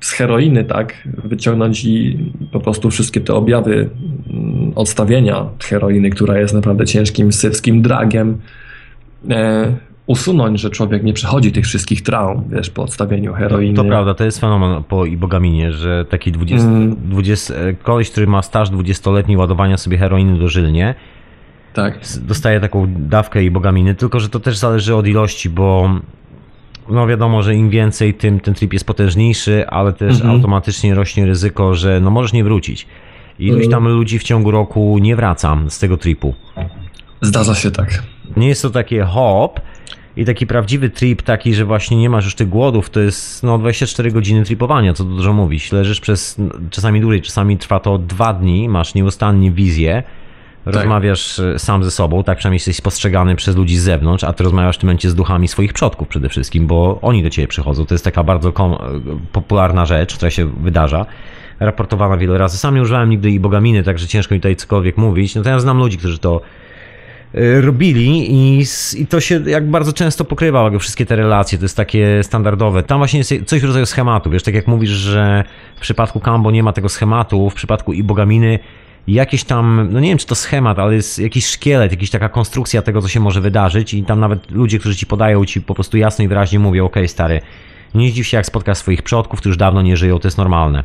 z 0.00 0.12
heroiny, 0.12 0.64
tak, 0.64 1.08
wyciągnąć 1.24 1.84
i 1.84 2.18
po 2.52 2.60
prostu 2.60 2.90
wszystkie 2.90 3.20
te 3.20 3.34
objawy 3.34 3.90
mm, 4.30 4.72
odstawienia 4.74 5.46
heroiny, 5.62 6.10
która 6.10 6.38
jest 6.38 6.54
naprawdę 6.54 6.86
ciężkim 6.86 7.32
sywskim 7.32 7.82
dragiem, 7.82 8.38
e, 9.30 9.72
usunąć, 10.08 10.60
że 10.60 10.70
człowiek 10.70 11.02
nie 11.02 11.12
przechodzi 11.12 11.52
tych 11.52 11.64
wszystkich 11.64 12.02
traum, 12.02 12.44
wiesz, 12.48 12.70
po 12.70 12.82
odstawieniu 12.82 13.34
heroiny. 13.34 13.76
To, 13.76 13.82
to 13.82 13.88
prawda, 13.88 14.14
to 14.14 14.24
jest 14.24 14.40
fenomen 14.40 14.82
po 14.84 15.06
ibogaminie, 15.06 15.72
że 15.72 16.04
taki 16.04 16.32
20, 16.32 16.68
mm. 16.68 16.96
20, 17.04 17.54
koleś, 17.82 18.10
który 18.10 18.26
ma 18.26 18.42
staż 18.42 18.70
20-letni 18.70 19.36
ładowania 19.36 19.76
sobie 19.76 19.98
heroiny 19.98 20.38
dożylnie, 20.38 20.94
tak. 21.72 21.98
Dostaje 22.20 22.60
taką 22.60 22.86
dawkę 22.98 23.44
i 23.44 23.50
bogaminy, 23.50 23.94
tylko 23.94 24.20
że 24.20 24.28
to 24.28 24.40
też 24.40 24.56
zależy 24.56 24.94
od 24.94 25.06
ilości, 25.06 25.50
bo 25.50 25.90
no 26.88 27.06
wiadomo, 27.06 27.42
że 27.42 27.54
im 27.54 27.70
więcej, 27.70 28.14
tym 28.14 28.40
ten 28.40 28.54
trip 28.54 28.72
jest 28.72 28.84
potężniejszy, 28.84 29.68
ale 29.68 29.92
też 29.92 30.14
mhm. 30.14 30.30
automatycznie 30.30 30.94
rośnie 30.94 31.26
ryzyko, 31.26 31.74
że 31.74 32.00
no 32.00 32.10
możesz 32.10 32.32
nie 32.32 32.44
wrócić. 32.44 32.86
Iluś 33.38 33.64
mhm. 33.64 33.70
tam 33.70 33.88
ludzi 33.88 34.18
w 34.18 34.22
ciągu 34.22 34.50
roku 34.50 34.98
nie 35.00 35.16
wraca 35.16 35.58
z 35.68 35.78
tego 35.78 35.96
tripu. 35.96 36.34
Zdarza 37.20 37.54
się 37.54 37.70
tak. 37.70 38.02
Nie 38.36 38.48
jest 38.48 38.62
to 38.62 38.70
takie 38.70 39.02
hop 39.02 39.60
i 40.18 40.24
taki 40.24 40.46
prawdziwy 40.46 40.90
trip, 40.90 41.22
taki, 41.22 41.54
że 41.54 41.64
właśnie 41.64 41.96
nie 41.96 42.10
masz 42.10 42.24
już 42.24 42.34
tych 42.34 42.48
głodów, 42.48 42.90
to 42.90 43.00
jest 43.00 43.42
no 43.42 43.58
24 43.58 44.12
godziny 44.12 44.44
tripowania, 44.44 44.94
co 44.94 45.04
dużo 45.04 45.32
mówić. 45.32 45.72
Leżysz 45.72 46.00
przez 46.00 46.36
czasami 46.70 47.00
dłużej, 47.00 47.22
czasami 47.22 47.58
trwa 47.58 47.80
to 47.80 47.98
dwa 47.98 48.32
dni, 48.32 48.68
masz 48.68 48.94
nieustannie 48.94 49.50
wizję 49.50 50.02
tak. 50.64 50.74
rozmawiasz 50.74 51.38
e, 51.38 51.58
sam 51.58 51.84
ze 51.84 51.90
sobą, 51.90 52.24
tak 52.24 52.38
przynajmniej 52.38 52.56
jesteś 52.56 52.76
spostrzegany 52.76 53.36
przez 53.36 53.56
ludzi 53.56 53.76
z 53.76 53.82
zewnątrz, 53.82 54.24
a 54.24 54.32
ty 54.32 54.44
rozmawiasz 54.44 54.76
w 54.76 54.78
tym 54.78 54.86
momencie 54.86 55.10
z 55.10 55.14
duchami 55.14 55.48
swoich 55.48 55.72
przodków 55.72 56.08
przede 56.08 56.28
wszystkim, 56.28 56.66
bo 56.66 56.98
oni 57.02 57.22
do 57.22 57.30
ciebie 57.30 57.48
przychodzą. 57.48 57.86
To 57.86 57.94
jest 57.94 58.04
taka 58.04 58.24
bardzo 58.24 58.48
e, 58.48 58.52
popularna 59.32 59.86
rzecz, 59.86 60.16
która 60.16 60.30
się 60.30 60.46
wydarza 60.46 61.06
raportowana 61.60 62.16
wiele 62.16 62.38
razy. 62.38 62.58
Sam 62.58 62.74
nie 62.74 62.82
używałem 62.82 63.10
nigdy 63.10 63.30
i 63.30 63.40
bogaminy, 63.40 63.82
także 63.82 64.06
ciężko 64.06 64.34
mi 64.34 64.40
tutaj 64.40 64.56
cokolwiek 64.56 64.96
mówić. 64.96 65.34
To 65.34 65.48
ja 65.48 65.60
znam 65.60 65.78
ludzi, 65.78 65.98
którzy 65.98 66.18
to 66.18 66.40
robili 67.60 68.32
i, 68.32 68.64
i 68.96 69.06
to 69.06 69.20
się 69.20 69.40
jak 69.46 69.70
bardzo 69.70 69.92
często 69.92 70.24
pokrywa 70.24 70.78
wszystkie 70.78 71.06
te 71.06 71.16
relacje, 71.16 71.58
to 71.58 71.64
jest 71.64 71.76
takie 71.76 72.22
standardowe. 72.22 72.82
Tam 72.82 72.98
właśnie 72.98 73.18
jest 73.18 73.34
coś 73.46 73.60
w 73.60 73.64
rodzaju 73.64 73.86
schematu, 73.86 74.30
wiesz, 74.30 74.42
tak 74.42 74.54
jak 74.54 74.66
mówisz, 74.66 74.90
że 74.90 75.44
w 75.76 75.80
przypadku 75.80 76.20
Kambo 76.20 76.50
nie 76.50 76.62
ma 76.62 76.72
tego 76.72 76.88
schematu, 76.88 77.50
w 77.50 77.54
przypadku 77.54 77.92
i 77.92 78.02
bogaminy 78.02 78.58
jakiś 79.08 79.44
tam, 79.44 79.88
no 79.90 80.00
nie 80.00 80.08
wiem 80.08 80.18
czy 80.18 80.26
to 80.26 80.34
schemat, 80.34 80.78
ale 80.78 80.94
jest 80.94 81.18
jakiś 81.18 81.46
szkielet, 81.46 81.92
jakaś 81.92 82.10
taka 82.10 82.28
konstrukcja 82.28 82.82
tego, 82.82 83.02
co 83.02 83.08
się 83.08 83.20
może 83.20 83.40
wydarzyć 83.40 83.94
i 83.94 84.02
tam 84.04 84.20
nawet 84.20 84.50
ludzie, 84.50 84.78
którzy 84.78 84.96
ci 84.96 85.06
podają, 85.06 85.44
ci 85.44 85.60
po 85.60 85.74
prostu 85.74 85.96
jasno 85.96 86.24
i 86.24 86.28
wyraźnie 86.28 86.58
mówią, 86.58 86.84
okej 86.84 87.02
okay, 87.02 87.08
stary, 87.08 87.40
nie 87.94 88.10
zdziw 88.10 88.26
się 88.26 88.36
jak 88.36 88.46
spotkasz 88.46 88.78
swoich 88.78 89.02
przodków, 89.02 89.40
którzy 89.40 89.58
dawno 89.58 89.82
nie 89.82 89.96
żyją, 89.96 90.18
to 90.18 90.28
jest 90.28 90.38
normalne. 90.38 90.84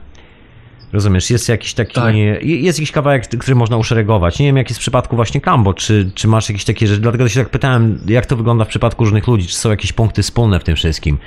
Rozumiesz, 0.93 1.29
jest 1.29 1.49
jakiś 1.49 1.73
taki, 1.73 1.93
tak. 1.93 2.15
jest 2.41 2.79
jakiś 2.79 2.91
kawałek, 2.91 3.27
który 3.27 3.55
można 3.55 3.77
uszeregować. 3.77 4.39
Nie 4.39 4.45
wiem, 4.45 4.57
jak 4.57 4.69
jest 4.69 4.79
w 4.79 4.81
przypadku 4.81 5.15
właśnie 5.15 5.41
Kambo, 5.41 5.73
czy, 5.73 6.11
czy 6.15 6.27
masz 6.27 6.49
jakieś 6.49 6.65
takie 6.65 6.87
rzeczy, 6.87 7.01
dlatego 7.01 7.29
się 7.29 7.39
tak 7.39 7.49
pytałem, 7.49 7.99
jak 8.07 8.25
to 8.25 8.37
wygląda 8.37 8.65
w 8.65 8.67
przypadku 8.67 9.03
różnych 9.03 9.27
ludzi, 9.27 9.47
czy 9.47 9.55
są 9.55 9.69
jakieś 9.69 9.93
punkty 9.93 10.23
wspólne 10.23 10.59
w 10.59 10.63
tym 10.63 10.75
wszystkim. 10.75 11.17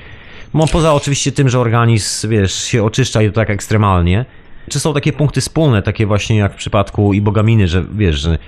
No 0.54 0.66
poza 0.66 0.94
oczywiście 0.94 1.32
tym, 1.32 1.48
że 1.48 1.60
organizm, 1.60 2.28
wiesz, 2.28 2.54
się 2.64 2.84
oczyszcza 2.84 3.22
i 3.22 3.26
to 3.26 3.32
tak 3.32 3.50
ekstremalnie, 3.50 4.24
czy 4.70 4.80
są 4.80 4.94
takie 4.94 5.12
punkty 5.12 5.40
wspólne, 5.40 5.82
takie 5.82 6.06
właśnie 6.06 6.36
jak 6.36 6.52
w 6.52 6.56
przypadku 6.56 7.12
i 7.12 7.20
bogaminy, 7.20 7.68
że 7.68 7.84
wiesz, 7.94 8.16
że 8.16 8.38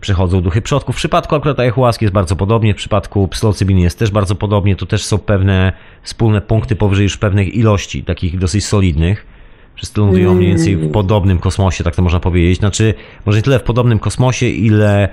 przychodzą 0.00 0.40
duchy 0.40 0.62
przodków. 0.62 0.94
W 0.94 0.98
przypadku 0.98 1.36
akurat 1.36 1.60
ayahuaski 1.60 2.04
jest 2.04 2.14
bardzo 2.14 2.36
podobnie, 2.36 2.74
w 2.74 2.76
przypadku 2.76 3.28
psylocybiny 3.28 3.80
jest 3.80 3.98
też 3.98 4.10
bardzo 4.10 4.34
podobnie. 4.34 4.76
Tu 4.76 4.86
też 4.86 5.04
są 5.04 5.18
pewne 5.18 5.72
wspólne 6.02 6.40
punkty 6.40 6.76
powyżej 6.76 7.02
już 7.02 7.16
pewnych 7.16 7.54
ilości, 7.54 8.04
takich 8.04 8.38
dosyć 8.38 8.64
solidnych. 8.64 9.37
Wszyscy 9.78 10.00
lądują 10.00 10.34
mniej 10.34 10.48
więcej 10.48 10.76
w 10.76 10.92
podobnym 10.92 11.38
kosmosie, 11.38 11.84
tak 11.84 11.96
to 11.96 12.02
można 12.02 12.20
powiedzieć. 12.20 12.58
Znaczy, 12.58 12.94
może 13.26 13.38
nie 13.38 13.42
tyle 13.42 13.58
w 13.58 13.62
podobnym 13.62 13.98
kosmosie, 13.98 14.46
ile 14.48 15.08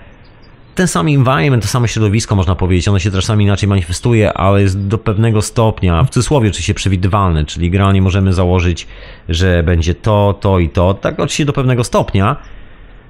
ten 0.76 0.88
sam 0.88 1.08
environment, 1.08 1.64
to 1.64 1.70
samo 1.70 1.88
środowisko 1.88 2.36
można 2.36 2.56
powiedzieć, 2.56 2.88
ono 2.88 3.00
się 3.00 3.12
czasami 3.12 3.44
inaczej 3.44 3.70
manifestuje, 3.70 4.34
ale 4.34 4.62
jest 4.62 4.88
do 4.88 4.98
pewnego 4.98 5.42
stopnia, 5.42 6.04
w 6.04 6.10
cudzysłowie 6.10 6.50
oczywiście 6.50 6.74
przewidywalne, 6.74 7.46
czyli 7.46 7.72
generalnie 7.72 8.02
możemy 8.02 8.34
założyć, 8.34 8.88
że 9.30 9.64
będzie 9.64 9.96
to, 9.96 10.38
to 10.40 10.60
i 10.60 10.70
to, 10.70 10.94
tak 10.94 11.20
oczywiście 11.20 11.46
do 11.46 11.54
pewnego 11.54 11.84
stopnia, 11.84 12.36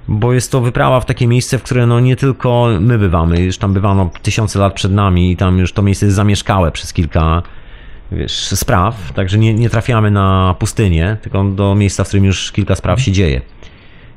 bo 0.08 0.32
jest 0.32 0.52
to 0.52 0.60
wyprawa 0.60 1.00
w 1.00 1.04
takie 1.04 1.26
miejsce, 1.26 1.58
w 1.58 1.62
które 1.62 1.86
no 1.86 2.00
nie 2.00 2.16
tylko 2.16 2.68
my 2.80 2.98
bywamy, 2.98 3.40
już 3.40 3.58
tam 3.58 3.72
bywano 3.72 4.10
tysiące 4.22 4.58
lat 4.58 4.74
przed 4.74 4.92
nami 4.92 5.32
i 5.32 5.36
tam 5.36 5.58
już 5.58 5.72
to 5.72 5.82
miejsce 5.82 6.06
jest 6.06 6.16
zamieszkałe 6.16 6.72
przez 6.72 6.92
kilka 6.92 7.42
wiesz, 8.12 8.46
spraw, 8.46 9.12
także 9.12 9.38
nie, 9.38 9.54
nie 9.54 9.70
trafiamy 9.70 10.10
na 10.10 10.54
pustynię, 10.58 11.16
tylko 11.22 11.44
do 11.44 11.74
miejsca, 11.74 12.04
w 12.04 12.08
którym 12.08 12.24
już 12.24 12.52
kilka 12.52 12.74
spraw 12.74 13.00
się 13.00 13.12
dzieje. 13.12 13.40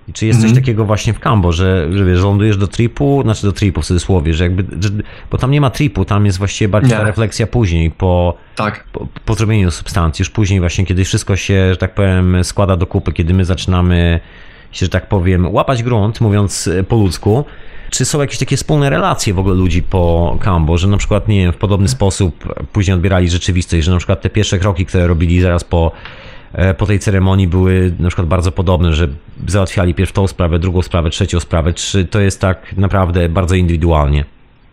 I 0.08 0.14
czy 0.14 0.26
jest 0.26 0.40
coś 0.40 0.50
mhm. 0.50 0.64
takiego 0.64 0.86
właśnie 0.86 1.14
w 1.14 1.20
Cambo, 1.20 1.52
że, 1.52 1.88
że 1.92 2.06
wiesz, 2.06 2.22
lądujesz 2.22 2.58
do 2.58 2.68
tripu, 2.68 3.22
znaczy 3.24 3.44
do 3.44 3.52
tripu 3.52 3.82
w 3.82 3.86
cudzysłowie, 3.86 4.34
że 4.34 4.44
jakby, 4.44 4.84
że, 4.84 4.90
bo 5.32 5.38
tam 5.38 5.52
nie 5.52 5.62
ma 5.62 5.70
tripu, 5.70 6.06
tam 6.06 6.26
jest 6.26 6.38
właściwie 6.38 6.70
bardziej 6.70 6.98
ta 6.98 7.04
refleksja 7.04 7.48
później, 7.48 7.92
po, 7.92 8.38
tak. 8.56 8.84
po, 8.92 9.08
po 9.26 9.34
zrobieniu 9.34 9.72
substancji, 9.72 10.24
już 10.24 10.30
później 10.30 10.60
właśnie, 10.60 10.86
kiedy 10.86 11.06
wszystko 11.06 11.36
się, 11.36 11.70
że 11.72 11.78
tak 11.78 11.94
powiem, 11.94 12.44
składa 12.44 12.76
do 12.76 12.88
kupy, 12.88 13.14
kiedy 13.14 13.34
my 13.34 13.46
zaczynamy 13.46 14.20
się, 14.72 14.86
że 14.86 14.90
tak 14.90 15.10
powiem, 15.10 15.54
łapać 15.54 15.84
grunt, 15.84 16.22
mówiąc 16.22 16.68
e, 16.68 16.84
po 16.84 16.96
ludzku, 16.96 17.46
czy 17.90 18.06
są 18.06 18.22
jakieś 18.22 18.38
takie 18.38 18.58
wspólne 18.58 18.90
relacje 18.90 19.34
w 19.34 19.40
ogóle 19.40 19.56
ludzi 19.56 19.84
po 19.84 20.38
Cambo, 20.42 20.78
że 20.78 20.88
na 20.88 20.98
przykład, 20.98 21.28
nie 21.28 21.38
wiem, 21.38 21.54
w 21.54 21.58
podobny 21.58 21.88
sposób 21.88 22.54
później 22.74 22.96
odbierali 22.96 23.30
rzeczywistość, 23.30 23.86
że 23.86 23.92
na 23.92 23.98
przykład 23.98 24.22
te 24.22 24.30
pierwsze 24.30 24.60
kroki, 24.60 24.86
które 24.86 25.08
robili 25.08 25.42
zaraz 25.42 25.64
po 25.64 25.92
E, 26.54 26.74
po 26.74 26.86
tej 26.86 27.00
ceremonii 27.00 27.48
były 27.48 27.94
na 28.00 28.08
przykład 28.08 28.28
bardzo 28.28 28.52
podobne, 28.52 28.94
że 28.94 29.08
załatwiali 29.48 29.94
pierw 29.94 30.12
tą 30.12 30.28
sprawę, 30.28 30.60
drugą 30.60 30.82
sprawę, 30.82 31.10
trzecią 31.10 31.40
sprawę. 31.40 31.74
Czy 31.74 32.06
to 32.06 32.20
jest 32.20 32.42
tak 32.42 32.78
naprawdę 32.78 33.30
bardzo 33.30 33.56
indywidualnie? 33.56 34.26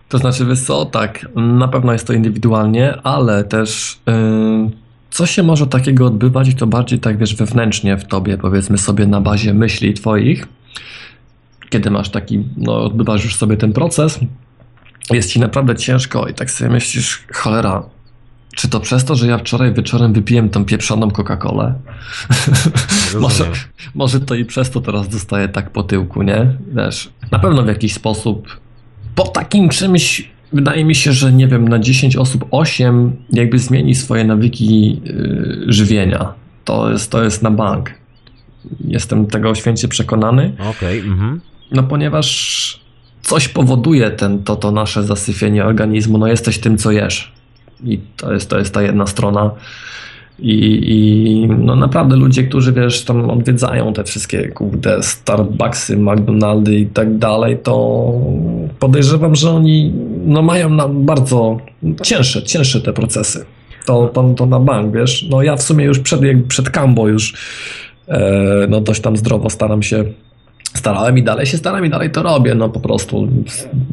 To 0.09 0.19
znaczy, 0.19 0.57
co, 0.57 0.85
tak, 0.85 1.27
na 1.37 1.69
pewno 1.69 1.93
jest 1.93 2.07
to 2.07 2.13
indywidualnie, 2.13 3.03
ale 3.03 3.45
też 3.45 3.99
yy, 4.07 4.71
co 5.11 5.27
się 5.27 5.43
może 5.43 5.67
takiego 5.67 6.07
odbywać, 6.07 6.55
to 6.55 6.67
bardziej 6.67 6.99
tak, 6.99 7.19
wiesz, 7.19 7.35
wewnętrznie 7.35 7.97
w 7.97 8.05
tobie, 8.05 8.39
powiedzmy 8.39 8.79
sobie 8.79 9.07
na 9.07 9.21
bazie 9.21 9.55
myśli 9.55 9.95
twoich, 9.95 10.49
kiedy 11.71 11.91
masz 11.91 12.11
taki, 12.11 12.45
no 12.57 12.85
odbywasz 12.85 13.25
już 13.25 13.37
sobie 13.37 13.57
ten 13.57 13.73
proces, 13.73 14.21
jest 15.11 15.31
ci 15.31 15.41
naprawdę 15.41 15.77
ciężko 15.77 16.29
i 16.29 16.35
tak 16.35 16.51
sobie 16.51 16.71
myślisz, 16.71 17.25
cholera, 17.33 17.83
czy 18.57 18.69
to 18.69 18.81
przez 18.81 19.05
to, 19.05 19.15
że 19.15 19.27
ja 19.27 19.39
wczoraj 19.39 19.75
wieczorem 19.75 20.13
wypiłem 20.13 20.49
tą 20.49 20.65
pieprzoną 20.65 21.09
Coca-Colę? 21.09 21.75
może, 23.21 23.45
może 23.95 24.21
to 24.21 24.35
i 24.35 24.45
przez 24.45 24.71
to 24.71 24.81
teraz 24.81 25.09
dostaję 25.09 25.49
tak 25.49 25.71
po 25.71 25.83
tyłku, 25.83 26.23
nie? 26.23 26.57
Wiesz, 26.75 27.11
na 27.31 27.39
pewno 27.39 27.63
w 27.63 27.67
jakiś 27.67 27.93
sposób 27.93 28.61
po 29.15 29.29
takim 29.29 29.69
czymś 29.69 30.31
wydaje 30.53 30.85
mi 30.85 30.95
się, 30.95 31.13
że 31.13 31.33
nie 31.33 31.49
wiem, 31.49 31.69
na 31.69 31.79
10 31.79 32.17
osób 32.17 32.45
8 32.51 33.17
jakby 33.33 33.59
zmieni 33.59 33.95
swoje 33.95 34.25
nawyki 34.25 35.01
yy, 35.05 35.65
żywienia. 35.69 36.35
To 36.65 36.91
jest, 36.91 37.11
to 37.11 37.25
jest 37.25 37.43
na 37.43 37.51
bank. 37.51 37.91
Jestem 38.81 39.27
tego 39.27 39.55
święcie 39.55 39.89
przekonany. 39.89 40.53
Okej. 40.59 41.01
Okay, 41.01 41.11
mhm. 41.11 41.41
No 41.71 41.83
ponieważ 41.83 42.81
coś 43.23 43.49
powoduje 43.49 44.11
ten, 44.11 44.45
to, 44.45 44.57
to 44.57 44.71
nasze 44.71 45.03
zasyfienie 45.03 45.65
organizmu. 45.65 46.19
No 46.19 46.27
jesteś 46.27 46.59
tym, 46.59 46.79
co 46.79 46.91
jesz 46.91 47.33
I 47.85 48.01
to 48.17 48.33
jest, 48.33 48.51
to 48.51 48.59
jest 48.59 48.75
ta 48.75 48.83
jedna 48.83 49.07
strona. 49.07 49.51
I, 50.39 50.83
I 50.87 51.49
no 51.49 51.77
naprawdę 51.77 52.17
ludzie, 52.17 52.45
którzy 52.45 52.73
wiesz, 52.73 53.05
tam 53.05 53.31
odwiedzają 53.31 53.93
te 53.93 54.05
wszystkie 54.05 54.49
kurde 54.49 55.03
Starbucksy, 55.03 55.97
McDonaldy 55.97 56.79
i 56.79 56.87
tak 56.87 57.19
dalej, 57.19 57.59
to 57.63 58.13
podejrzewam, 58.79 59.35
że 59.35 59.51
oni 59.51 59.93
no 60.27 60.43
mają 60.43 60.71
na 60.71 60.89
bardzo 60.89 61.59
cięższe, 62.03 62.43
cięższe 62.43 62.81
te 62.81 62.93
procesy. 62.93 63.45
To, 63.87 64.09
to, 64.09 64.35
to 64.37 64.47
na 64.47 64.61
bank, 64.61 64.95
wiesz. 64.95 65.27
No 65.31 65.43
ja 65.43 65.57
w 65.57 65.63
sumie 65.63 65.85
już 65.85 65.99
przed, 65.99 66.21
przed 66.49 66.71
Cambo 66.71 67.09
już 67.09 67.35
e, 68.09 68.67
no 68.69 68.81
dość 68.81 69.01
tam 69.01 69.17
zdrowo 69.17 69.51
staram 69.51 69.83
się 69.83 70.05
starałem 70.77 71.19
i 71.19 71.23
dalej 71.23 71.47
się 71.47 71.57
staram 71.57 71.87
i 71.87 71.91
dalej 71.91 72.11
to 72.11 72.23
robię, 72.23 72.55
no 72.55 72.69
po 72.69 72.81
prostu 72.81 73.29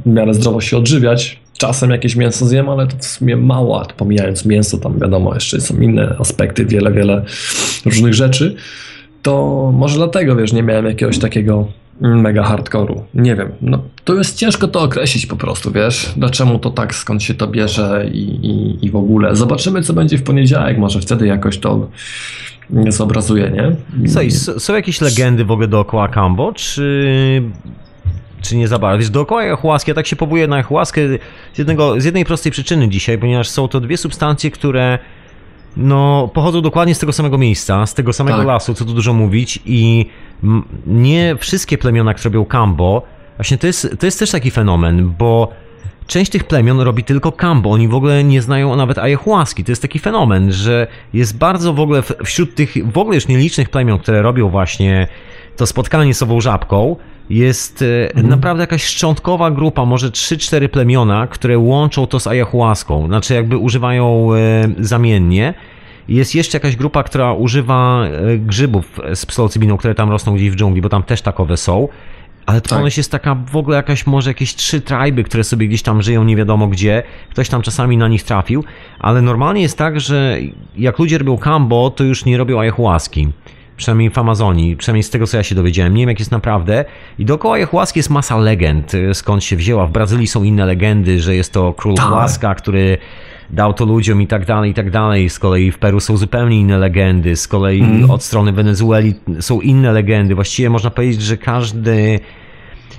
w 0.05 0.09
miarę 0.09 0.33
zdrowo 0.33 0.61
się 0.61 0.77
odżywiać. 0.77 1.39
Czasem 1.57 1.89
jakieś 1.91 2.15
mięso 2.15 2.45
zjem, 2.45 2.69
ale 2.69 2.87
to 2.87 2.97
w 2.97 3.05
sumie 3.05 3.37
mało, 3.37 3.85
pomijając 3.97 4.45
mięso, 4.45 4.77
tam 4.77 4.99
wiadomo, 4.99 5.33
jeszcze 5.33 5.61
są 5.61 5.77
inne 5.81 6.15
aspekty, 6.19 6.65
wiele, 6.65 6.91
wiele 6.91 7.25
różnych 7.85 8.13
rzeczy. 8.13 8.55
To 9.21 9.71
może 9.73 9.97
dlatego, 9.97 10.35
wiesz, 10.35 10.53
nie 10.53 10.63
miałem 10.63 10.85
jakiegoś 10.85 11.19
takiego 11.19 11.67
mega 12.01 12.43
hardcore'u. 12.43 13.01
Nie 13.13 13.35
wiem, 13.35 13.51
no 13.61 13.79
to 14.03 14.15
jest 14.15 14.37
ciężko 14.37 14.67
to 14.67 14.81
określić 14.81 15.25
po 15.25 15.35
prostu, 15.35 15.71
wiesz, 15.71 16.13
dlaczego 16.17 16.59
to 16.59 16.69
tak, 16.69 16.95
skąd 16.95 17.23
się 17.23 17.33
to 17.33 17.47
bierze 17.47 18.09
i, 18.13 18.19
i, 18.19 18.85
i 18.85 18.91
w 18.91 18.95
ogóle. 18.95 19.35
Zobaczymy, 19.35 19.81
co 19.81 19.93
będzie 19.93 20.17
w 20.17 20.23
poniedziałek, 20.23 20.77
może 20.77 20.99
wtedy 20.99 21.27
jakoś 21.27 21.57
to 21.57 21.89
zobrazuje, 22.87 23.51
nie? 23.51 23.75
Słuchaj, 24.07 24.31
są 24.31 24.75
jakieś 24.75 25.01
legendy 25.01 25.45
w 25.45 25.51
ogóle 25.51 25.67
dookoła 25.67 26.07
Kambo, 26.07 26.53
czy, 26.53 27.43
czy 28.41 28.55
nie 28.55 28.67
za 28.67 28.79
bardzo? 28.79 28.99
Wiesz, 28.99 29.09
dookoła 29.09 29.41
ayahuaski, 29.41 29.91
ja 29.91 29.95
tak 29.95 30.07
się 30.07 30.15
powołuję 30.15 30.47
na 30.47 30.55
ayahuaskę 30.55 31.01
z, 31.53 31.57
jednego, 31.57 32.01
z 32.01 32.05
jednej 32.05 32.25
prostej 32.25 32.51
przyczyny 32.51 32.89
dzisiaj, 32.89 33.17
ponieważ 33.17 33.49
są 33.49 33.67
to 33.67 33.79
dwie 33.79 33.97
substancje, 33.97 34.51
które 34.51 34.99
no, 35.77 36.29
pochodzą 36.33 36.61
dokładnie 36.61 36.95
z 36.95 36.99
tego 36.99 37.13
samego 37.13 37.37
miejsca, 37.37 37.85
z 37.85 37.93
tego 37.93 38.13
samego 38.13 38.37
tak. 38.37 38.47
lasu, 38.47 38.73
co 38.73 38.85
tu 38.85 38.93
dużo 38.93 39.13
mówić 39.13 39.59
i 39.65 40.05
nie 40.87 41.35
wszystkie 41.39 41.77
plemiona, 41.77 42.13
które 42.13 42.29
robią 42.29 42.45
Kambo, 42.45 43.01
właśnie 43.37 43.57
to 43.57 43.67
jest, 43.67 43.95
to 43.99 44.05
jest 44.05 44.19
też 44.19 44.31
taki 44.31 44.51
fenomen, 44.51 45.13
bo 45.17 45.51
część 46.07 46.31
tych 46.31 46.43
plemion 46.43 46.79
robi 46.79 47.03
tylko 47.03 47.31
kambo, 47.31 47.71
oni 47.71 47.87
w 47.87 47.93
ogóle 47.93 48.23
nie 48.23 48.41
znają 48.41 48.75
nawet 48.75 48.97
ayahuaski. 48.97 49.63
To 49.63 49.71
jest 49.71 49.81
taki 49.81 49.99
fenomen, 49.99 50.51
że 50.51 50.87
jest 51.13 51.37
bardzo 51.37 51.73
w 51.73 51.79
ogóle 51.79 52.03
wśród 52.25 52.55
tych 52.55 52.91
w 52.91 52.97
ogóle 52.97 53.15
już 53.15 53.27
nielicznych 53.27 53.69
plemion, 53.69 53.99
które 53.99 54.21
robią 54.21 54.49
właśnie 54.49 55.07
to 55.57 55.65
spotkanie 55.65 56.13
z 56.13 56.23
ową 56.23 56.41
żabką, 56.41 56.95
jest 57.29 57.81
e, 57.81 58.07
mhm. 58.07 58.29
naprawdę 58.29 58.63
jakaś 58.63 58.83
szczątkowa 58.83 59.51
grupa, 59.51 59.85
może 59.85 60.09
3-4 60.09 60.67
plemiona, 60.67 61.27
które 61.27 61.57
łączą 61.57 62.07
to 62.07 62.19
z 62.19 62.27
ayahuaską, 62.27 63.07
znaczy 63.07 63.33
jakby 63.33 63.57
używają 63.57 64.33
e, 64.33 64.67
zamiennie. 64.79 65.53
Jest 66.07 66.35
jeszcze 66.35 66.55
jakaś 66.55 66.75
grupa, 66.75 67.03
która 67.03 67.33
używa 67.33 68.05
e, 68.05 68.37
grzybów 68.37 68.99
z 69.13 69.25
psylocybiną, 69.25 69.77
które 69.77 69.95
tam 69.95 70.09
rosną 70.09 70.35
gdzieś 70.35 70.49
w 70.49 70.55
dżungli, 70.55 70.81
bo 70.81 70.89
tam 70.89 71.03
też 71.03 71.21
takowe 71.21 71.57
są. 71.57 71.87
Ale 72.45 72.61
to 72.61 72.69
tak. 72.69 72.97
jest 72.97 73.11
taka 73.11 73.35
w 73.35 73.55
ogóle 73.55 73.77
jakaś, 73.77 74.07
może 74.07 74.29
jakieś 74.29 74.55
trzy 74.55 74.81
trajby, 74.81 75.23
które 75.23 75.43
sobie 75.43 75.67
gdzieś 75.67 75.81
tam 75.81 76.01
żyją 76.01 76.23
nie 76.23 76.35
wiadomo 76.35 76.67
gdzie. 76.67 77.03
Ktoś 77.29 77.49
tam 77.49 77.61
czasami 77.61 77.97
na 77.97 78.07
nich 78.07 78.23
trafił, 78.23 78.63
ale 78.99 79.21
normalnie 79.21 79.61
jest 79.61 79.77
tak, 79.77 79.99
że 79.99 80.37
jak 80.77 80.99
ludzie 80.99 81.17
robią 81.17 81.37
kambo, 81.37 81.89
to 81.89 82.03
już 82.03 82.25
nie 82.25 82.37
robią 82.37 82.59
ayahuaski. 82.59 83.27
Przynajmniej 83.77 84.09
w 84.09 84.17
Amazonii, 84.17 84.77
przynajmniej 84.77 85.03
z 85.03 85.09
tego 85.09 85.27
co 85.27 85.37
ja 85.37 85.43
się 85.43 85.55
dowiedziałem. 85.55 85.93
Nie 85.93 86.01
wiem 86.01 86.09
jak 86.09 86.19
jest 86.19 86.31
naprawdę. 86.31 86.85
I 87.19 87.25
dookoła 87.25 87.55
ayahuaski 87.55 87.99
jest 87.99 88.09
masa 88.09 88.37
legend, 88.37 88.91
skąd 89.13 89.43
się 89.43 89.55
wzięła. 89.55 89.87
W 89.87 89.91
Brazylii 89.91 90.27
są 90.27 90.43
inne 90.43 90.65
legendy, 90.65 91.19
że 91.19 91.35
jest 91.35 91.53
to 91.53 91.73
król 91.73 91.95
tak. 91.95 92.11
łaska, 92.11 92.55
który 92.55 92.97
dał 93.49 93.73
to 93.73 93.85
ludziom 93.85 94.21
i 94.21 94.27
tak 94.27 94.45
dalej, 94.45 94.71
i 94.71 94.73
tak 94.73 94.91
dalej. 94.91 95.29
Z 95.29 95.39
kolei 95.39 95.71
w 95.71 95.77
Peru 95.77 95.99
są 95.99 96.17
zupełnie 96.17 96.59
inne 96.59 96.77
legendy, 96.77 97.35
z 97.35 97.47
kolei 97.47 97.81
mm. 97.81 98.11
od 98.11 98.23
strony 98.23 98.51
Wenezueli 98.51 99.13
są 99.39 99.61
inne 99.61 99.91
legendy. 99.91 100.35
Właściwie 100.35 100.69
można 100.69 100.89
powiedzieć, 100.89 101.21
że 101.21 101.37
każdy 101.37 102.19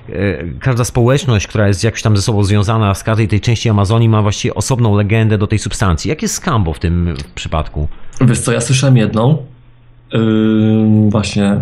e, 0.08 0.44
każda 0.60 0.84
społeczność, 0.84 1.46
która 1.46 1.68
jest 1.68 1.84
jakoś 1.84 2.02
tam 2.02 2.16
ze 2.16 2.22
sobą 2.22 2.44
związana 2.44 2.94
z 2.94 3.02
każdej 3.02 3.28
tej 3.28 3.40
części 3.40 3.68
Amazonii 3.68 4.08
ma 4.08 4.22
właściwie 4.22 4.54
osobną 4.54 4.96
legendę 4.96 5.38
do 5.38 5.46
tej 5.46 5.58
substancji. 5.58 6.08
Jak 6.08 6.22
jest 6.22 6.34
Scambo 6.34 6.72
w 6.72 6.78
tym 6.78 7.14
przypadku? 7.34 7.88
Wiesz 8.20 8.40
co, 8.40 8.52
ja 8.52 8.60
słyszałem 8.60 8.96
jedną, 8.96 9.46
właśnie 11.08 11.60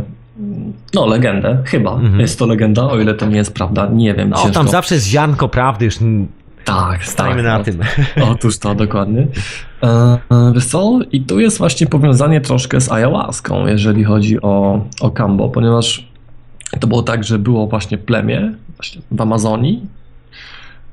no, 0.94 1.06
legendę, 1.06 1.58
chyba. 1.64 1.92
Mhm. 1.92 2.20
Jest 2.20 2.38
to 2.38 2.46
legenda, 2.46 2.82
o 2.82 3.00
ile 3.00 3.14
to 3.14 3.26
nie 3.26 3.36
jest 3.36 3.54
prawda, 3.54 3.88
nie 3.92 4.14
wiem. 4.14 4.30
No, 4.30 4.50
tam 4.50 4.68
zawsze 4.68 4.94
jest 4.94 5.06
ziarnko 5.06 5.48
prawdy, 5.48 5.84
już 5.84 5.98
tak, 6.64 7.04
stajmy 7.04 7.42
tak, 7.42 7.44
na 7.44 7.64
tym. 7.64 7.80
Otóż 8.32 8.58
to, 8.58 8.74
dokładnie. 8.74 9.26
E, 9.82 9.86
e, 10.30 10.52
wiesz 10.54 10.66
co? 10.66 10.98
I 11.12 11.20
tu 11.20 11.40
jest 11.40 11.58
właśnie 11.58 11.86
powiązanie 11.86 12.40
troszkę 12.40 12.80
z 12.80 12.92
ayahuaską, 12.92 13.66
jeżeli 13.66 14.04
chodzi 14.04 14.42
o, 14.42 14.84
o 15.00 15.10
Kambo, 15.10 15.48
ponieważ 15.48 16.08
to 16.80 16.86
było 16.86 17.02
tak, 17.02 17.24
że 17.24 17.38
było 17.38 17.66
właśnie 17.66 17.98
plemię 17.98 18.54
właśnie 18.76 19.02
w 19.10 19.20
Amazonii 19.20 19.86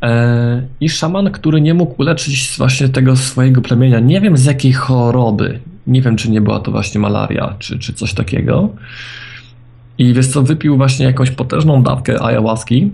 e, 0.02 0.62
i 0.82 0.90
szaman, 0.90 1.32
który 1.32 1.62
nie 1.62 1.74
mógł 1.74 2.02
uleczyć 2.02 2.56
właśnie 2.58 2.90
tego 2.90 3.16
swojego 3.16 3.62
plemienia, 3.62 4.00
nie 4.00 4.22
wiem 4.22 4.38
z 4.38 4.46
jakiej 4.46 4.74
choroby, 4.74 5.60
nie 5.90 6.02
wiem 6.02 6.16
czy 6.16 6.32
nie 6.32 6.42
była 6.42 6.60
to 6.60 6.72
właśnie 6.72 7.02
malaria, 7.02 7.56
czy, 7.60 7.80
czy 7.80 7.94
coś 7.94 8.14
takiego. 8.14 8.70
I 9.98 10.14
wiesz 10.14 10.28
co, 10.28 10.44
wypił 10.44 10.78
właśnie 10.78 11.06
jakąś 11.06 11.32
potężną 11.32 11.84
dawkę 11.84 12.24
ayahuaski, 12.24 12.92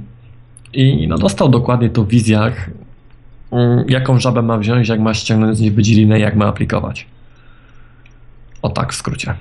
i 0.76 1.08
no, 1.08 1.18
dostał 1.18 1.50
dokładnie 1.50 1.89
to 1.89 2.04
w 2.04 2.08
wizjach, 2.08 2.70
mm, 3.52 3.86
jaką 3.89 4.20
żabę 4.20 4.41
ma 4.41 4.58
wziąć, 4.58 4.89
jak 4.89 5.00
ma 5.00 5.14
ściągnąć 5.14 5.58
z 5.58 5.62
niej 5.62 5.72
wydzielinę, 5.72 6.20
jak 6.20 6.36
ma 6.36 6.46
aplikować. 6.46 7.06
O 8.62 8.70
tak 8.70 8.93
w 8.93 8.96
skrócie. 8.96 9.36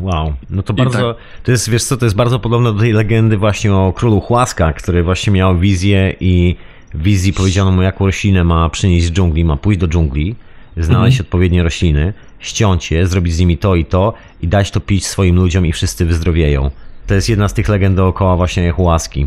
Wow, 0.00 0.32
no 0.50 0.62
to 0.62 0.74
bardzo, 0.74 1.14
tak. 1.14 1.22
to 1.42 1.50
jest, 1.50 1.70
wiesz 1.70 1.84
co, 1.84 1.96
to 1.96 2.06
jest 2.06 2.16
bardzo 2.16 2.38
podobne 2.38 2.72
do 2.72 2.80
tej 2.80 2.92
legendy 2.92 3.36
właśnie 3.36 3.74
o 3.74 3.92
królu 3.92 4.20
Chłaska, 4.20 4.72
który 4.72 5.02
właśnie 5.02 5.32
miał 5.32 5.58
wizję 5.58 6.14
i 6.20 6.56
w 6.94 7.02
wizji 7.02 7.32
powiedziano 7.32 7.72
mu, 7.72 7.82
jaką 7.82 8.06
roślinę 8.06 8.44
ma 8.44 8.68
przynieść 8.68 9.06
z 9.06 9.12
dżungli, 9.12 9.44
ma 9.44 9.56
pójść 9.56 9.80
do 9.80 9.88
dżungli, 9.88 10.34
znaleźć 10.76 11.16
mhm. 11.16 11.26
odpowiednie 11.26 11.62
rośliny, 11.62 12.12
ściąć 12.40 12.90
je, 12.90 13.06
zrobić 13.06 13.34
z 13.34 13.40
nimi 13.40 13.58
to 13.58 13.74
i 13.74 13.84
to 13.84 14.14
i 14.42 14.48
dać 14.48 14.70
to 14.70 14.80
pić 14.80 15.06
swoim 15.06 15.36
ludziom 15.36 15.66
i 15.66 15.72
wszyscy 15.72 16.06
wyzdrowieją. 16.06 16.70
To 17.06 17.14
jest 17.14 17.28
jedna 17.28 17.48
z 17.48 17.54
tych 17.54 17.68
legend 17.68 17.96
dookoła 17.96 18.36
właśnie 18.36 18.70
Chłaski. 18.70 19.26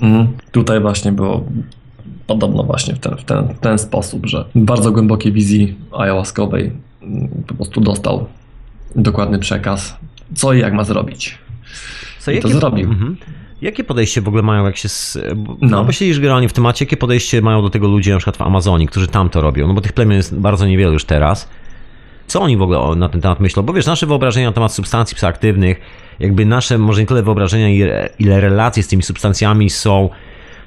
Mhm. 0.00 0.28
Tutaj 0.52 0.80
właśnie 0.80 1.12
było 1.12 1.44
podobno 2.26 2.62
właśnie 2.62 2.94
w 2.94 2.98
ten, 2.98 3.16
w, 3.16 3.24
ten, 3.24 3.48
w 3.54 3.58
ten 3.58 3.78
sposób, 3.78 4.26
że 4.26 4.44
bardzo 4.54 4.92
głębokiej 4.92 5.32
wizji 5.32 5.76
ayahuaskowej 5.92 6.72
mm, 7.02 7.28
po 7.46 7.54
prostu 7.54 7.80
dostał 7.80 8.26
dokładny 8.96 9.38
przekaz, 9.38 9.96
co 10.34 10.52
i 10.52 10.58
jak 10.60 10.72
ma 10.72 10.84
zrobić. 10.84 11.38
Co, 12.18 12.30
I 12.30 12.34
jakie, 12.34 12.48
to 12.48 12.54
zrobił. 12.54 12.90
Mhm. 12.90 13.16
Jakie 13.62 13.84
podejście 13.84 14.20
w 14.20 14.28
ogóle 14.28 14.42
mają, 14.42 14.64
jak 14.64 14.76
się. 14.76 14.88
No, 15.36 15.56
no 15.60 15.84
bo 15.84 15.92
siedzisz 15.92 16.20
generalnie 16.20 16.48
w 16.48 16.52
temacie, 16.52 16.84
jakie 16.84 16.96
podejście 16.96 17.42
mają 17.42 17.62
do 17.62 17.70
tego 17.70 17.88
ludzie 17.88 18.12
na 18.12 18.18
przykład 18.18 18.36
w 18.36 18.42
Amazonii, 18.42 18.88
którzy 18.88 19.08
tam 19.08 19.30
to 19.30 19.40
robią? 19.40 19.68
No 19.68 19.74
bo 19.74 19.80
tych 19.80 19.92
plemion 19.92 20.16
jest 20.16 20.38
bardzo 20.38 20.66
niewiele 20.66 20.92
już 20.92 21.04
teraz. 21.04 21.48
Co 22.32 22.40
oni 22.40 22.56
w 22.56 22.62
ogóle 22.62 22.96
na 22.96 23.08
ten 23.08 23.20
temat 23.20 23.40
myślą? 23.40 23.62
Bo 23.62 23.72
wiesz, 23.72 23.86
nasze 23.86 24.06
wyobrażenia 24.06 24.46
na 24.46 24.52
temat 24.52 24.72
substancji 24.72 25.14
psychoaktywnych, 25.14 25.80
jakby 26.20 26.46
nasze, 26.46 26.78
może 26.78 27.00
nie 27.00 27.06
tyle 27.06 27.22
wyobrażenia, 27.22 27.68
ile 28.18 28.40
relacje 28.40 28.82
z 28.82 28.88
tymi 28.88 29.02
substancjami 29.02 29.70
są, 29.70 30.10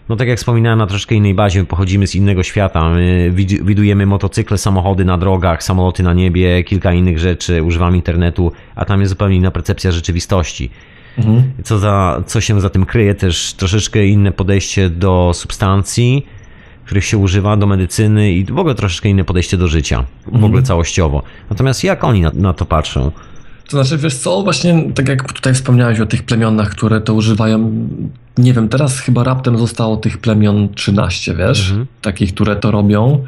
no 0.10 0.16
tak 0.16 0.28
jak 0.28 0.38
wspominałem, 0.38 0.80
na 0.80 0.88
troszkę 0.88 1.16
innej 1.16 1.34
bazie, 1.34 1.60
my 1.60 1.66
pochodzimy 1.66 2.08
z 2.08 2.16
innego 2.16 2.44
świata, 2.44 2.90
my 2.90 3.32
widujemy 3.64 4.06
motocykle, 4.06 4.58
samochody 4.58 5.06
na 5.06 5.18
drogach, 5.18 5.64
samoloty 5.64 6.04
na 6.04 6.14
niebie, 6.14 6.64
kilka 6.64 6.94
innych 6.94 7.20
rzeczy, 7.20 7.64
używamy 7.64 7.96
internetu, 7.98 8.52
a 8.76 8.86
tam 8.86 9.00
jest 9.00 9.10
zupełnie 9.10 9.36
inna 9.36 9.52
percepcja 9.52 9.92
rzeczywistości. 9.92 10.70
Mhm. 11.18 11.44
Co, 11.64 11.80
za, 11.80 12.24
co 12.26 12.42
się 12.42 12.62
za 12.62 12.70
tym 12.70 12.86
kryje, 12.86 13.16
też 13.16 13.54
troszeczkę 13.54 14.06
inne 14.06 14.32
podejście 14.32 14.90
do 14.90 15.32
substancji, 15.34 16.26
których 16.86 17.06
się 17.06 17.18
używa 17.18 17.58
do 17.58 17.68
medycyny 17.68 18.34
i 18.34 18.46
w 18.46 18.60
ogóle 18.60 18.76
troszeczkę 18.76 19.10
inne 19.10 19.24
podejście 19.24 19.58
do 19.58 19.68
życia, 19.68 20.06
w 20.26 20.28
ogóle 20.28 20.46
mhm. 20.46 20.66
całościowo. 20.66 21.24
Natomiast 21.50 21.84
jak 21.84 22.04
oni 22.04 22.22
na, 22.22 22.32
na, 22.34 22.54
to 22.54 22.66
patrzą? 22.66 23.12
To 23.70 23.84
znaczy, 23.84 23.98
wiesz 24.04 24.16
co, 24.16 24.44
właśnie 24.44 24.92
tak 24.96 25.08
jak 25.10 25.34
tutaj 25.34 25.54
wspomniałeś 25.54 26.00
o 26.00 26.06
tych 26.06 26.24
plemionach, 26.24 26.70
które 26.70 27.02
to 27.02 27.14
używają, 27.14 27.88
nie 28.38 28.54
wiem, 28.54 28.70
teraz 28.70 29.00
chyba 29.00 29.24
raptem 29.24 29.58
zostało 29.58 29.98
tych 29.98 30.18
plemion 30.18 30.70
13, 30.74 31.36
wiesz, 31.36 31.70
mhm. 31.70 31.88
takich, 32.02 32.34
które 32.34 32.56
to 32.56 32.72
robią. 32.72 33.26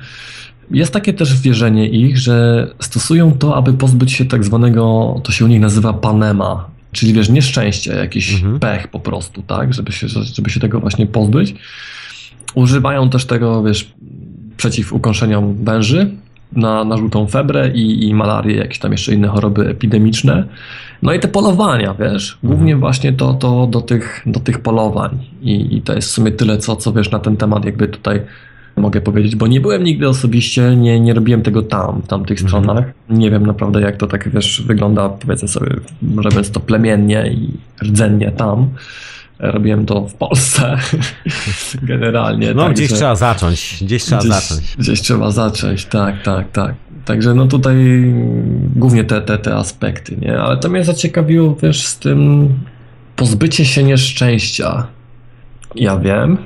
Jest 0.71 0.93
takie 0.93 1.13
też 1.13 1.41
wierzenie 1.41 1.89
ich, 1.89 2.17
że 2.17 2.67
stosują 2.79 3.31
to, 3.31 3.55
aby 3.55 3.73
pozbyć 3.73 4.11
się 4.11 4.25
tak 4.25 4.43
zwanego, 4.43 5.15
to 5.23 5.31
się 5.31 5.45
u 5.45 5.47
nich 5.47 5.61
nazywa 5.61 5.93
panema, 5.93 6.69
czyli 6.91 7.13
wiesz, 7.13 7.29
nieszczęście, 7.29 7.93
jakiś 7.95 8.33
mhm. 8.33 8.59
pech 8.59 8.87
po 8.87 8.99
prostu, 8.99 9.41
tak, 9.41 9.73
żeby 9.73 9.91
się, 9.91 10.07
żeby 10.07 10.49
się 10.49 10.59
tego 10.59 10.79
właśnie 10.79 11.07
pozbyć. 11.07 11.55
Używają 12.55 13.09
też 13.09 13.25
tego, 13.25 13.63
wiesz, 13.63 13.93
przeciw 14.57 14.93
ukąszeniom 14.93 15.55
węży 15.63 16.11
na, 16.51 16.83
na 16.83 16.97
żółtą 16.97 17.27
febrę 17.27 17.71
i, 17.73 18.07
i 18.07 18.13
malarię, 18.13 18.55
jakieś 18.55 18.79
tam 18.79 18.91
jeszcze 18.91 19.13
inne 19.13 19.27
choroby 19.27 19.69
epidemiczne. 19.69 20.43
No 21.01 21.13
i 21.13 21.19
te 21.19 21.27
polowania, 21.27 21.93
wiesz, 21.93 22.37
głównie 22.43 22.73
mhm. 22.73 22.79
właśnie 22.79 23.13
to, 23.13 23.33
to 23.33 23.67
do, 23.67 23.81
tych, 23.81 24.23
do 24.25 24.39
tych 24.39 24.59
polowań. 24.59 25.19
I, 25.41 25.75
I 25.75 25.81
to 25.81 25.93
jest 25.93 26.07
w 26.07 26.11
sumie 26.11 26.31
tyle, 26.31 26.57
co, 26.57 26.75
co 26.75 26.93
wiesz 26.93 27.11
na 27.11 27.19
ten 27.19 27.37
temat, 27.37 27.65
jakby 27.65 27.87
tutaj 27.87 28.21
mogę 28.77 29.01
powiedzieć, 29.01 29.35
bo 29.35 29.47
nie 29.47 29.61
byłem 29.61 29.83
nigdy 29.83 30.09
osobiście, 30.09 30.75
nie, 30.75 30.99
nie 30.99 31.13
robiłem 31.13 31.41
tego 31.41 31.61
tam, 31.61 32.01
w 32.01 32.07
tamtych 32.07 32.41
Mhm. 32.41 32.63
stronach. 32.63 32.85
Nie 33.09 33.31
wiem 33.31 33.45
naprawdę 33.45 33.81
jak 33.81 33.97
to 33.97 34.07
tak, 34.07 34.29
wiesz, 34.29 34.63
wygląda, 34.67 35.09
powiedzmy 35.09 35.47
sobie, 35.47 35.69
mówiąc 36.01 36.51
to 36.51 36.59
plemiennie 36.59 37.31
i 37.31 37.49
rdzennie 37.83 38.31
tam. 38.31 38.67
Robiłem 39.39 39.85
to 39.85 40.07
w 40.07 40.13
Polsce 40.13 40.77
generalnie. 41.83 42.53
No, 42.53 42.69
gdzieś 42.69 42.93
trzeba 42.93 43.15
zacząć, 43.15 43.77
gdzieś 43.81 44.03
trzeba 44.03 44.21
gdzieś, 44.21 44.33
zacząć. 44.33 44.75
Gdzieś 44.77 45.01
trzeba 45.01 45.31
zacząć, 45.31 45.85
tak, 45.85 46.23
tak, 46.23 46.51
tak. 46.51 46.75
Także 47.05 47.33
no 47.33 47.47
tutaj 47.47 47.75
głównie 48.75 49.03
te, 49.03 49.21
te, 49.21 49.37
te 49.37 49.55
aspekty, 49.55 50.17
nie? 50.21 50.39
Ale 50.39 50.57
to 50.57 50.69
mnie 50.69 50.83
zaciekawiło, 50.83 51.55
wiesz, 51.63 51.85
z 51.85 51.99
tym 51.99 52.49
pozbycie 53.15 53.65
się 53.65 53.83
nieszczęścia. 53.83 54.87
Ja 55.75 55.97
wiem. 55.97 56.37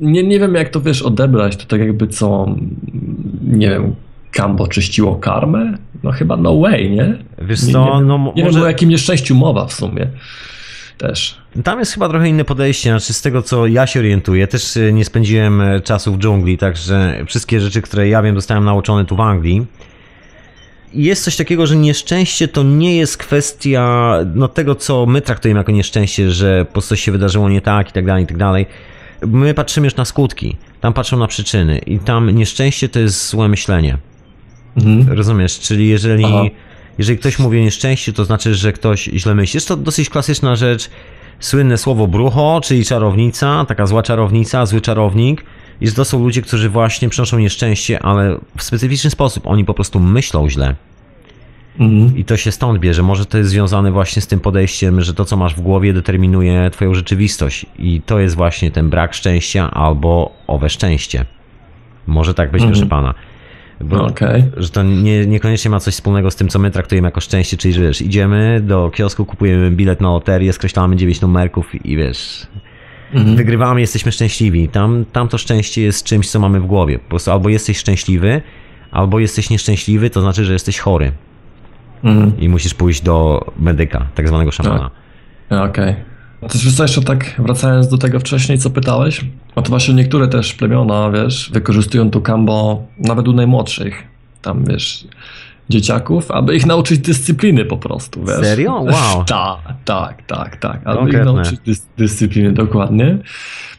Nie, 0.00 0.22
nie 0.22 0.38
wiem, 0.40 0.54
jak 0.54 0.68
to, 0.68 0.80
wiesz, 0.80 1.02
odebrać. 1.02 1.56
To 1.56 1.66
tak 1.66 1.80
jakby 1.80 2.06
co, 2.08 2.54
nie 3.42 3.68
wiem, 3.68 3.94
Kambo 4.32 4.66
czyściło 4.66 5.16
karmę? 5.16 5.78
No 6.02 6.10
chyba 6.12 6.36
no 6.36 6.60
way, 6.60 6.90
nie? 6.90 7.18
Wiesz 7.38 7.62
Nie, 7.66 7.72
co, 7.72 7.84
nie, 7.84 7.90
wiem. 7.92 8.06
no 8.06 8.18
nie 8.18 8.42
wiem, 8.42 8.46
może... 8.46 8.62
o 8.62 8.66
jakim 8.66 8.88
nieszczęściu 8.88 9.34
mowa 9.34 9.66
w 9.66 9.72
sumie. 9.72 10.06
Też. 11.00 11.38
Tam 11.64 11.78
jest 11.78 11.92
chyba 11.92 12.08
trochę 12.08 12.28
inne 12.28 12.44
podejście, 12.44 12.90
znaczy 12.90 13.12
z 13.12 13.22
tego 13.22 13.42
co 13.42 13.66
ja 13.66 13.86
się 13.86 14.00
orientuję, 14.00 14.46
też 14.46 14.76
y, 14.76 14.92
nie 14.92 15.04
spędziłem 15.04 15.60
e, 15.60 15.80
czasu 15.80 16.14
w 16.14 16.18
dżungli, 16.18 16.58
także 16.58 17.24
wszystkie 17.26 17.60
rzeczy, 17.60 17.82
które 17.82 18.08
ja 18.08 18.22
wiem, 18.22 18.34
dostałem 18.34 18.64
nauczone 18.64 19.04
tu 19.04 19.16
w 19.16 19.20
Anglii. 19.20 19.66
I 20.92 21.04
Jest 21.04 21.24
coś 21.24 21.36
takiego, 21.36 21.66
że 21.66 21.76
nieszczęście 21.76 22.48
to 22.48 22.62
nie 22.62 22.96
jest 22.96 23.16
kwestia 23.16 24.12
no, 24.34 24.48
tego, 24.48 24.74
co 24.74 25.06
my 25.06 25.20
traktujemy 25.20 25.60
jako 25.60 25.72
nieszczęście, 25.72 26.30
że 26.30 26.64
po 26.64 26.72
prostu 26.72 26.88
coś 26.88 27.00
się 27.00 27.12
wydarzyło 27.12 27.48
nie 27.48 27.60
tak 27.60 27.90
i 27.90 27.92
tak 27.92 28.06
dalej, 28.06 28.24
i 28.24 28.26
tak 28.26 28.36
dalej. 28.36 28.66
My 29.26 29.54
patrzymy 29.54 29.86
już 29.86 29.96
na 29.96 30.04
skutki, 30.04 30.56
tam 30.80 30.92
patrzą 30.92 31.18
na 31.18 31.26
przyczyny 31.26 31.78
i 31.78 31.98
tam 31.98 32.30
nieszczęście 32.30 32.88
to 32.88 33.00
jest 33.00 33.28
złe 33.28 33.48
myślenie. 33.48 33.98
Mhm. 34.76 35.16
Rozumiesz? 35.16 35.58
Czyli 35.58 35.88
jeżeli, 35.88 36.24
Aha. 36.24 36.44
Jeżeli 37.00 37.18
ktoś 37.18 37.38
mówi 37.38 37.58
o 37.58 37.62
nieszczęściu, 37.62 38.12
to 38.12 38.24
znaczy, 38.24 38.54
że 38.54 38.72
ktoś 38.72 39.04
źle 39.04 39.34
myśli. 39.34 39.56
Jest 39.56 39.68
to 39.68 39.76
dosyć 39.76 40.10
klasyczna 40.10 40.56
rzecz. 40.56 40.90
Słynne 41.40 41.78
słowo 41.78 42.06
brucho, 42.06 42.60
czyli 42.64 42.84
czarownica, 42.84 43.64
taka 43.68 43.86
zła 43.86 44.02
czarownica, 44.02 44.66
zły 44.66 44.80
czarownik. 44.80 45.44
I 45.80 45.92
to 45.92 46.04
są 46.04 46.22
ludzie, 46.22 46.42
którzy 46.42 46.68
właśnie 46.68 47.08
przynoszą 47.08 47.38
nieszczęście, 47.38 48.02
ale 48.02 48.38
w 48.56 48.62
specyficzny 48.62 49.10
sposób. 49.10 49.46
Oni 49.46 49.64
po 49.64 49.74
prostu 49.74 50.00
myślą 50.00 50.50
źle. 50.50 50.74
Mhm. 51.78 52.18
I 52.18 52.24
to 52.24 52.36
się 52.36 52.52
stąd 52.52 52.78
bierze. 52.78 53.02
Może 53.02 53.26
to 53.26 53.38
jest 53.38 53.50
związane 53.50 53.92
właśnie 53.92 54.22
z 54.22 54.26
tym 54.26 54.40
podejściem, 54.40 55.00
że 55.00 55.14
to, 55.14 55.24
co 55.24 55.36
masz 55.36 55.54
w 55.54 55.60
głowie, 55.60 55.92
determinuje 55.92 56.70
Twoją 56.70 56.94
rzeczywistość. 56.94 57.66
I 57.78 58.00
to 58.06 58.18
jest 58.18 58.36
właśnie 58.36 58.70
ten 58.70 58.90
brak 58.90 59.14
szczęścia 59.14 59.70
albo 59.70 60.32
owe 60.46 60.68
szczęście. 60.70 61.24
Może 62.06 62.34
tak 62.34 62.50
być, 62.50 62.62
Mhm. 62.62 62.72
proszę 62.72 62.88
pana. 62.90 63.14
Bo, 63.84 63.96
No, 63.96 64.06
Okej. 64.06 64.44
że 64.56 64.68
to 64.68 64.82
nie, 64.82 65.26
niekoniecznie 65.26 65.70
ma 65.70 65.80
coś 65.80 65.94
wspólnego 65.94 66.30
z 66.30 66.36
tym, 66.36 66.48
co 66.48 66.58
my 66.58 66.70
traktujemy 66.70 67.08
jako 67.08 67.20
szczęście, 67.20 67.56
czyli 67.56 67.74
że 67.74 67.82
wiesz, 67.82 68.02
idziemy 68.02 68.60
do 68.64 68.90
kiosku, 68.94 69.24
kupujemy 69.24 69.70
bilet 69.70 70.00
na 70.00 70.08
loterię, 70.08 70.52
skreślamy 70.52 70.96
9 70.96 71.20
numerków 71.20 71.84
i 71.86 71.96
wiesz, 71.96 72.46
Mhm. 73.14 73.36
wygrywamy, 73.36 73.80
jesteśmy 73.80 74.12
szczęśliwi. 74.12 74.68
Tam, 74.68 75.04
tam 75.12 75.28
to 75.28 75.38
szczęście 75.38 75.82
jest 75.82 76.04
czymś, 76.04 76.30
co 76.30 76.40
mamy 76.40 76.60
w 76.60 76.66
głowie. 76.66 76.98
Po 76.98 77.08
prostu 77.08 77.30
albo 77.30 77.48
jesteś 77.48 77.78
szczęśliwy, 77.78 78.42
albo 78.90 79.18
jesteś 79.18 79.50
nieszczęśliwy, 79.50 80.10
to 80.10 80.20
znaczy, 80.20 80.44
że 80.44 80.52
jesteś 80.52 80.78
chory 80.78 81.12
Mhm. 82.04 82.40
i 82.40 82.48
musisz 82.48 82.74
pójść 82.74 83.02
do 83.02 83.44
medyka, 83.58 84.06
tak 84.14 84.28
zwanego 84.28 84.50
szamana. 84.52 84.90
Okej. 85.50 85.94
Też 86.48 86.64
wiesz 86.64 86.74
co, 86.74 86.84
jeszcze 86.84 87.02
tak 87.02 87.34
wracając 87.38 87.88
do 87.88 87.98
tego 87.98 88.20
wcześniej, 88.20 88.58
co 88.58 88.70
pytałeś, 88.70 89.24
no 89.56 89.62
to 89.62 89.68
właśnie 89.68 89.94
niektóre 89.94 90.28
też 90.28 90.54
plemiona, 90.54 91.10
wiesz, 91.10 91.50
wykorzystują 91.52 92.10
to 92.10 92.20
kambo 92.20 92.82
nawet 92.98 93.28
u 93.28 93.32
najmłodszych, 93.32 94.02
tam 94.42 94.64
wiesz, 94.64 95.06
dzieciaków, 95.68 96.30
aby 96.30 96.56
ich 96.56 96.66
nauczyć 96.66 96.98
dyscypliny 96.98 97.64
po 97.64 97.76
prostu, 97.76 98.20
wiesz. 98.24 98.40
Serio? 98.40 98.72
Wow. 98.72 99.24
tak, 99.26 99.58
tak, 99.84 100.26
tak, 100.26 100.56
tak, 100.56 100.80
aby 100.84 100.96
Konkretne. 100.98 101.30
ich 101.30 101.36
nauczyć 101.36 101.60
dys 101.60 101.86
dyscypliny, 101.98 102.52
dokładnie. 102.52 103.18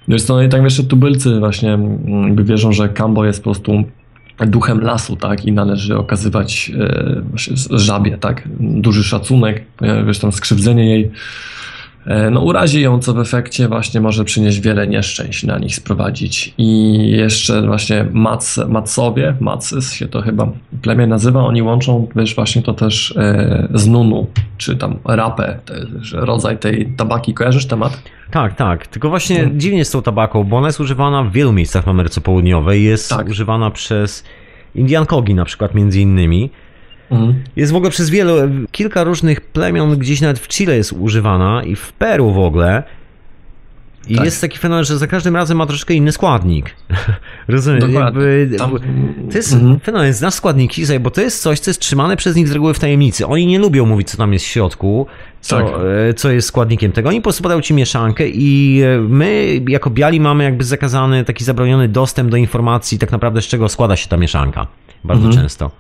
Wiesz 0.08 0.24
co, 0.24 0.34
no 0.34 0.42
i 0.42 0.50
tak 0.50 0.64
wiesz, 0.64 0.88
tubylcy 0.88 1.40
właśnie 1.40 1.74
mm, 1.74 2.24
jakby 2.24 2.44
wierzą, 2.44 2.72
że 2.72 2.90
kambo 2.90 3.26
jest 3.26 3.40
po 3.40 3.44
prostu 3.44 3.84
duchem 4.48 4.82
lasu, 4.82 5.16
tak, 5.16 5.46
i 5.46 5.52
należy 5.52 5.98
okazywać 5.98 6.72
e, 6.80 7.78
żabie, 7.80 8.18
tak, 8.18 8.50
duży 8.60 9.04
szacunek, 9.04 9.64
e, 9.82 10.06
wiesz, 10.06 10.20
tam 10.20 10.32
skrzywdzenie 10.32 10.90
jej 10.90 11.12
no 12.32 12.42
urazi 12.42 12.82
ją, 12.82 13.00
co 13.00 13.14
w 13.14 13.20
efekcie 13.20 13.68
właśnie 13.68 14.02
może 14.02 14.26
przynieść 14.26 14.60
wiele 14.60 14.88
nieszczęść 14.88 15.44
na 15.44 15.58
nich 15.58 15.76
sprowadzić. 15.76 16.54
I 16.58 16.98
jeszcze 17.12 17.62
właśnie 17.62 18.06
mac, 18.12 18.58
macowie, 18.68 19.36
macys 19.40 19.94
się 19.94 20.08
to 20.08 20.22
chyba 20.22 20.52
plemię 20.82 21.08
nazywa, 21.08 21.44
oni 21.44 21.62
łączą, 21.62 22.08
wiesz, 22.16 22.36
właśnie 22.36 22.62
to 22.62 22.74
też 22.74 23.14
e, 23.18 23.68
z 23.74 23.88
nunu, 23.88 24.28
czy 24.58 24.76
tam 24.76 25.00
rapę, 25.06 25.60
rodzaj 26.14 26.58
tej 26.58 26.94
tabaki, 26.98 27.34
kojarzysz 27.34 27.66
temat? 27.66 28.02
Tak, 28.32 28.56
tak. 28.56 28.88
Tylko 28.88 29.10
właśnie 29.10 29.36
Hmm. 29.36 29.60
dziwnie 29.60 29.86
z 29.86 29.92
tą 29.92 30.02
tabaką, 30.02 30.44
bo 30.44 30.58
ona 30.58 30.68
jest 30.68 30.80
używana 30.80 31.24
w 31.24 31.32
wielu 31.32 31.54
miejscach 31.54 31.86
w 31.86 31.88
Ameryce 31.88 32.22
Południowej. 32.22 32.84
Jest 32.84 33.10
Tak. 33.10 33.28
używana 33.30 33.72
przez 33.72 34.24
Indiankogi 34.76 35.34
na 35.36 35.46
przykład 35.46 35.76
między 35.76 36.02
innymi. 36.02 36.50
Mhm. 37.12 37.44
Jest 37.56 37.72
w 37.72 37.76
ogóle 37.76 37.92
przez 37.92 38.10
wielu, 38.10 38.34
kilka 38.72 39.04
różnych 39.04 39.42
plemion, 39.42 39.98
gdzieś 39.98 40.22
nawet 40.22 40.40
w 40.40 40.48
Chile 40.48 40.78
jest 40.78 40.94
używana 40.94 41.64
i 41.64 41.76
w 41.76 41.94
Peru 41.94 42.32
w 42.34 42.40
ogóle. 42.40 42.84
I 44.08 44.16
Tak. 44.16 44.26
jest 44.26 44.42
taki 44.42 44.58
fenomen, 44.58 44.86
że 44.86 44.98
za 44.98 45.08
każdym 45.08 45.36
razem 45.36 45.58
ma 45.58 45.66
troszkę 45.66 45.94
inny 45.94 46.12
składnik. 46.12 46.76
Rozumiem, 47.48 47.92
jakby, 47.94 48.50
Tam- 48.58 48.72
to 49.32 49.38
jest 49.38 49.54
Mhm. 49.54 49.80
fenomen, 49.80 50.14
znasz 50.14 50.34
składniki, 50.34 50.84
bo 51.00 51.12
to 51.12 51.22
jest 51.22 51.42
coś, 51.42 51.60
co 51.60 51.70
jest 51.70 51.80
trzymane 51.82 52.18
przez 52.18 52.36
nich 52.36 52.48
z 52.48 52.52
reguły 52.52 52.74
w 52.74 52.80
tajemnicy. 52.80 53.28
Oni 53.28 53.48
nie 53.48 53.60
lubią 53.60 53.86
mówić, 53.86 54.10
co 54.10 54.18
tam 54.18 54.34
jest 54.34 54.46
w 54.46 54.48
środku, 54.48 55.08
co, 55.42 55.58
Tak. 55.58 55.68
e, 56.10 56.14
co 56.14 56.32
jest 56.32 56.48
składnikiem 56.48 56.92
tego. 56.92 57.10
Oni 57.10 57.20
po 57.20 57.24
prostu 57.24 57.44
podają 57.44 57.62
ci 57.62 57.74
mieszankę 57.74 58.28
i 58.28 58.82
e, 58.82 59.02
my, 59.02 59.62
jako 59.68 59.90
biali, 59.90 60.20
mamy 60.20 60.44
jakby 60.44 60.64
zakazany, 60.64 61.26
taki 61.26 61.44
zabroniony 61.44 61.88
dostęp 61.88 62.30
do 62.32 62.38
informacji, 62.38 63.00
tak 63.00 63.12
naprawdę 63.12 63.42
z 63.42 63.46
czego 63.46 63.70
składa 63.70 63.96
się 63.96 64.08
ta 64.10 64.18
mieszanka. 64.18 64.68
Bardzo 65.04 65.26
Mhm. 65.26 65.44
często. 65.44 65.72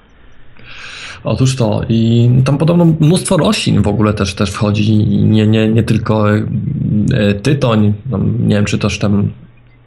Otóż 1.23 1.55
to. 1.55 1.81
I 1.89 2.29
tam 2.45 2.57
podobno 2.57 2.85
mnóstwo 2.85 3.37
roślin 3.37 3.81
w 3.81 3.87
ogóle 3.87 4.13
też, 4.13 4.35
też 4.35 4.51
wchodzi 4.51 4.97
nie, 5.07 5.47
nie, 5.47 5.67
nie 5.67 5.83
tylko 5.83 6.31
e, 6.31 7.33
tytoń, 7.33 7.93
nie 8.39 8.55
wiem 8.55 8.65
czy 8.65 8.77
też 8.77 8.99
tam, 8.99 9.31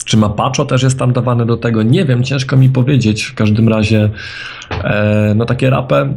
czy 0.05 0.17
mapaczo 0.17 0.65
też 0.65 0.83
jest 0.83 0.99
tam 0.99 1.13
dawane 1.13 1.47
do 1.47 1.57
tego, 1.57 1.83
nie 1.83 2.05
wiem, 2.05 2.25
ciężko 2.25 2.57
mi 2.57 2.69
powiedzieć, 2.69 3.25
w 3.25 3.35
każdym 3.35 3.69
razie 3.69 4.11
e, 4.71 5.35
no 5.37 5.45
takie 5.45 5.71
rapę, 5.71 6.15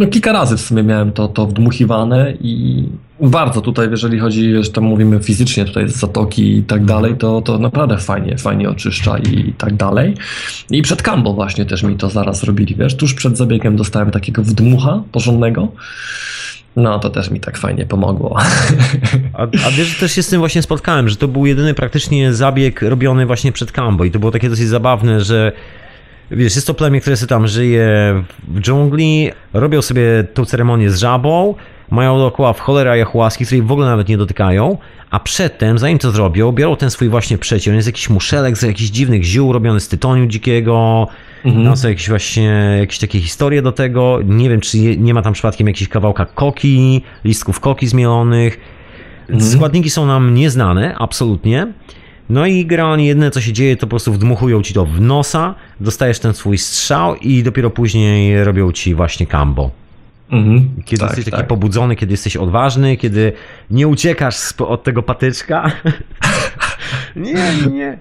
no 0.00 0.06
kilka 0.06 0.32
razy 0.32 0.56
w 0.56 0.60
sumie 0.60 0.82
miałem 0.82 1.12
to, 1.12 1.28
to 1.28 1.46
wdmuchiwane 1.46 2.32
i 2.40 2.84
bardzo 3.20 3.60
tutaj, 3.60 3.90
jeżeli 3.90 4.18
chodzi, 4.18 4.54
że 4.62 4.70
tam 4.70 4.84
mówimy 4.84 5.20
fizycznie 5.20 5.64
tutaj 5.64 5.88
z 5.88 5.96
zatoki 5.96 6.56
i 6.56 6.62
tak 6.62 6.84
dalej, 6.84 7.16
to, 7.16 7.42
to 7.42 7.58
naprawdę 7.58 7.98
fajnie, 7.98 8.38
fajnie 8.38 8.70
oczyszcza 8.70 9.18
i 9.18 9.52
tak 9.58 9.74
dalej. 9.76 10.14
I 10.70 10.82
przed 10.82 11.02
Kambo 11.02 11.32
właśnie 11.32 11.64
też 11.64 11.82
mi 11.82 11.96
to 11.96 12.10
zaraz 12.10 12.44
robili, 12.44 12.74
wiesz, 12.74 12.96
tuż 12.96 13.14
przed 13.14 13.36
zabiegiem 13.36 13.76
dostałem 13.76 14.10
takiego 14.10 14.42
wdmucha 14.42 15.02
porządnego. 15.12 15.68
No, 16.76 16.98
to 16.98 17.10
też 17.10 17.30
mi 17.30 17.40
tak 17.40 17.58
fajnie 17.58 17.86
pomogło. 17.86 18.36
A, 19.38 19.42
a 19.42 19.70
wiesz, 19.70 19.88
że 19.88 20.00
też 20.00 20.12
się 20.12 20.22
z 20.22 20.28
tym 20.28 20.38
właśnie 20.38 20.62
spotkałem, 20.62 21.08
że 21.08 21.16
to 21.16 21.28
był 21.28 21.46
jedyny 21.46 21.74
praktycznie 21.74 22.34
zabieg 22.34 22.82
robiony 22.82 23.26
właśnie 23.26 23.52
przed 23.52 23.72
Kambo 23.72 24.04
i 24.04 24.10
to 24.10 24.18
było 24.18 24.32
takie 24.32 24.50
dosyć 24.50 24.68
zabawne, 24.68 25.20
że 25.20 25.52
wiesz, 26.30 26.54
jest 26.54 26.66
to 26.66 26.74
plemię, 26.74 27.00
które 27.00 27.16
sobie 27.16 27.28
tam 27.28 27.46
żyje 27.48 27.88
w 28.48 28.60
dżungli, 28.60 29.30
robią 29.52 29.82
sobie 29.82 30.02
tą 30.34 30.44
ceremonię 30.44 30.90
z 30.90 30.98
żabą, 30.98 31.54
mają 31.90 32.18
dookoła 32.18 32.52
w 32.52 32.60
cholera 32.60 32.96
jachułaski, 32.96 33.44
której 33.46 33.62
w 33.62 33.72
ogóle 33.72 33.86
nawet 33.86 34.08
nie 34.08 34.18
dotykają, 34.18 34.78
a 35.10 35.20
przedtem, 35.20 35.78
zanim 35.78 35.98
to 35.98 36.10
zrobią, 36.10 36.52
biorą 36.52 36.76
ten 36.76 36.90
swój 36.90 37.08
właśnie 37.08 37.38
przeciąg, 37.38 37.74
jest 37.74 37.88
jakiś 37.88 38.10
muszelek 38.10 38.56
z 38.58 38.62
jakichś 38.62 38.90
dziwnych 38.90 39.24
ziół 39.24 39.52
robiony 39.52 39.80
z 39.80 39.88
tytoniu 39.88 40.26
dzikiego, 40.26 41.08
Mhm. 41.44 41.64
tam 41.64 41.76
są 41.76 41.88
jakieś 41.88 42.08
właśnie 42.08 42.76
jakieś 42.80 42.98
takie 42.98 43.20
historie 43.20 43.62
do 43.62 43.72
tego, 43.72 44.18
nie 44.24 44.48
wiem, 44.50 44.60
czy 44.60 44.78
nie 44.78 45.14
ma 45.14 45.22
tam 45.22 45.32
przypadkiem 45.32 45.66
jakichś 45.66 45.88
kawałka 45.88 46.26
koki, 46.26 47.02
listków 47.24 47.60
koki 47.60 47.86
zmielonych, 47.86 48.60
Mhm. 49.30 49.50
Składniki 49.50 49.90
są 49.90 50.06
nam 50.06 50.34
nieznane, 50.34 50.94
absolutnie. 50.98 51.66
No 52.30 52.46
i 52.46 52.66
generalnie 52.66 53.06
jedyne 53.06 53.30
co 53.30 53.40
się 53.40 53.52
dzieje, 53.52 53.76
to 53.76 53.80
po 53.86 53.90
prostu 53.90 54.12
wdmuchują 54.12 54.62
ci 54.62 54.74
to 54.74 54.84
w 54.84 55.00
nosa, 55.00 55.54
dostajesz 55.80 56.18
ten 56.18 56.34
swój 56.34 56.58
strzał 56.58 57.16
i 57.16 57.42
dopiero 57.42 57.70
później 57.70 58.44
robią 58.44 58.72
ci 58.72 58.94
właśnie 58.94 59.26
kambo. 59.26 59.70
Mhm. 60.30 60.70
Kiedy 60.84 61.00
Tak, 61.00 61.08
jesteś 61.10 61.24
taki 61.24 61.36
tak. 61.36 61.46
pobudzony, 61.46 61.96
kiedy 61.96 62.12
jesteś 62.12 62.36
odważny, 62.36 62.96
kiedy 62.96 63.32
nie 63.70 63.88
uciekasz 63.88 64.36
od 64.58 64.82
tego 64.84 65.02
patyczka. 65.02 65.72
nie, 67.16 67.52
nie. 67.72 67.98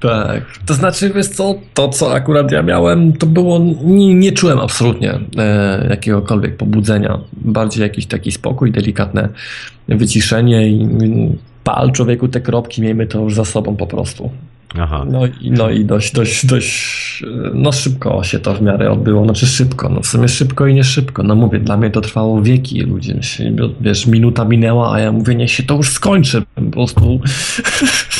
Tak, 0.00 0.42
to 0.66 0.74
znaczy, 0.74 1.12
wiesz 1.14 1.28
co, 1.28 1.54
to 1.74 1.88
co 1.88 2.14
akurat 2.14 2.52
ja 2.52 2.62
miałem, 2.62 3.12
to 3.12 3.26
było, 3.26 3.60
nie, 3.84 4.14
nie 4.14 4.32
czułem 4.32 4.58
absolutnie 4.58 5.20
e, 5.36 5.86
jakiegokolwiek 5.90 6.56
pobudzenia, 6.56 7.18
bardziej 7.32 7.82
jakiś 7.82 8.06
taki 8.06 8.32
spokój, 8.32 8.72
delikatne 8.72 9.28
wyciszenie 9.88 10.68
i 10.68 10.86
pal 11.68 11.92
człowieku 11.92 12.28
te 12.28 12.40
kropki, 12.40 12.82
miejmy 12.82 13.06
to 13.06 13.20
już 13.20 13.34
za 13.34 13.44
sobą 13.44 13.76
po 13.76 13.86
prostu. 13.86 14.30
Aha. 14.78 15.04
No 15.10 15.26
i, 15.26 15.50
no 15.50 15.70
i 15.70 15.84
dość, 15.84 16.12
dość, 16.12 16.46
dość, 16.46 17.24
no 17.54 17.72
szybko 17.72 18.24
się 18.24 18.38
to 18.38 18.54
w 18.54 18.62
miarę 18.62 18.90
odbyło, 18.90 19.24
znaczy 19.24 19.46
szybko, 19.46 19.88
no 19.88 20.00
w 20.00 20.06
sumie 20.06 20.28
szybko 20.28 20.66
i 20.66 20.74
nie 20.74 20.84
szybko, 20.84 21.22
no 21.22 21.34
mówię, 21.34 21.58
dla 21.58 21.76
mnie 21.76 21.90
to 21.90 22.00
trwało 22.00 22.42
wieki, 22.42 22.80
ludzie, 22.80 23.22
się, 23.22 23.52
wiesz, 23.80 24.06
minuta 24.06 24.44
minęła, 24.44 24.94
a 24.94 25.00
ja 25.00 25.12
mówię, 25.12 25.34
niech 25.34 25.50
się 25.50 25.62
to 25.62 25.74
już 25.74 25.90
skończy, 25.90 26.42
po 26.54 26.62
prostu... 26.62 27.20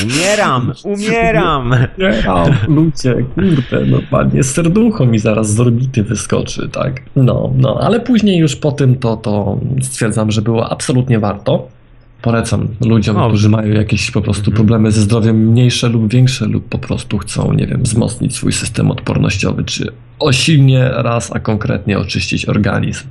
Umieram, 0.05 0.73
umieram! 0.85 1.75
Umieram, 1.99 2.55
ludzie, 2.69 3.15
kurde, 3.35 3.87
normalnie 3.87 4.43
serducho 4.43 5.07
mi 5.07 5.19
zaraz 5.19 5.55
z 5.55 5.61
orbity 5.61 6.03
wyskoczy, 6.03 6.69
tak, 6.69 7.03
no, 7.17 7.53
no, 7.57 7.79
ale 7.81 8.01
później 8.01 8.39
już 8.39 8.57
po 8.57 8.73
tym 8.73 8.97
to, 8.97 9.17
to 9.17 9.61
stwierdzam, 9.83 10.31
że 10.31 10.43
było 10.43 10.71
absolutnie 10.71 11.19
warto, 11.19 11.78
Polecam 12.29 12.69
ludziom, 12.81 13.17
No. 13.17 13.29
którzy 13.29 13.49
mają 13.49 13.73
jakieś 13.73 14.11
po 14.11 14.21
prostu 14.21 14.51
problemy 14.53 14.93
ze 14.93 15.01
zdrowiem 15.01 15.37
mniejsze 15.37 15.89
lub 15.89 16.13
większe 16.13 16.47
lub 16.47 16.69
po 16.69 16.79
prostu 16.79 17.19
chcą, 17.19 17.53
nie 17.53 17.67
wiem, 17.67 17.83
wzmocnić 17.83 18.35
swój 18.37 18.53
system 18.53 18.91
odpornościowy, 18.91 19.65
czy 19.65 19.93
osilnie 20.19 20.89
raz, 20.93 21.37
a 21.37 21.41
konkretnie 21.41 21.99
oczyścić 21.99 22.49
organizm. 22.49 23.07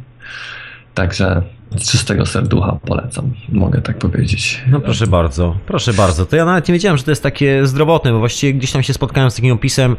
Także 0.94 1.42
z 1.78 1.92
czystego 1.92 2.26
serducha 2.26 2.80
polecam, 2.86 3.32
mogę 3.50 3.82
tak 3.82 3.98
powiedzieć. 3.98 4.64
No 4.72 4.80
proszę 4.80 5.08
bardzo, 5.08 5.56
proszę 5.66 5.94
bardzo. 5.94 6.26
To 6.26 6.36
ja 6.36 6.46
nawet 6.46 6.68
nie 6.68 6.74
wiedziałem, 6.74 6.98
że 6.98 7.04
to 7.04 7.12
jest 7.12 7.24
takie 7.24 7.68
zdrowotne, 7.68 8.12
bo 8.12 8.20
właściwie 8.20 8.54
gdzieś 8.54 8.72
tam 8.72 8.84
się 8.84 8.94
spotkałem 8.94 9.32
z 9.32 9.36
takim 9.36 9.54
opisem, 9.54 9.96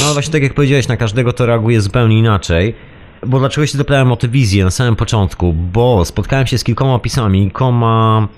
no 0.00 0.12
właśnie 0.12 0.32
tak 0.32 0.42
jak 0.42 0.54
powiedziałeś, 0.54 0.88
na 0.88 0.96
każdego 0.96 1.32
to 1.32 1.46
reaguje 1.46 1.80
zupełnie 1.80 2.18
inaczej. 2.18 2.74
Bo 3.26 3.38
dlaczego 3.38 3.66
się 3.66 3.78
dopytałem 3.78 4.12
o 4.12 4.16
tę 4.16 4.28
wizję 4.28 4.64
na 4.64 4.70
samym 4.70 4.96
początku? 4.96 5.52
Bo 5.52 6.04
spotkałem 6.04 6.46
się 6.46 6.58
z 6.58 6.64
kilkoma 6.64 6.94
opisami, 6.94 7.42
kilkoma 7.42 8.28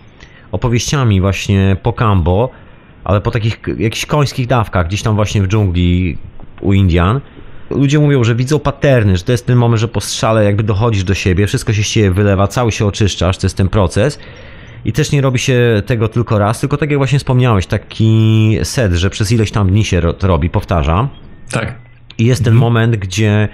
opowieściami 0.57 1.21
właśnie 1.21 1.77
po 1.83 1.93
Kambo, 1.93 2.51
ale 3.05 3.21
po 3.21 3.31
takich 3.31 3.61
jakichś 3.79 4.07
końskich 4.07 4.47
dawkach, 4.47 4.87
gdzieś 4.87 5.03
tam 5.03 5.15
właśnie 5.15 5.43
w 5.43 5.49
dżungli 5.49 6.19
u 6.61 6.73
Indian. 6.73 7.21
Ludzie 7.71 7.99
mówią, 7.99 8.25
że 8.25 8.35
widzą 8.35 8.59
paterny, 8.59 9.17
że 9.17 9.25
to 9.25 9.33
jest 9.33 9.47
ten 9.47 9.57
moment, 9.57 9.81
że 9.81 9.89
po 9.89 10.01
strzale 10.01 10.45
jakby 10.45 10.63
dochodzisz 10.63 11.05
do 11.05 11.15
siebie, 11.15 11.47
wszystko 11.47 11.73
się 11.73 11.83
z 11.83 11.89
ciebie 11.89 12.11
wylewa, 12.11 12.49
cały 12.49 12.73
się 12.73 12.87
oczyszczasz, 12.87 13.39
to 13.39 13.47
jest 13.47 13.57
ten 13.57 13.69
proces. 13.69 14.19
I 14.85 14.93
też 14.93 15.13
nie 15.13 15.21
robi 15.21 15.39
się 15.39 15.83
tego 15.87 16.09
tylko 16.09 16.39
raz, 16.39 16.61
tylko 16.61 16.77
tak 16.77 16.91
jak 16.91 16.99
właśnie 16.99 17.19
wspomniałeś, 17.19 17.67
taki 17.67 18.59
set, 18.63 18.93
że 18.93 19.11
przez 19.11 19.33
ileś 19.33 19.51
tam 19.51 19.71
dni 19.71 19.85
się 19.85 20.03
to 20.19 20.27
robi, 20.27 20.51
powtarza. 20.51 21.09
Tak, 21.51 21.75
I 22.19 22.25
jest 22.25 22.45
ten 22.45 22.55
moment, 22.55 22.97
gdzie, 22.97 23.49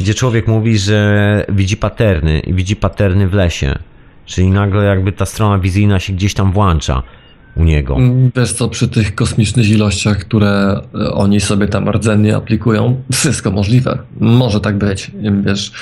gdzie 0.00 0.14
człowiek 0.14 0.48
mówi, 0.48 0.78
że 0.78 1.46
widzi 1.48 1.76
paterny 1.76 2.40
i 2.40 2.54
widzi 2.54 2.76
paterny 2.76 3.28
w 3.28 3.34
lesie. 3.34 3.78
Czyli 4.26 4.50
nagle 4.50 4.84
jakby 4.84 5.12
ta 5.12 5.26
strona 5.26 5.58
wizyjna 5.58 6.00
się 6.00 6.12
gdzieś 6.12 6.34
tam 6.34 6.52
włącza 6.52 7.02
u 7.56 7.64
niego. 7.64 7.96
Wiesz 8.36 8.52
co, 8.52 8.68
przy 8.68 8.88
tych 8.88 9.14
kosmicznych 9.14 9.70
ilościach, 9.70 10.18
które 10.18 10.80
e, 10.94 11.10
oni 11.10 11.40
sobie 11.40 11.68
tam 11.68 11.88
rdzennie 11.88 12.36
aplikują, 12.36 13.02
wszystko 13.12 13.50
możliwe. 13.50 13.98
Może 14.20 14.60
tak 14.60 14.78
być. 14.78 15.10
Wiesz, 15.44 15.72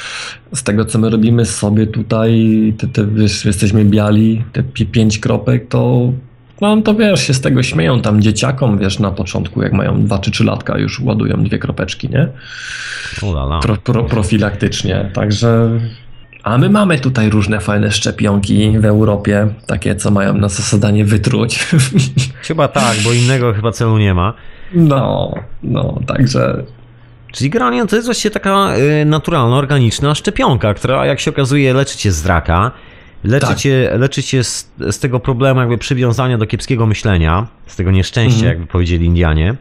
z 0.54 0.62
tego 0.62 0.84
co 0.84 0.98
my 0.98 1.10
robimy 1.10 1.46
sobie 1.46 1.86
tutaj, 1.86 2.74
te, 2.78 2.86
te, 2.86 3.06
wiesz, 3.06 3.44
jesteśmy 3.44 3.84
biali, 3.84 4.44
te 4.52 4.62
pi- 4.62 4.86
pięć 4.86 5.18
kropek, 5.18 5.68
to 5.68 6.12
no 6.60 6.82
to 6.82 6.94
wiesz, 6.94 7.26
się 7.26 7.34
z 7.34 7.40
tego 7.40 7.62
śmieją 7.62 8.00
tam 8.02 8.22
dzieciakom, 8.22 8.78
wiesz, 8.78 8.98
na 8.98 9.10
początku, 9.10 9.62
jak 9.62 9.72
mają 9.72 10.04
dwa 10.04 10.18
czy 10.18 10.30
trzy 10.30 10.44
latka, 10.44 10.78
już 10.78 11.00
ładują 11.00 11.44
dwie 11.44 11.58
kropeczki, 11.58 12.08
nie? 12.08 12.28
Pro, 13.60 13.76
pro, 13.76 14.04
profilaktycznie, 14.04 15.10
także... 15.14 15.70
A 16.42 16.58
my 16.58 16.70
mamy 16.70 16.98
tutaj 16.98 17.30
różne 17.30 17.60
fajne 17.60 17.90
szczepionki 17.92 18.78
w 18.78 18.84
Europie, 18.84 19.48
takie 19.66 19.96
co 19.96 20.10
mają 20.10 20.34
nas 20.34 20.54
za 20.56 20.62
zadanie 20.76 21.04
wytruć. 21.04 21.58
Chyba 22.48 22.68
tak, 22.68 22.96
bo 23.04 23.12
innego 23.12 23.52
chyba 23.54 23.72
celu 23.72 23.98
nie 23.98 24.14
ma. 24.14 24.34
No, 24.74 25.34
no, 25.62 25.98
także 26.06 26.62
Czyli 27.32 27.50
granion 27.50 27.86
to 27.88 27.96
jest 27.96 28.08
właściwie 28.08 28.30
taka 28.30 28.76
y, 28.76 29.04
naturalna, 29.04 29.56
organiczna 29.56 30.14
szczepionka, 30.14 30.74
która 30.74 31.06
jak 31.06 31.20
się 31.20 31.30
okazuje 31.30 31.74
leczy 31.74 31.98
cię 31.98 32.12
z 32.12 32.26
raka, 32.26 32.70
leczy 33.24 33.46
Tak. 33.46 33.56
cię, 33.58 33.90
leczy 33.98 34.22
cię 34.22 34.44
z, 34.44 34.70
z 34.90 34.98
tego 34.98 35.20
problemu 35.20 35.60
jakby 35.60 35.78
przywiązania 35.78 36.38
do 36.38 36.46
kiepskiego 36.46 36.86
myślenia, 36.86 37.46
z 37.66 37.76
tego 37.76 37.90
nieszczęścia, 37.90 38.36
Mhm. 38.38 38.52
jakby 38.52 38.66
powiedzieli 38.66 39.06
Indianie. 39.06 39.54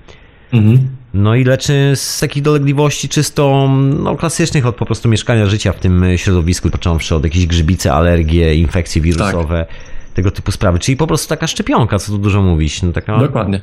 mhm. 0.53 0.87
No 1.13 1.35
i 1.35 1.43
leczy 1.43 1.91
z 1.95 2.19
takich 2.19 2.43
dolegliwości 2.43 3.09
czysto 3.09 3.69
no, 3.99 4.15
klasycznych 4.15 4.65
od 4.65 4.75
po 4.75 4.85
prostu 4.85 5.09
mieszkania 5.09 5.45
życia 5.45 5.73
w 5.73 5.79
tym 5.79 6.05
środowisku, 6.15 6.69
począwszy 6.69 7.15
od 7.15 7.23
jakichś 7.23 7.45
grzybicy, 7.45 7.91
alergie, 7.91 8.55
infekcje 8.55 9.01
wirusowe, 9.01 9.65
tego 10.13 10.31
typu 10.31 10.51
sprawy. 10.51 10.79
Czyli 10.79 10.97
po 10.97 11.07
prostu 11.07 11.29
taka 11.29 11.47
szczepionka, 11.47 11.99
co 11.99 12.11
tu 12.11 12.17
dużo 12.17 12.41
mówić. 12.41 12.81
No, 12.81 12.91
taka... 12.91 13.17
dokładnie. 13.17 13.61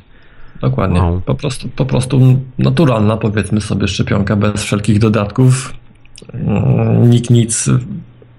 Dokładnie. 0.61 0.99
Wow. 0.99 1.21
Po, 1.25 1.35
prostu, 1.35 1.69
po 1.69 1.85
prostu 1.85 2.39
naturalna, 2.57 3.17
powiedzmy 3.17 3.61
sobie, 3.61 3.87
szczepionka 3.87 4.35
bez 4.35 4.63
wszelkich 4.63 4.99
dodatków. 4.99 5.73
Mm, 6.33 7.09
Nikt 7.09 7.29
nic, 7.29 7.69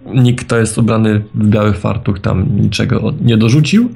nikt, 0.07 0.45
kto 0.47 0.59
jest 0.59 0.79
ubrany 0.79 1.23
w 1.35 1.49
biały 1.49 1.73
fartuch, 1.73 2.21
tam 2.21 2.61
niczego 2.61 3.13
nie 3.23 3.37
dorzucił 3.37 3.95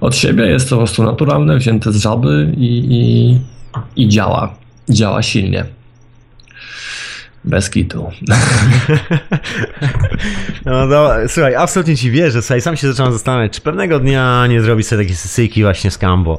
od 0.00 0.16
siebie. 0.16 0.46
Jest 0.46 0.68
to 0.68 0.76
po 0.76 0.82
prostu 0.82 1.04
naturalne, 1.04 1.56
wzięte 1.56 1.92
z 1.92 1.96
żaby 1.96 2.52
i, 2.56 2.86
i, 2.90 3.38
i 4.04 4.08
działa. 4.08 4.54
Działa 4.88 5.22
silnie. 5.22 5.64
Bez 7.44 7.70
kitu. 7.70 8.10
No, 10.64 10.86
no, 10.86 11.10
słuchaj, 11.28 11.54
absolutnie 11.54 11.96
ci 11.96 12.10
wierzę. 12.10 12.42
Słuchaj, 12.42 12.60
sam 12.60 12.76
się 12.76 12.88
zacząłem 12.88 13.12
zastanawiać, 13.12 13.52
czy 13.52 13.60
pewnego 13.60 14.00
dnia 14.00 14.46
nie 14.46 14.62
zrobić 14.62 14.86
sobie 14.86 15.02
takiej 15.02 15.16
sesyjki 15.16 15.62
właśnie 15.62 15.90
z 15.90 15.98
Cambo. 15.98 16.38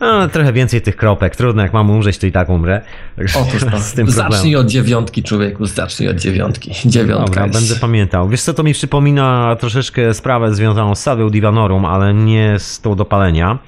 No, 0.00 0.28
trochę 0.28 0.52
więcej 0.52 0.82
tych 0.82 0.96
kropek. 0.96 1.36
Trudno, 1.36 1.62
jak 1.62 1.72
mam 1.72 1.90
umrzeć, 1.90 2.18
to 2.18 2.26
i 2.26 2.32
tak 2.32 2.48
umrę. 2.48 2.80
Otóż 3.18 3.64
to. 3.70 3.78
z 3.80 3.92
tym 3.92 4.06
problemem. 4.06 4.32
Zacznij 4.32 4.56
od 4.56 4.66
dziewiątki, 4.66 5.22
człowieku, 5.22 5.66
zacznij 5.66 6.08
od 6.08 6.16
dziewiątki. 6.16 6.72
Dziewiątka 6.86 7.24
Dobra, 7.24 7.46
jest... 7.46 7.58
będę 7.68 7.80
pamiętał. 7.80 8.28
Wiesz 8.28 8.42
co, 8.42 8.54
to 8.54 8.62
mi 8.62 8.72
przypomina 8.74 9.56
troszeczkę 9.60 10.14
sprawę 10.14 10.54
związaną 10.54 10.94
z 10.94 11.00
salwią 11.00 11.30
divanorum, 11.30 11.84
ale 11.84 12.14
nie 12.14 12.54
z 12.58 12.80
tą 12.80 12.94
do 12.96 13.04
palenia, 13.04 13.58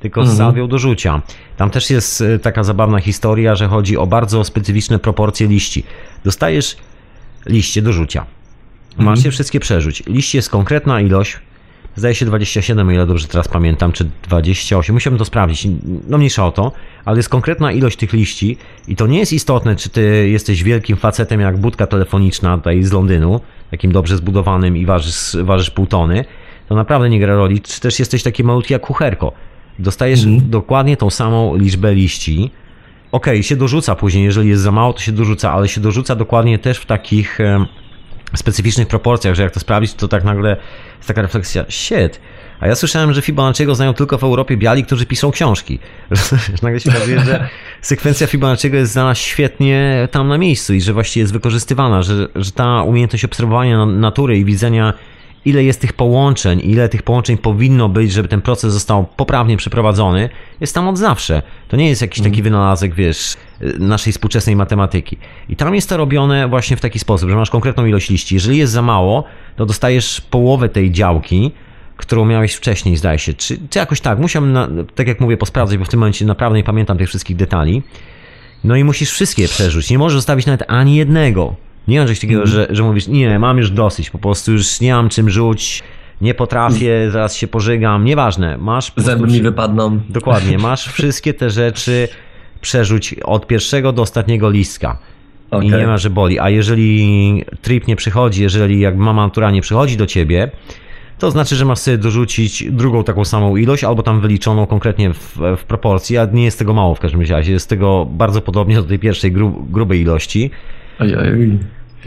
tylko 0.00 0.26
z 0.26 0.30
Mhm. 0.30 0.38
salwią 0.48 0.68
do 0.68 0.78
rzucia. 0.78 1.22
Tam 1.56 1.70
też 1.70 1.90
jest 1.90 2.20
y, 2.20 2.38
taka 2.38 2.64
zabawna 2.64 3.00
historia, 3.00 3.54
że 3.54 3.66
chodzi 3.68 3.96
o 3.96 4.06
bardzo 4.06 4.44
specyficzne 4.44 4.98
proporcje 4.98 5.46
liści. 5.46 5.84
Dostajesz 6.24 6.76
liście 7.46 7.82
do 7.82 7.92
rzucia. 7.92 8.26
Masz 8.98 9.06
Mhm. 9.18 9.24
je 9.24 9.30
wszystkie 9.30 9.60
przerzuć. 9.60 10.02
Liści 10.06 10.36
jest 10.36 10.50
konkretna 10.50 11.00
ilość, 11.00 11.36
zdaje 11.96 12.14
się 12.14 12.26
27, 12.26 12.88
o 12.88 12.92
ile 12.92 13.06
dobrze 13.06 13.28
teraz 13.28 13.48
pamiętam, 13.48 13.92
czy 13.92 14.10
28, 14.22 14.94
musiałbym 14.94 15.18
to 15.18 15.24
sprawdzić, 15.24 15.68
no 16.08 16.18
mniejsza 16.18 16.46
o 16.46 16.52
to, 16.52 16.72
ale 17.04 17.16
jest 17.16 17.28
konkretna 17.28 17.72
ilość 17.72 17.96
tych 17.96 18.12
liści 18.12 18.56
i 18.88 18.96
to 18.96 19.06
nie 19.06 19.18
jest 19.18 19.32
istotne, 19.32 19.76
czy 19.76 19.88
ty 19.88 20.28
jesteś 20.28 20.62
wielkim 20.62 20.96
facetem 20.96 21.40
jak 21.40 21.58
budka 21.58 21.86
telefoniczna 21.86 22.56
tutaj 22.56 22.82
z 22.82 22.92
Londynu, 22.92 23.40
takim 23.70 23.92
dobrze 23.92 24.16
zbudowanym 24.16 24.76
i 24.76 24.86
ważysz, 24.86 25.36
ważysz 25.42 25.70
pół 25.70 25.86
tony, 25.86 26.24
to 26.68 26.74
naprawdę 26.74 27.10
nie 27.10 27.20
gra 27.20 27.34
roli, 27.34 27.60
czy 27.60 27.80
też 27.80 27.98
jesteś 27.98 28.22
taki 28.22 28.44
malutki 28.44 28.72
jak 28.72 28.82
kucherko. 28.82 29.32
Dostajesz 29.78 30.24
Mhm. 30.24 30.50
dokładnie 30.50 30.96
tą 30.96 31.10
samą 31.10 31.56
liczbę 31.56 31.94
liści, 31.94 32.50
Okej, 33.12 33.42
się 33.42 33.56
dorzuca 33.56 33.94
później, 33.94 34.24
jeżeli 34.24 34.48
jest 34.48 34.62
za 34.62 34.72
mało, 34.72 34.92
to 34.92 35.00
się 35.00 35.12
dorzuca, 35.12 35.52
ale 35.52 35.68
się 35.68 35.80
dorzuca 35.80 36.14
dokładnie 36.16 36.58
też 36.58 36.78
w 36.78 36.86
takich 36.86 37.38
specyficznych 38.36 38.88
proporcjach, 38.88 39.34
że 39.34 39.42
jak 39.42 39.52
to 39.52 39.60
sprawdzić, 39.60 39.94
to 39.94 40.08
tak 40.08 40.24
nagle 40.24 40.56
jest 40.96 41.08
taka 41.08 41.22
refleksja, 41.22 41.64
shit, 41.68 42.20
a 42.60 42.66
ja 42.66 42.74
słyszałem, 42.74 43.12
że 43.12 43.22
Fibonacciego 43.22 43.74
znają 43.74 43.94
tylko 43.94 44.18
w 44.18 44.24
Europie 44.24 44.56
biali, 44.56 44.84
którzy 44.84 45.06
piszą 45.06 45.30
książki. 45.30 45.78
Nagle 46.62 46.80
się 46.80 46.90
okazuje, 46.90 47.20
że 47.20 47.48
sekwencja 47.82 48.26
Fibonacciego 48.26 48.76
jest 48.76 48.92
znana 48.92 49.14
świetnie 49.14 50.08
tam 50.10 50.28
na 50.28 50.38
miejscu 50.38 50.74
i 50.74 50.80
że 50.80 50.92
właściwie 50.92 51.22
jest 51.22 51.32
wykorzystywana, 51.32 52.02
że, 52.02 52.28
że 52.34 52.52
ta 52.52 52.82
umiejętność 52.82 53.24
obserwowania 53.24 53.78
na- 53.78 53.86
natury 53.86 54.38
i 54.38 54.44
widzenia 54.44 54.92
ile 55.44 55.64
jest 55.64 55.80
tych 55.80 55.92
połączeń, 55.92 56.60
ile 56.64 56.88
tych 56.88 57.02
połączeń 57.02 57.38
powinno 57.38 57.88
być, 57.88 58.12
żeby 58.12 58.28
ten 58.28 58.40
proces 58.40 58.72
został 58.72 59.06
poprawnie 59.16 59.56
przeprowadzony, 59.56 60.28
jest 60.60 60.74
tam 60.74 60.88
od 60.88 60.98
zawsze. 60.98 61.42
To 61.68 61.76
nie 61.76 61.88
jest 61.88 62.02
jakiś 62.02 62.24
taki 62.24 62.42
wynalazek, 62.42 62.94
wiesz, 62.94 63.36
naszej 63.78 64.12
współczesnej 64.12 64.56
matematyki. 64.56 65.18
I 65.48 65.56
tam 65.56 65.74
jest 65.74 65.88
to 65.88 65.96
robione 65.96 66.48
właśnie 66.48 66.76
w 66.76 66.80
taki 66.80 66.98
sposób, 66.98 67.30
że 67.30 67.36
masz 67.36 67.50
konkretną 67.50 67.86
ilość 67.86 68.10
liści. 68.10 68.34
Jeżeli 68.34 68.58
jest 68.58 68.72
za 68.72 68.82
mało, 68.82 69.24
to 69.56 69.66
dostajesz 69.66 70.20
połowę 70.20 70.68
tej 70.68 70.92
działki, 70.92 71.52
którą 71.96 72.24
miałeś 72.24 72.54
wcześniej, 72.54 72.96
zdaje 72.96 73.18
się. 73.18 73.34
Czy, 73.34 73.58
czy 73.70 73.78
jakoś 73.78 74.00
tak? 74.00 74.18
Musiałem, 74.18 74.52
na, 74.52 74.68
tak 74.94 75.08
jak 75.08 75.20
mówię, 75.20 75.36
posprawdzać, 75.36 75.78
bo 75.78 75.84
w 75.84 75.88
tym 75.88 76.00
momencie 76.00 76.24
naprawdę 76.24 76.58
nie 76.58 76.64
pamiętam 76.64 76.98
tych 76.98 77.08
wszystkich 77.08 77.36
detali. 77.36 77.82
No 78.64 78.76
i 78.76 78.84
musisz 78.84 79.10
wszystkie 79.10 79.48
przerzucić. 79.48 79.90
Nie 79.90 79.98
możesz 79.98 80.16
zostawić 80.16 80.46
nawet 80.46 80.64
ani 80.68 80.96
jednego. 80.96 81.56
Nie 81.88 81.98
ma 81.98 82.04
czegoś 82.04 82.20
takiego, 82.20 82.46
że, 82.46 82.66
że 82.70 82.82
mówisz, 82.82 83.06
nie, 83.06 83.38
mam 83.38 83.58
już 83.58 83.70
dosyć, 83.70 84.10
po 84.10 84.18
prostu 84.18 84.52
już 84.52 84.80
nie 84.80 84.94
mam 84.94 85.08
czym 85.08 85.30
rzuć, 85.30 85.82
nie 86.20 86.34
potrafię, 86.34 87.10
zaraz 87.10 87.36
się 87.36 87.48
pożygam, 87.48 88.04
nieważne. 88.04 88.58
Masz 88.58 88.92
Zęby 88.96 89.26
mi 89.26 89.42
wypadną. 89.42 90.00
Dokładnie, 90.08 90.58
masz 90.58 90.88
wszystkie 90.88 91.34
te 91.34 91.50
rzeczy 91.50 92.08
przerzuć 92.64 93.14
od 93.24 93.46
pierwszego 93.46 93.92
do 93.92 94.02
ostatniego 94.02 94.50
listka. 94.50 94.98
Okej. 95.50 95.68
I 95.68 95.72
nie 95.72 95.86
ma, 95.86 95.98
że 95.98 96.10
boli. 96.10 96.38
A 96.38 96.50
jeżeli 96.50 97.44
trip 97.62 97.86
nie 97.86 97.96
przychodzi, 97.96 98.42
jeżeli 98.42 98.80
jak 98.80 98.96
mama 98.96 99.24
natura 99.24 99.50
nie 99.50 99.60
przychodzi 99.60 99.96
do 99.96 100.06
ciebie, 100.06 100.50
to 101.18 101.30
znaczy, 101.30 101.56
że 101.56 101.64
masz 101.64 101.78
sobie 101.78 101.98
dorzucić 101.98 102.64
drugą 102.70 103.04
taką 103.04 103.24
samą 103.24 103.56
ilość, 103.56 103.84
albo 103.84 104.02
tam 104.02 104.20
wyliczoną 104.20 104.66
konkretnie 104.66 105.12
w, 105.12 105.38
w 105.56 105.64
proporcji, 105.64 106.18
a 106.18 106.24
nie 106.24 106.44
jest 106.44 106.58
tego 106.58 106.74
mało 106.74 106.94
w 106.94 107.00
każdym 107.00 107.20
razie. 107.20 107.52
Jest 107.52 107.68
tego 107.68 108.06
bardzo 108.10 108.40
podobnie 108.40 108.76
do 108.76 108.82
tej 108.82 108.98
pierwszej 108.98 109.32
gru, 109.32 109.66
grubej 109.70 110.00
ilości. 110.00 110.50
Ojej. 110.98 111.58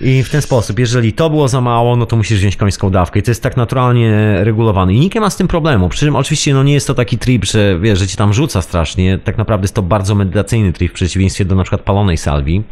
I 0.01 0.23
w 0.23 0.29
ten 0.29 0.41
sposób, 0.41 0.79
jeżeli 0.79 1.13
to 1.13 1.29
było 1.29 1.47
za 1.47 1.61
mało, 1.61 1.95
no 1.95 2.05
to 2.05 2.15
musisz 2.15 2.39
wziąć 2.39 2.55
końską 2.55 2.89
dawkę. 2.89 3.19
I 3.19 3.23
to 3.23 3.31
jest 3.31 3.43
tak 3.43 3.57
naturalnie 3.57 4.37
regulowane. 4.39 4.93
I 4.93 4.99
nikt 4.99 5.15
nie 5.15 5.21
ma 5.21 5.29
z 5.29 5.37
tym 5.37 5.47
problemu. 5.47 5.89
Przy 5.89 6.05
czym 6.05 6.15
oczywiście 6.15 6.53
no 6.53 6.63
nie 6.63 6.73
jest 6.73 6.87
to 6.87 6.93
taki 6.93 7.17
trip, 7.17 7.45
że 7.45 7.79
wiesz, 7.79 7.99
że 7.99 8.07
cię 8.07 8.17
tam 8.17 8.33
rzuca 8.33 8.61
strasznie. 8.61 9.19
Tak 9.23 9.37
naprawdę 9.37 9.63
jest 9.63 9.75
to 9.75 9.81
bardzo 9.81 10.15
medytacyjny 10.15 10.73
trip 10.73 10.91
w 10.91 10.95
przeciwieństwie 10.95 11.45
do 11.45 11.55
na 11.55 11.63
przykład 11.63 11.81
palonej 11.81 12.17
salwi. 12.17 12.63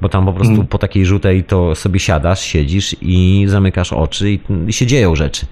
Bo 0.00 0.08
tam 0.08 0.26
po 0.26 0.32
prostu 0.32 0.54
Mm. 0.54 0.66
po 0.66 0.78
takiej 0.78 1.06
żółtej 1.06 1.44
to 1.44 1.74
sobie 1.74 2.00
siadasz, 2.00 2.40
siedzisz 2.40 2.96
i 3.02 3.44
zamykasz 3.48 3.92
oczy 3.92 4.30
i, 4.30 4.40
i 4.66 4.72
się 4.72 4.86
dzieją 4.86 5.16
rzeczy. 5.16 5.46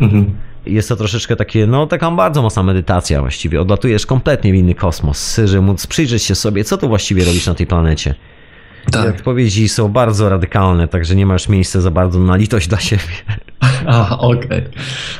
Mhm. 0.00 0.34
Jest 0.66 0.88
to 0.88 0.96
troszeczkę 0.96 1.36
takie, 1.36 1.66
no 1.66 1.86
taka 1.86 2.10
bardzo 2.10 2.42
mocna 2.42 2.62
medytacja 2.62 3.20
właściwie. 3.20 3.60
Odlatujesz 3.60 4.06
kompletnie 4.06 4.52
w 4.52 4.54
inny 4.54 4.74
kosmos, 4.74 5.40
żeby 5.44 5.62
móc 5.62 5.86
przyjrzeć 5.86 6.22
się 6.22 6.34
sobie, 6.34 6.64
co 6.64 6.78
tu 6.78 6.88
właściwie 6.88 7.24
robisz 7.24 7.46
na 7.46 7.54
tej 7.54 7.66
planecie. 7.66 8.14
I 8.88 8.90
Tak. 8.90 9.14
odpowiedzi 9.14 9.68
są 9.68 9.88
bardzo 9.88 10.28
radykalne, 10.28 10.88
także 10.88 11.14
nie 11.14 11.26
masz 11.26 11.48
miejsca 11.48 11.80
za 11.80 11.90
bardzo 11.90 12.18
na 12.18 12.36
litość 12.36 12.68
dla 12.68 12.80
siebie. 12.80 13.02
A, 13.86 14.18
okej. 14.18 14.62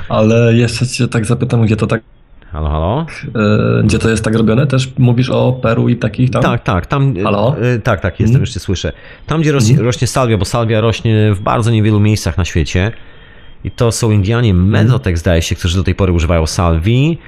Ale 0.08 0.54
jeszcze 0.54 0.86
cię 0.86 1.08
tak 1.08 1.26
zapytam, 1.26 1.62
gdzie 1.66 1.76
to 1.76 1.86
tak, 1.86 2.02
Halo, 2.52 2.68
halo? 2.70 3.06
e, 3.80 3.82
gdzie 3.84 3.98
to 3.98 4.08
jest 4.10 4.24
tak 4.24 4.34
robione? 4.34 4.66
Też 4.66 4.92
mówisz 4.98 5.30
o 5.30 5.52
Peru 5.52 5.88
i 5.88 5.96
takich 5.96 6.30
tam? 6.30 6.42
Tak, 6.42 6.62
tak, 6.62 6.86
tam. 6.86 7.14
Halo? 7.24 7.56
y, 7.76 7.80
tak, 7.80 8.00
tak, 8.00 8.12
jestem, 8.20 8.26
Mhm. 8.36 8.40
już 8.40 8.50
cię 8.50 8.60
słyszę. 8.60 8.92
Tam, 9.26 9.40
gdzie 9.40 9.52
rośnie, 9.52 9.76
rośnie 9.82 10.06
salwia, 10.06 10.38
bo 10.38 10.44
salwia 10.44 10.80
rośnie 10.80 11.32
w 11.34 11.40
bardzo 11.40 11.70
niewielu 11.70 12.00
miejscach 12.00 12.38
na 12.38 12.44
świecie. 12.44 12.92
I 13.64 13.70
to 13.70 13.92
są 13.92 14.10
Indianie 14.10 14.54
Mezotek, 14.54 15.18
zdaje 15.18 15.42
się, 15.42 15.54
którzy 15.54 15.76
do 15.76 15.84
tej 15.84 15.94
pory 15.94 16.12
używają 16.12 16.46
salwii. 16.46 17.18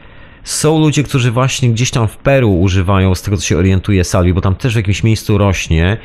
Są 0.45 0.79
ludzie, 0.81 1.03
którzy 1.03 1.31
właśnie 1.31 1.71
gdzieś 1.71 1.91
tam 1.91 2.09
w 2.09 2.17
Peru 2.17 2.61
używają, 2.61 3.15
z 3.15 3.23
tego 3.23 3.37
co 3.37 3.45
się 3.45 3.59
orientuje, 3.59 4.05
salwii, 4.05 4.35
bo 4.35 4.41
tam 4.41 4.55
też 4.55 4.73
w 4.73 4.77
jakimś 4.77 5.03
miejscu 5.03 5.39
rośnie. 5.39 5.97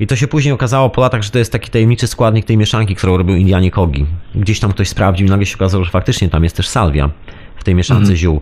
I 0.00 0.06
to 0.06 0.16
się 0.16 0.26
później 0.28 0.54
okazało 0.54 0.90
po 0.90 1.00
latach, 1.00 1.22
że 1.22 1.30
to 1.30 1.38
jest 1.38 1.52
taki 1.52 1.70
tajemniczy 1.70 2.06
składnik 2.06 2.44
tej 2.44 2.56
mieszanki, 2.56 2.94
którą 2.94 3.16
robią 3.16 3.34
Indianie 3.34 3.70
Kogi. 3.70 4.06
Gdzieś 4.34 4.60
tam 4.60 4.70
ktoś 4.72 4.88
sprawdził 4.88 5.26
i 5.26 5.30
nagle 5.30 5.46
się 5.46 5.54
okazało, 5.56 5.84
że 5.84 5.90
faktycznie 5.90 6.28
tam 6.28 6.44
jest 6.44 6.56
też 6.56 6.68
salwia 6.68 7.10
w 7.56 7.64
tej 7.64 7.74
mieszance 7.74 8.00
Mhm. 8.00 8.16
ziół, 8.16 8.40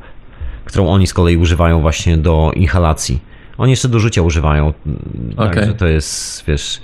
którą 0.65 0.89
oni 0.89 1.07
z 1.07 1.15
kolei 1.15 1.37
używają 1.37 1.81
właśnie 1.81 2.19
do 2.19 2.53
inhalacji. 2.57 3.21
Oni 3.59 3.71
jeszcze 3.71 3.89
do 3.89 3.99
rzucia 3.99 4.23
używają. 4.23 4.73
Także 5.37 5.63
Okej. 5.63 5.75
to 5.75 5.87
jest, 5.87 6.45
wiesz, 6.49 6.81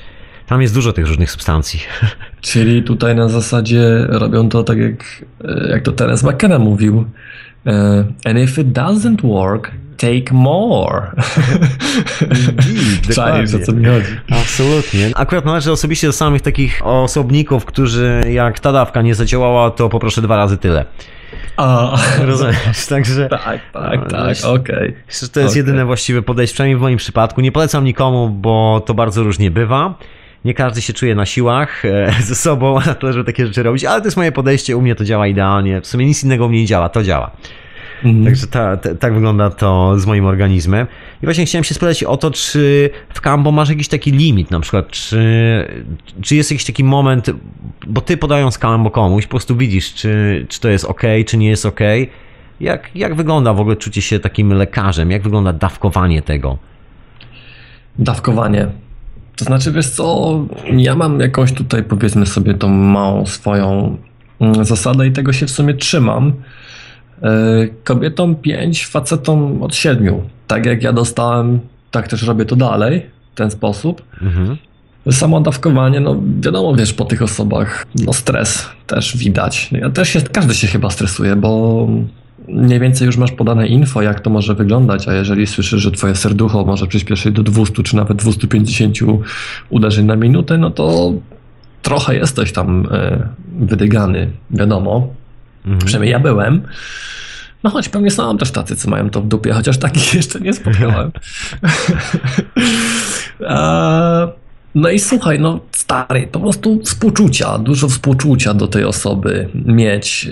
tam 0.47 0.63
jest 0.63 0.75
dużo 0.75 0.93
tych 0.93 1.07
różnych 1.07 1.31
substancji. 1.31 1.81
Czyli 2.41 2.83
tutaj 2.83 3.15
na 3.15 3.29
zasadzie 3.29 4.07
robią 4.09 4.49
to 4.49 4.65
tak 4.65 4.79
jak, 4.79 5.25
e, 5.45 5.69
jak 5.71 5.83
to 5.83 5.93
Terence 5.93 6.27
McKenna 6.33 6.59
mówił. 6.59 7.05
e, 7.67 8.05
And 8.25 8.39
if 8.39 8.61
it 8.63 8.69
doesn't 8.69 9.23
work, 9.23 9.71
take 9.99 10.33
more. 10.35 11.11
Czaisz, 13.15 13.55
o 13.55 13.59
co 13.59 13.73
mi 13.73 13.85
chodzi. 13.85 14.07
Absolutnie. 14.31 15.11
Akurat 15.15 15.45
należy 15.45 15.73
osobiście 15.73 16.07
do 16.07 16.13
samych 16.13 16.43
takich 16.43 16.87
osobników, 16.87 17.65
którzy 17.65 18.21
jak 18.31 18.61
ta 18.61 18.73
dawka 18.73 19.03
nie 19.03 19.15
zadziałała, 19.15 19.71
to 19.71 19.89
poproszę 19.89 20.23
dwa 20.23 20.37
razy 20.37 20.57
tyle. 20.57 20.85
A, 21.57 21.99
Rozumiesz? 22.21 22.87
Także 22.89 23.29
tak, 23.29 23.61
tak, 23.73 24.01
No, 24.01 24.07
tak, 24.11 24.37
okej. 24.45 24.95
Że 25.21 25.29
to 25.29 25.41
jest 25.41 25.53
Okej. 25.53 25.57
jedyne 25.57 25.85
właściwe 25.85 26.23
podejście, 26.23 26.55
przynajmniej 26.55 26.77
w 26.79 26.81
moim 26.81 26.99
przypadku. 26.99 27.41
Nie 27.41 27.53
polecam 27.53 27.85
nikomu, 27.85 28.29
bo 28.29 28.83
to 28.87 28.95
bardzo 28.95 29.23
różnie 29.23 29.51
bywa. 29.51 29.95
Nie 30.45 30.55
każdy 30.55 30.83
się 30.83 30.93
czuje 30.93 31.15
na 31.15 31.27
siłach 31.27 31.85
e, 31.85 32.13
ze 32.23 32.35
sobą 32.35 32.81
na 32.87 32.95
tyle, 32.95 33.13
żeby 33.13 33.25
takie 33.25 33.47
rzeczy 33.47 33.63
robić, 33.63 33.85
ale 33.85 34.01
to 34.01 34.07
jest 34.07 34.17
moje 34.17 34.33
podejście, 34.33 34.77
u 34.77 34.83
mnie 34.83 34.95
to 34.95 35.05
działa 35.05 35.27
idealnie. 35.27 35.81
W 35.81 35.87
sumie 35.87 36.07
nic 36.07 36.25
innego 36.25 36.47
u 36.47 36.49
mnie 36.49 36.61
nie 36.61 36.67
działa, 36.67 36.89
to 36.89 37.03
działa. 37.03 37.31
Mhm. 38.05 38.25
Także 38.25 38.47
ta, 38.47 38.77
ta, 38.77 38.95
tak 38.95 39.15
wygląda 39.15 39.51
to 39.51 39.99
z 39.99 40.07
moim 40.07 40.27
organizmem. 40.27 40.87
I 41.23 41.27
właśnie 41.27 41.47
chciałem 41.47 41.65
się 41.65 41.75
spytać 41.75 42.05
o 42.05 42.17
to, 42.17 42.31
czy 42.31 42.91
w 43.15 43.21
Kambo 43.21 43.53
masz 43.53 43.69
jakiś 43.69 43.89
taki 43.89 44.13
limit, 44.13 44.51
na 44.51 44.61
przykład, 44.61 44.89
czy, 44.89 45.21
czy 46.21 46.37
jest 46.37 46.51
jakiś 46.51 46.67
taki 46.67 46.85
moment, 46.85 47.31
bo 47.87 48.01
ty 48.01 48.17
podając 48.17 48.59
Kambo 48.59 48.91
komuś, 48.91 49.27
po 49.27 49.31
prostu 49.31 49.57
widzisz, 49.57 49.95
czy, 49.95 50.47
czy 50.49 50.61
to 50.61 50.69
jest 50.69 50.85
ok, 50.85 51.03
czy 51.27 51.37
nie 51.37 51.49
jest 51.49 51.67
ok. 51.67 51.81
Jak, 52.61 52.91
jak 52.95 53.15
wygląda 53.15 53.55
w 53.55 53.61
ogóle 53.61 53.77
czucie 53.77 54.03
się 54.03 54.21
takim 54.21 54.53
lekarzem? 54.53 55.11
Jak 55.11 55.23
wygląda 55.23 55.53
dawkowanie 55.53 56.23
tego? 56.23 56.59
Dawkowanie. 57.99 58.69
To 59.37 59.45
znaczy, 59.45 59.73
wiesz 59.73 59.91
co, 59.91 60.39
ja 60.73 60.95
mam 60.95 61.21
jakąś 61.21 61.53
tutaj, 61.53 61.83
powiedzmy 61.83 62.27
sobie, 62.27 62.55
tą 62.55 62.69
małą 62.69 63.27
swoją 63.27 63.97
mm, 64.41 64.65
zasadę 64.65 65.07
i 65.07 65.13
tego 65.13 65.33
się 65.33 65.47
w 65.47 65.51
sumie 65.51 65.75
trzymam. 65.75 66.33
E, 67.23 67.69
Kobietom 67.85 68.35
5, 68.35 68.87
facetom 68.87 69.63
od 69.63 69.75
7. 69.75 70.15
Tak 70.47 70.67
jak 70.67 70.83
ja 70.83 70.93
dostałem, 70.93 71.61
tak 71.91 72.09
też 72.09 72.23
robię 72.23 72.45
to 72.45 72.57
dalej, 72.57 73.07
w 73.33 73.37
ten 73.37 73.51
sposób. 73.51 74.03
Mhm. 74.23 74.57
Samo 75.11 75.41
dawkowanie, 75.41 76.01
no 76.01 76.23
wiadomo, 76.41 76.75
wiesz, 76.75 76.93
po 76.93 77.05
tych 77.05 77.23
osobach, 77.23 77.87
no 78.05 78.13
stres 78.13 78.69
też 78.87 79.17
widać. 79.17 79.71
Ja 79.73 79.91
też 79.91 80.09
się, 80.09 80.21
każdy 80.21 80.55
się 80.55 80.67
chyba 80.67 80.91
stresuje, 80.91 81.37
bo 81.37 81.89
mniej 82.49 82.81
więcej 82.81 83.07
już 83.07 83.17
masz 83.17 83.33
podane 83.33 83.67
info, 83.67 84.03
jak 84.03 84.21
to 84.21 84.31
może 84.31 84.55
wyglądać, 84.55 85.09
a 85.09 85.15
jeżeli 85.15 85.47
słyszysz, 85.47 85.83
że 85.83 85.91
twoje 85.91 86.15
serducho 86.15 86.65
może 86.65 86.87
przyspieszyć 86.87 87.35
do 87.35 87.43
200 87.43 87.83
czy 87.83 87.97
nawet 87.97 88.19
250 88.19 88.97
uderzeń 89.71 90.07
na 90.07 90.17
minutę, 90.17 90.59
no 90.59 90.71
to 90.71 91.13
trochę 91.83 92.17
jesteś 92.17 92.53
tam 92.53 92.89
e, 92.91 93.29
wydygany, 93.59 94.31
wiadomo. 94.51 95.09
Mhm. 95.69 95.87
Przynajmniej 95.87 96.13
ja 96.13 96.21
byłem. 96.21 96.63
No 97.65 97.71
choć 97.71 97.89
pewnie 97.89 98.11
są 98.11 98.39
też 98.39 98.51
tacy, 98.51 98.77
co 98.77 98.91
mają 98.91 99.11
to 99.11 99.21
w 99.21 99.27
dupie, 99.27 99.53
chociaż 99.53 99.79
takich 99.79 100.15
jeszcze 100.21 100.41
nie 100.41 100.53
spotkałem. 100.53 101.13
No 104.75 104.91
i 104.91 104.99
słuchaj, 104.99 105.41
no 105.41 105.61
stary, 105.73 106.29
po 106.33 106.41
prostu 106.41 106.81
współczucia, 106.85 107.59
dużo 107.59 107.89
współczucia 107.89 108.55
do 108.55 108.69
tej 108.69 108.85
osoby 108.85 109.49
mieć. 109.55 110.31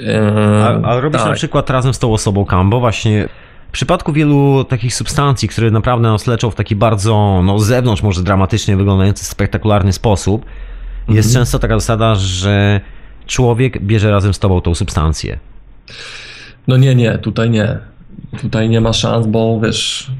A, 0.62 0.88
a 0.88 1.00
robisz 1.00 1.20
tak. 1.20 1.28
na 1.30 1.34
przykład 1.34 1.70
razem 1.70 1.94
z 1.94 1.98
tą 1.98 2.12
osobą 2.12 2.44
Kambo 2.44 2.80
właśnie 2.80 3.28
w 3.68 3.72
przypadku 3.72 4.12
wielu 4.12 4.64
takich 4.64 4.94
substancji, 4.94 5.48
które 5.48 5.70
naprawdę 5.70 6.08
nas 6.08 6.26
leczą 6.26 6.50
w 6.50 6.54
taki 6.54 6.76
bardzo, 6.76 7.40
no 7.44 7.58
z 7.58 7.66
zewnątrz 7.66 8.02
może 8.02 8.22
dramatycznie 8.22 8.76
wyglądający, 8.76 9.24
spektakularny 9.24 9.92
sposób, 9.92 10.44
jest 11.08 11.28
Mhm. 11.28 11.44
często 11.44 11.58
taka 11.58 11.74
zasada, 11.74 12.14
że 12.14 12.80
człowiek 13.26 13.82
bierze 13.82 14.10
razem 14.10 14.34
z 14.34 14.38
tobą 14.38 14.60
tą 14.60 14.74
substancję. 14.74 15.38
No 16.68 16.76
nie, 16.76 16.94
nie, 16.94 17.18
tutaj 17.18 17.50
nie. 17.50 17.78
Tutaj 18.40 18.68
nie 18.68 18.80
ma 18.80 18.92
szans, 18.92 19.26
bo 19.26 19.60
wiesz, 19.60 20.10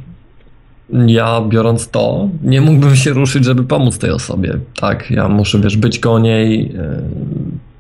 ja 1.07 1.41
biorąc 1.41 1.89
to, 1.89 2.29
nie 2.43 2.61
mógłbym 2.61 2.97
się 2.97 3.11
ruszyć, 3.11 3.45
żeby 3.45 3.65
pomóc 3.65 3.99
tej 3.99 4.11
osobie. 4.11 4.59
Tak, 4.81 5.11
ja 5.11 5.29
muszę, 5.29 5.61
wiesz, 5.61 5.77
być 5.77 5.99
koło 5.99 6.19
niej. 6.19 6.75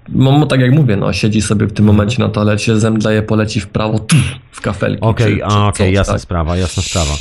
No, 0.08 0.46
tak 0.46 0.60
jak 0.60 0.72
mówię, 0.72 0.96
no, 0.96 1.12
siedzi 1.12 1.42
sobie 1.42 1.66
w 1.66 1.72
tym 1.72 1.84
momencie 1.84 2.22
na 2.22 2.28
toalecie, 2.28 2.78
zemdleje, 2.78 3.22
poleci 3.22 3.60
w 3.60 3.68
prawo, 3.68 3.98
tu, 3.98 4.16
w 4.50 4.60
kafelki. 4.60 5.00
Okej, 5.00 5.42
a 5.42 5.66
okej, 5.66 5.86
coś, 5.86 5.94
jasna 5.94 6.12
tak. 6.14 6.22
sprawa, 6.22 6.56
jasna 6.56 6.82
sprawa. 6.82 7.12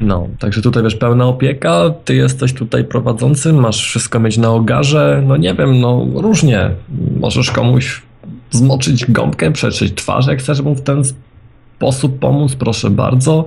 No, 0.00 0.28
także 0.38 0.62
tutaj 0.62 0.82
wiesz, 0.82 0.94
pełna 0.96 1.26
opieka, 1.26 1.90
ty 2.04 2.14
jesteś 2.14 2.52
tutaj 2.52 2.84
prowadzącym, 2.84 3.56
masz 3.56 3.82
wszystko 3.82 4.20
mieć 4.20 4.38
na 4.38 4.50
ogarze, 4.50 5.22
no 5.26 5.36
nie 5.36 5.54
wiem, 5.54 5.80
no 5.80 6.06
różnie. 6.14 6.70
Możesz 7.20 7.50
komuś 7.50 8.02
zmoczyć 8.50 9.10
gąbkę, 9.10 9.52
przeczyć 9.52 9.94
twarz, 9.94 10.26
jak 10.26 10.38
chcesz 10.38 10.60
mu 10.60 10.74
w 10.74 10.82
ten 10.82 11.02
sposób 11.76 12.18
pomóc, 12.18 12.54
proszę 12.54 12.90
bardzo, 12.90 13.44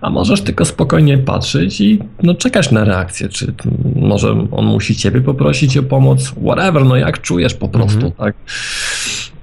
a 0.00 0.10
możesz 0.10 0.40
tylko 0.42 0.64
spokojnie 0.64 1.18
patrzeć 1.18 1.80
i 1.80 1.98
no 2.22 2.34
czekać 2.34 2.70
na 2.70 2.84
reakcję, 2.84 3.28
czy 3.28 3.54
może 3.96 4.46
on 4.50 4.66
musi 4.66 4.96
ciebie 4.96 5.20
poprosić 5.20 5.76
o 5.76 5.82
pomoc, 5.82 6.34
whatever, 6.44 6.84
no 6.84 6.96
jak 6.96 7.20
czujesz 7.22 7.54
po 7.54 7.68
prostu, 7.68 8.06
Mhm. 8.06 8.12
tak. 8.12 8.34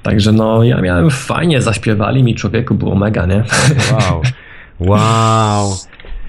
Także 0.04 0.32
no, 0.32 0.64
ja 0.64 0.82
miałem 0.82 1.10
fajnie, 1.10 1.62
zaśpiewali 1.62 2.24
mi, 2.24 2.36
człowieku, 2.36 2.76
było 2.76 2.96
mega, 2.96 3.26
nie? 3.26 3.44
Wow. 3.92 4.22
Wow. 4.80 5.76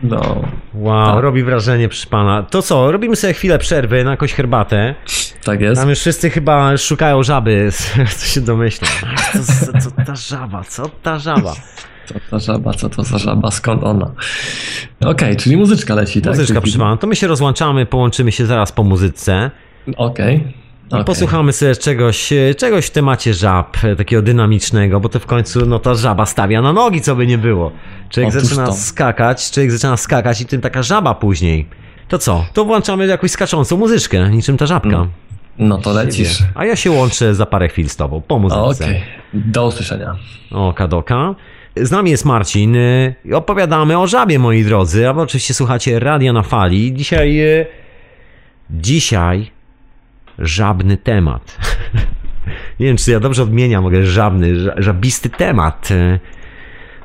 No, 0.02 0.42
Wow, 0.74 1.14
Tak. 1.14 1.22
robi 1.22 1.42
wrażenie, 1.42 1.88
proszę 1.88 2.06
pana. 2.06 2.42
To 2.42 2.62
co, 2.62 2.92
robimy 2.92 3.16
sobie 3.16 3.32
chwilę 3.34 3.58
przerwy 3.58 4.04
na 4.04 4.10
jakąś 4.10 4.32
herbatę. 4.34 4.94
tak 5.44 5.60
jest. 5.60 5.80
Tam 5.80 5.90
już 5.90 5.98
wszyscy 5.98 6.30
chyba 6.30 6.76
szukają 6.76 7.22
żaby, 7.22 7.68
co 8.18 8.26
się 8.26 8.40
domyślą. 8.40 8.88
Co, 9.32 9.72
co, 9.80 9.90
ta 10.06 10.14
żaba, 10.16 10.64
co 10.64 10.88
ta 11.02 11.18
żaba? 11.18 11.54
Co 12.06 12.14
to 12.30 12.40
żaba, 12.40 12.72
co 12.74 12.88
to 12.88 13.02
za 13.04 13.18
żaba, 13.18 13.50
skąd 13.50 13.84
ona? 13.84 14.10
Okej, 15.04 15.36
czyli 15.36 15.56
muzyczka 15.56 15.94
leci, 15.94 16.22
tak? 16.22 16.32
Muzyczka, 16.32 16.60
proszę 16.60 16.78
pana. 16.78 16.96
To 16.96 17.06
my 17.06 17.16
się 17.16 17.26
rozłączamy, 17.26 17.86
połączymy 17.86 18.32
się 18.32 18.46
zaraz 18.46 18.72
po 18.72 18.82
muzyce. 18.84 19.50
Okej. 19.96 20.36
I 20.36 20.65
okej. 20.90 21.04
posłuchamy 21.04 21.52
sobie 21.52 21.76
czegoś, 21.76 22.32
e, 22.32 22.54
czegoś 22.54 22.86
w 22.86 22.90
temacie 22.90 23.34
żab, 23.34 23.76
e, 23.84 23.96
takiego 23.96 24.22
dynamicznego, 24.22 25.00
bo 25.00 25.08
to 25.08 25.20
w 25.20 25.26
końcu 25.26 25.66
no 25.66 25.78
ta 25.78 25.94
żaba 25.94 26.26
stawia 26.26 26.62
na 26.62 26.72
nogi, 26.72 27.00
co 27.00 27.16
by 27.16 27.26
nie 27.26 27.38
było. 27.38 27.72
Człowiek 28.10 28.30
Otóż 28.30 28.42
zaczyna 28.42 28.66
to. 28.66 28.72
skakać, 28.72 29.50
człowiek 29.50 29.72
zaczyna 29.72 29.96
skakać 29.96 30.40
i 30.40 30.46
tym 30.46 30.60
taka 30.60 30.82
żaba 30.82 31.14
później. 31.14 31.66
To 32.08 32.18
co? 32.18 32.44
To 32.52 32.64
włączamy 32.64 33.06
jakąś 33.06 33.30
skaczącą 33.30 33.76
muzyczkę, 33.76 34.30
niczym 34.30 34.56
ta 34.56 34.66
żabka. 34.66 34.88
Mm. 34.88 35.08
No 35.58 35.78
to 35.78 35.92
lecisz. 35.92 36.38
A 36.54 36.64
ja 36.64 36.76
się 36.76 36.90
łączę 36.90 37.34
za 37.34 37.46
parę 37.46 37.68
chwil 37.68 37.88
z 37.88 37.96
tobą, 37.96 38.22
po 38.28 38.38
muzyce. 38.38 38.84
Okej, 38.84 39.02
do 39.34 39.66
usłyszenia. 39.66 40.16
Oka 40.50 40.88
doka. 40.88 41.34
Z 41.76 41.90
nami 41.90 42.10
jest 42.10 42.24
Marcin. 42.24 42.76
i 43.24 43.34
Opowiadamy 43.34 43.98
o 43.98 44.06
żabie, 44.06 44.38
moi 44.38 44.64
drodzy. 44.64 45.08
A 45.08 45.10
oczywiście 45.12 45.54
słuchacie 45.54 46.00
Radio 46.00 46.32
na 46.32 46.42
Fali. 46.42 46.94
Dzisiaj... 46.94 47.40
y, 47.40 47.66
Dzisiaj... 48.70 49.50
Żabny 50.38 50.96
temat. 50.96 51.58
Nie 52.80 52.86
wiem, 52.86 52.96
czy 52.96 53.10
ja 53.10 53.20
dobrze 53.20 53.42
odmieniam, 53.42 53.82
mogę 53.82 54.06
żabny, 54.06 54.54
ża- 54.54 54.82
żabisty 54.82 55.30
temat. 55.30 55.88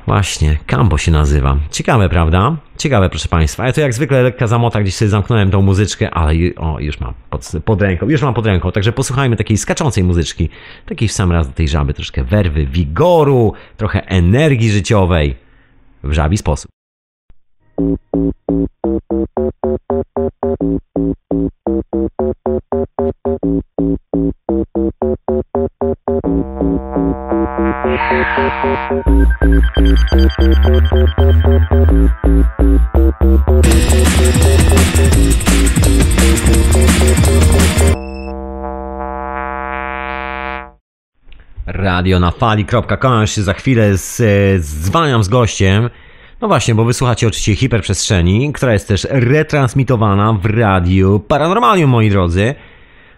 Właśnie, 0.08 0.58
Kambo 0.66 0.98
się 0.98 1.12
nazywa. 1.12 1.58
Ciekawe, 1.72 2.10
prawda? 2.10 2.56
Ciekawe, 2.78 3.10
proszę 3.10 3.28
Państwa. 3.28 3.66
Ja 3.66 3.74
to 3.74 3.82
jak 3.82 3.94
zwykle 3.94 4.24
lekka 4.24 4.48
zamota, 4.48 4.82
gdzieś 4.82 4.96
sobie 4.96 5.10
zamknąłem 5.10 5.52
tą 5.52 5.62
muzyczkę, 5.62 6.12
ale 6.12 6.34
o, 6.58 6.80
już 6.80 7.00
mam 7.00 7.14
pod, 7.30 7.52
pod 7.66 7.82
ręką, 7.82 8.10
już 8.10 8.22
mam 8.22 8.34
pod 8.34 8.46
ręką. 8.46 8.72
Także 8.72 8.92
posłuchajmy 8.92 9.36
takiej 9.36 9.58
skaczącej 9.58 10.04
muzyczki. 10.04 10.50
Takiej 10.86 11.08
w 11.08 11.12
sam 11.12 11.32
raz 11.32 11.48
do 11.48 11.54
tej 11.54 11.68
żaby. 11.68 11.94
Troszkę 11.94 12.24
werwy, 12.24 12.66
wigoru, 12.66 13.54
trochę 13.78 14.06
energii 14.08 14.72
życiowej. 14.72 15.36
W 16.04 16.14
żabi 16.14 16.38
sposób. 16.38 16.72
Radio 41.66 42.20
na 42.20 42.32
fali.com 42.32 43.28
się 43.28 43.42
za 43.42 43.54
chwilę 43.54 43.98
z, 43.98 44.22
dzwaniam 44.66 45.24
z 45.24 45.28
gościem. 45.28 45.90
No 46.42 46.48
właśnie, 46.48 46.76
bo 46.76 46.86
wysłuchacie 46.86 47.28
oczywiście 47.28 47.56
hiperprzestrzeni, 47.56 48.54
która 48.54 48.74
jest 48.74 48.88
też 48.88 49.08
retransmitowana 49.10 50.34
w 50.34 50.46
radiu 50.46 51.20
Paranormalium, 51.20 51.90
moi 51.90 52.10
drodzy. 52.10 52.56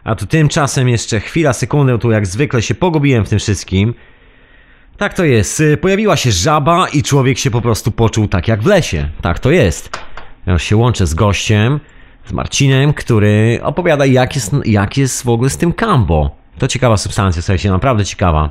A 0.04 0.16
tu 0.16 0.26
tymczasem 0.26 0.90
jeszcze 0.90 1.20
chwila, 1.20 1.54
sekundę, 1.54 2.00
tu 2.00 2.12
jak 2.12 2.28
zwykle 2.28 2.62
się 2.62 2.76
pogubiłem 2.76 3.26
w 3.26 3.30
tym 3.30 3.40
wszystkim. 3.40 3.94
Tak 4.98 5.14
to 5.14 5.24
jest. 5.24 5.60
y, 5.60 5.78
Pojawiła 5.78 6.16
się 6.16 6.32
żaba 6.32 6.88
i 6.88 7.04
człowiek 7.04 7.38
się 7.38 7.52
po 7.52 7.62
prostu 7.62 7.92
poczuł 7.92 8.28
tak 8.28 8.48
jak 8.48 8.62
w 8.62 8.66
lesie. 8.66 9.10
Tak 9.22 9.40
to 9.40 9.52
jest. 9.52 9.98
Ja 10.46 10.60
się 10.60 10.78
łączę 10.78 11.08
z 11.08 11.14
gościem, 11.14 11.80
z 12.26 12.32
Marcinem, 12.32 12.94
który 12.94 13.60
opowiada 13.64 14.06
jak 14.06 14.36
jest, 14.36 14.52
jak 14.66 14.98
jest 14.98 15.24
w 15.24 15.30
ogóle 15.30 15.50
z 15.50 15.58
tym 15.58 15.74
kambo. 15.74 16.36
To 16.60 16.68
ciekawa 16.68 16.98
substancja, 16.98 17.42
słuchajcie, 17.42 17.72
naprawdę 17.72 18.06
ciekawa. 18.06 18.50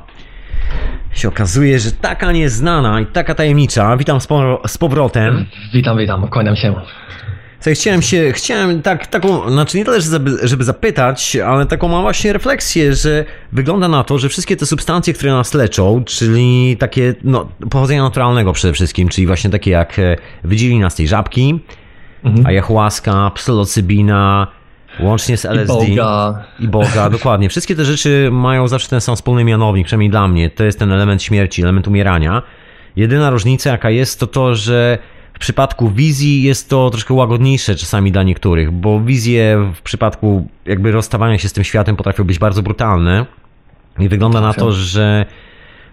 Się 1.13 1.27
okazuje, 1.27 1.79
że 1.79 1.91
taka 1.91 2.31
nieznana 2.31 3.01
i 3.01 3.05
taka 3.05 3.35
tajemnicza. 3.35 3.97
Witam 3.97 4.21
z, 4.21 4.27
po, 4.27 4.61
z 4.67 4.77
powrotem. 4.77 5.45
Witam, 5.73 5.97
witam, 5.97 6.27
kłaniam 6.27 6.55
się. 6.55 6.73
Słuchaj, 7.63 7.75
chciałem 7.75 8.01
się, 8.01 8.31
chciałem 8.31 8.81
tak, 8.81 9.07
taką, 9.07 9.51
znaczy 9.51 9.77
nie 9.77 9.85
tyle, 9.85 10.01
żeby, 10.43 10.63
zapytać, 10.63 11.35
ale 11.35 11.65
taką 11.65 11.87
mam 11.87 12.01
właśnie 12.01 12.33
refleksję, 12.33 12.95
że 12.95 13.25
wygląda 13.51 13.87
na 13.87 14.03
to, 14.03 14.17
że 14.17 14.29
wszystkie 14.29 14.57
te 14.57 14.65
substancje, 14.65 15.13
które 15.13 15.31
nas 15.31 15.53
leczą, 15.53 16.03
czyli 16.03 16.77
takie, 16.79 17.15
no, 17.23 17.49
pochodzenia 17.69 18.03
naturalnego 18.03 18.53
przede 18.53 18.73
wszystkim, 18.73 19.09
czyli 19.09 19.27
właśnie 19.27 19.49
takie 19.49 19.71
jak 19.71 19.99
e, 19.99 20.15
wydzielina 20.43 20.89
z 20.89 20.95
tej 20.95 21.07
żabki, 21.07 21.59
Mhm. 22.23 22.45
ayahuasca, 22.45 23.31
psylocybina, 23.35 24.47
łącznie 24.99 25.37
z 25.37 25.45
I 25.45 25.47
LSD. 25.47 25.73
Boga. 25.73 26.43
I 26.59 26.67
Boga, 26.67 27.09
dokładnie. 27.17 27.49
Wszystkie 27.49 27.75
te 27.75 27.85
rzeczy 27.85 28.29
mają 28.31 28.67
zawsze 28.67 28.89
ten 28.89 29.01
sam 29.01 29.15
wspólny 29.15 29.43
mianownik, 29.43 29.85
przynajmniej 29.85 30.09
dla 30.09 30.27
mnie. 30.27 30.49
To 30.49 30.63
jest 30.63 30.79
ten 30.79 30.91
element 30.91 31.23
śmierci, 31.23 31.61
element 31.61 31.87
umierania. 31.87 32.41
Jedyna 32.95 33.29
różnica, 33.29 33.69
jaka 33.69 33.89
jest, 33.89 34.19
to 34.19 34.27
to, 34.27 34.55
że 34.55 34.97
w 35.33 35.39
przypadku 35.39 35.89
wizji 35.89 36.43
jest 36.43 36.69
to 36.69 36.89
troszkę 36.89 37.13
łagodniejsze 37.13 37.75
czasami 37.75 38.11
dla 38.11 38.23
niektórych, 38.23 38.71
bo 38.71 38.99
wizje 38.99 39.71
w 39.75 39.81
przypadku 39.81 40.47
jakby 40.65 40.91
rozstawania 40.91 41.37
się 41.37 41.49
z 41.49 41.53
tym 41.53 41.63
światem 41.63 41.95
potrafią 41.95 42.23
być 42.23 42.39
bardzo 42.39 42.63
brutalne. 42.63 43.25
I 43.99 44.09
wygląda 44.09 44.41
na 44.41 44.53
to, 44.53 44.71
że, 44.71 45.25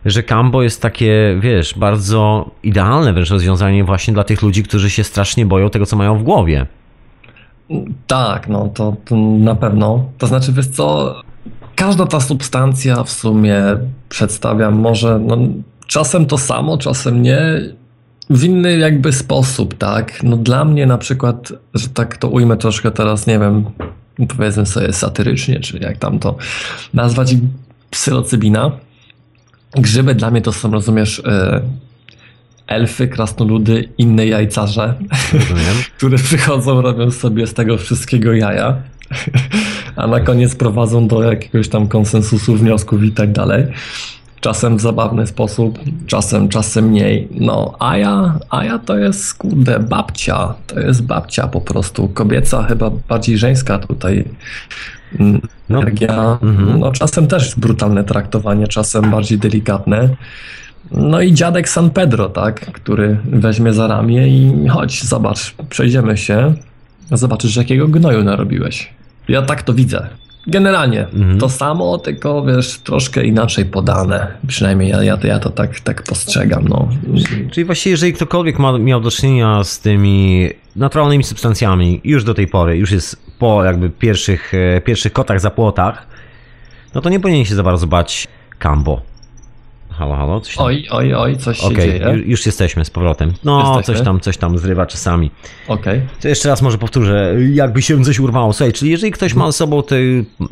że 0.05 0.23
Kambo 0.23 0.63
jest 0.63 0.83
takie, 0.83 1.39
wiesz, 1.41 1.75
bardzo 1.79 2.51
idealne 2.63 3.13
wręcz 3.13 3.31
rozwiązanie 3.31 3.85
właśnie 3.85 4.15
dla 4.15 4.25
tych 4.25 4.43
ludzi, 4.43 4.63
którzy 4.63 4.91
się 4.91 5.05
strasznie 5.05 5.47
boją 5.47 5.71
tego, 5.71 5.87
co 5.87 5.97
mają 5.97 6.19
w 6.19 6.23
głowie. 6.23 6.67
Tak, 8.07 8.49
no 8.49 8.69
to, 8.75 8.97
to 9.05 9.17
na 9.17 9.55
pewno. 9.55 10.05
To 10.19 10.27
znaczy, 10.27 10.53
wiesz 10.53 10.67
co, 10.69 11.15
każda 11.75 12.07
ta 12.07 12.21
substancja 12.21 13.05
w 13.05 13.11
sumie 13.11 13.63
przedstawia 14.09 14.71
może, 14.71 15.19
no, 15.19 15.37
czasem 15.87 16.27
to 16.27 16.39
samo, 16.39 16.79
czasem 16.79 17.23
nie, 17.23 17.41
w 18.31 18.45
inny 18.45 18.79
jakby 18.79 19.13
sposób, 19.13 19.79
tak? 19.79 20.23
No 20.23 20.37
dla 20.37 20.65
mnie 20.65 20.87
na 20.87 20.99
przykład, 20.99 21.53
że 21.75 21.89
tak 21.89 22.17
to 22.17 22.29
ujmę 22.29 22.57
troszkę 22.57 22.91
teraz, 22.91 23.27
nie 23.27 23.39
wiem, 23.39 23.65
powiedzmy 24.37 24.67
sobie 24.67 24.93
satyrycznie, 24.93 25.61
czy 25.61 25.79
jak 25.79 25.99
tam 25.99 26.19
to 26.19 26.37
nazwać, 26.95 27.35
psylocybina. 27.91 28.71
Grzyby 29.73 30.15
dla 30.15 30.31
mnie 30.31 30.43
to 30.43 30.53
są, 30.53 30.71
rozumiesz, 30.71 31.23
e, 31.27 31.61
elfy, 32.67 33.09
krasnoludy, 33.09 33.89
inne 33.99 34.27
jajcarze 34.27 34.95
które 35.97 36.19
przychodzą, 36.19 36.83
robią 36.83 37.11
sobie 37.11 37.47
z 37.47 37.55
tego 37.55 37.79
wszystkiego 37.79 38.33
jaja, 38.33 38.77
a 39.97 40.07
na 40.07 40.21
koniec 40.21 40.57
prowadzą 40.57 41.09
do 41.09 41.23
jakiegoś 41.23 41.69
tam 41.69 41.89
konsensusu, 41.89 42.57
wniosków 42.57 43.05
i 43.05 43.13
tak 43.13 43.33
dalej. 43.33 43.67
Czasem 44.41 44.77
w 44.77 44.81
zabawny 44.81 45.27
sposób, 45.27 45.79
czasem, 46.07 46.49
czasem 46.49 46.85
mniej. 46.85 47.29
No, 47.31 47.75
a 47.79 47.97
ja, 47.97 48.39
a 48.51 48.65
ja 48.65 48.79
to 48.79 48.99
jest, 48.99 49.35
kurde, 49.35 49.81
babcia. 49.81 50.55
To 50.67 50.81
jest 50.81 51.03
babcia 51.03 51.49
po 51.49 51.61
prostu. 51.61 52.09
Kobieca, 52.09 52.63
chyba 52.63 52.91
bardziej 52.91 53.39
żeńska 53.39 53.79
tutaj. 53.79 54.25
mm, 55.21 55.41
No, 55.69 55.79
Energia. 55.83 56.39
mhm. 56.43 56.81
No, 56.81 56.93
czasem 56.93 57.27
też 57.27 57.55
brutalne 57.57 58.05
traktowanie, 58.05 58.69
czasem 58.69 59.11
bardziej 59.11 59.39
delikatne. 59.39 60.09
No 60.91 61.21
i 61.21 61.35
dziadek 61.35 61.69
San 61.69 61.91
Pedro, 61.91 62.29
tak, 62.29 62.61
który 62.73 63.19
weźmie 63.25 63.73
za 63.73 63.87
ramię 63.87 64.29
i 64.29 64.69
chodź, 64.69 65.05
zobacz, 65.05 65.55
przejdziemy 65.71 66.17
się, 66.17 66.55
zobaczysz, 67.13 67.57
jakiego 67.57 67.89
gnoju 67.89 68.25
narobiłeś. 68.25 68.91
Ja 69.29 69.43
tak 69.43 69.63
to 69.63 69.75
widzę. 69.75 70.07
Generalnie 70.47 71.01
Mhm. 71.09 71.39
to 71.39 71.49
samo, 71.49 71.99
tylko 71.99 72.45
wiesz, 72.45 72.79
troszkę 72.79 73.25
inaczej 73.25 73.65
podane. 73.65 74.27
Przynajmniej 74.47 74.91
ja, 74.91 75.03
ja, 75.03 75.17
to, 75.17 75.27
ja 75.27 75.39
to 75.39 75.51
tak, 75.51 75.81
tak 75.81 76.03
postrzegam. 76.03 76.69
No. 76.69 76.89
Czyli 77.51 77.65
właściwie, 77.65 77.91
jeżeli 77.91 78.13
ktokolwiek 78.13 78.59
ma, 78.59 78.79
miał 78.79 79.01
do 79.01 79.11
czynienia 79.11 79.65
z 79.65 79.81
tymi 79.81 80.49
naturalnymi 80.77 81.25
substancjami 81.25 82.01
już 82.05 82.25
do 82.25 82.35
tej 82.35 82.47
pory, 82.47 82.77
już 82.77 82.91
jest 82.91 83.17
po 83.39 83.65
jakby 83.65 83.91
pierwszych, 83.91 84.53
e, 84.55 84.81
pierwszych 84.81 85.13
kotach 85.13 85.41
za 85.41 85.51
płotach, 85.51 86.07
no 86.95 87.01
to 87.01 87.11
nie 87.11 87.21
powinien 87.21 87.45
się 87.45 87.55
za 87.55 87.63
bardzo 87.63 87.87
bać 87.87 88.29
Kambo. 88.59 89.01
Halo, 90.01 90.15
halo, 90.17 90.41
coś 90.41 90.57
tam. 90.57 90.67
Oj, 90.67 90.87
oj, 90.91 91.15
oj, 91.15 91.37
coś 91.37 91.59
się 91.59 91.67
Okej, 91.67 91.77
dzieje. 91.77 91.99
ju- 92.05 92.23
już 92.31 92.47
jesteśmy 92.47 92.85
z 92.85 92.91
powrotem. 92.91 93.33
No, 93.45 93.59
Jesteśmy. 93.77 93.95
coś 93.95 94.05
tam, 94.05 94.21
coś 94.21 94.37
tam 94.37 94.59
zrywa 94.59 94.87
czasami. 94.87 95.31
Okej. 95.69 96.01
To 96.23 96.29
jeszcze 96.29 96.49
raz 96.49 96.63
może 96.63 96.79
powtórzę, 96.79 97.35
jakby 97.53 97.83
się 97.83 98.05
coś 98.05 98.21
urwało. 98.21 98.53
Słuchaj, 98.53 98.73
czyli 98.73 98.91
jeżeli 98.91 99.13
ktoś 99.13 99.35
ma 99.35 99.47
ze 99.47 99.53
sobą 99.53 99.83
te, 99.83 99.97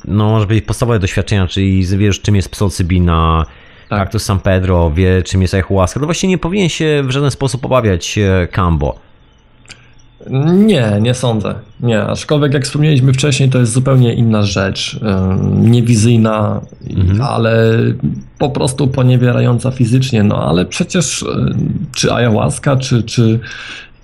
no 0.05 0.29
może 0.31 0.47
być 0.47 0.65
podstawowe 0.65 0.99
doświadczenia, 0.99 1.47
czyli 1.47 1.87
wiesz 1.87 2.21
czym 2.21 2.37
jest 2.37 2.49
psylocybina, 2.51 3.47
Tak. 3.89 3.99
jak 3.99 4.11
to 4.13 4.19
San 4.19 4.41
Pedro, 4.41 4.91
wie 4.91 5.23
czym 5.23 5.43
jest 5.43 5.55
ayahuasca, 5.55 6.01
to 6.01 6.07
właśnie 6.07 6.29
nie 6.29 6.39
powinien 6.39 6.69
się 6.69 7.03
w 7.07 7.11
żaden 7.11 7.31
sposób 7.31 7.65
obawiać 7.65 8.19
e, 8.19 8.49
Kambo. 8.53 8.99
Nie, 10.67 10.99
nie 11.01 11.15
sądzę. 11.15 11.55
Nie, 11.81 12.03
aczkolwiek 12.03 12.55
jak 12.55 12.65
wspomnieliśmy 12.65 13.13
wcześniej, 13.13 13.49
to 13.51 13.59
jest 13.59 13.73
zupełnie 13.73 14.15
inna 14.15 14.43
rzecz. 14.43 15.01
Niewizyjna, 15.55 16.61
Mhm. 16.97 17.23
ale 17.23 17.73
po 18.39 18.51
prostu 18.51 18.89
poniewierająca 18.89 19.71
fizycznie. 19.71 20.23
No 20.23 20.49
ale 20.49 20.65
przecież 20.67 21.25
czy 21.95 22.13
ayahuasca, 22.13 22.77
czy, 22.77 23.03
czy 23.03 23.41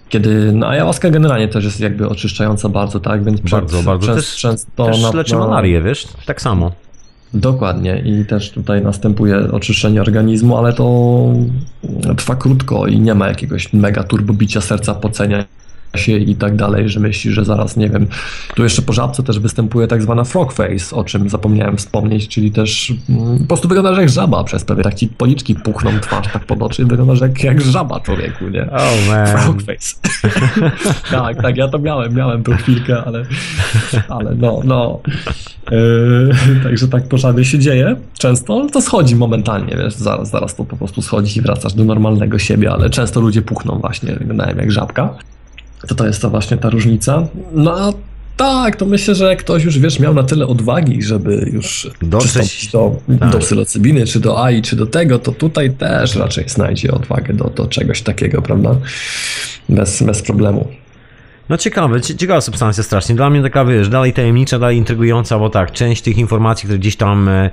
kiedy. 0.08 0.52
No 0.52 0.68
ayahuasca 0.68 1.10
generalnie 1.10 1.48
też 1.48 1.64
jest 1.64 1.80
jakby 1.80 2.08
oczyszczająca 2.08 2.68
bardzo, 2.68 3.00
tak? 3.00 3.24
Więc 3.24 3.40
przed- 3.40 3.60
Bardzo, 3.60 3.82
bardzo. 3.82 4.06
Często, 4.06 4.20
Też- 4.22 4.36
często 4.36 4.86
Też 4.86 5.02
na- 5.02 5.12
leczy 5.12 5.36
malarię, 5.36 5.82
wiesz? 5.82 6.06
Tak 6.26 6.42
samo. 6.42 6.72
Dokładnie 7.34 8.02
i 8.06 8.24
też 8.24 8.50
tutaj 8.50 8.82
następuje 8.82 9.38
oczyszczenie 9.52 10.00
organizmu, 10.00 10.56
ale 10.58 10.72
to 10.72 11.24
trwa 12.16 12.36
krótko 12.36 12.86
i 12.86 13.00
nie 13.00 13.14
ma 13.14 13.28
jakiegoś 13.28 13.72
mega 13.72 14.02
turbobicia 14.04 14.60
serca, 14.60 14.94
pocenia 14.94 15.44
się 15.98 16.16
i 16.18 16.36
tak 16.36 16.56
dalej, 16.56 16.88
że 16.88 17.00
myśli, 17.00 17.32
że 17.32 17.44
zaraz, 17.44 17.76
nie 17.76 17.88
wiem, 17.88 18.06
tu 18.54 18.62
jeszcze 18.62 18.82
po 18.82 18.92
żabce 18.92 19.22
też 19.22 19.38
występuje 19.38 19.86
tak 19.86 20.02
zwana 20.02 20.24
frog 20.24 20.52
face, 20.52 20.96
o 20.96 21.04
czym 21.04 21.28
zapomniałem 21.28 21.76
wspomnieć, 21.76 22.28
czyli 22.28 22.52
też 22.52 22.92
mm, 23.08 23.38
po 23.38 23.44
prostu 23.44 23.68
wyglądasz 23.68 23.98
jak 23.98 24.08
żaba 24.08 24.44
przez 24.44 24.64
pewnie, 24.64 24.84
tak 24.84 24.94
ci 24.94 25.08
policzki 25.08 25.54
puchną 25.54 25.90
twarz 26.00 26.32
tak 26.32 26.44
pod 26.44 26.62
oczy, 26.62 26.84
wyglądasz 26.84 27.20
jak, 27.20 27.44
jak 27.44 27.60
żaba 27.60 28.00
człowieku, 28.00 28.48
nie? 28.48 28.70
Oh 28.70 28.84
man. 29.08 29.26
Frog 29.26 29.62
face. 29.62 29.94
tak, 31.10 31.42
tak, 31.42 31.56
ja 31.56 31.68
to 31.68 31.78
miałem, 31.78 32.14
miałem 32.14 32.42
tą 32.42 32.56
chwilkę, 32.56 33.04
ale, 33.04 33.24
ale 34.08 34.34
no, 34.34 34.60
no. 34.64 35.00
Yy, 35.70 36.60
także 36.62 36.88
tak 36.88 37.08
pożarnie 37.08 37.44
się 37.44 37.58
dzieje 37.58 37.96
często, 38.18 38.66
to 38.72 38.80
schodzi 38.80 39.16
momentalnie, 39.16 39.76
wiesz, 39.76 39.94
zaraz, 39.94 40.30
zaraz 40.30 40.54
to 40.54 40.64
po 40.64 40.76
prostu 40.76 41.02
schodzi 41.02 41.38
i 41.38 41.42
wracasz 41.42 41.74
do 41.74 41.84
normalnego 41.84 42.38
siebie, 42.38 42.72
ale 42.72 42.90
często 42.90 43.20
ludzie 43.20 43.42
puchną 43.42 43.78
właśnie, 43.78 44.14
wyglądają 44.14 44.56
jak 44.56 44.72
żabka. 44.72 45.14
To 45.88 45.94
to 45.94 46.06
jest 46.06 46.22
to 46.22 46.30
właśnie 46.30 46.56
ta 46.56 46.70
różnica. 46.70 47.26
No 47.52 47.76
a 47.78 47.92
tak, 48.36 48.76
to 48.76 48.86
myślę, 48.86 49.14
że 49.14 49.36
ktoś 49.36 49.64
już, 49.64 49.78
wiesz, 49.78 50.00
miał 50.00 50.14
na 50.14 50.22
tyle 50.22 50.46
odwagi, 50.46 51.02
żeby 51.02 51.50
już 51.52 51.90
przystąpić 52.18 52.68
do, 52.72 52.96
tak. 53.20 53.30
do 53.30 53.38
psylocybiny, 53.38 54.06
czy 54.06 54.20
do 54.20 54.44
AI, 54.44 54.62
czy 54.62 54.76
do 54.76 54.86
tego, 54.86 55.18
to 55.18 55.32
tutaj 55.32 55.70
też 55.70 56.16
raczej 56.16 56.48
znajdzie 56.48 56.92
odwagę 56.92 57.34
do, 57.34 57.44
do 57.44 57.66
czegoś 57.66 58.02
takiego, 58.02 58.42
prawda? 58.42 58.76
Bez, 59.68 60.02
bez 60.02 60.22
problemu. 60.22 60.68
No 61.48 61.56
ciekawe, 61.56 62.00
cie- 62.00 62.16
ciekawa 62.16 62.40
substancja 62.40 62.82
strasznie. 62.82 63.14
Dla 63.14 63.30
mnie 63.30 63.42
taka, 63.42 63.64
wiesz, 63.64 63.88
dalej 63.88 64.12
tajemnicza, 64.12 64.58
dalej 64.58 64.76
intrygująca, 64.76 65.38
bo 65.38 65.50
tak, 65.50 65.72
część 65.72 66.02
tych 66.02 66.18
informacji, 66.18 66.66
które 66.66 66.78
gdzieś 66.78 66.96
tam 66.96 67.28
e, 67.28 67.50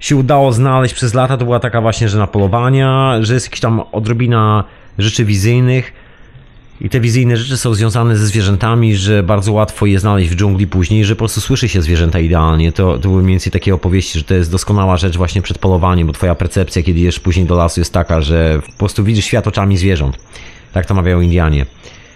się 0.00 0.16
udało 0.16 0.52
znaleźć 0.52 0.94
przez 0.94 1.14
lata, 1.14 1.36
to 1.36 1.44
była 1.44 1.60
taka 1.60 1.80
właśnie, 1.80 2.08
że 2.08 2.18
na 2.18 2.26
polowania, 2.26 3.18
że 3.20 3.34
jest 3.34 3.46
jakaś 3.46 3.60
tam 3.60 3.80
odrobina 3.92 4.64
rzeczy 4.98 5.24
wizyjnych 5.24 5.92
i 6.80 6.88
te 6.88 7.00
wizyjne 7.00 7.36
rzeczy 7.36 7.56
są 7.56 7.74
związane 7.74 8.16
ze 8.16 8.26
zwierzętami, 8.26 8.96
że 8.96 9.22
bardzo 9.22 9.52
łatwo 9.52 9.86
je 9.86 9.98
znaleźć 9.98 10.30
w 10.30 10.36
dżungli 10.36 10.66
później, 10.66 11.04
że 11.04 11.14
po 11.14 11.18
prostu 11.18 11.40
słyszy 11.40 11.68
się 11.68 11.82
zwierzęta 11.82 12.20
idealnie. 12.20 12.72
To, 12.72 12.98
to 12.98 13.08
były 13.08 13.22
mniej 13.22 13.32
więcej 13.32 13.52
takie 13.52 13.74
opowieści, 13.74 14.18
że 14.18 14.24
to 14.24 14.34
jest 14.34 14.50
doskonała 14.50 14.96
rzecz 14.96 15.16
właśnie 15.16 15.42
przed 15.42 15.58
polowaniem, 15.58 16.06
bo 16.06 16.12
twoja 16.12 16.34
percepcja, 16.34 16.82
kiedy 16.82 17.00
jesz 17.00 17.20
później 17.20 17.46
do 17.46 17.54
lasu 17.54 17.80
jest 17.80 17.92
taka, 17.92 18.20
że 18.20 18.60
po 18.66 18.78
prostu 18.78 19.04
widzisz 19.04 19.24
świat 19.24 19.46
oczami 19.46 19.76
zwierząt. 19.76 20.18
Tak 20.72 20.86
to 20.86 20.94
mawiają 20.94 21.20
Indianie 21.20 21.66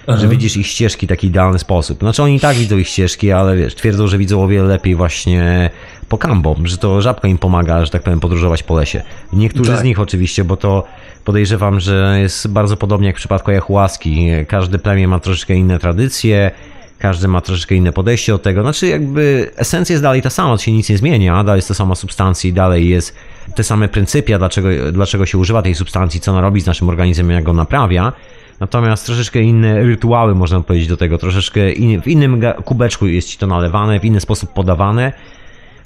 że 0.09 0.29
widzisz 0.29 0.57
ich 0.57 0.67
ścieżki 0.67 1.07
w 1.07 1.09
taki 1.09 1.27
idealny 1.27 1.59
sposób. 1.59 1.99
Znaczy 1.99 2.23
oni 2.23 2.37
i 2.37 2.41
tak 2.41 2.57
widzą 2.57 2.79
ich 2.79 2.89
ścieżki, 2.89 3.33
ale 3.33 3.57
wiesz, 3.57 3.75
twierdzą, 3.75 4.07
że 4.07 4.19
widzą 4.19 4.43
o 4.43 4.49
wiele 4.49 4.69
lepiej 4.69 4.95
właśnie 4.95 5.71
po 6.09 6.19
kambo, 6.19 6.57
że 6.65 6.79
to 6.79 7.03
żabka 7.03 7.29
im 7.29 7.39
pomaga, 7.39 7.85
że 7.85 7.91
tak 7.91 8.03
powiem, 8.03 8.21
podróżować 8.21 8.63
po 8.63 8.77
lesie. 8.77 9.03
Niektórzy 9.33 9.71
Tak. 9.71 9.81
z 9.81 9.85
nich 9.85 10.01
oczywiście, 10.01 10.45
bo 10.45 10.57
to 10.57 10.85
podejrzewam, 11.25 11.81
że 11.81 12.19
jest 12.21 12.49
bardzo 12.49 12.77
podobnie 12.77 13.07
jak 13.07 13.17
w 13.17 13.19
przypadku 13.19 13.51
ayahuaski. 13.51 14.31
Każde 14.49 14.79
plemię 14.79 15.09
ma 15.09 15.21
troszeczkę 15.21 15.55
inne 15.55 15.79
tradycje, 15.79 16.51
każdy 16.99 17.29
ma 17.29 17.41
troszeczkę 17.41 17.75
inne 17.75 17.93
podejście 17.93 18.33
do 18.33 18.39
tego. 18.39 18.63
Znaczy 18.63 18.87
jakby 18.87 19.51
esencja 19.57 19.93
jest 19.93 20.03
dalej 20.03 20.23
ta 20.23 20.31
sama, 20.31 20.57
to 20.57 20.63
się 20.63 20.73
nic 20.73 20.89
nie 20.89 20.99
zmienia, 20.99 21.45
dalej 21.45 21.59
jest 21.59 21.69
ta 21.69 21.75
sama 21.75 21.95
substancja 21.95 22.51
i 22.51 22.53
dalej 22.53 22.89
jest 22.89 23.17
te 23.55 23.65
same 23.65 23.89
pryncypia, 23.89 24.39
dlaczego, 24.39 24.69
dlaczego 24.93 25.27
się 25.27 25.39
używa 25.39 25.63
tej 25.63 25.75
substancji, 25.75 26.21
co 26.21 26.33
ona 26.33 26.41
robi 26.41 26.61
z 26.61 26.67
naszym 26.67 26.89
organizmem, 26.89 27.31
jak 27.31 27.45
go 27.45 27.53
naprawia. 27.53 28.13
Natomiast 28.61 29.07
troszeczkę 29.07 29.43
inne 29.43 29.83
rytuały, 29.83 30.35
można 30.35 30.61
powiedzieć, 30.61 30.89
do 30.89 30.97
tego. 30.97 31.19
Troszeczkę 31.19 31.73
in, 31.73 32.03
w 32.03 32.09
innym 32.09 32.43
kubeczku 32.65 33.07
jest 33.07 33.29
ci 33.29 33.39
to 33.39 33.47
nalewane, 33.47 34.01
w 34.01 34.05
inny 34.05 34.21
sposób 34.21 34.53
podawane. 34.53 35.13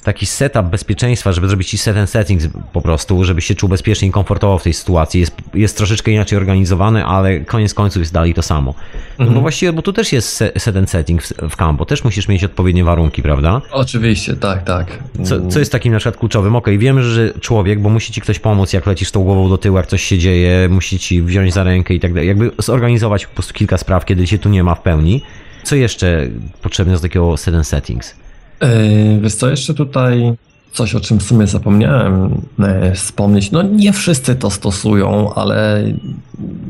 Taki 0.05 0.27
setup 0.27 0.67
bezpieczeństwa, 0.67 1.33
żeby 1.33 1.49
zrobić 1.49 1.69
ci 1.71 1.79
set 1.79 1.97
and 1.97 2.11
settings 2.11 2.49
po 2.73 2.81
prostu, 2.83 3.25
żebyś 3.25 3.45
się 3.47 3.55
czuł 3.55 3.69
bezpiecznie 3.69 4.09
i 4.09 4.11
komfortowo 4.11 4.59
w 4.59 4.63
tej 4.63 4.73
sytuacji. 4.75 5.21
Jest, 5.21 5.35
jest 5.55 5.77
troszeczkę 5.77 6.11
inaczej 6.11 6.39
organizowany, 6.39 7.05
ale 7.05 7.41
koniec 7.41 7.75
końców 7.75 8.01
jest 8.01 8.13
dalej 8.13 8.35
to 8.35 8.43
samo. 8.43 8.75
No 9.19 9.27
bo 9.27 9.41
właściwie, 9.41 9.73
bo 9.73 9.83
tu 9.83 9.93
też 9.93 10.13
jest 10.13 10.29
se- 10.29 10.53
set 10.59 10.77
and 10.77 10.91
setting 10.91 11.23
w, 11.23 11.33
w 11.51 11.57
campo. 11.57 11.85
Też 11.87 12.05
musisz 12.05 12.29
mieć 12.29 12.45
odpowiednie 12.45 12.85
warunki, 12.85 13.23
prawda? 13.23 13.63
Oczywiście, 13.71 14.37
tak, 14.37 14.65
tak. 14.65 14.99
Co, 15.25 15.49
co 15.49 15.59
jest 15.59 15.73
takim 15.73 15.93
na 15.93 15.99
przykład 15.99 16.17
kluczowym? 16.17 16.57
Okej, 16.57 16.79
wiemy, 16.79 17.03
że 17.03 17.33
człowiek, 17.41 17.81
bo 17.81 17.89
musi 17.89 18.13
ci 18.13 18.21
ktoś 18.21 18.39
pomóc, 18.39 18.73
jak 18.73 18.87
lecisz 18.87 19.11
tą 19.11 19.25
głową 19.25 19.49
do 19.49 19.59
tyłu, 19.59 19.77
jak 19.77 19.87
coś 19.87 20.03
się 20.03 20.19
dzieje, 20.19 20.69
musi 20.69 20.99
ci 20.99 21.23
wziąć 21.23 21.55
za 21.55 21.63
rękę 21.65 21.95
i 21.95 22.01
tak 22.01 22.13
dalej. 22.15 22.29
Jakby 22.29 22.51
zorganizować 22.59 23.27
po 23.27 23.35
prostu 23.35 23.55
kilka 23.55 23.79
spraw, 23.79 24.05
kiedy 24.05 24.27
cię 24.27 24.39
tu 24.39 24.49
nie 24.49 24.65
ma 24.65 24.75
w 24.75 24.83
pełni. 24.83 25.23
Co 25.63 25.77
jeszcze 25.77 26.27
potrzebne 26.63 26.93
jest 26.93 27.03
do 27.03 27.09
takiego 27.09 27.37
set 27.37 27.55
and 27.55 27.67
settings? 27.67 28.15
Yy, 28.63 29.21
Wiesz 29.21 29.35
co, 29.35 29.51
jeszcze 29.51 29.75
tutaj 29.75 30.35
coś, 30.73 30.95
o 30.95 31.01
czym 31.01 31.19
w 31.19 31.23
sumie 31.23 31.47
zapomniałem 31.47 32.41
e, 32.59 32.95
wspomnieć. 32.95 33.51
No 33.51 33.63
nie 33.63 33.93
wszyscy 33.93 34.35
to 34.35 34.51
stosują, 34.51 35.35
ale 35.35 35.85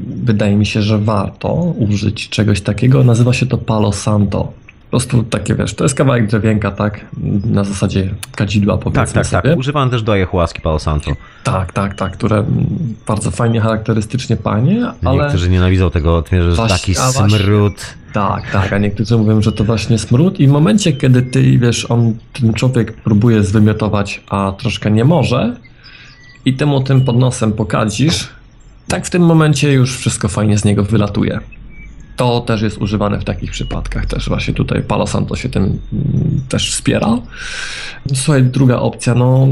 wydaje 0.07 0.57
mi 0.57 0.67
się, 0.67 0.83
że 0.83 0.99
warto 0.99 1.53
użyć 1.55 2.29
czegoś 2.29 2.61
takiego. 2.61 3.05
Nazywa 3.05 3.33
się 3.33 3.47
to 3.47 3.59
Palo 3.59 3.93
Santo. 3.93 4.53
Po 4.95 4.99
prostu 4.99 5.23
takie, 5.23 5.55
wiesz, 5.55 5.75
to 5.75 5.85
jest 5.85 5.95
kawałek 5.95 6.27
drewienka, 6.27 6.71
tak? 6.71 7.07
Na 7.45 7.65
zasadzie 7.65 8.15
kadzidła, 8.37 8.79
powiedzmy 8.79 9.05
Tak, 9.07 9.13
tak, 9.15 9.27
sobie. 9.27 9.51
tak. 9.51 9.59
Używałem 9.59 9.91
też 9.91 10.03
do 10.03 10.13
ayahuaski 10.13 10.61
Palo 10.61 10.79
Santo. 10.79 11.11
Tak, 11.45 11.73
tak, 11.73 11.95
tak, 11.95 12.13
które 12.13 12.45
bardzo 13.07 13.31
fajnie, 13.31 13.61
charakterystycznie 13.61 14.37
pachnie, 14.37 14.87
ale... 15.05 15.23
Niektórzy 15.23 15.51
nienawidzą 15.51 15.91
tego, 15.91 16.25
że 16.33 16.69
taki 16.69 16.95
smród. 16.95 17.75
Tak, 18.13 18.51
tak, 18.51 18.73
a 18.73 18.79
niektórzy 18.79 19.17
mówią, 19.17 19.43
że 19.43 19.53
to 19.53 19.65
właśnie 19.65 19.99
smród 19.99 20.41
i 20.41 20.49
w 20.49 20.51
momencie, 20.51 20.93
kiedy 20.93 21.23
ty, 21.23 21.59
wiesz, 21.59 21.91
on, 21.91 22.17
ten 22.41 22.53
człowiek 22.53 22.93
próbuje 22.93 23.45
zwymiotować, 23.45 24.23
a 24.29 24.53
troszkę 24.59 24.91
nie 24.91 25.05
może 25.05 25.57
i 26.45 26.55
temu 26.55 26.81
tym 26.81 27.05
pod 27.05 27.19
nosem 27.19 27.53
pokadzisz, 27.53 28.29
tak 28.89 29.07
w 29.07 29.11
tym 29.11 29.23
momencie 29.23 29.73
już 29.73 29.99
wszystko 29.99 30.29
fajnie 30.29 30.59
z 30.59 30.65
niego 30.65 30.85
wylatuje. 30.85 31.41
To 32.17 32.41
też 32.41 32.63
jest 32.63 32.79
używane 32.79 33.19
w 33.19 33.25
takich 33.25 33.51
przypadkach, 33.51 34.07
też 34.07 34.29
właśnie 34.29 34.55
tutaj 34.55 34.83
Palo 34.83 35.07
Santo 35.07 35.37
się 35.37 35.49
tym 35.49 35.63
mm, 35.63 36.41
też 36.49 36.71
wspiera. 36.71 37.19
Słuchaj, 38.15 38.43
druga 38.43 38.77
opcja, 38.79 39.15
no, 39.15 39.49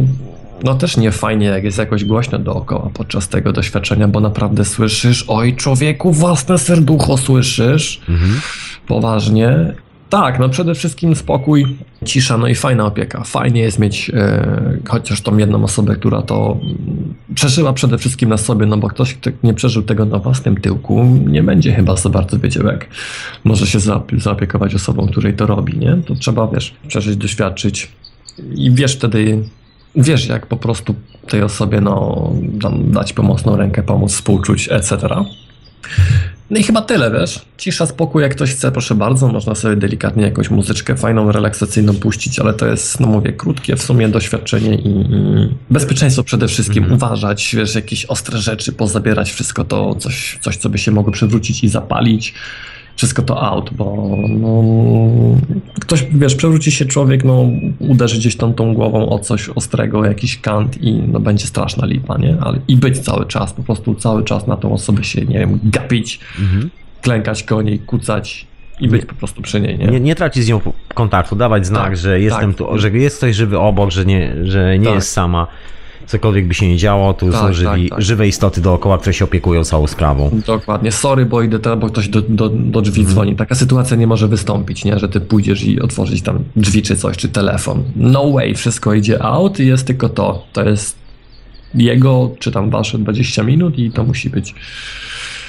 no 0.65 0.75
też 0.75 0.97
nie 0.97 1.13
fajnie, 1.13 1.47
jak 1.47 1.65
jest 1.65 1.79
jakoś 1.79 2.05
głośno 2.05 2.39
dookoła 2.39 2.91
podczas 2.95 3.29
tego 3.29 3.53
doświadczenia, 3.53 4.09
bo 4.09 4.21
naprawdę 4.21 4.65
słyszysz, 4.65 5.25
oj 5.29 5.57
człowieku, 5.57 6.13
własne 6.13 6.59
serducho 6.59 7.17
słyszysz, 7.17 8.01
Mhm. 8.09 8.41
poważnie. 8.87 9.75
Tak, 10.13 10.39
no 10.39 10.49
przede 10.49 10.75
wszystkim 10.75 11.17
spokój, 11.17 11.77
cisza, 12.05 12.39
no 12.39 12.49
i 12.49 12.55
fajna 12.55 12.87
opieka. 12.87 13.25
Fajnie 13.25 13.61
jest 13.61 13.79
mieć 13.79 14.11
e, 14.15 14.79
chociaż 14.89 15.21
tą 15.21 15.37
jedną 15.39 15.65
osobę, 15.65 15.97
która 15.97 16.23
to 16.23 16.59
mm, 16.63 17.15
przeżyła 17.35 17.73
przede 17.73 17.99
wszystkim 17.99 18.29
na 18.29 18.37
sobie, 18.37 18.67
no 18.67 18.77
bo 18.77 18.89
ktoś, 18.89 19.15
kto 19.15 19.31
nie 19.43 19.55
przeżył 19.55 19.83
tego 19.83 20.05
na 20.05 20.19
własnym 20.19 20.57
tyłku, 20.57 21.05
nie 21.27 21.43
będzie 21.43 21.73
chyba 21.73 21.97
za 21.97 22.09
bardzo 22.09 22.39
wiedział, 22.39 22.67
jak 22.67 22.87
może 23.45 23.67
się 23.67 23.79
zaop- 23.79 24.21
zaopiekować 24.21 24.75
osobą, 24.75 25.07
której 25.07 25.35
to 25.35 25.47
robi, 25.47 25.79
nie? 25.79 25.97
To 26.07 26.15
trzeba, 26.15 26.49
wiesz, 26.49 26.75
przeżyć, 26.89 27.17
doświadczyć 27.17 27.89
i 28.55 28.71
wiesz 28.71 28.97
wtedy, 28.97 29.45
wiesz 29.97 30.27
jak 30.27 30.47
po 30.47 30.57
prostu 30.57 30.95
tej 31.29 31.43
osobie, 31.43 31.81
no, 31.81 32.31
dać 32.85 33.13
pomocną 33.13 33.57
rękę, 33.57 33.83
pomóc, 33.83 34.13
współczuć, 34.13 34.69
etc. 34.71 35.09
No 36.53 36.59
i 36.59 36.63
chyba 36.63 36.83
tyle, 36.83 37.11
wiesz. 37.11 37.41
Cisza, 37.59 37.87
spokój, 37.87 38.23
jak 38.23 38.33
ktoś 38.33 38.51
chce, 38.51 38.73
proszę 38.73 38.95
bardzo, 38.95 39.29
można 39.29 39.55
sobie 39.55 39.77
delikatnie 39.77 40.23
jakąś 40.23 40.51
muzyczkę 40.51 40.97
fajną, 40.97 41.33
relaksacyjną 41.33 41.95
puścić, 41.95 42.39
ale 42.39 42.55
to 42.55 42.67
jest, 42.67 43.01
no 43.01 43.07
mówię, 43.07 43.33
krótkie 43.33 43.77
w 43.77 43.83
sumie 43.83 44.09
doświadczenie 44.09 44.75
i, 44.75 44.89
i 44.89 45.49
bezpieczeństwo 45.71 46.23
przede 46.23 46.49
wszystkim, 46.49 46.93
uważać, 46.93 47.55
wiesz, 47.57 47.75
jakieś 47.75 48.05
ostre 48.05 48.39
rzeczy, 48.39 48.73
pozabierać 48.73 49.33
wszystko 49.33 49.65
to, 49.65 49.95
coś, 49.95 50.39
coś, 50.41 50.57
co 50.57 50.69
by 50.69 50.79
się 50.79 50.91
mogło 50.91 51.13
przewrócić 51.13 51.65
i 51.65 51.69
zapalić. 51.69 52.35
Wszystko 52.97 53.23
to 53.23 53.43
out, 53.43 53.71
bo 53.75 54.17
no, 54.29 54.63
ktoś, 55.81 56.07
wiesz, 56.15 56.35
przewróci 56.35 56.71
się 56.73 56.85
człowiek, 56.85 57.25
no, 57.25 57.45
uderzy 57.79 58.19
gdzieś 58.19 58.37
tam 58.37 58.55
tą 58.55 58.75
głową 58.75 59.09
o 59.09 59.19
coś 59.19 59.49
ostrego, 59.49 60.05
jakiś 60.05 60.41
kant 60.41 60.83
i 60.83 60.93
no, 60.95 61.21
będzie 61.21 61.47
straszna 61.47 61.87
lipa, 61.87 62.19
nie? 62.19 62.37
Ale 62.41 62.59
i 62.69 62.77
być 62.77 62.99
cały 62.99 63.27
czas, 63.27 63.53
po 63.53 63.63
prostu 63.63 63.95
cały 63.95 64.25
czas 64.25 64.47
na 64.47 64.57
tą 64.57 64.73
osobę 64.73 65.05
się, 65.05 65.21
nie 65.25 65.39
wiem, 65.39 65.59
gapić, 65.65 66.21
Mhm. 66.41 66.71
klękać 67.03 67.43
koło 67.43 67.63
niej, 67.63 67.79
kucać 67.79 68.47
i 68.81 68.89
być 68.89 69.05
po 69.07 69.15
prostu 69.15 69.43
przy 69.43 69.61
niej, 69.61 69.79
nie? 69.79 69.87
Nie, 69.87 70.01
nie 70.01 70.15
tracić 70.15 70.45
z 70.45 70.49
nią 70.49 70.61
kontaktu, 70.95 71.37
dawać 71.37 71.67
znak, 71.67 71.83
Tak, 71.83 71.97
że 71.97 72.21
jestem 72.21 72.55
tak. 72.55 72.59
tu, 72.69 72.79
że 72.79 72.91
jest 72.91 73.17
ktoś 73.19 73.37
żywy 73.37 73.59
obok, 73.59 73.91
że 73.91 74.05
nie, 74.05 74.33
że 74.43 74.79
nie 74.79 74.87
Tak. 74.87 74.95
jest 74.95 75.11
sama. 75.13 75.47
Cokolwiek 76.07 76.47
by 76.47 76.55
się 76.55 76.69
nie 76.69 76.77
działo, 76.77 77.15
tu 77.15 77.27
Tak, 77.31 77.41
są 77.41 77.47
tak, 77.47 77.55
żywi, 77.55 77.91
tak. 77.91 78.03
żywe 78.03 78.29
istoty 78.29 78.61
dookoła, 78.61 78.99
które 78.99 79.15
się 79.15 79.25
opiekują 79.25 79.65
całą 79.65 79.87
sprawą. 79.87 80.31
Dokładnie. 80.47 80.93
Sorry, 80.93 81.27
bo 81.27 81.43
idę 81.43 81.59
teraz, 81.59 81.79
bo 81.79 81.87
ktoś 81.87 82.09
do, 82.09 82.23
do, 82.23 82.49
do 82.49 82.81
drzwi 82.83 83.01
Mhm. 83.01 83.15
dzwoni. 83.15 83.37
Taka 83.37 83.55
sytuacja 83.55 83.97
nie 83.97 84.07
może 84.07 84.29
wystąpić, 84.29 84.85
nie? 84.85 84.99
Że 84.99 85.09
ty 85.09 85.21
pójdziesz 85.21 85.65
i 85.65 85.81
otworzyć 85.81 86.23
tam 86.23 86.45
drzwi 86.57 86.83
czy 86.83 86.97
coś, 86.97 87.17
czy 87.17 87.29
telefon. 87.29 87.83
No 87.97 88.31
way, 88.33 88.55
wszystko 88.55 88.95
idzie 88.95 89.23
out 89.23 89.61
i 89.61 89.67
jest 89.67 89.87
tylko 89.87 90.09
to. 90.09 90.45
To 90.53 90.69
jest 90.69 90.97
jego, 91.75 92.31
czy 92.39 92.53
tam 92.53 92.71
wasze 92.71 92.99
20 92.99 93.43
minut 93.43 93.79
i 93.79 93.91
to 93.91 94.05
musi 94.05 94.31
być 94.31 94.55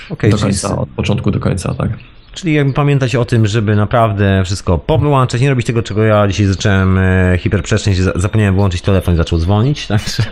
Okej, 0.09 0.31
do 0.31 0.37
końca, 0.37 0.77
od 0.77 0.89
początku 0.89 1.31
do 1.31 1.39
końca, 1.39 1.73
tak. 1.73 1.89
Czyli 2.33 2.53
jakby 2.53 2.73
pamiętać 2.73 3.15
o 3.15 3.25
tym, 3.25 3.47
żeby 3.47 3.75
naprawdę 3.75 4.41
wszystko 4.45 4.77
powyłączać, 4.77 5.41
nie 5.41 5.49
robić 5.49 5.67
tego, 5.67 5.83
czego 5.83 6.03
ja 6.03 6.27
dzisiaj 6.27 6.45
zacząłem 6.45 6.97
e, 6.97 7.37
hiperprzestrzeń, 7.37 7.93
za- 7.95 8.11
zapomniałem 8.15 8.55
wyłączyć 8.55 8.81
telefon 8.81 9.13
i 9.13 9.17
zaczął 9.17 9.39
dzwonić, 9.39 9.87
także 9.87 10.23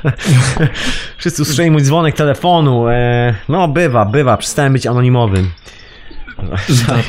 wszyscy 1.18 1.42
usłyszeli 1.42 1.72
mój 1.72 1.82
dzwonek 1.82 2.16
telefonu, 2.16 2.88
e, 2.90 3.36
no 3.50 3.68
bywa, 3.68 4.06
bywa, 4.06 4.38
przestałem 4.38 4.74
być 4.74 4.88
anonimowym. 4.88 5.50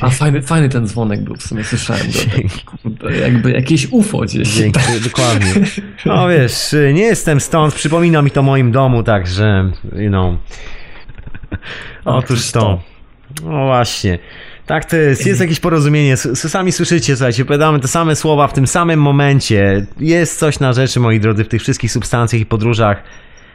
A 0.01 0.11
fajny, 0.11 0.43
fajny 0.43 0.69
ten 0.69 0.87
dzwonek 0.89 1.21
był, 1.21 1.37
w 1.37 1.43
sumie 1.43 1.65
słyszałem 1.65 2.03
go. 2.07 2.19
Tak, 3.09 3.17
jakby 3.17 3.53
jakieś 3.53 3.87
UFO 3.91 4.19
gdzieś. 4.19 4.49
Dzięki, 4.49 4.81
dokładnie. 5.05 5.53
No 6.07 6.29
wiesz, 6.29 6.75
nie 6.95 7.03
jestem 7.03 7.41
stąd, 7.41 7.75
przypomina 7.75 8.23
mi 8.23 8.31
to 8.31 8.43
moim 8.43 8.73
domu, 8.73 9.03
także, 9.03 9.71
you 9.97 10.09
know. 10.09 10.35
Otóż 12.05 12.51
to. 12.51 12.81
No 13.45 13.67
właśnie. 13.67 14.19
Tak 14.67 14.85
to 14.85 14.97
jest, 14.97 15.27
jest 15.27 15.41
jakieś 15.41 15.61
porozumienie. 15.61 16.17
Sami 16.17 16.73
słyszycie, 16.73 17.17
słuchajcie, 17.17 17.43
opowiadamy 17.43 17.81
te 17.81 17.89
same 17.89 18.17
słowa 18.17 18.49
w 18.49 18.53
tym 18.53 18.67
samym 18.67 19.01
momencie. 19.01 19.87
Jest 20.01 20.39
coś 20.39 20.61
na 20.61 20.73
rzeczy, 20.73 21.01
moi 21.01 21.21
drodzy, 21.21 21.45
w 21.45 21.49
tych 21.49 21.63
wszystkich 21.63 21.93
substancjach 21.93 22.43
i 22.43 22.47
podróżach 22.47 23.03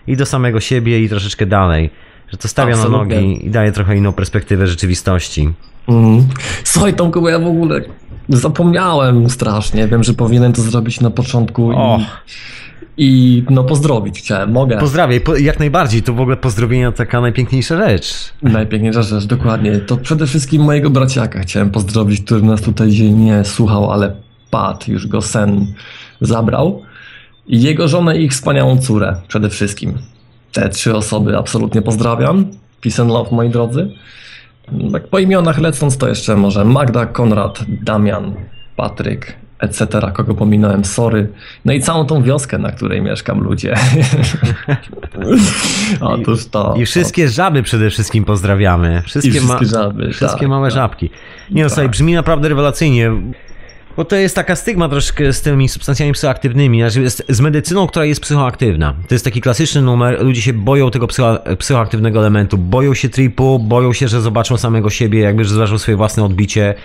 i 0.07 0.17
do 0.17 0.25
samego 0.25 0.59
siebie 0.59 1.03
i 1.03 1.09
troszeczkę 1.09 1.45
dalej. 1.45 1.89
Że 2.31 2.37
to 2.37 2.47
stawia 2.47 2.73
Absolutnie. 2.73 3.15
na 3.15 3.21
nogi 3.21 3.45
i 3.45 3.49
daje 3.49 3.71
trochę 3.71 3.97
inną 3.97 4.13
perspektywę 4.13 4.67
rzeczywistości. 4.67 5.53
Mhm. 5.87 6.27
Słuchaj 6.63 6.93
Tomku, 6.93 7.21
bo 7.21 7.29
ja 7.29 7.39
w 7.39 7.47
ogóle 7.47 7.81
zapomniałem 8.29 9.29
strasznie. 9.29 9.87
Wiem, 9.87 10.03
że 10.03 10.13
powinienem 10.13 10.53
to 10.53 10.61
zrobić 10.61 11.01
na 11.01 11.09
początku 11.09 11.71
i, 11.71 11.75
i 12.97 13.43
no 13.49 13.63
pozdrowić 13.63 14.19
chciałem. 14.19 14.51
Mogę. 14.51 14.77
Pozdrawiaj, 14.77 15.21
po, 15.21 15.35
jak 15.35 15.59
najbardziej, 15.59 16.03
to 16.03 16.13
w 16.13 16.21
ogóle 16.21 16.37
pozdrowienia 16.37 16.91
taka 16.91 17.21
najpiękniejsza 17.21 17.77
rzecz. 17.77 18.33
Najpiękniejsza 18.41 19.01
rzecz, 19.01 19.25
dokładnie. 19.25 19.77
To 19.77 19.97
przede 19.97 20.27
wszystkim 20.27 20.61
mojego 20.61 20.89
braciaka 20.89 21.39
chciałem 21.39 21.69
pozdrowić, 21.69 22.21
który 22.21 22.41
nas 22.41 22.61
tutaj 22.61 22.89
dzisiaj 22.89 23.11
nie 23.11 23.43
słuchał, 23.43 23.91
ale 23.91 24.15
padł, 24.51 24.91
już 24.91 25.07
go 25.07 25.21
sen 25.21 25.73
zabrał. 26.21 26.81
I 27.47 27.61
jego 27.61 27.87
żonę 27.87 28.17
i 28.17 28.23
ich 28.23 28.31
wspaniałą 28.31 28.77
córę 28.77 29.15
przede 29.27 29.49
wszystkim. 29.49 29.93
Te 30.51 30.69
trzy 30.69 30.95
osoby 30.95 31.37
absolutnie 31.37 31.81
pozdrawiam. 31.81 32.45
Peace 32.81 33.01
and 33.01 33.11
love, 33.11 33.31
moi 33.31 33.49
drodzy. 33.49 33.91
Tak 34.91 35.07
po 35.07 35.19
imionach 35.19 35.59
lecąc, 35.59 35.97
to 35.97 36.07
jeszcze 36.07 36.35
może 36.35 36.65
Magda, 36.65 37.05
Konrad, 37.05 37.65
Damian, 37.83 38.33
Patryk, 38.75 39.35
etc., 39.59 39.87
kogo 40.13 40.33
pominąłem, 40.33 40.85
sorry. 40.85 41.27
No 41.65 41.73
i 41.73 41.81
całą 41.81 42.05
tą 42.05 42.23
wioskę, 42.23 42.57
na 42.57 42.71
której 42.71 43.01
mieszkam, 43.01 43.39
ludzie. 43.39 43.75
Otóż 46.01 46.45
to. 46.45 46.75
I 46.77 46.85
wszystkie 46.85 47.29
żaby 47.29 47.63
przede 47.63 47.89
wszystkim 47.89 48.25
pozdrawiamy. 48.25 49.01
Wszystkie, 49.05 49.31
wszystkie 49.31 49.65
żaby, 49.65 50.13
Wszystkie 50.13 50.39
tak, 50.39 50.49
małe 50.49 50.67
tak. 50.69 50.75
żabki. 50.75 51.09
Nie 51.51 51.63
no, 51.63 51.69
Tak. 51.69 51.73
słuchaj, 51.73 51.89
brzmi 51.89 52.13
naprawdę 52.13 52.49
rewelacyjnie. 52.49 53.11
Bo 53.97 54.05
to 54.05 54.15
jest 54.15 54.35
taka 54.35 54.55
stygma 54.55 54.89
troszkę 54.89 55.33
z 55.33 55.41
tymi 55.41 55.69
substancjami 55.69 56.13
psychoaktywnymi, 56.13 56.79
znaczy 56.79 57.09
z 57.29 57.41
medycyną, 57.41 57.87
która 57.87 58.05
jest 58.05 58.21
psychoaktywna. 58.21 58.93
To 59.07 59.15
jest 59.15 59.25
taki 59.25 59.41
klasyczny 59.41 59.81
numer, 59.81 60.25
ludzie 60.25 60.41
się 60.41 60.53
boją 60.53 60.91
tego 60.91 61.07
psycho, 61.07 61.39
psychoaktywnego 61.59 62.19
elementu, 62.19 62.57
boją 62.57 62.93
się 62.93 63.09
tripu, 63.09 63.59
boją 63.59 63.93
się, 63.93 64.07
że 64.07 64.21
zobaczą 64.21 64.57
samego 64.57 64.89
siebie, 64.89 65.19
jakby 65.19 65.45
że 65.45 65.53
zobaczą 65.53 65.77
swoje 65.77 65.97
własne 65.97 66.23
odbicie 66.23 66.75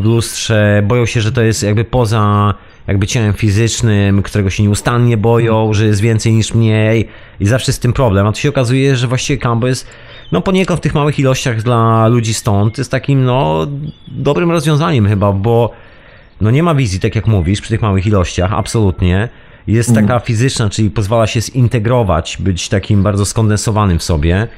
w 0.00 0.04
lustrze, 0.04 0.82
boją 0.86 1.06
się, 1.06 1.20
że 1.20 1.32
to 1.32 1.42
jest 1.42 1.62
jakby 1.62 1.84
poza 1.84 2.54
jakby 2.86 3.06
ciałem 3.06 3.32
fizycznym, 3.32 4.22
którego 4.22 4.50
się 4.50 4.62
nieustannie 4.62 5.16
boją, 5.16 5.74
że 5.74 5.86
jest 5.86 6.00
więcej 6.00 6.32
niż 6.32 6.54
mniej. 6.54 7.08
I 7.40 7.46
zawsze 7.46 7.70
jest 7.70 7.78
z 7.78 7.82
tym 7.82 7.92
problem, 7.92 8.26
a 8.26 8.32
tu 8.32 8.38
się 8.38 8.48
okazuje, 8.48 8.96
że 8.96 9.06
właściwie 9.06 9.38
Cambo 9.38 9.66
jest 9.66 9.86
no 10.32 10.40
poniekąd 10.40 10.80
w 10.80 10.82
tych 10.82 10.94
małych 10.94 11.18
ilościach 11.18 11.62
dla 11.62 12.08
ludzi 12.08 12.34
stąd 12.34 12.78
jest 12.78 12.90
takim 12.90 13.24
no 13.24 13.66
dobrym 14.08 14.50
rozwiązaniem 14.50 15.08
chyba, 15.08 15.32
bo 15.32 15.72
no 16.40 16.50
nie 16.50 16.62
ma 16.62 16.74
wizji, 16.74 17.00
tak 17.00 17.14
jak 17.14 17.26
mówisz, 17.26 17.60
przy 17.60 17.70
tych 17.70 17.82
małych 17.82 18.06
ilościach, 18.06 18.52
absolutnie. 18.52 19.28
Jest 19.66 19.94
taka 19.94 20.18
fizyczna, 20.18 20.70
czyli 20.70 20.90
pozwala 20.90 21.26
się 21.26 21.40
zintegrować, 21.40 22.36
być 22.40 22.68
takim 22.68 23.02
bardzo 23.02 23.24
skondensowanym 23.24 23.98
w 23.98 24.02
sobie. 24.02 24.48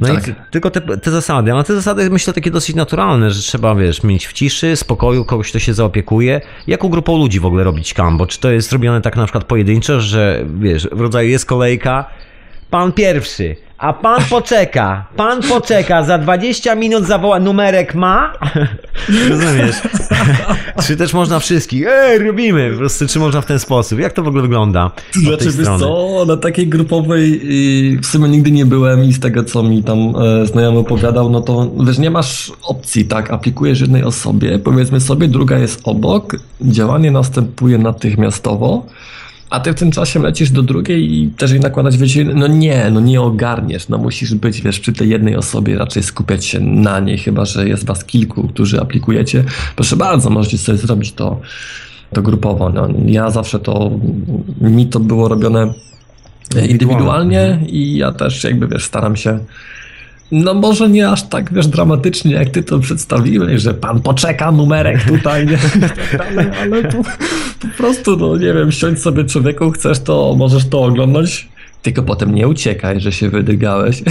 No 0.00 0.06
Tak. 0.14 0.28
i 0.28 0.34
tylko 0.50 0.70
te, 0.70 0.80
te 0.80 1.10
zasady, 1.10 1.52
ale 1.52 1.64
te 1.64 1.74
zasady 1.74 2.10
myślę 2.10 2.32
takie 2.32 2.50
dosyć 2.50 2.76
naturalne, 2.76 3.30
że 3.30 3.42
trzeba, 3.42 3.74
wiesz, 3.74 4.02
mieć 4.02 4.26
w 4.26 4.32
ciszy, 4.32 4.76
spokoju, 4.76 5.24
kogoś, 5.24 5.50
kto 5.50 5.58
się 5.58 5.74
zaopiekuje. 5.74 6.40
Jaką 6.66 6.88
grupą 6.88 7.18
ludzi 7.18 7.40
w 7.40 7.46
ogóle 7.46 7.64
robić 7.64 7.94
kambo? 7.94 8.26
Czy 8.26 8.40
to 8.40 8.50
jest 8.50 8.72
robione 8.72 9.00
tak 9.00 9.16
na 9.16 9.24
przykład 9.24 9.44
pojedynczo, 9.44 10.00
że 10.00 10.44
wiesz, 10.60 10.88
w 10.92 11.00
rodzaju 11.00 11.28
jest 11.28 11.46
kolejka, 11.46 12.04
pan 12.76 12.92
pierwszy, 12.92 13.56
a 13.78 13.92
pan 13.92 14.24
poczeka, 14.30 15.06
pan 15.16 15.42
poczeka, 15.42 16.02
za 16.02 16.18
20 16.18 16.74
minut 16.74 17.04
zawoła, 17.04 17.40
numerek 17.40 17.94
ma? 17.94 18.32
Rozumiesz? 19.30 19.76
czy 20.86 20.96
też 20.96 21.12
można 21.12 21.38
wszystkich, 21.38 21.86
ej, 21.88 22.18
robimy, 22.18 22.70
po 22.72 22.78
prostu, 22.78 23.06
czy 23.06 23.18
można 23.18 23.40
w 23.40 23.46
ten 23.46 23.58
sposób? 23.58 23.98
Jak 23.98 24.12
to 24.12 24.22
w 24.22 24.28
ogóle 24.28 24.42
wygląda? 24.42 24.90
Znaczy, 25.12 25.44
wiesz 25.44 25.66
co, 25.78 26.24
na 26.26 26.36
takiej 26.36 26.68
grupowej 26.68 27.40
w 28.02 28.06
sumie 28.06 28.28
nigdy 28.28 28.50
nie 28.50 28.66
byłem 28.66 29.04
i 29.04 29.12
z 29.12 29.20
tego, 29.20 29.44
co 29.44 29.62
mi 29.62 29.82
tam 29.82 29.98
e, 30.42 30.46
znajomy 30.46 30.78
opowiadał, 30.78 31.30
no 31.30 31.40
to 31.40 31.70
wiesz, 31.86 31.98
nie 31.98 32.10
masz 32.10 32.52
opcji, 32.62 33.04
tak? 33.04 33.30
Aplikujesz 33.30 33.80
jednej 33.80 34.04
osobie, 34.04 34.58
powiedzmy 34.58 35.00
sobie, 35.00 35.28
druga 35.28 35.58
jest 35.58 35.80
obok, 35.84 36.36
działanie 36.60 37.10
następuje 37.10 37.78
natychmiastowo, 37.78 38.86
a 39.50 39.60
ty 39.60 39.72
w 39.72 39.74
tym 39.74 39.90
czasie 39.90 40.20
lecisz 40.20 40.50
do 40.50 40.62
drugiej 40.62 41.14
i 41.14 41.30
też 41.30 41.50
jej 41.50 41.60
nakładać, 41.60 41.96
wiecie, 41.96 42.24
no 42.24 42.46
nie, 42.46 42.90
no 42.90 43.00
nie 43.00 43.20
ogarniesz, 43.20 43.88
no 43.88 43.98
musisz 43.98 44.34
być, 44.34 44.62
wiesz, 44.62 44.80
przy 44.80 44.92
tej 44.92 45.08
jednej 45.08 45.36
osobie, 45.36 45.78
raczej 45.78 46.02
skupiać 46.02 46.44
się 46.44 46.60
na 46.60 47.00
niej, 47.00 47.18
chyba, 47.18 47.44
że 47.44 47.68
jest 47.68 47.86
was 47.86 48.04
kilku, 48.04 48.48
którzy 48.48 48.80
aplikujecie. 48.80 49.44
Proszę 49.76 49.96
bardzo, 49.96 50.30
możecie 50.30 50.58
sobie 50.58 50.78
zrobić 50.78 51.12
to, 51.12 51.40
to 52.12 52.22
grupowo. 52.22 52.70
No, 52.70 52.88
ja 53.06 53.30
zawsze 53.30 53.58
to, 53.58 53.90
mi 54.60 54.86
to 54.86 55.00
było 55.00 55.28
robione 55.28 55.74
indywidualnie 56.68 57.60
i 57.68 57.96
ja 57.96 58.12
też 58.12 58.44
jakby, 58.44 58.68
wiesz, 58.68 58.84
staram 58.84 59.16
się 59.16 59.38
no 60.32 60.54
może 60.54 60.88
nie 60.88 61.08
aż 61.08 61.22
tak, 61.22 61.52
wiesz, 61.52 61.66
dramatycznie, 61.66 62.32
jak 62.32 62.50
ty 62.50 62.62
to 62.62 62.78
przedstawiłeś, 62.78 63.62
że 63.62 63.74
pan 63.74 64.02
poczeka, 64.02 64.52
numerek 64.52 65.02
tutaj, 65.02 65.46
nie? 65.46 65.58
ale, 66.28 66.52
ale 66.60 66.82
po, 66.82 67.02
po 67.60 67.68
prostu, 67.76 68.16
no 68.16 68.36
nie 68.36 68.54
wiem, 68.54 68.72
siądź 68.72 69.02
sobie 69.02 69.24
człowieku, 69.24 69.70
chcesz 69.70 70.00
to, 70.00 70.34
możesz 70.38 70.68
to 70.68 70.84
oglądać, 70.84 71.48
tylko 71.82 72.02
potem 72.02 72.34
nie 72.34 72.48
uciekaj, 72.48 73.00
że 73.00 73.12
się 73.12 73.30
wydygałeś. 73.30 74.02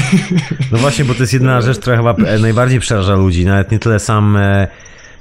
No 0.71 0.77
właśnie, 0.77 1.05
bo 1.05 1.13
to 1.13 1.23
jest 1.23 1.33
jedna 1.33 1.61
rzecz, 1.61 1.79
która 1.79 1.97
chyba 1.97 2.13
e, 2.13 2.39
najbardziej 2.39 2.79
przeraża 2.79 3.15
ludzi. 3.15 3.45
Nawet 3.45 3.71
nie 3.71 3.79
tyle 3.79 3.99
sam, 3.99 4.37
e, 4.37 4.67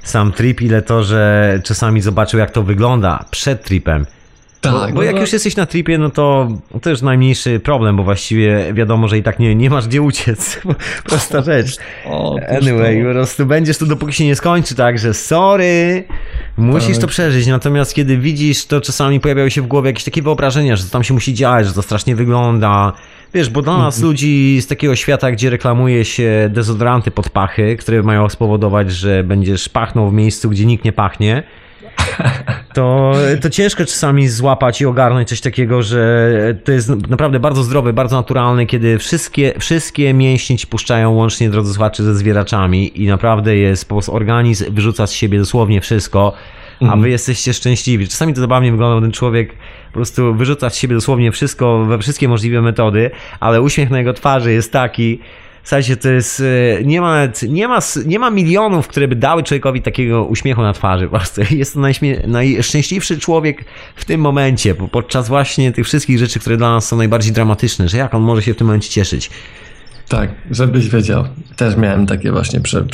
sam 0.03 0.31
trip, 0.31 0.61
ile 0.61 0.81
to, 0.81 1.03
że 1.03 1.59
czasami 1.63 2.01
zobaczył, 2.01 2.39
jak 2.39 2.51
to 2.51 2.63
wygląda 2.63 3.25
przed 3.31 3.63
tripem. 3.63 4.05
Bo, 4.71 4.79
bo 4.87 4.93
no 4.93 5.03
jak 5.03 5.15
już 5.19 5.33
jesteś 5.33 5.55
na 5.55 5.65
tripie, 5.65 5.97
no 5.97 6.09
to 6.09 6.47
to 6.81 6.89
już 6.89 7.01
najmniejszy 7.01 7.59
problem, 7.59 7.97
bo 7.97 8.03
właściwie 8.03 8.73
wiadomo, 8.73 9.07
że 9.07 9.17
i 9.17 9.23
tak 9.23 9.39
nie, 9.39 9.55
nie 9.55 9.69
masz 9.69 9.87
gdzie 9.87 10.01
uciec. 10.01 10.61
Prosta 11.09 11.41
rzecz. 11.41 11.77
O, 12.05 12.35
Anyway, 12.61 12.99
to- 13.01 13.07
po 13.07 13.13
prostu 13.13 13.45
będziesz 13.45 13.77
tu 13.77 13.85
dopóki 13.85 14.13
się 14.13 14.25
nie 14.25 14.35
skończy, 14.35 14.75
także 14.75 15.13
sorry. 15.13 16.03
Musisz 16.57 16.91
Tak. 16.91 17.01
to 17.01 17.07
przeżyć, 17.07 17.47
natomiast 17.47 17.93
kiedy 17.93 18.17
widzisz, 18.17 18.65
to 18.65 18.81
czasami 18.81 19.19
pojawiają 19.19 19.49
się 19.49 19.61
w 19.61 19.67
głowie 19.67 19.89
jakieś 19.89 20.03
takie 20.03 20.21
wyobrażenia, 20.21 20.75
że 20.75 20.83
to 20.83 20.89
tam 20.89 21.03
się 21.03 21.13
musi 21.13 21.33
dziać, 21.33 21.67
że 21.67 21.73
to 21.73 21.81
strasznie 21.81 22.15
wygląda. 22.15 22.93
Wiesz, 23.33 23.49
bo 23.49 23.61
dla 23.61 23.77
nas 23.77 24.01
ludzi 24.01 24.57
z 24.61 24.67
takiego 24.67 24.95
świata, 24.95 25.31
gdzie 25.31 25.49
reklamuje 25.49 26.05
się 26.05 26.49
dezodoranty 26.53 27.11
pod 27.11 27.29
pachy, 27.29 27.75
które 27.79 28.03
mają 28.03 28.29
spowodować, 28.29 28.91
że 28.91 29.23
będziesz 29.23 29.69
pachnął 29.69 30.09
w 30.09 30.13
miejscu, 30.13 30.49
gdzie 30.49 30.65
nikt 30.65 30.85
nie 30.85 30.93
pachnie, 30.93 31.43
to, 32.73 33.13
to 33.41 33.49
ciężko 33.49 33.85
czasami 33.85 34.27
złapać 34.27 34.81
i 34.81 34.85
ogarnąć 34.85 35.29
coś 35.29 35.41
takiego, 35.41 35.83
że 35.83 36.29
to 36.63 36.71
jest 36.71 36.89
naprawdę 37.09 37.39
bardzo 37.39 37.63
zdrowe, 37.63 37.93
bardzo 37.93 38.15
naturalne, 38.15 38.65
kiedy 38.65 38.97
wszystkie, 38.97 39.53
wszystkie 39.59 40.13
mięśnie 40.13 40.57
ci 40.57 40.67
puszczają 40.67 41.11
łącznie, 41.11 41.49
drodzy 41.49 41.73
słuchacze, 41.73 42.03
ze 42.03 42.15
zwieraczami 42.15 43.01
i 43.03 43.07
naprawdę 43.07 43.55
jest, 43.55 43.89
po 43.89 43.95
prostu 43.95 44.15
organizm 44.15 44.73
wyrzuca 44.73 45.07
z 45.07 45.13
siebie 45.13 45.39
dosłownie 45.39 45.81
wszystko, 45.81 46.33
a 46.89 46.97
wy 46.97 47.09
jesteście 47.09 47.53
szczęśliwi. 47.53 48.07
Czasami 48.07 48.33
to 48.33 48.41
zabawnie 48.41 48.71
wygląda, 48.71 49.01
ten 49.01 49.11
człowiek 49.11 49.53
po 49.87 49.93
prostu 49.93 50.33
wyrzuca 50.33 50.69
z 50.69 50.77
siebie 50.77 50.95
dosłownie 50.95 51.31
wszystko, 51.31 51.85
we 51.85 51.99
wszystkie 51.99 52.27
możliwe 52.27 52.61
metody, 52.61 53.11
ale 53.39 53.61
uśmiech 53.61 53.89
na 53.89 53.97
jego 53.97 54.13
twarzy 54.13 54.53
jest 54.53 54.71
taki, 54.71 55.19
Słuchajcie, 55.65 55.97
to 55.97 56.09
jest. 56.09 56.39
e, 56.79 56.83
Nie 56.83 57.01
ma, 57.01 57.27
nie, 57.49 57.67
ma, 57.67 57.79
nie 58.05 58.19
ma 58.19 58.29
milionów, 58.29 58.87
które 58.87 59.07
by 59.07 59.15
dały 59.15 59.43
człowiekowi 59.43 59.81
takiego 59.81 60.25
uśmiechu 60.25 60.61
na 60.61 60.73
twarzy. 60.73 61.09
Jest 61.51 61.73
to 61.73 61.79
najśmie, 61.79 62.21
najszczęśliwszy 62.27 63.19
człowiek 63.19 63.65
w 63.95 64.05
tym 64.05 64.21
momencie, 64.21 64.75
po- 64.75 64.87
podczas 64.87 65.27
właśnie 65.27 65.71
tych 65.71 65.85
wszystkich 65.85 66.19
rzeczy, 66.19 66.39
które 66.39 66.57
dla 66.57 66.69
nas 66.71 66.87
są 66.87 66.97
najbardziej 66.97 67.33
dramatyczne, 67.33 67.89
że 67.89 67.97
jak 67.97 68.13
on 68.13 68.21
może 68.21 68.41
się 68.41 68.53
w 68.53 68.57
tym 68.57 68.67
momencie 68.67 68.89
cieszyć. 68.89 69.29
Tak, 70.09 70.29
żebyś 70.51 70.89
wiedział. 70.89 71.23
Też 71.55 71.77
miałem 71.77 72.05
takie 72.05 72.31
właśnie 72.31 72.59
prze, 72.59 72.85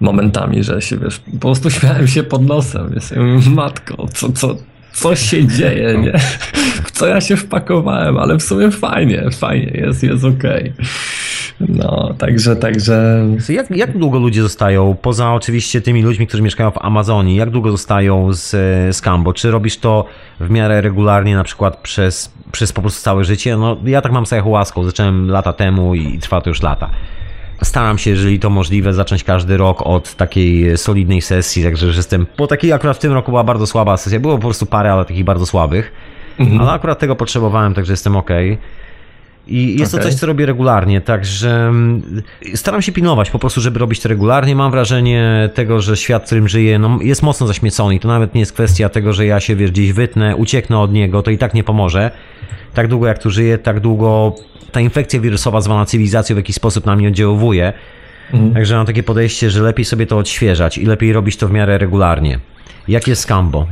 momentami, 0.00 0.64
że 0.64 0.82
się 0.82 0.98
wiesz, 0.98 1.18
po 1.32 1.38
prostu 1.38 1.70
śmiałem 1.70 2.08
się 2.08 2.22
pod 2.22 2.46
nosem. 2.46 2.94
Mówię, 3.16 3.50
matko, 3.50 4.08
co, 4.14 4.32
co, 4.32 4.56
co 4.92 5.16
się 5.16 5.46
dzieje, 5.46 5.98
nie? 5.98 6.18
W 6.84 6.90
co 6.98 7.06
ja 7.06 7.20
się 7.20 7.36
wpakowałem, 7.36 8.18
ale 8.18 8.36
w 8.36 8.42
sumie 8.42 8.70
fajnie, 8.70 9.24
fajnie, 9.32 9.72
jest, 9.74 10.02
jest 10.02 10.24
okej. 10.24 10.72
No, 11.68 12.14
także, 12.18 12.56
także. 12.56 13.26
Jak, 13.48 13.70
jak 13.70 13.98
długo 13.98 14.18
ludzie 14.18 14.42
zostają, 14.42 14.96
poza 15.02 15.32
oczywiście 15.32 15.80
tymi 15.80 16.02
ludźmi, 16.02 16.26
którzy 16.26 16.42
mieszkają 16.42 16.70
w 16.70 16.78
Amazonii, 16.78 17.36
jak 17.36 17.50
długo 17.50 17.70
zostają 17.70 18.32
z, 18.32 18.50
z 18.96 19.00
Cambo? 19.00 19.32
Czy 19.32 19.50
robisz 19.50 19.78
to 19.78 20.04
w 20.40 20.50
miarę 20.50 20.80
regularnie, 20.80 21.34
na 21.34 21.44
przykład 21.44 21.76
przez, 21.76 22.32
przez 22.52 22.72
po 22.72 22.80
prostu 22.80 23.02
całe 23.02 23.24
życie? 23.24 23.56
No, 23.56 23.76
ja 23.84 24.00
tak 24.00 24.12
mam 24.12 24.26
z 24.26 24.32
ayahuaską, 24.32 24.84
zacząłem 24.84 25.30
lata 25.30 25.52
temu 25.52 25.94
i 25.94 26.18
trwa 26.18 26.40
to 26.40 26.50
już 26.50 26.62
lata. 26.62 26.90
Staram 27.62 27.98
się, 27.98 28.10
jeżeli 28.10 28.38
to 28.38 28.50
możliwe, 28.50 28.94
zacząć 28.94 29.24
każdy 29.24 29.56
rok 29.56 29.82
od 29.82 30.14
takiej 30.14 30.78
solidnej 30.78 31.22
sesji, 31.22 31.64
także 31.64 31.86
już 31.86 31.96
jestem, 31.96 32.26
bo 32.38 32.46
takiej 32.46 32.72
akurat 32.72 32.96
w 32.96 33.00
tym 33.00 33.12
roku 33.12 33.30
była 33.30 33.44
bardzo 33.44 33.66
słaba 33.66 33.96
sesja, 33.96 34.20
było 34.20 34.34
po 34.34 34.42
prostu 34.42 34.66
parę, 34.66 34.92
ale 34.92 35.04
takich 35.04 35.24
bardzo 35.24 35.46
słabych, 35.46 35.92
ale 36.60 36.70
akurat 36.70 36.98
tego 36.98 37.16
potrzebowałem, 37.16 37.74
także 37.74 37.92
jestem 37.92 38.16
ok. 38.16 38.30
I 39.50 39.78
jest 39.78 39.94
Okej. 39.94 40.04
to 40.04 40.10
coś, 40.10 40.20
co 40.20 40.26
robię 40.26 40.46
regularnie, 40.46 41.00
także 41.00 41.50
mm, 41.50 42.22
staram 42.54 42.82
się 42.82 42.92
pilnować 42.92 43.30
po 43.30 43.38
prostu, 43.38 43.60
żeby 43.60 43.78
robić 43.78 44.00
to 44.00 44.08
regularnie. 44.08 44.56
Mam 44.56 44.70
wrażenie 44.70 45.50
tego, 45.54 45.80
że 45.80 45.96
świat, 45.96 46.22
w 46.22 46.26
którym 46.26 46.48
żyję, 46.48 46.78
no, 46.78 46.98
jest 47.02 47.22
mocno 47.22 47.46
zaśmiecony 47.46 47.94
i 47.94 48.00
to 48.00 48.08
nawet 48.08 48.34
nie 48.34 48.40
jest 48.40 48.52
kwestia 48.52 48.88
tego, 48.88 49.12
że 49.12 49.26
ja 49.26 49.40
się 49.40 49.56
wiesz, 49.56 49.70
gdzieś 49.70 49.92
wytnę, 49.92 50.36
ucieknę 50.36 50.78
od 50.78 50.92
niego, 50.92 51.22
to 51.22 51.30
i 51.30 51.38
tak 51.38 51.54
nie 51.54 51.64
pomoże. 51.64 52.10
Tak 52.74 52.88
długo 52.88 53.06
jak 53.06 53.18
tu 53.18 53.30
żyję, 53.30 53.58
tak 53.58 53.80
długo 53.80 54.34
ta 54.72 54.80
infekcja 54.80 55.20
wirusowa 55.20 55.60
zwana 55.60 55.84
cywilizacją 55.84 56.34
w 56.34 56.38
jakiś 56.38 56.56
sposób 56.56 56.86
na 56.86 56.96
mnie 56.96 57.08
oddziałuje. 57.08 57.72
Mhm. 58.32 58.54
Także 58.54 58.76
mam 58.76 58.86
takie 58.86 59.02
podejście, 59.02 59.50
że 59.50 59.62
lepiej 59.62 59.84
sobie 59.84 60.06
to 60.06 60.18
odświeżać 60.18 60.78
i 60.78 60.86
lepiej 60.86 61.12
robić 61.12 61.36
to 61.36 61.48
w 61.48 61.52
miarę 61.52 61.78
regularnie. 61.78 62.38
Jak 62.88 63.08
jest 63.08 63.26
Cambo? 63.26 63.66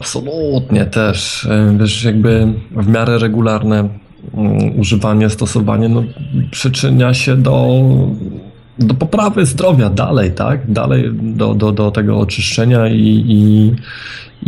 Absolutnie 0.00 0.84
też. 0.84 1.48
Wiesz, 1.78 2.04
jakby 2.04 2.46
w 2.70 2.88
miarę 2.88 3.18
regularne 3.18 3.88
używanie, 4.76 5.30
stosowanie 5.30 5.88
no, 5.88 6.02
przyczynia 6.50 7.14
się 7.14 7.36
do, 7.36 7.82
do 8.78 8.94
poprawy 8.94 9.46
zdrowia 9.46 9.90
dalej, 9.90 10.32
tak? 10.32 10.72
Dalej 10.72 11.10
do, 11.22 11.54
do, 11.54 11.72
do 11.72 11.90
tego 11.90 12.18
oczyszczenia 12.18 12.88
i, 12.88 13.24
i, 13.28 13.72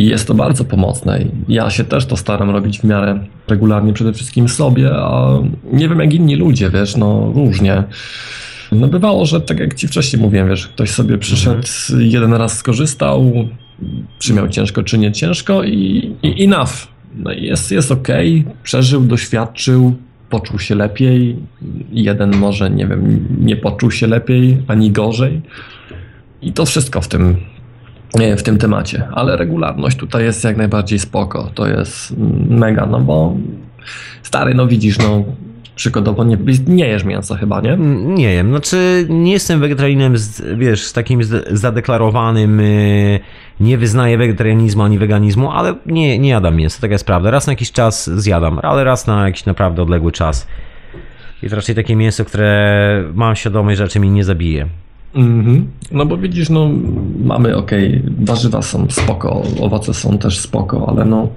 i 0.03 0.05
jest 0.05 0.27
to 0.27 0.33
bardzo 0.33 0.65
pomocne. 0.65 1.19
Ja 1.47 1.69
się 1.69 1.83
też 1.83 2.05
to 2.05 2.17
staram 2.17 2.49
robić 2.49 2.79
w 2.79 2.83
miarę 2.83 3.19
regularnie, 3.47 3.93
przede 3.93 4.13
wszystkim 4.13 4.49
sobie, 4.49 4.91
a 4.93 5.39
nie 5.73 5.89
wiem 5.89 5.99
jak 5.99 6.13
inni 6.13 6.35
ludzie, 6.35 6.69
wiesz, 6.69 6.95
no 6.95 7.31
różnie. 7.35 7.83
No 8.71 8.87
bywało, 8.87 9.25
że 9.25 9.41
tak 9.41 9.59
jak 9.59 9.73
ci 9.73 9.87
wcześniej 9.87 10.21
mówiłem, 10.21 10.49
wiesz, 10.49 10.67
ktoś 10.67 10.89
sobie 10.89 11.17
przyszedł, 11.17 11.61
jeden 11.99 12.33
raz 12.33 12.57
skorzystał, 12.57 13.33
czy 14.19 14.33
miał 14.33 14.47
ciężko, 14.49 14.83
czy 14.83 14.97
nie 14.97 15.11
ciężko 15.11 15.63
i, 15.63 16.11
i 16.23 16.43
enough. 16.43 16.98
No 17.15 17.31
jest, 17.31 17.71
jest 17.71 17.91
okej, 17.91 18.45
przeżył, 18.63 19.01
doświadczył, 19.01 19.95
poczuł 20.29 20.59
się 20.59 20.75
lepiej. 20.75 21.37
Jeden 21.91 22.37
może, 22.37 22.69
nie 22.69 22.87
wiem, 22.87 23.27
nie 23.39 23.55
poczuł 23.55 23.91
się 23.91 24.07
lepiej, 24.07 24.57
ani 24.67 24.91
gorzej. 24.91 25.41
I 26.41 26.53
to 26.53 26.65
wszystko 26.65 27.01
w 27.01 27.07
tym, 27.07 27.35
w 28.37 28.43
tym 28.43 28.57
temacie. 28.57 29.07
Ale 29.11 29.37
regularność 29.37 29.97
tutaj 29.97 30.23
jest 30.23 30.43
jak 30.43 30.57
najbardziej 30.57 30.99
spoko. 30.99 31.51
To 31.53 31.67
jest 31.67 32.13
mega, 32.49 32.85
no 32.85 32.99
bo 32.99 33.37
stary, 34.23 34.53
no 34.53 34.67
widzisz, 34.67 34.97
no 34.97 35.23
przykładowo 35.79 36.23
nie, 36.23 36.37
nie 36.67 36.87
jesz 36.87 37.03
mięsa 37.03 37.37
chyba, 37.37 37.61
nie? 37.61 37.73
Mm, 37.73 38.15
Nie 38.15 38.27
wiem, 38.27 38.49
znaczy 38.49 39.05
nie 39.09 39.31
jestem 39.31 39.59
wegetarianinem, 39.59 40.17
z, 40.17 40.41
wiesz, 40.57 40.83
z 40.85 40.93
takim 40.93 41.19
zadeklarowanym, 41.51 42.59
yy, 42.61 43.19
nie 43.59 43.77
wyznaję 43.77 44.17
wegetarianizmu 44.17 44.83
ani 44.83 44.97
weganizmu, 44.99 45.51
ale 45.51 45.75
nie, 45.85 46.19
nie 46.19 46.29
jadam 46.29 46.55
mięsa, 46.55 46.81
taka 46.81 46.93
jest 46.93 47.05
prawda. 47.05 47.31
Raz 47.31 47.47
na 47.47 47.53
jakiś 47.53 47.71
czas 47.71 48.09
zjadam, 48.09 48.59
ale 48.63 48.83
raz 48.83 49.07
na 49.07 49.25
jakiś 49.25 49.45
naprawdę 49.45 49.81
odległy 49.81 50.11
czas. 50.11 50.47
I 51.43 51.49
to 51.49 51.55
raczej 51.55 51.75
takie 51.75 51.95
mięso, 51.95 52.25
które 52.25 53.03
mam 53.13 53.35
świadomość, 53.35 53.77
że 53.77 53.83
raczej 53.83 54.01
mi 54.01 54.09
nie 54.09 54.23
zabije. 54.23 54.67
Mhm. 55.15 55.67
No 55.91 56.05
bo 56.05 56.17
widzisz, 56.17 56.49
no 56.49 56.69
mamy 57.23 57.55
okej, 57.55 58.03
warzywa 58.19 58.61
są 58.61 58.87
spoko, 58.89 59.41
owoce 59.61 59.93
są 59.93 60.17
też 60.17 60.39
spoko, 60.39 60.89
ale 60.89 61.05
no 61.05 61.27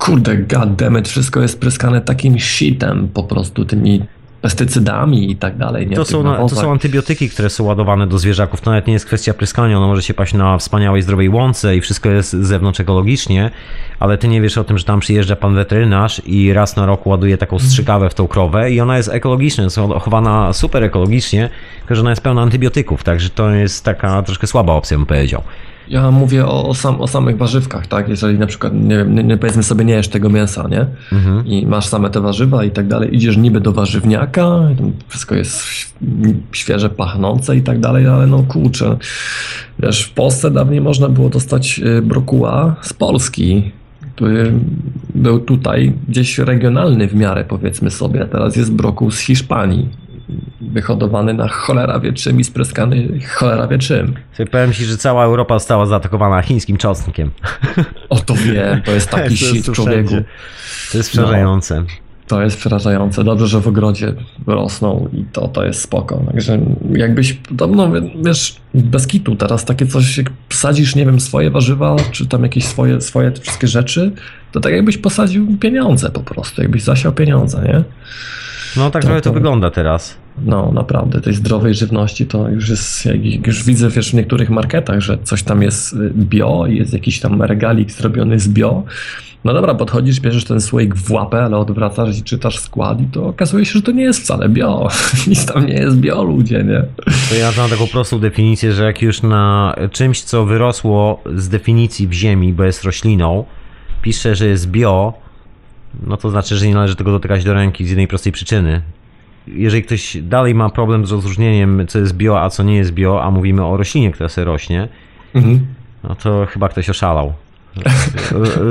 kurde, 0.00 0.36
goddammit, 0.36 1.08
wszystko 1.08 1.40
jest 1.40 1.60
pryskane 1.60 2.00
takim 2.00 2.38
shitem 2.38 3.08
po 3.08 3.22
prostu, 3.22 3.64
tymi 3.64 4.02
pestycydami 4.40 5.30
i 5.30 5.36
tak 5.36 5.56
dalej, 5.56 5.86
nie? 5.86 5.96
To 5.96 6.04
są, 6.04 6.48
to 6.48 6.56
są 6.56 6.72
antybiotyki, 6.72 7.30
które 7.30 7.50
są 7.50 7.64
ładowane 7.64 8.06
do 8.06 8.18
zwierzaków. 8.18 8.60
To 8.60 8.70
nawet 8.70 8.86
nie 8.86 8.92
jest 8.92 9.06
kwestia 9.06 9.34
pryskania. 9.34 9.76
Ono 9.76 9.86
może 9.86 10.02
się 10.02 10.14
paść 10.14 10.34
na 10.34 10.58
wspaniałej, 10.58 11.02
zdrowej 11.02 11.28
łące 11.28 11.76
i 11.76 11.80
wszystko 11.80 12.08
jest 12.08 12.30
z 12.30 12.46
zewnątrz 12.46 12.80
ekologicznie, 12.80 13.50
ale 13.98 14.18
ty 14.18 14.28
nie 14.28 14.40
wiesz 14.40 14.58
o 14.58 14.64
tym, 14.64 14.78
że 14.78 14.84
tam 14.84 15.00
przyjeżdża 15.00 15.36
pan 15.36 15.54
weterynarz 15.54 16.22
i 16.26 16.52
raz 16.52 16.76
na 16.76 16.86
rok 16.86 17.06
ładuje 17.06 17.38
taką 17.38 17.58
strzykawę 17.58 18.10
w 18.10 18.14
tą 18.14 18.28
krowę 18.28 18.70
i 18.70 18.80
ona 18.80 18.96
jest 18.96 19.08
ekologiczna, 19.08 19.64
jest 19.64 19.76
chowana 20.00 20.52
super 20.52 20.84
ekologicznie, 20.84 21.50
tylko 21.78 21.94
że 21.94 22.00
ona 22.00 22.10
jest 22.10 22.22
pełna 22.22 22.42
antybiotyków, 22.42 23.04
także 23.04 23.30
to 23.30 23.50
jest 23.50 23.84
taka 23.84 24.22
troszkę 24.22 24.46
słaba 24.46 24.72
opcja, 24.72 24.96
bym 24.96 25.06
powiedział. 25.06 25.42
Ja 25.90 26.10
mówię 26.10 26.46
o, 26.46 26.68
o, 26.68 26.74
sam, 26.74 27.00
o 27.00 27.06
samych 27.06 27.36
warzywkach, 27.36 27.86
tak? 27.86 28.08
Jeżeli 28.08 28.38
na 28.38 28.46
przykład, 28.46 28.74
nie 28.74 28.96
wiem, 28.96 29.28
nie, 29.28 29.36
powiedzmy 29.36 29.62
sobie 29.62 29.84
nie 29.84 29.94
jesz 29.94 30.08
tego 30.08 30.30
mięsa, 30.30 30.68
nie? 30.68 30.86
Mhm. 31.12 31.46
I 31.46 31.66
masz 31.66 31.86
same 31.86 32.10
te 32.10 32.20
warzywa 32.20 32.64
i 32.64 32.70
tak 32.70 32.88
dalej, 32.88 33.14
idziesz 33.14 33.36
niby 33.36 33.60
do 33.60 33.72
warzywniaka, 33.72 34.58
wszystko 35.08 35.34
jest 35.34 35.64
świeże, 36.52 36.90
pachnące 36.90 37.56
i 37.56 37.62
tak 37.62 37.80
dalej, 37.80 38.06
ale 38.06 38.26
no 38.26 38.42
kurczę, 38.42 38.96
wiesz, 39.78 40.02
w 40.02 40.12
Polsce 40.12 40.50
dawniej 40.50 40.80
można 40.80 41.08
było 41.08 41.28
dostać 41.28 41.80
y, 41.98 42.02
brokuła 42.02 42.76
z 42.82 42.92
Polski, 42.92 43.72
który 44.14 44.52
był 45.14 45.40
tutaj 45.40 45.92
gdzieś 46.08 46.38
regionalny 46.38 47.08
w 47.08 47.14
miarę, 47.14 47.44
powiedzmy 47.44 47.90
sobie, 47.90 48.26
teraz 48.32 48.56
jest 48.56 48.72
brokuł 48.72 49.10
z 49.10 49.18
Hiszpanii, 49.18 49.88
wyhodowany 50.60 51.34
na 51.34 51.48
cholera 51.48 52.00
wie 52.00 52.12
czym 52.12 52.40
i 52.40 52.44
spryskany 52.44 53.20
cholera 53.34 53.66
wie 53.66 53.78
czym. 53.78 54.14
Powiem 54.50 54.72
ci, 54.72 54.84
że 54.84 54.96
cała 54.96 55.24
Europa 55.24 55.58
została 55.58 55.86
zaatakowana 55.86 56.42
chińskim 56.42 56.76
czosnkiem. 56.76 57.30
O 58.08 58.16
to 58.16 58.34
wiem, 58.34 58.82
to 58.82 58.92
jest 58.92 59.10
taki 59.10 59.36
shit 59.46 59.72
człowieku. 59.72 60.08
wszędzie. 60.08 60.24
To 60.92 60.98
jest 60.98 61.10
przerażające. 61.10 61.84
To 62.26 62.42
jest 62.42 62.56
przerażające. 62.56 63.24
Dobrze, 63.24 63.46
że 63.46 63.60
w 63.60 63.68
ogrodzie 63.68 64.14
rosną 64.46 65.08
i 65.12 65.24
to, 65.32 65.48
to 65.48 65.64
jest 65.64 65.80
spoko. 65.80 66.22
Także 66.26 66.58
jakbyś, 66.92 67.38
no 67.68 67.92
wiesz, 68.24 68.56
bez 68.74 69.06
kitu 69.06 69.36
teraz 69.36 69.64
takie 69.64 69.86
coś, 69.86 70.18
jak 70.18 70.30
sadzisz, 70.50 70.96
nie 70.96 71.06
wiem, 71.06 71.20
swoje 71.20 71.50
warzywa, 71.50 71.96
czy 72.12 72.26
tam 72.26 72.42
jakieś 72.42 72.64
swoje, 72.64 73.00
swoje 73.00 73.30
te 73.30 73.40
wszystkie 73.40 73.66
rzeczy, 73.66 74.12
to 74.52 74.60
tak 74.60 74.72
jakbyś 74.72 74.98
posadził 74.98 75.58
pieniądze 75.58 76.10
po 76.10 76.20
prostu, 76.20 76.62
jakbyś 76.62 76.82
zasiał 76.82 77.12
pieniądze, 77.12 77.62
nie? 77.64 77.84
No 78.76 78.90
tak 78.90 79.02
trochę 79.02 79.20
to 79.20 79.30
to- 79.30 79.34
wygląda 79.34 79.70
teraz. 79.70 80.16
No, 80.44 80.72
naprawdę, 80.72 81.20
tej 81.20 81.34
zdrowej 81.34 81.74
żywności 81.74 82.26
to 82.26 82.48
już 82.48 82.68
jest, 82.68 83.06
jak 83.06 83.46
już 83.46 83.64
widzę, 83.64 83.88
wiesz, 83.88 84.10
w 84.10 84.14
niektórych 84.14 84.50
marketach, 84.50 85.00
że 85.00 85.18
coś 85.22 85.42
tam 85.42 85.62
jest 85.62 85.92
y, 85.92 86.10
bio 86.14 86.66
i 86.66 86.76
jest 86.76 86.92
jakiś 86.92 87.20
tam 87.20 87.42
regalik 87.42 87.90
zrobiony 87.90 88.40
z 88.40 88.48
bio. 88.48 88.82
No 89.44 89.54
dobra, 89.54 89.74
podchodzisz, 89.74 90.20
bierzesz 90.20 90.44
ten 90.44 90.60
słoik 90.60 90.94
w 90.94 91.10
łapę, 91.10 91.42
ale 91.42 91.56
odwracasz 91.56 92.18
i 92.18 92.22
czytasz 92.22 92.58
skład 92.58 93.00
i 93.00 93.04
to 93.04 93.26
okazuje 93.26 93.64
się, 93.64 93.72
że 93.72 93.82
to 93.82 93.92
nie 93.92 94.02
jest 94.02 94.20
wcale 94.20 94.48
bio. 94.48 94.88
Nic 95.26 95.46
tam 95.46 95.66
nie 95.66 95.74
jest 95.74 95.96
bio, 95.96 96.22
ludzie, 96.24 96.64
nie? 96.64 96.84
To 97.30 97.34
ja 97.34 97.52
znam 97.52 97.70
taką 97.70 97.86
prostą 97.86 98.18
definicję, 98.18 98.72
że 98.72 98.84
jak 98.84 99.02
już 99.02 99.22
na 99.22 99.74
czymś, 99.92 100.22
co 100.22 100.46
wyrosło 100.46 101.22
z 101.36 101.48
definicji 101.48 102.08
w 102.08 102.12
ziemi, 102.12 102.52
bo 102.52 102.64
jest 102.64 102.84
rośliną, 102.84 103.44
pisze, 104.02 104.34
że 104.34 104.46
jest 104.46 104.70
bio, 104.70 105.12
no 106.06 106.16
to 106.16 106.30
znaczy, 106.30 106.56
że 106.56 106.66
nie 106.66 106.74
należy 106.74 106.96
tego 106.96 107.10
dotykać 107.10 107.44
do 107.44 107.54
ręki 107.54 107.86
z 107.86 107.88
jednej 107.88 108.08
prostej 108.08 108.32
przyczyny. 108.32 108.82
Jeżeli 109.46 109.82
ktoś 109.82 110.16
dalej 110.22 110.54
ma 110.54 110.70
problem 110.70 111.06
z 111.06 111.12
rozróżnieniem, 111.12 111.86
co 111.88 111.98
jest 111.98 112.14
bio, 112.14 112.42
a 112.42 112.50
co 112.50 112.62
nie 112.62 112.76
jest 112.76 112.92
bio, 112.92 113.22
a 113.22 113.30
mówimy 113.30 113.64
o 113.64 113.76
roślinie, 113.76 114.12
która 114.12 114.28
sobie 114.28 114.44
rośnie, 114.44 114.88
Mhm. 115.34 115.66
no 116.04 116.14
to 116.14 116.46
chyba 116.46 116.68
ktoś 116.68 116.90
oszalał. 116.90 117.32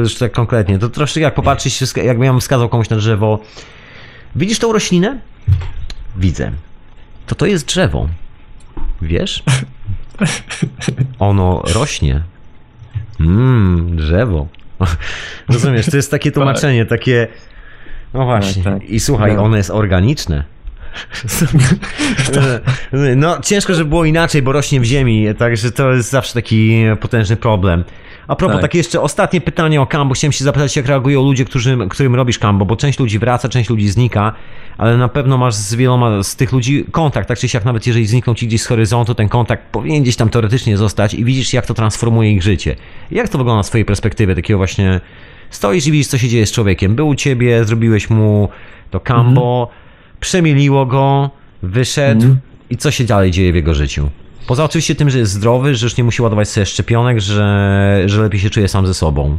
Już 0.01 0.15
tak 0.15 0.31
konkretnie. 0.31 0.79
To 0.79 0.89
troszkę 0.89 1.19
jak 1.19 1.33
popatrzeć, 1.33 1.81
jakbym 1.95 2.23
ja 2.23 2.39
wskazał 2.39 2.69
komuś 2.69 2.89
na 2.89 2.97
drzewo. 2.97 3.39
Widzisz 4.35 4.59
tą 4.59 4.73
roślinę? 4.73 5.19
Widzę. 6.17 6.51
To 7.27 7.35
to 7.35 7.45
jest 7.45 7.65
drzewo. 7.65 8.09
Wiesz? 9.01 9.43
Ono 11.19 11.63
rośnie. 11.75 12.21
Mmm, 13.19 13.95
drzewo. 13.97 14.47
Rozumiesz, 15.49 15.85
to 15.89 15.95
jest 15.97 16.11
takie 16.11 16.31
tłumaczenie, 16.31 16.85
takie. 16.85 17.27
No 18.13 18.25
właśnie. 18.25 18.63
tak. 18.63 18.83
I 18.83 18.99
słuchaj, 18.99 19.35
No. 19.35 19.43
ono 19.43 19.57
jest 19.57 19.69
organiczne. 19.69 20.43
No, 23.15 23.41
ciężko, 23.41 23.73
żeby 23.73 23.89
było 23.89 24.05
inaczej, 24.05 24.41
bo 24.41 24.51
rośnie 24.51 24.79
w 24.79 24.83
ziemi, 24.83 25.27
także 25.37 25.71
to 25.71 25.93
jest 25.93 26.09
zawsze 26.09 26.33
taki 26.33 26.83
potężny 27.01 27.35
problem. 27.35 27.83
A 28.27 28.35
propos, 28.35 28.55
Tak. 28.55 28.61
takie 28.61 28.77
jeszcze 28.77 29.01
ostatnie 29.01 29.41
pytanie 29.41 29.81
o 29.81 29.87
Kambo. 29.87 30.15
Chciałem 30.15 30.31
się 30.31 30.43
zapytać, 30.43 30.75
jak 30.75 30.85
reagują 30.85 31.21
ludzie, 31.21 31.45
którzy, 31.45 31.77
którym 31.89 32.15
robisz 32.15 32.39
Kambo, 32.39 32.65
bo 32.65 32.75
część 32.75 32.99
ludzi 32.99 33.19
wraca, 33.19 33.49
część 33.49 33.69
ludzi 33.69 33.89
znika, 33.89 34.33
ale 34.77 34.97
na 34.97 35.07
pewno 35.07 35.37
masz 35.37 35.55
z 35.55 35.75
wieloma 35.75 36.23
z 36.23 36.35
tych 36.35 36.51
ludzi 36.51 36.85
kontakt, 36.91 37.27
tak 37.27 37.39
czy 37.39 37.49
siak, 37.49 37.65
nawet 37.65 37.87
jeżeli 37.87 38.07
znikną 38.07 38.33
ci 38.33 38.47
gdzieś 38.47 38.61
z 38.61 38.65
horyzontu, 38.65 39.15
ten 39.15 39.29
kontakt 39.29 39.63
powinien 39.71 40.03
gdzieś 40.03 40.15
tam 40.15 40.29
teoretycznie 40.29 40.77
zostać 40.77 41.13
i 41.13 41.25
widzisz, 41.25 41.53
jak 41.53 41.65
to 41.65 41.73
transformuje 41.73 42.31
ich 42.31 42.43
życie. 42.43 42.75
Jak 43.11 43.29
to 43.29 43.37
wygląda 43.37 43.63
z 43.63 43.67
twojej 43.67 43.85
perspektywy, 43.85 44.35
takiego 44.35 44.57
właśnie 44.57 45.01
stoisz 45.49 45.87
i 45.87 45.91
widzisz, 45.91 46.07
co 46.07 46.17
się 46.17 46.27
dzieje 46.27 46.45
z 46.45 46.51
człowiekiem. 46.51 46.95
Był 46.95 47.07
u 47.07 47.15
ciebie, 47.15 47.65
zrobiłeś 47.65 48.09
mu 48.09 48.49
to 48.91 48.99
Kambo, 48.99 49.69
przemieliło 50.19 50.85
go, 50.85 51.29
wyszedł 51.63 52.21
Mhm. 52.21 52.39
i 52.69 52.77
co 52.77 52.91
się 52.91 53.03
dalej 53.03 53.31
dzieje 53.31 53.51
w 53.51 53.55
jego 53.55 53.73
życiu? 53.75 54.09
Poza 54.47 54.63
oczywiście 54.63 54.95
tym, 54.95 55.09
że 55.09 55.19
jest 55.19 55.31
zdrowy, 55.31 55.75
że 55.75 55.85
już 55.85 55.97
nie 55.97 56.03
musi 56.03 56.21
ładować 56.21 56.49
sobie 56.49 56.65
szczepionek, 56.65 57.19
że, 57.19 58.01
że 58.05 58.21
lepiej 58.21 58.39
się 58.39 58.49
czuje 58.49 58.67
sam 58.67 58.87
ze 58.87 58.93
sobą. 58.93 59.37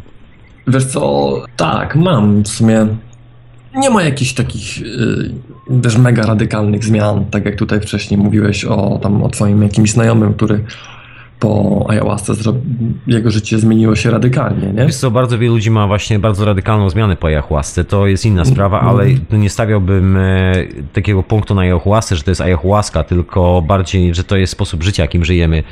Wiesz 0.66 0.84
co, 0.84 1.32
tak, 1.56 1.96
mam 1.96 2.42
w 2.42 2.48
sumie. 2.48 2.86
Nie 3.74 3.90
ma 3.90 4.02
jakichś 4.02 4.32
takich, 4.32 4.78
yy, 4.80 5.34
wiesz, 5.70 5.96
mega 5.98 6.22
radykalnych 6.22 6.84
zmian, 6.84 7.24
tak 7.24 7.44
jak 7.44 7.56
tutaj 7.56 7.80
wcześniej 7.80 8.20
mówiłeś 8.20 8.64
o 8.64 8.98
tam 9.02 9.22
o 9.22 9.28
twoim 9.28 9.62
jakimś 9.62 9.90
znajomym, 9.92 10.34
który 10.34 10.64
po 11.40 11.86
ayahuasce 11.88 12.32
jego 13.06 13.30
życie 13.30 13.58
zmieniło 13.58 13.96
się 13.96 14.10
radykalnie, 14.10 14.66
nie? 14.66 14.86
Wiesz 14.86 14.96
co, 14.96 15.10
bardzo 15.10 15.38
wielu 15.38 15.54
ludzi 15.54 15.70
ma 15.70 15.86
właśnie 15.86 16.18
bardzo 16.18 16.44
radykalną 16.44 16.90
zmianę 16.90 17.16
po 17.16 17.26
ayahuasce, 17.26 17.84
to 17.84 18.06
jest 18.06 18.26
inna 18.26 18.44
sprawa, 18.44 18.80
ale 18.80 19.06
nie 19.30 19.50
stawiałbym 19.50 20.16
e, 20.16 20.54
takiego 20.92 21.22
punktu 21.22 21.54
na 21.54 21.62
ayahuasce, 21.62 22.16
że 22.16 22.22
to 22.22 22.30
jest 22.30 22.40
ayahuasca, 22.40 23.04
tylko 23.04 23.62
bardziej, 23.66 24.14
że 24.14 24.24
to 24.24 24.36
jest 24.36 24.52
sposób 24.52 24.82
życia, 24.82 25.02
jakim 25.02 25.24
żyjemy. 25.24 25.62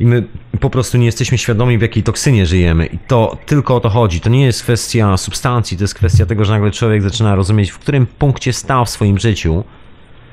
I 0.00 0.06
my 0.06 0.22
po 0.60 0.70
prostu 0.70 0.98
nie 0.98 1.06
jesteśmy 1.06 1.38
świadomi, 1.38 1.78
w 1.78 1.82
jakiej 1.82 2.02
toksynie 2.02 2.46
żyjemy. 2.46 2.86
I 2.86 2.98
to 2.98 3.36
tylko 3.46 3.76
o 3.76 3.80
to 3.80 3.88
chodzi. 3.88 4.20
To 4.20 4.30
nie 4.30 4.44
jest 4.44 4.62
kwestia 4.62 5.16
substancji, 5.16 5.76
to 5.76 5.84
jest 5.84 5.94
kwestia 5.94 6.26
tego, 6.26 6.44
że 6.44 6.52
nagle 6.52 6.70
człowiek 6.70 7.02
zaczyna 7.02 7.34
rozumieć, 7.34 7.70
w 7.70 7.78
którym 7.78 8.06
punkcie 8.06 8.52
stał 8.52 8.84
w 8.84 8.90
swoim 8.90 9.18
życiu 9.18 9.64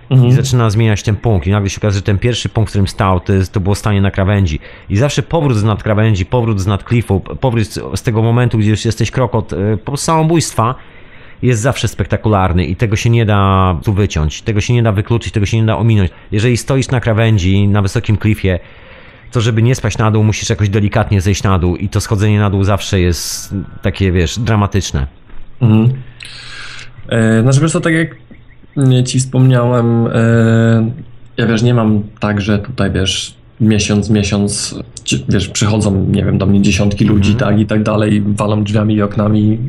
i 0.09 0.31
zaczyna 0.31 0.69
zmieniać 0.69 1.03
ten 1.03 1.15
punkt. 1.15 1.47
I 1.47 1.51
nagle 1.51 1.69
się 1.69 1.77
okazuje, 1.77 1.99
że 1.99 2.01
ten 2.01 2.17
pierwszy 2.17 2.49
punkt, 2.49 2.69
w 2.69 2.71
którym 2.71 2.88
stał, 2.88 3.19
to, 3.19 3.34
jest, 3.34 3.53
to 3.53 3.59
było 3.59 3.75
stanie 3.75 4.01
na 4.01 4.11
krawędzi. 4.11 4.59
I 4.89 4.97
zawsze 4.97 5.23
powrót 5.23 5.57
z 5.57 5.63
nad 5.63 5.84
krawędzi, 5.84 6.25
powrót 6.25 6.59
z 6.59 6.67
nad 6.67 6.84
klifu, 6.84 7.19
powrót 7.19 7.65
z, 7.67 8.01
tego 8.01 8.21
momentu, 8.21 8.57
gdzie 8.57 8.69
już 8.69 8.85
jesteś 8.85 9.11
krok 9.11 9.35
od 9.35 9.53
e, 9.53 9.77
po 9.77 9.85
prostu 9.85 10.05
samobójstwa, 10.05 10.75
jest 11.41 11.61
zawsze 11.61 11.88
spektakularny 11.88 12.65
i 12.65 12.75
tego 12.75 12.95
się 12.95 13.09
nie 13.09 13.25
da 13.25 13.75
tu 13.84 13.93
wyciąć, 13.93 14.41
tego 14.41 14.61
się 14.61 14.73
nie 14.73 14.84
da 14.84 14.91
wykluczyć, 14.91 15.34
tego 15.34 15.45
się 15.45 15.57
nie 15.57 15.65
da 15.65 15.77
ominąć. 15.77 16.11
Jeżeli 16.31 16.57
stoisz 16.57 16.89
na 16.89 16.99
krawędzi, 16.99 17.67
na 17.67 17.81
wysokim 17.81 18.17
klifie, 18.17 18.59
to 19.31 19.41
żeby 19.41 19.63
nie 19.63 19.75
spaść 19.75 19.97
na 19.97 20.11
dół, 20.11 20.23
musisz 20.23 20.49
jakoś 20.49 20.69
delikatnie 20.69 21.21
zejść 21.21 21.43
na 21.43 21.59
dół 21.59 21.75
i 21.75 21.89
to 21.89 22.01
schodzenie 22.01 22.39
na 22.39 22.49
dół 22.49 22.63
zawsze 22.63 22.99
jest 22.99 23.55
takie, 23.81 24.11
wiesz, 24.11 24.39
dramatyczne. 24.39 25.07
Mhm. 25.61 26.01
E, 27.09 27.41
znaczy 27.41 27.61
wiesz 27.61 27.71
co, 27.71 27.81
tak 27.81 27.93
jak 27.93 28.15
ci 29.06 29.20
wspomniałem, 29.20 30.08
e, 30.08 30.91
ja 31.38 31.48
wiesz, 31.48 31.64
nie 31.64 31.74
mam 31.74 32.04
tak, 32.20 32.41
że 32.41 32.60
tutaj 32.60 32.91
wiesz, 32.91 33.36
miesiąc, 33.62 34.10
miesiąc, 34.10 34.80
wiesz, 35.30 35.48
przychodzą, 35.48 36.06
nie 36.12 36.26
wiem, 36.26 36.38
do 36.38 36.45
mnie 36.45 36.62
dziesiątki 36.62 37.06
ludzi, 37.06 37.36
tak, 37.36 37.60
i 37.60 37.66
tak 37.66 37.84
dalej, 37.84 38.24
walą 38.26 38.64
drzwiami 38.64 38.95
i 38.95 39.02
oknami, 39.02 39.60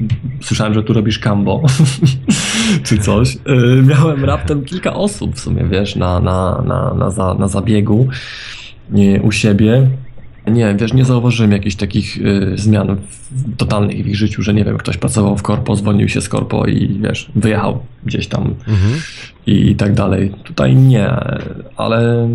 słyszałem, 0.40 0.74
że 0.74 0.82
tu 0.82 0.92
robisz 0.92 1.18
kambo, 1.18 1.62
czy 2.86 2.98
coś. 2.98 3.36
E, 3.36 3.82
miałem 3.82 4.24
raptem 4.24 4.64
kilka 4.64 4.94
osób 4.94 5.34
w 5.34 5.40
sumie, 5.40 5.64
wiesz, 5.64 5.96
na, 5.96 6.20
na, 6.20 6.62
na, 6.66 6.94
na, 6.94 7.10
za, 7.10 7.34
na 7.34 7.48
zabiegu 7.48 8.08
nie, 8.90 9.22
u 9.22 9.32
siebie. 9.32 9.88
Nie, 10.50 10.74
wiesz, 10.80 10.92
nie 10.92 11.04
zauważyłem 11.04 11.52
jakichś 11.52 11.76
takich 11.76 12.18
y, 12.18 12.52
zmian 12.54 12.96
w, 13.30 13.56
totalnych 13.56 14.04
w 14.04 14.06
ich 14.08 14.16
życiu, 14.16 14.42
że 14.42 14.54
nie 14.54 14.64
wiem, 14.64 14.78
ktoś 14.78 14.96
pracował 14.96 15.36
w 15.36 15.42
korpo, 15.42 15.76
zwolnił 15.76 16.08
się 16.08 16.20
z 16.20 16.28
korpo 16.28 16.66
i 16.66 16.98
wiesz, 17.02 17.30
wyjechał 17.34 17.80
gdzieś 18.06 18.26
tam 18.26 18.54
Mhm. 18.68 18.92
i 19.46 19.76
tak 19.76 19.94
dalej. 19.94 20.32
Tutaj 20.44 20.76
nie, 20.76 21.10
ale 21.76 22.28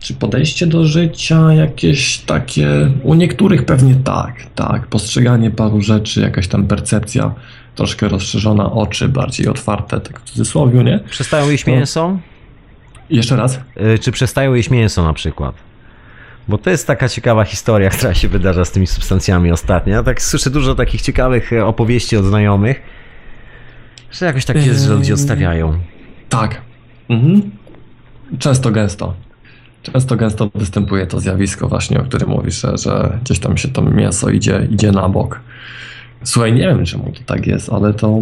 czy 0.00 0.14
podejście 0.14 0.66
do 0.66 0.84
życia 0.84 1.52
jakieś 1.52 2.18
takie, 2.18 2.68
u 3.02 3.14
niektórych 3.14 3.64
pewnie 3.64 3.94
tak, 3.94 4.34
tak, 4.54 4.86
postrzeganie 4.86 5.50
paru 5.50 5.80
rzeczy, 5.82 6.20
jakaś 6.20 6.48
tam 6.48 6.66
percepcja 6.66 7.34
troszkę 7.74 8.08
rozszerzona, 8.08 8.72
oczy 8.72 9.08
bardziej 9.08 9.48
otwarte, 9.48 10.00
tak 10.00 10.20
w 10.20 10.24
cudzysłowie, 10.24 10.84
nie? 10.84 10.98
Przestają 11.10 11.50
jeść 11.50 11.66
mięso? 11.66 12.18
Jeszcze 13.10 13.36
raz? 13.36 13.60
Y, 13.94 13.98
Czy 13.98 14.12
przestają 14.12 14.54
jeść 14.54 14.70
mięso 14.70 15.04
na 15.04 15.12
przykład? 15.12 15.54
Bo 16.48 16.58
to 16.58 16.70
jest 16.70 16.86
taka 16.86 17.08
ciekawa 17.08 17.44
historia, 17.44 17.90
która 17.96 18.14
się 18.14 18.28
wydarza 18.28 18.64
z 18.64 18.70
tymi 18.70 18.86
substancjami 18.86 19.52
ostatnio. 19.52 19.94
Ja 19.94 20.02
tak 20.02 20.22
słyszę 20.22 20.50
dużo 20.50 20.74
takich 20.74 21.02
ciekawych 21.02 21.52
e, 21.52 21.66
opowieści 21.66 22.16
od 22.16 22.24
znajomych, 22.24 22.82
że 24.10 24.26
jakoś 24.26 24.44
tak 24.44 24.66
jest, 24.66 24.84
że 24.84 24.94
ludzie 24.94 25.14
odstawiają. 25.14 25.78
Tak. 26.28 26.60
Mhm. 27.08 27.50
Często 28.38 28.70
gęsto. 28.70 29.14
Często 29.82 30.16
gęsto 30.16 30.50
występuje 30.54 31.06
to 31.06 31.20
zjawisko 31.20 31.68
właśnie, 31.68 32.00
o 32.00 32.02
którym 32.02 32.28
mówisz, 32.28 32.60
że, 32.60 32.78
że 32.78 33.18
gdzieś 33.24 33.38
tam 33.38 33.56
się 33.56 33.68
to 33.68 33.82
mięso 33.82 34.30
idzie, 34.30 34.68
idzie 34.70 34.92
na 34.92 35.08
bok. 35.08 35.40
Słuchaj, 36.24 36.52
nie 36.52 36.60
wiem 36.60 36.84
czemu 36.84 37.12
to 37.12 37.20
tak 37.26 37.46
jest, 37.46 37.72
ale 37.72 37.94
to 37.94 38.20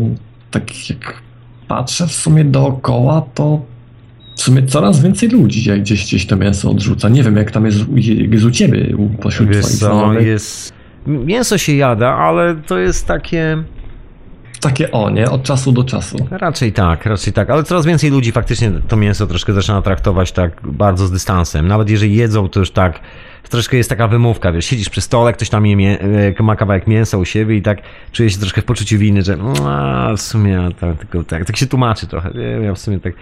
tak 0.51 0.91
jak 0.91 1.23
patrzę 1.69 2.07
w 2.07 2.13
sumie 2.13 2.45
dookoła, 2.45 3.23
to 3.35 3.61
w 4.37 4.43
sumie 4.43 4.63
coraz 4.63 5.03
więcej 5.03 5.29
ludzi 5.29 5.69
jak 5.69 5.81
gdzieś, 5.81 6.05
gdzieś 6.05 6.27
to 6.27 6.37
mięso 6.37 6.71
odrzuca. 6.71 7.09
Nie 7.09 7.23
wiem 7.23 7.37
jak 7.37 7.51
tam 7.51 7.67
jest, 7.67 7.79
jest 8.31 8.45
u 8.45 8.51
ciebie, 8.51 8.97
pośród 9.23 9.49
Wiesz 9.49 9.59
twoich 9.59 9.79
co, 9.79 10.13
jest... 10.13 10.73
Mięso 11.07 11.59
się 11.59 11.73
jada, 11.73 12.09
ale 12.09 12.55
to 12.67 12.79
jest 12.79 13.07
takie... 13.07 13.63
Takie 14.61 14.91
o, 14.91 15.11
nie? 15.11 15.31
Od 15.31 15.43
czasu 15.43 15.73
do 15.73 15.85
czasu. 15.85 16.29
Raczej 16.31 16.73
tak, 16.73 17.07
raczej 17.07 17.33
tak, 17.33 17.51
ale 17.51 17.65
coraz 17.65 17.87
więcej 17.87 18.11
ludzi 18.11 18.33
faktycznie 18.33 18.73
to 18.89 18.97
mięso 18.97 19.27
troszkę 19.27 19.53
zaczyna 19.53 19.83
traktować 19.83 20.33
tak 20.33 20.61
bardzo 20.65 21.07
z 21.07 21.11
dystansem. 21.11 21.69
Nawet 21.69 21.91
jeżeli 21.91 22.15
jedzą, 22.17 22.49
to 22.49 22.61
już 22.61 22.71
tak, 22.71 23.01
troszkę 23.51 23.77
jest 23.77 23.89
taka 23.91 24.09
wymówka, 24.09 24.53
wiesz, 24.53 24.65
siedzisz 24.65 24.89
przy 24.89 25.01
stole, 25.01 25.33
ktoś 25.33 25.49
tam 25.49 25.67
je 25.67 25.77
mię- 25.77 25.99
e, 26.39 26.43
ma 26.43 26.57
kawałek 26.57 26.87
mięsa 26.87 27.19
u 27.19 27.25
siebie 27.25 27.57
i 27.57 27.63
tak 27.63 27.79
czuje 28.13 28.31
się 28.31 28.39
troszkę 28.39 28.63
w 28.63 28.65
poczuciu 28.65 28.99
winy, 28.99 29.23
że 29.23 29.37
"No, 29.37 29.53
a, 29.71 30.17
w 30.17 30.21
sumie 30.21 30.69
tak, 30.81 30.99
tylko 30.99 31.25
tak, 31.25 31.45
tak 31.45 31.57
się 31.57 31.67
tłumaczy 31.67 32.07
trochę, 32.07 32.31
wiem, 32.63 32.75
w 32.75 32.79
sumie 32.79 33.01
tak, 33.01 33.13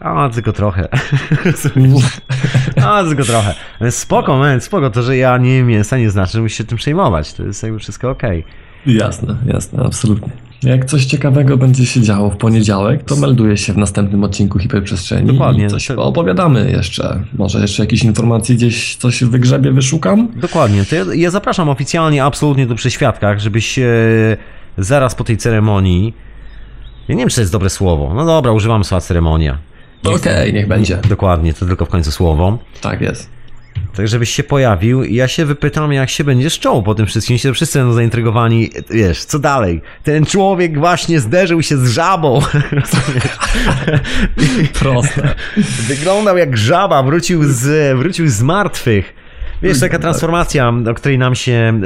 a 0.00 0.28
tylko 0.28 0.52
trochę, 0.52 0.88
a 2.86 3.04
tylko 3.04 3.24
trochę. 3.24 3.54
Spoko, 3.90 4.38
man, 4.38 4.60
spoko, 4.60 4.90
to, 4.90 5.02
że 5.02 5.16
ja 5.16 5.38
nie 5.38 5.54
jem 5.56 5.66
mięsa 5.66 5.98
nie 5.98 6.10
znaczy, 6.10 6.32
że 6.32 6.40
musisz 6.42 6.58
się 6.58 6.64
tym 6.64 6.78
przejmować, 6.78 7.32
to 7.32 7.42
jest 7.42 7.62
jakby 7.62 7.78
wszystko 7.78 8.10
okej. 8.10 8.44
Jasne, 8.86 9.36
jasne, 9.46 9.82
absolutnie. 9.86 10.32
Jak 10.62 10.84
coś 10.84 11.04
ciekawego 11.04 11.56
będzie 11.56 11.86
się 11.86 12.00
działo 12.00 12.30
w 12.30 12.36
poniedziałek, 12.36 13.02
to 13.02 13.16
melduję 13.16 13.56
się 13.56 13.72
w 13.72 13.76
następnym 13.76 14.24
odcinku 14.24 14.58
Hiperprzestrzeni 14.58 15.32
Dokładnie. 15.32 15.66
i 15.66 15.68
coś 15.68 15.90
opowiadamy 15.90 16.70
jeszcze. 16.70 17.22
Może 17.38 17.60
jeszcze 17.60 17.82
jakieś 17.82 18.04
informacje 18.04 18.56
gdzieś, 18.56 18.96
coś 18.96 19.24
w 19.24 19.30
wygrzebie 19.30 19.72
wyszukam? 19.72 20.28
Dokładnie. 20.36 20.84
To 20.84 20.96
ja, 20.96 21.04
ja 21.14 21.30
zapraszam 21.30 21.68
oficjalnie, 21.68 22.24
absolutnie 22.24 22.66
do 22.66 22.74
przeświadkach, 22.74 23.40
żebyś 23.40 23.78
e, 23.78 23.84
zaraz 24.78 25.14
po 25.14 25.24
tej 25.24 25.36
ceremonii. 25.36 26.14
Ja 27.08 27.14
nie 27.14 27.18
wiem, 27.18 27.28
czy 27.28 27.34
to 27.34 27.40
jest 27.40 27.52
dobre 27.52 27.70
słowo. 27.70 28.14
No 28.14 28.24
dobra, 28.24 28.52
używam 28.52 28.84
słowa 28.84 29.00
ceremonia. 29.00 29.58
Okej, 30.04 30.52
niech 30.52 30.68
będzie. 30.68 30.98
Dokładnie, 31.08 31.54
to 31.54 31.66
tylko 31.66 31.86
w 31.86 31.88
końcu 31.88 32.12
słowo. 32.12 32.58
Tak 32.80 33.00
jest. 33.00 33.41
Tak, 33.96 34.08
żebyś 34.08 34.30
się 34.30 34.42
pojawił 34.42 35.04
i 35.04 35.14
ja 35.14 35.28
się 35.28 35.44
wypytam, 35.44 35.92
jak 35.92 36.10
się 36.10 36.24
będziesz 36.24 36.58
czuł 36.58 36.82
po 36.82 36.94
tym 36.94 37.06
wszystkim. 37.06 37.38
Się 37.38 37.54
wszyscy 37.54 37.78
będą 37.78 37.94
zaintrygowani, 37.94 38.70
wiesz, 38.90 39.24
co 39.24 39.38
dalej? 39.38 39.80
Ten 40.02 40.26
człowiek 40.26 40.78
właśnie 40.78 41.20
zderzył 41.20 41.62
się 41.62 41.76
z 41.76 41.90
żabą. 41.90 42.40
Proste. 44.80 45.34
Wyglądał 45.88 46.36
jak 46.36 46.56
żaba, 46.56 47.02
wrócił 47.02 47.44
z, 47.44 47.96
wrócił 47.98 48.28
z 48.28 48.42
martwych. 48.42 49.21
Wiesz, 49.62 49.80
taka 49.80 49.98
transformacja, 49.98 50.72
o 50.90 50.94
której 50.94 51.18
nam 51.18 51.34
się. 51.34 51.80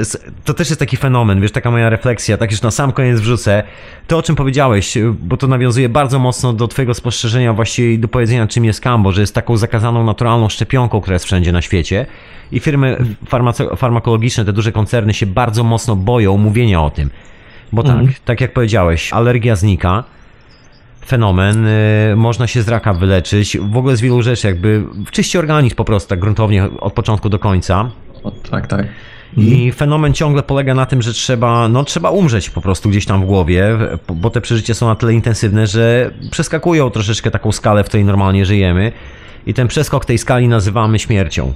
To 0.45 0.55
też 0.55 0.69
jest 0.69 0.81
taki 0.81 0.97
fenomen, 0.97 1.41
wiesz, 1.41 1.53
taka 1.53 1.71
moja 1.71 1.91
refleksja, 1.91 2.37
tak 2.37 2.51
już 2.51 2.63
na 2.63 2.71
sam 2.71 2.93
koniec 2.93 3.21
wrzucę. 3.21 3.63
To, 4.07 4.19
o 4.19 4.23
czym 4.23 4.37
powiedziałeś, 4.37 4.99
bo 5.21 5.37
to 5.37 5.47
nawiązuje 5.47 5.89
bardzo 5.89 6.19
mocno 6.19 6.53
do 6.53 6.69
Twojego 6.69 6.95
spostrzeżenia, 6.95 7.53
właściwie 7.53 7.93
i 7.93 7.99
do 7.99 8.09
powiedzenia, 8.09 8.47
czym 8.47 8.65
jest 8.65 8.81
Kambo, 8.81 9.13
że 9.13 9.21
jest 9.21 9.35
taką 9.35 9.57
zakazaną, 9.57 10.05
naturalną 10.05 10.49
szczepionką, 10.49 11.01
która 11.01 11.15
jest 11.15 11.25
wszędzie 11.25 11.53
na 11.53 11.63
świecie. 11.63 12.07
I 12.53 12.61
firmy 12.61 12.97
farmaco- 13.31 13.77
farmakologiczne, 13.77 14.45
te 14.45 14.53
duże 14.53 14.73
koncerny 14.73 15.15
się 15.15 15.27
bardzo 15.27 15.65
mocno 15.65 15.97
boją 15.97 16.37
mówienia 16.37 16.83
o 16.83 16.91
tym. 16.91 17.11
Bo 17.73 17.83
tak, 17.83 17.93
Mhm. 17.93 18.13
tak 18.25 18.41
jak 18.41 18.53
powiedziałeś, 18.53 19.13
alergia 19.13 19.57
znika 19.57 20.05
fenomen, 21.07 21.67
y, 21.67 22.15
można 22.17 22.47
się 22.47 22.63
z 22.63 22.69
raka 22.69 22.95
wyleczyć, 22.95 23.59
w 23.59 23.77
ogóle 23.77 23.97
z 23.97 24.01
wielu 24.01 24.23
rzeczy, 24.23 24.47
jakby 24.47 24.85
czyści 25.11 25.39
organizm 25.39 25.77
po 25.77 25.85
prostu 25.85 26.09
tak 26.09 26.19
gruntownie 26.19 26.69
od 26.81 26.93
początku 26.93 27.29
do 27.29 27.39
końca. 27.39 27.91
O, 28.25 28.31
tak, 28.31 28.67
tak. 28.67 28.87
I 29.37 29.73
fenomen 29.73 30.13
ciągle 30.15 30.43
polega 30.43 30.75
na 30.75 30.87
tym, 30.87 31.03
że 31.03 31.13
trzeba, 31.13 31.69
no 31.69 31.85
trzeba 31.85 32.11
umrzeć 32.11 32.51
po 32.51 32.61
prostu 32.61 32.89
gdzieś 32.91 33.07
tam 33.07 33.23
w 33.23 33.25
głowie, 33.27 33.69
bo- 34.09 34.15
bo 34.15 34.31
te 34.31 34.41
przeżycia 34.41 34.75
są 34.75 34.87
na 34.87 34.95
tyle 34.95 35.15
intensywne, 35.15 35.67
że 35.67 36.11
przeskakują 36.31 36.91
troszeczkę 36.91 37.31
taką 37.31 37.53
skalę, 37.53 37.85
w 37.85 37.87
której 37.89 38.05
normalnie 38.05 38.47
żyjemy 38.47 38.93
i 39.47 39.55
ten 39.55 39.69
przeskok 39.69 40.05
tej 40.05 40.19
skali 40.19 40.49
nazywamy 40.49 40.99
śmiercią. 40.99 41.53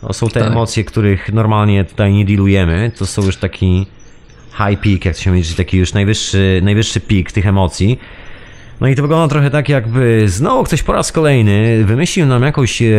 To 0.00 0.12
są 0.12 0.28
te 0.28 0.40
Tak. 0.40 0.50
emocje, 0.50 0.84
których 0.84 1.32
normalnie 1.32 1.84
tutaj 1.84 2.12
nie 2.12 2.24
dealujemy, 2.24 2.92
to 2.98 3.06
są 3.06 3.22
już 3.22 3.36
taki 3.36 3.86
high 4.50 4.80
peak, 4.80 5.04
jak 5.04 5.16
to 5.16 5.22
się 5.22 5.30
mówi, 5.30 5.42
czyli 5.42 5.56
taki 5.56 5.76
już 5.78 5.92
najwyższy, 5.92 6.60
najwyższy 6.64 7.00
pik 7.00 7.32
tych 7.32 7.46
emocji. 7.46 7.98
No 8.80 8.88
i 8.88 8.94
to 8.94 9.02
wygląda 9.02 9.28
trochę 9.28 9.50
tak, 9.50 9.68
jakby 9.68 10.28
znowu 10.28 10.64
ktoś 10.64 10.82
po 10.82 10.92
raz 10.92 11.12
kolejny 11.12 11.84
wymyślił 11.84 12.26
nam 12.26 12.42
jakąś 12.42 12.82
e, 12.82 12.94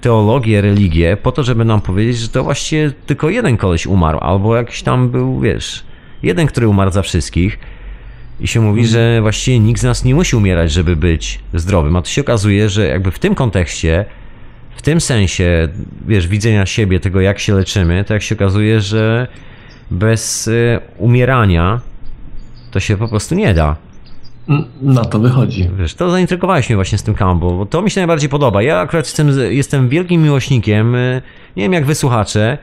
teologię, 0.00 0.60
religię, 0.60 1.16
po 1.16 1.32
to, 1.32 1.42
żeby 1.42 1.64
nam 1.64 1.80
powiedzieć, 1.80 2.16
że 2.18 2.28
to 2.28 2.44
właściwie 2.44 2.92
tylko 3.06 3.30
jeden 3.30 3.56
koleś 3.56 3.86
umarł, 3.86 4.18
albo 4.18 4.56
jakiś 4.56 4.82
tam 4.82 5.08
był, 5.08 5.40
wiesz, 5.40 5.84
jeden, 6.22 6.46
który 6.46 6.68
umarł 6.68 6.90
za 6.90 7.02
wszystkich. 7.02 7.58
I 8.40 8.46
się 8.46 8.60
mówi, 8.60 8.86
że 8.86 9.18
właściwie 9.22 9.60
nikt 9.60 9.80
z 9.80 9.84
nas 9.84 10.04
nie 10.04 10.14
musi 10.14 10.36
umierać, 10.36 10.72
żeby 10.72 10.96
być 10.96 11.40
zdrowym. 11.54 11.96
A 11.96 12.02
to 12.02 12.08
się 12.08 12.20
okazuje, 12.20 12.68
że 12.68 12.86
jakby 12.86 13.10
w 13.10 13.18
tym 13.18 13.34
kontekście, 13.34 14.04
w 14.76 14.82
tym 14.82 15.00
sensie, 15.00 15.68
wiesz, 16.06 16.28
widzenia 16.28 16.66
siebie, 16.66 17.00
tego 17.00 17.20
jak 17.20 17.38
się 17.38 17.54
leczymy, 17.54 18.04
to 18.04 18.14
jak 18.14 18.22
się 18.22 18.34
okazuje, 18.34 18.80
że 18.80 19.26
bez 19.90 20.48
e, 20.48 20.80
umierania 20.96 21.80
to 22.70 22.80
się 22.80 22.96
po 22.96 23.08
prostu 23.08 23.34
nie 23.34 23.54
da. 23.54 23.87
Na 24.82 25.04
to 25.04 25.18
wychodzi. 25.18 25.70
Wiesz, 25.78 25.94
to 25.94 26.10
zaintrygowałeś 26.10 26.68
mnie 26.68 26.76
właśnie 26.76 26.98
z 26.98 27.02
tym 27.02 27.14
Kambo, 27.14 27.50
bo 27.50 27.66
to 27.66 27.82
mi 27.82 27.90
się 27.90 28.00
najbardziej 28.00 28.28
podoba. 28.28 28.62
Ja 28.62 28.80
akurat 28.80 29.06
jestem, 29.06 29.30
jestem 29.50 29.88
wielkim 29.88 30.22
miłośnikiem, 30.22 30.94
y, 30.94 31.22
nie 31.56 31.62
wiem 31.62 31.72
jak 31.72 31.86
wy 31.86 31.94
słuchacze, 31.94 32.58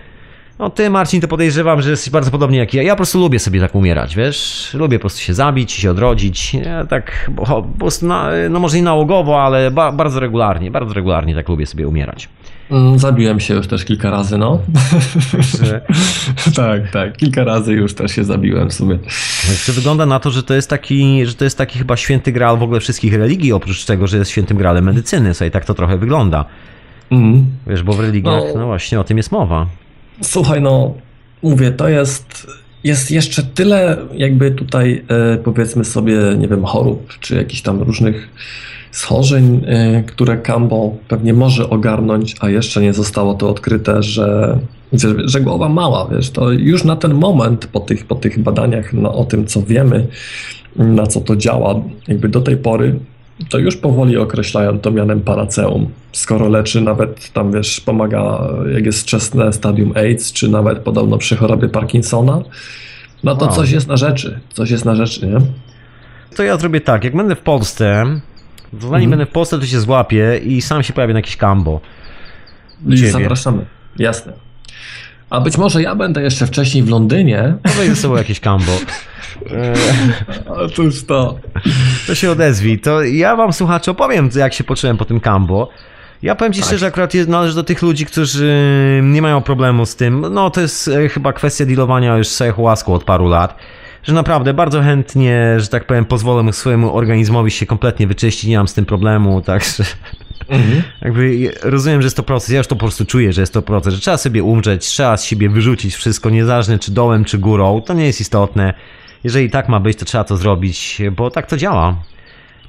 No 0.60 0.70
ty 0.70 0.90
Marcin 0.90 1.22
to 1.22 1.28
podejrzewam, 1.28 1.82
że 1.82 1.90
jesteś 1.90 2.10
bardzo 2.10 2.32
podobnie 2.32 2.58
jak 2.58 2.74
ja. 2.74 2.84
Ja 2.84 2.94
po 2.94 2.98
prostu 2.98 3.20
lubię 3.20 3.40
sobie 3.40 3.60
tak 3.60 3.76
umierać, 3.76 4.16
wiesz? 4.16 4.70
Lubię 4.74 5.00
po 5.00 5.02
prostu 5.02 5.20
się 5.20 5.34
zabić, 5.34 5.72
się 5.72 5.92
odrodzić. 5.92 6.54
Ja 6.54 6.86
tak 6.86 7.32
po 7.36 7.64
prostu, 7.80 8.06
na, 8.06 8.30
no 8.50 8.60
może 8.60 8.78
nie 8.78 8.84
nałogowo, 8.84 9.44
ale 9.44 9.72
ba, 9.72 9.92
bardzo 9.92 10.20
regularnie, 10.20 10.72
bardzo 10.72 10.94
regularnie 10.94 11.36
tak 11.36 11.50
lubię 11.50 11.66
sobie 11.66 11.88
umierać. 11.88 12.30
Mm, 12.72 13.00
zabiłem 13.00 13.40
się 13.40 13.54
już 13.54 13.68
też 13.68 13.86
kilka 13.86 14.10
razy, 14.10 14.38
no. 14.38 14.62
tak, 16.56 16.92
tak. 16.92 17.18
Kilka 17.18 17.44
razy 17.44 17.74
już 17.74 17.94
też 17.94 18.12
się 18.12 18.24
zabiłem 18.24 18.70
w 18.70 18.74
sumie. 18.74 19.00
Jeszcze 19.50 19.72
wygląda 19.72 20.06
na 20.06 20.20
to, 20.20 20.32
że 20.32 20.44
to 20.44 20.54
jest 20.54 20.70
taki, 20.70 21.26
że 21.26 21.34
to 21.34 21.44
jest 21.44 21.58
taki 21.58 21.80
chyba 21.80 21.98
święty 21.98 22.32
graal 22.32 22.58
w 22.58 22.64
ogóle 22.64 22.80
wszystkich 22.80 23.14
religii, 23.14 23.54
oprócz 23.54 23.86
tego, 23.86 24.08
że 24.08 24.18
jest 24.18 24.32
świętym 24.32 24.58
graalem 24.58 24.86
medycyny. 24.86 25.34
Sobie 25.34 25.52
tak 25.52 25.66
to 25.66 25.74
trochę 25.74 25.98
wygląda. 25.98 26.46
Mm. 27.12 27.46
Wiesz, 27.68 27.84
bo 27.84 27.94
w 27.94 28.00
religiach, 28.00 28.44
no, 28.54 28.60
no 28.60 28.66
właśnie 28.66 29.00
o 29.00 29.04
tym 29.04 29.18
jest 29.18 29.32
mowa. 29.32 29.66
Słuchaj, 30.22 30.62
no 30.62 30.94
mówię, 31.44 31.72
to 31.72 31.90
jest, 31.90 32.48
jest 32.84 33.12
jeszcze 33.12 33.44
tyle 33.44 33.98
jakby 34.14 34.52
tutaj 34.52 35.06
e, 35.34 35.38
powiedzmy 35.38 35.86
sobie, 35.86 36.18
nie 36.38 36.48
wiem, 36.48 36.66
chorób, 36.66 37.20
czy 37.20 37.36
jakichś 37.36 37.62
tam 37.62 37.82
różnych 37.82 38.30
schorzeń, 38.96 39.62
e, 39.68 40.04
które 40.04 40.38
Cambo 40.38 40.96
pewnie 41.08 41.34
może 41.34 41.70
ogarnąć, 41.70 42.36
a 42.40 42.50
jeszcze 42.50 42.82
nie 42.82 42.94
zostało 42.94 43.34
to 43.34 43.50
odkryte, 43.50 44.04
że, 44.04 44.60
że, 44.94 45.16
że 45.26 45.42
głowa 45.42 45.70
mała, 45.70 46.08
wiesz, 46.12 46.30
to 46.30 46.52
już 46.52 46.84
na 46.84 46.96
ten 46.96 47.14
moment 47.14 47.66
po 47.66 47.80
tych, 47.80 48.06
po 48.06 48.16
tych 48.16 48.40
badaniach 48.40 48.94
no, 48.94 49.14
o 49.14 49.26
tym, 49.26 49.46
co 49.46 49.62
wiemy, 49.62 50.08
na 50.76 51.08
co 51.08 51.22
to 51.22 51.36
działa, 51.36 51.76
jakby 52.08 52.30
do 52.30 52.42
tej 52.42 52.58
pory 52.58 53.00
to 53.50 53.58
już 53.58 53.78
powoli 53.78 54.18
określają 54.18 54.80
to 54.80 54.92
mianem 54.92 55.22
paraceum. 55.22 55.88
Skoro 56.12 56.50
leczy 56.50 56.82
nawet 56.82 57.34
tam, 57.34 57.52
wiesz, 57.52 57.82
pomaga, 57.82 58.48
jak 58.74 58.86
jest 58.86 59.02
wczesne 59.02 59.54
stadium 59.54 59.94
AIDS, 59.96 60.34
czy 60.34 60.50
nawet 60.50 60.80
podobno 60.80 61.18
przy 61.18 61.36
chorobie 61.36 61.70
Parkinsona, 61.70 62.42
no 63.24 63.36
to 63.36 63.46
wow. 63.46 63.56
coś 63.56 63.72
jest 63.72 63.88
na 63.88 63.98
rzeczy. 63.98 64.40
Coś 64.54 64.72
jest 64.72 64.86
na 64.86 64.96
rzeczy, 64.96 65.28
nie? 65.28 65.38
To 66.36 66.44
ja 66.44 66.58
zrobię 66.58 66.82
tak, 66.82 67.04
jak 67.04 67.16
będę 67.16 67.36
w 67.36 67.42
Polsce, 67.42 68.06
to 68.82 68.88
zanim 68.88 68.96
mhm. 68.96 69.10
będę 69.10 69.26
w 69.26 69.30
Polsce, 69.30 69.60
to 69.60 69.66
się 69.66 69.80
złapię 69.80 70.38
i 70.38 70.62
sam 70.62 70.84
się 70.84 70.94
pojawię 70.94 71.14
na 71.14 71.20
jakiś 71.20 71.38
kambo. 71.38 71.82
I 72.88 72.98
zapraszamy. 72.98 73.66
Jasne. 74.00 74.34
A 75.30 75.42
być 75.42 75.58
może 75.58 75.82
ja 75.82 75.96
będę 75.96 76.22
jeszcze 76.22 76.48
wcześniej 76.48 76.84
w 76.84 76.90
Londynie. 76.90 77.56
Wejdę 77.78 77.96
sobie 77.96 78.18
jakieś 78.18 78.40
kambo. 78.40 78.72
Otóż 80.66 81.04
to. 81.06 81.40
To 82.08 82.16
się 82.16 82.32
odezwij. 82.32 82.80
To 82.80 83.04
ja 83.04 83.36
wam 83.36 83.54
słuchacze 83.54 83.92
opowiem, 83.92 84.30
jak 84.36 84.54
się 84.54 84.64
poczułem 84.64 84.98
po 84.98 85.06
tym 85.06 85.20
kambo. 85.20 85.70
Ja 86.22 86.36
powiem 86.36 86.54
ci 86.54 86.60
tak. 86.60 86.68
szczerze, 86.68 86.86
akurat 86.86 87.14
należy 87.28 87.56
do 87.56 87.64
tych 87.64 87.82
ludzi, 87.82 88.06
którzy 88.06 88.54
nie 89.04 89.22
mają 89.22 89.42
problemu 89.42 89.86
z 89.86 89.96
tym. 89.96 90.26
No 90.32 90.50
to 90.50 90.62
jest 90.62 90.88
e, 90.88 91.10
chyba 91.10 91.34
kwestia 91.34 91.66
dealowania 91.66 92.18
już 92.18 92.28
z 92.28 92.42
ayahuaską 92.42 92.94
od 92.94 93.04
paru 93.04 93.28
lat. 93.28 93.56
Że 94.06 94.14
naprawdę 94.14 94.54
bardzo 94.54 94.82
chętnie, 94.82 95.56
że 95.58 95.68
tak 95.68 95.88
powiem, 95.88 96.06
pozwolę 96.06 96.54
swojemu 96.54 96.96
organizmowi 96.96 97.52
się 97.52 97.66
kompletnie 97.66 98.08
wyczyścić, 98.08 98.50
nie 98.50 98.58
mam 98.58 98.68
z 98.68 98.74
tym 98.74 98.86
problemu, 98.86 99.42
także 99.52 99.84
Mhm. 100.50 100.84
Jakby 101.02 101.52
rozumiem, 101.64 102.02
że 102.02 102.06
jest 102.06 102.18
to 102.18 102.24
proces, 102.24 102.50
ja 102.50 102.58
już 102.58 102.68
to 102.68 102.76
po 102.76 102.80
prostu 102.80 103.06
czuję, 103.06 103.34
że 103.34 103.42
jest 103.42 103.54
to 103.54 103.62
proces, 103.62 103.94
że 103.94 104.00
trzeba 104.00 104.18
sobie 104.18 104.44
umrzeć, 104.44 104.86
trzeba 104.86 105.18
z 105.18 105.26
siebie 105.26 105.50
wyrzucić 105.50 105.96
wszystko, 105.96 106.30
niezależnie 106.30 106.80
czy 106.80 106.92
dołem, 106.92 107.26
czy 107.26 107.38
górą, 107.38 107.82
to 107.82 107.94
nie 107.94 108.06
jest 108.06 108.22
istotne. 108.22 108.74
Jeżeli 109.24 109.50
tak 109.50 109.70
ma 109.70 109.80
być, 109.80 109.98
to 109.98 110.06
trzeba 110.06 110.24
to 110.24 110.38
zrobić, 110.38 111.02
bo 111.12 111.32
tak 111.32 111.48
to 111.48 111.58
działa. 111.58 111.96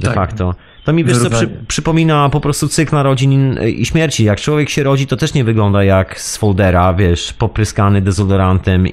De 0.01 0.07
tak. 0.07 0.15
facto. 0.15 0.55
To 0.85 0.93
mi 0.93 1.05
wiesz 1.05 1.19
co, 1.19 1.31
przy, 1.31 1.49
przypomina 1.69 2.29
po 2.29 2.41
prostu 2.41 2.69
cykl 2.69 2.95
narodzin 2.95 3.59
i 3.67 3.87
śmierci. 3.87 4.25
Jak 4.25 4.41
człowiek 4.41 4.71
się 4.71 4.83
rodzi, 4.83 5.07
to 5.07 5.17
też 5.17 5.35
nie 5.35 5.45
wygląda 5.45 5.85
jak 5.85 6.21
z 6.21 6.37
foldera, 6.37 6.95
wiesz, 6.95 7.33
popryskany 7.33 8.03
dezodorantem. 8.03 8.87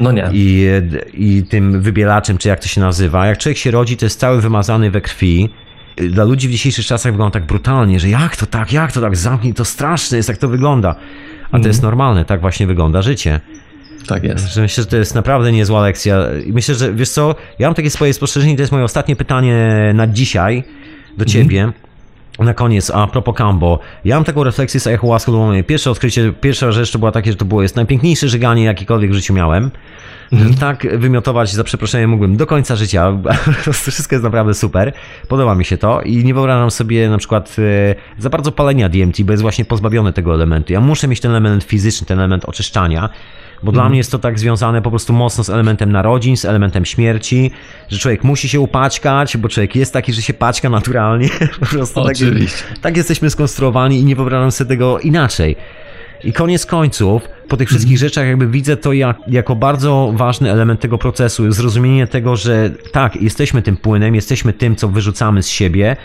No 0.00 0.12
nie. 0.12 0.30
I, 0.32 0.68
I 1.14 1.42
tym 1.42 1.82
wybielaczem, 1.82 2.38
czy 2.38 2.48
jak 2.48 2.60
to 2.60 2.68
się 2.68 2.80
nazywa. 2.80 3.26
Jak 3.26 3.38
człowiek 3.38 3.58
się 3.58 3.70
rodzi, 3.70 3.96
to 3.96 4.06
jest 4.06 4.20
cały 4.20 4.40
wymazany 4.40 4.90
we 4.90 5.00
krwi. 5.00 5.48
Dla 5.96 6.24
ludzi 6.24 6.48
w 6.48 6.50
dzisiejszych 6.50 6.86
czasach 6.86 7.12
wygląda 7.12 7.32
tak 7.32 7.46
brutalnie, 7.46 8.00
że 8.00 8.08
jak 8.08 8.36
to 8.36 8.46
tak, 8.46 8.72
jak 8.72 8.92
to 8.92 9.00
tak, 9.00 9.16
zamknij, 9.16 9.54
to 9.54 9.64
straszne 9.64 10.16
jest, 10.16 10.28
jak 10.28 10.38
to 10.38 10.48
wygląda. 10.48 10.94
A 11.46 11.50
to 11.50 11.56
mm. 11.56 11.68
jest 11.68 11.82
normalne, 11.82 12.24
tak 12.24 12.40
właśnie 12.40 12.66
wygląda 12.66 13.02
życie. 13.02 13.40
Tak 14.06 14.24
jest. 14.24 14.56
Myślę, 14.56 14.84
że 14.84 14.90
to 14.90 14.96
jest 14.96 15.14
naprawdę 15.14 15.52
niezła 15.52 15.82
lekcja. 15.82 16.18
Myślę, 16.46 16.74
że 16.74 16.92
wiesz 16.92 17.10
co, 17.10 17.34
ja 17.58 17.68
mam 17.68 17.74
takie 17.74 17.90
swoje 17.90 18.14
spostrzeżenie, 18.14 18.56
to 18.56 18.62
jest 18.62 18.72
moje 18.72 18.84
ostatnie 18.84 19.16
pytanie 19.16 19.90
na 19.94 20.06
dzisiaj 20.06 20.64
do 21.16 21.24
mhm. 21.24 21.28
ciebie. 21.28 21.60
Mm. 21.60 21.87
Na 22.38 22.54
koniec, 22.54 22.90
a 22.90 23.06
propos 23.06 23.34
Cambo, 23.36 23.78
ja 24.04 24.14
mam 24.14 24.24
taką 24.24 24.44
refleksję 24.44 24.80
z 24.80 24.86
ayahuasca, 24.86 25.32
bo 25.32 25.50
pierwsze 25.66 25.90
odkrycie, 25.90 26.32
pierwsza 26.40 26.72
rzecz 26.72 26.92
to 26.92 26.98
była 26.98 27.12
takie, 27.12 27.30
że 27.30 27.36
to 27.36 27.44
było 27.44 27.62
jest 27.62 27.76
najpiękniejsze 27.76 28.28
żeganie, 28.28 28.64
jakiekolwiek 28.64 29.10
w 29.10 29.14
życiu 29.14 29.34
miałem. 29.34 29.70
Mm. 30.32 30.54
Tak 30.54 30.98
wymiotować, 30.98 31.52
za 31.52 31.64
przeproszeniem, 31.64 32.10
mógłbym 32.10 32.36
do 32.36 32.46
końca 32.46 32.76
życia. 32.76 33.18
Wszystko 33.72 34.14
jest 34.14 34.24
naprawdę 34.24 34.54
super. 34.54 34.92
Podoba 35.28 35.54
mi 35.54 35.64
się 35.64 35.78
to 35.78 36.02
i 36.02 36.24
nie 36.24 36.34
wyobrażam 36.34 36.70
sobie 36.70 37.10
na 37.10 37.18
przykład 37.18 37.56
e, 37.58 37.94
za 38.18 38.30
bardzo 38.30 38.52
palenia 38.52 38.88
DMT, 38.88 39.22
bo 39.22 39.32
jest 39.32 39.42
właśnie 39.42 39.64
pozbawione 39.64 40.12
tego 40.12 40.34
elementu. 40.34 40.72
Ja 40.72 40.80
muszę 40.80 41.08
mieć 41.08 41.20
ten 41.20 41.30
element 41.30 41.64
fizyczny, 41.64 42.06
ten 42.06 42.18
element 42.18 42.44
oczyszczania. 42.44 43.08
Bo 43.62 43.72
dla 43.72 43.82
mhm. 43.82 43.90
mnie 43.90 43.98
jest 43.98 44.12
to 44.12 44.18
tak 44.18 44.38
związane 44.38 44.82
po 44.82 44.90
prostu 44.90 45.12
mocno 45.12 45.44
z 45.44 45.50
elementem 45.50 45.92
narodzin, 45.92 46.36
z 46.36 46.44
elementem 46.44 46.84
śmierci, 46.84 47.50
że 47.88 47.98
człowiek 47.98 48.24
musi 48.24 48.48
się 48.48 48.60
upaćkać, 48.60 49.36
bo 49.36 49.48
człowiek 49.48 49.76
jest 49.76 49.92
taki, 49.92 50.12
że 50.12 50.22
się 50.22 50.34
paćka 50.34 50.68
naturalnie. 50.68 51.28
po 51.60 51.66
prostu 51.66 51.94
tak 51.94 52.12
Oczywiście. 52.12 52.62
Tak, 52.68 52.78
tak 52.78 52.96
jesteśmy 52.96 53.30
skonstruowani 53.30 54.00
i 54.00 54.04
nie 54.04 54.16
wyobrażam 54.16 54.52
sobie 54.52 54.68
tego 54.68 54.98
inaczej. 54.98 55.56
I 56.24 56.32
koniec 56.32 56.66
końców, 56.66 57.22
po 57.48 57.56
tych 57.56 57.68
wszystkich 57.68 57.94
mhm. 57.94 58.08
rzeczach, 58.08 58.26
jakby 58.26 58.46
widzę 58.46 58.76
to 58.76 58.92
jak, 58.92 59.16
jako 59.28 59.56
bardzo 59.56 60.12
ważny 60.16 60.50
element 60.50 60.80
tego 60.80 60.98
procesu, 60.98 61.52
zrozumienie 61.52 62.06
tego, 62.06 62.36
że 62.36 62.70
tak, 62.92 63.22
jesteśmy 63.22 63.62
tym 63.62 63.76
płynem, 63.76 64.14
jesteśmy 64.14 64.52
tym, 64.52 64.76
co 64.76 64.88
wyrzucamy 64.88 65.42
z 65.42 65.48
siebie, 65.48 65.96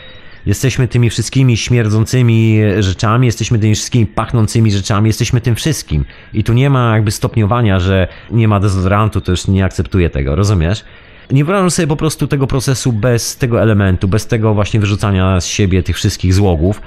Jesteśmy 0.46 0.88
tymi 0.88 1.10
wszystkimi 1.10 1.58
śmierdzącymi 1.58 2.60
rzeczami, 2.80 3.26
jesteśmy 3.26 3.60
tymi 3.60 3.76
wszystkimi 3.76 4.06
pachnącymi 4.06 4.72
rzeczami, 4.72 5.10
jesteśmy 5.10 5.42
tym 5.42 5.56
wszystkim. 5.56 6.06
I 6.34 6.44
tu 6.44 6.54
nie 6.54 6.70
ma 6.70 6.94
jakby 6.94 7.12
stopniowania, 7.12 7.80
że 7.80 8.08
nie 8.32 8.48
ma 8.48 8.60
dezodorantu, 8.60 9.22
to 9.22 9.32
już 9.32 9.48
nie 9.48 9.66
akceptuję 9.66 10.10
tego, 10.10 10.36
rozumiesz? 10.36 10.84
Nie 11.32 11.46
wyobrażam 11.46 11.72
sobie 11.72 11.88
po 11.88 11.96
prostu 11.96 12.28
tego 12.28 12.48
procesu 12.48 12.92
bez 12.92 13.38
tego 13.38 13.62
elementu, 13.62 14.08
bez 14.08 14.28
tego 14.28 14.54
właśnie 14.54 14.80
wyrzucania 14.80 15.42
z 15.42 15.46
siebie 15.46 15.84
tych 15.84 15.96
wszystkich 15.96 16.34
złogów. 16.34 16.82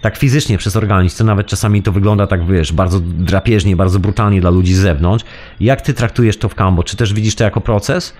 Tak 0.00 0.16
fizycznie 0.16 0.58
przez 0.58 0.76
organizm, 0.76 1.16
co 1.16 1.24
nawet 1.24 1.46
czasami 1.46 1.82
to 1.82 1.92
wygląda 1.92 2.26
tak, 2.26 2.46
wiesz, 2.46 2.72
bardzo 2.72 3.00
drapieżnie, 3.00 3.76
bardzo 3.76 3.98
brutalnie 3.98 4.40
dla 4.40 4.50
ludzi 4.50 4.74
z 4.74 4.78
zewnątrz. 4.78 5.24
Jak 5.60 5.80
ty 5.80 5.94
traktujesz 5.94 6.36
to 6.36 6.48
w 6.48 6.54
Kambo? 6.54 6.84
Czy 6.84 6.96
też 6.96 7.14
widzisz 7.14 7.34
to 7.34 7.44
jako 7.44 7.60
proces? 7.60 8.14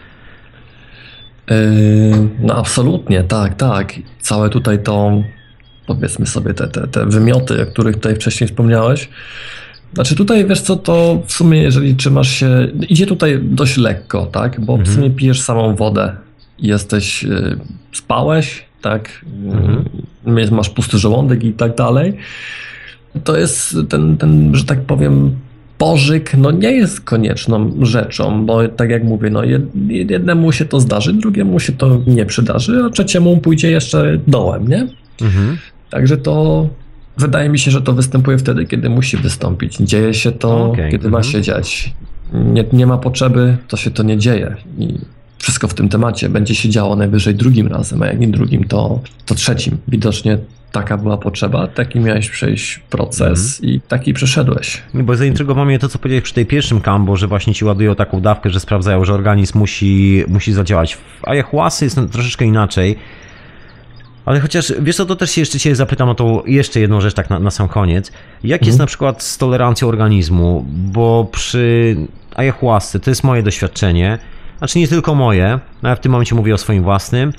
Yy, 1.50 2.28
no 2.40 2.54
absolutnie, 2.54 3.24
tak, 3.24 3.54
tak. 3.54 3.94
Całe 4.20 4.50
tutaj 4.50 4.82
to, 4.82 5.22
powiedzmy 5.86 6.26
sobie, 6.26 6.54
te, 6.54 6.68
te, 6.68 6.86
te 6.86 7.06
wymioty, 7.06 7.62
o 7.62 7.66
których 7.66 7.94
tutaj 7.94 8.14
wcześniej 8.14 8.48
wspomniałeś. 8.48 9.08
Znaczy 9.94 10.14
tutaj, 10.14 10.46
wiesz 10.46 10.60
co, 10.60 10.76
to 10.76 11.22
w 11.26 11.32
sumie 11.32 11.62
jeżeli 11.62 11.96
trzymasz 11.96 12.28
się, 12.28 12.68
idzie 12.88 13.06
tutaj 13.06 13.38
dość 13.42 13.76
lekko, 13.76 14.26
tak, 14.26 14.60
bo 14.60 14.72
mhm. 14.72 14.90
w 14.90 14.94
sumie 14.94 15.10
pijesz 15.10 15.40
samą 15.40 15.76
wodę. 15.76 16.16
Jesteś, 16.58 17.22
yy, 17.22 17.58
spałeś, 17.92 18.64
tak, 18.82 19.24
mhm. 19.44 20.54
masz 20.54 20.70
pusty 20.70 20.98
żołądek 20.98 21.44
i 21.44 21.52
tak 21.52 21.76
dalej. 21.76 22.16
To 23.24 23.36
jest 23.36 23.76
ten, 23.88 24.16
ten, 24.16 24.54
że 24.54 24.64
tak 24.64 24.80
powiem, 24.80 25.36
pożyk 25.78 26.34
no 26.34 26.50
nie 26.50 26.72
jest 26.72 27.00
konieczną 27.00 27.72
rzeczą, 27.82 28.46
bo 28.46 28.68
tak 28.68 28.90
jak 28.90 29.04
mówię, 29.04 29.30
no 29.30 29.42
jednemu 29.88 30.52
się 30.52 30.64
to 30.64 30.80
zdarzy, 30.80 31.12
drugiemu 31.12 31.60
się 31.60 31.72
to 31.72 32.00
nie 32.06 32.26
przydarzy, 32.26 32.82
a 32.86 32.90
trzeciemu 32.90 33.36
pójdzie 33.36 33.70
jeszcze 33.70 34.18
dołem, 34.26 34.68
nie? 34.68 34.88
Mhm. 35.20 35.56
Także 35.90 36.16
to 36.16 36.68
wydaje 37.16 37.48
mi 37.48 37.58
się, 37.58 37.70
że 37.70 37.82
to 37.82 37.92
występuje 37.92 38.38
wtedy, 38.38 38.66
kiedy 38.66 38.88
musi 38.88 39.16
wystąpić. 39.16 39.76
Dzieje 39.76 40.14
się 40.14 40.32
to, 40.32 40.64
okay. 40.64 40.90
kiedy 40.90 41.10
ma 41.10 41.18
mhm. 41.18 41.32
się 41.32 41.42
dziać. 41.42 41.94
Nie, 42.32 42.64
nie 42.72 42.86
ma 42.86 42.98
potrzeby, 42.98 43.56
to 43.68 43.76
się 43.76 43.90
to 43.90 44.02
nie 44.02 44.18
dzieje. 44.18 44.56
I 44.78 44.94
wszystko 45.38 45.68
w 45.68 45.74
tym 45.74 45.88
temacie 45.88 46.28
będzie 46.28 46.54
się 46.54 46.68
działo 46.68 46.96
najwyżej 46.96 47.34
drugim 47.34 47.66
razem, 47.66 48.02
a 48.02 48.06
jak 48.06 48.20
nie 48.20 48.28
drugim, 48.28 48.64
to, 48.64 49.00
to 49.26 49.34
trzecim. 49.34 49.78
Widocznie 49.88 50.38
taka 50.72 50.96
była 50.96 51.16
potrzeba, 51.16 51.66
taki 51.66 52.00
miałeś 52.00 52.30
przejść 52.30 52.78
proces 52.78 53.60
mm. 53.60 53.74
i 53.74 53.80
taki 53.80 54.14
przeszedłeś. 54.14 54.82
Bo 54.94 55.16
zaintrygowało 55.16 55.66
mnie 55.66 55.78
to, 55.78 55.88
co 55.88 55.98
powiedziałeś 55.98 56.24
przy 56.24 56.34
tej 56.34 56.46
pierwszym 56.46 56.80
kambo, 56.80 57.16
że 57.16 57.26
właśnie 57.26 57.54
ci 57.54 57.64
ładują 57.64 57.94
taką 57.94 58.20
dawkę, 58.20 58.50
że 58.50 58.60
sprawdzają, 58.60 59.04
że 59.04 59.14
organizm 59.14 59.58
musi, 59.58 60.24
musi 60.28 60.52
zadziałać. 60.52 60.94
W 60.94 61.28
ayahuasy 61.28 61.84
jest 61.84 62.00
troszeczkę 62.12 62.44
inaczej. 62.44 62.96
Ale 64.24 64.40
chociaż, 64.40 64.72
wiesz 64.80 64.96
co, 64.96 65.06
to 65.06 65.16
też 65.16 65.30
się 65.30 65.40
jeszcze 65.40 65.58
cię 65.58 65.76
zapytam 65.76 66.08
o 66.08 66.14
tą 66.14 66.42
jeszcze 66.46 66.80
jedną 66.80 67.00
rzecz 67.00 67.14
tak 67.14 67.30
na, 67.30 67.38
na 67.38 67.50
sam 67.50 67.68
koniec. 67.68 68.12
Jak 68.44 68.60
jest 68.60 68.74
mhm. 68.74 68.78
na 68.78 68.86
przykład 68.86 69.22
z 69.22 69.38
tolerancją 69.38 69.88
organizmu? 69.88 70.64
Bo 70.68 71.28
przy 71.32 71.96
ayahuasce, 72.34 73.00
to 73.00 73.10
jest 73.10 73.24
moje 73.24 73.42
doświadczenie, 73.42 74.18
znaczy 74.58 74.78
nie 74.78 74.88
tylko 74.88 75.14
moje, 75.14 75.58
no 75.82 75.88
ja 75.88 75.96
w 75.96 76.00
tym 76.00 76.12
momencie 76.12 76.34
mówię 76.34 76.54
o 76.54 76.58
swoim 76.58 76.82
własnym, 76.82 77.32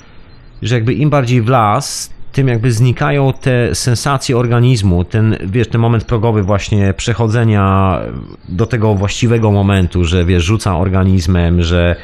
że 0.62 0.74
jakby 0.74 0.94
im 0.94 1.10
bardziej 1.10 1.42
w 1.42 1.48
las, 1.48 2.10
tym 2.32 2.48
jakby 2.48 2.72
znikają 2.72 3.32
te 3.32 3.74
sensacje 3.74 4.36
organizmu, 4.36 5.04
ten, 5.04 5.36
wiesz, 5.46 5.68
ten 5.68 5.80
moment 5.80 6.04
progowy 6.04 6.42
właśnie 6.42 6.94
przechodzenia 6.94 7.98
do 8.48 8.66
tego 8.66 8.94
właściwego 8.94 9.50
momentu, 9.50 10.04
że 10.04 10.24
wiesz, 10.24 10.44
rzuca 10.44 10.78
organizmem, 10.78 11.62
że, 11.62 11.96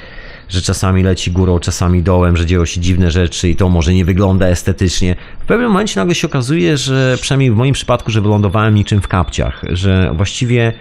że 0.49 0.63
czasami 0.63 1.03
leci 1.03 1.33
górą, 1.33 1.59
czasami 1.59 2.03
dołem, 2.03 2.37
że 2.37 2.47
dzieją 2.47 2.65
się 2.65 2.81
dziwne 2.81 3.11
rzeczy 3.11 3.49
i 3.49 3.57
to 3.57 3.69
może 3.69 3.95
nie 3.95 4.05
wygląda 4.05 4.47
estetycznie. 4.47 5.17
W 5.41 5.47
pewnym 5.47 5.69
momencie 5.69 6.01
nagle 6.01 6.15
się 6.15 6.27
okazuje, 6.27 6.77
że 6.77 7.17
przynajmniej 7.21 7.51
w 7.51 7.57
moim 7.57 7.75
przypadku, 7.75 8.11
że 8.11 8.21
wylądowałem 8.21 8.75
niczym 8.75 9.01
w 9.01 9.09
kapciach, 9.09 9.65
że 9.69 10.13
właściwie 10.17 10.73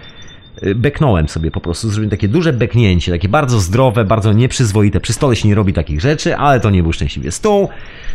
beknąłem 0.74 1.28
sobie 1.28 1.50
po 1.50 1.60
prostu, 1.60 1.88
zrobiłem 1.88 2.10
takie 2.10 2.28
duże 2.28 2.52
beknięcie, 2.52 3.12
takie 3.12 3.28
bardzo 3.28 3.60
zdrowe, 3.60 4.04
bardzo 4.04 4.32
nieprzyzwoite. 4.32 5.00
Przy 5.00 5.12
stole 5.12 5.36
się 5.36 5.48
nie 5.48 5.54
robi 5.54 5.72
takich 5.72 6.00
rzeczy, 6.00 6.36
ale 6.36 6.60
to 6.60 6.70
nie 6.70 6.82
był 6.82 6.92
szczęśliwie 6.92 7.32
stół. 7.32 7.68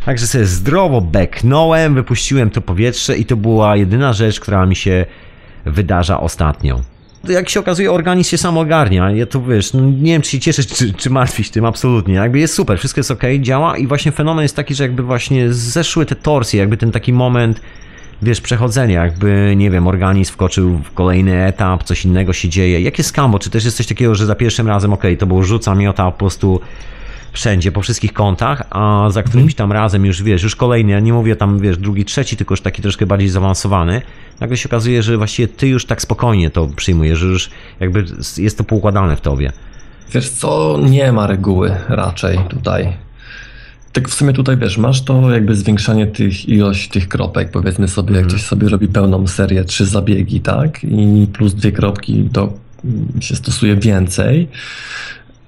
Także 0.06 0.28
sobie 0.28 0.46
zdrowo 0.46 1.02
beknąłem, 1.02 1.96
wypuściłem 1.96 2.50
to 2.50 2.62
powietrze 2.62 3.18
i 3.18 3.26
to 3.26 3.36
była 3.36 3.76
jedyna 3.76 4.14
rzecz, 4.14 4.40
która 4.40 4.66
mi 4.66 4.76
się 4.76 5.06
wydarza 5.66 6.20
ostatnio. 6.20 6.82
Jak 7.30 7.50
się 7.50 7.60
okazuje, 7.60 7.92
organizm 7.92 8.30
się 8.30 8.38
sam 8.38 8.58
ogarnia. 8.58 9.12
Ja 9.12 9.26
to 9.26 9.42
wiesz, 9.42 9.74
no 9.74 9.82
nie 9.82 10.12
wiem, 10.12 10.22
czy 10.22 10.32
się 10.32 10.40
cieszyć, 10.40 10.74
czy, 10.74 10.94
czy 10.94 11.10
martwić 11.10 11.50
tym, 11.50 11.66
absolutnie. 11.66 12.14
Jakby 12.14 12.40
jest 12.40 12.54
super, 12.54 12.78
wszystko 12.78 13.00
jest 13.00 13.12
ok, 13.12 13.24
działa 13.40 13.78
i 13.78 13.88
właśnie 13.88 14.12
fenomen 14.12 14.44
jest 14.44 14.56
taki, 14.56 14.76
że 14.76 14.84
jakby 14.84 15.04
właśnie 15.04 15.54
zeszły 15.54 16.06
te 16.06 16.16
torsje, 16.16 16.60
jakby 16.60 16.78
ten 16.78 16.92
taki 16.92 17.14
moment, 17.14 17.62
wiesz, 18.22 18.42
przechodzenia, 18.42 19.06
jakby, 19.06 19.54
nie 19.58 19.72
wiem, 19.72 19.88
organizm 19.88 20.34
wkoczył 20.34 20.78
w 20.78 20.94
kolejny 20.94 21.46
etap, 21.46 21.84
coś 21.84 22.06
innego 22.06 22.34
się 22.34 22.50
dzieje. 22.50 22.82
Jakie 22.82 23.04
skambo? 23.04 23.40
Czy 23.40 23.50
też 23.50 23.66
jest 23.66 23.78
coś 23.78 23.88
takiego, 23.88 24.16
że 24.16 24.26
za 24.26 24.36
pierwszym 24.36 24.68
razem, 24.68 24.94
ok, 24.94 25.04
to 25.20 25.26
było 25.26 25.44
rzuca, 25.44 25.76
miota, 25.76 26.12
po 26.12 26.18
prostu 26.18 26.60
wszędzie, 27.32 27.72
po 27.72 27.82
wszystkich 27.82 28.14
kątach, 28.14 28.64
a 28.70 29.08
za 29.10 29.24
którymś 29.24 29.56
tam 29.56 29.72
razem 29.72 30.06
już, 30.06 30.24
wiesz, 30.24 30.44
już 30.44 30.56
kolejny, 30.56 30.92
ja 30.92 31.00
nie 31.00 31.14
mówię 31.14 31.36
tam, 31.36 31.60
wiesz, 31.60 31.78
drugi, 31.78 32.06
trzeci, 32.06 32.38
tylko 32.38 32.54
już 32.54 32.62
taki 32.62 32.82
troszkę 32.82 33.06
bardziej 33.06 33.30
zaawansowany, 33.30 34.02
nagle 34.40 34.58
się 34.58 34.70
okazuje, 34.70 35.04
że 35.04 35.18
właściwie 35.18 35.48
ty 35.48 35.68
już 35.68 35.86
tak 35.86 36.02
spokojnie 36.02 36.50
to 36.50 36.68
przyjmujesz, 36.76 37.20
że 37.20 37.28
już 37.28 37.50
jakby 37.80 38.06
jest 38.38 38.58
to 38.58 38.64
poukładane 38.64 39.16
w 39.16 39.22
tobie. 39.22 39.52
Wiesz 40.14 40.30
co, 40.30 40.80
nie 40.90 41.12
ma 41.12 41.28
reguły 41.28 41.76
raczej 41.90 42.40
tutaj. 42.50 42.94
Tak 43.94 44.10
w 44.10 44.14
sumie 44.14 44.34
tutaj 44.34 44.58
wiesz, 44.58 44.78
masz 44.78 45.02
to 45.02 45.32
jakby 45.32 45.56
zwiększanie 45.56 46.08
tych 46.08 46.50
ilość 46.50 46.90
tych 46.90 47.08
kropek, 47.08 47.52
powiedzmy 47.52 47.88
sobie, 47.88 48.16
jak 48.16 48.28
ktoś 48.28 48.44
sobie 48.44 48.70
robi 48.70 48.88
pełną 48.88 49.28
serię, 49.28 49.64
trzy 49.64 49.86
zabiegi, 49.86 50.42
tak? 50.42 50.84
I 50.84 51.28
plus 51.34 51.54
dwie 51.54 51.72
kropki, 51.72 52.30
to 52.34 52.54
się 53.20 53.36
stosuje 53.36 53.76
więcej. 53.76 54.48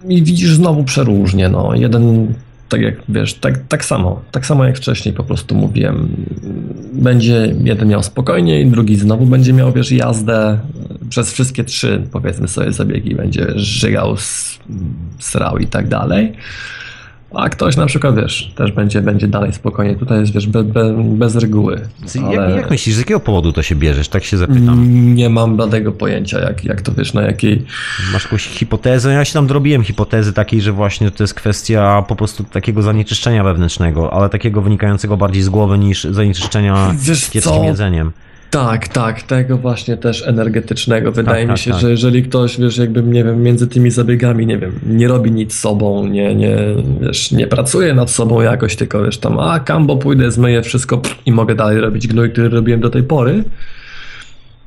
I 0.07 0.24
widzisz 0.24 0.56
znowu 0.56 0.84
przeróżnie, 0.84 1.49
no. 1.49 1.76
Jeden, 1.76 2.34
tak 2.70 2.82
jak 2.82 2.95
wiesz, 3.10 3.34
tak, 3.34 3.68
tak 3.68 3.86
samo, 3.86 4.22
tak 4.32 4.45
samo 4.45 4.65
jak 4.65 4.78
wcześniej 4.78 5.14
po 5.14 5.24
prostu 5.24 5.56
mówiłem. 5.56 6.26
Będzie 6.94 7.56
jeden 7.64 7.88
miał 7.88 8.03
spokojniej, 8.03 8.68
drugi 8.68 8.95
znowu 8.95 9.26
będzie 9.26 9.53
miał, 9.53 9.74
wiesz, 9.74 9.91
jazdę 9.91 10.60
przez 11.10 11.34
wszystkie 11.34 11.64
trzy, 11.64 12.03
powiedzmy 12.11 12.48
sobie, 12.48 12.72
zabiegi. 12.72 13.15
Będzie 13.15 13.48
żygał, 13.56 14.15
srał 15.20 15.57
i 15.57 15.68
tak 15.68 15.88
dalej. 15.88 16.34
A 17.34 17.49
ktoś 17.49 17.77
na 17.77 17.85
przykład, 17.85 18.15
wiesz, 18.15 18.53
też 18.55 18.72
będzie, 18.72 19.01
będzie 19.01 19.27
dalej 19.27 19.53
spokojnie. 19.53 19.95
Tutaj 19.95 20.19
jest, 20.19 20.34
wiesz, 20.34 20.47
be, 20.47 20.64
be, 20.64 21.03
bez 21.03 21.35
reguły. 21.35 21.81
Ale... 22.23 22.34
Jak, 22.35 22.55
jak, 22.55 22.69
myślisz, 22.69 22.95
z 22.95 22.99
jakiego 22.99 23.19
powodu 23.19 23.53
to 23.53 23.64
się 23.64 23.76
bierzesz? 23.76 24.10
Tak 24.10 24.23
się 24.23 24.38
zapytam. 24.38 25.15
Nie 25.15 25.30
mam 25.30 25.55
bladego 25.55 25.91
pojęcia, 25.91 26.39
jak, 26.39 26.65
jak 26.65 26.81
to 26.81 26.91
wiesz, 26.91 27.14
na 27.14 27.22
jakiej... 27.22 27.65
Masz 28.14 28.23
jakąś 28.23 28.47
hipotezę? 28.47 29.14
Ja 29.14 29.26
się 29.26 29.34
tam 29.34 29.47
dorobiłem 29.47 29.84
hipotezy 29.84 30.34
takiej, 30.34 30.61
że 30.61 30.72
właśnie 30.72 31.11
to 31.11 31.23
jest 31.23 31.34
kwestia 31.34 32.03
po 32.07 32.15
prostu 32.15 32.43
takiego 32.43 32.81
zanieczyszczenia 32.81 33.43
wewnętrznego, 33.43 34.14
ale 34.14 34.30
takiego 34.30 34.61
wynikającego 34.61 35.18
bardziej 35.18 35.43
z 35.43 35.49
głowy 35.49 35.77
niż 35.77 36.03
zanieczyszczenia 36.03 36.95
kiepskim 37.31 37.64
jedzeniem. 37.64 38.11
Tak, 38.53 38.88
tak, 38.88 39.21
tego 39.21 39.57
właśnie 39.57 39.97
też 39.97 40.27
energetycznego. 40.27 41.11
Wydaje 41.11 41.41
tak, 41.41 41.47
mi 41.47 41.55
tak, 41.55 41.57
się, 41.57 41.71
tak, 41.71 41.80
że 41.80 41.91
jeżeli 41.91 42.23
ktoś, 42.23 42.59
wiesz, 42.59 42.77
jakby, 42.77 43.03
nie 43.03 43.23
wiem, 43.23 43.43
między 43.43 43.67
tymi 43.67 43.91
zabiegami, 43.91 44.47
nie 44.47 44.57
wiem, 44.57 44.80
nie 44.85 45.07
robi 45.07 45.31
nic 45.31 45.55
sobą, 45.55 46.07
nie, 46.07 46.35
nie, 46.35 46.57
wiesz, 47.01 47.31
nie 47.31 47.47
pracuje 47.47 47.93
nad 47.93 48.11
sobą 48.11 48.41
jakoś, 48.41 48.75
tylko 48.75 49.03
wiesz, 49.03 49.17
tam, 49.17 49.39
a 49.39 49.59
kambo 49.59 49.97
pójdę, 49.97 50.31
zmyję 50.31 50.61
wszystko 50.61 50.97
pff, 50.97 51.17
i 51.25 51.31
mogę 51.31 51.55
dalej 51.55 51.81
robić 51.81 52.07
gnój, 52.07 52.31
który 52.31 52.49
robiłem 52.49 52.81
do 52.81 52.89
tej 52.89 53.03
pory, 53.03 53.43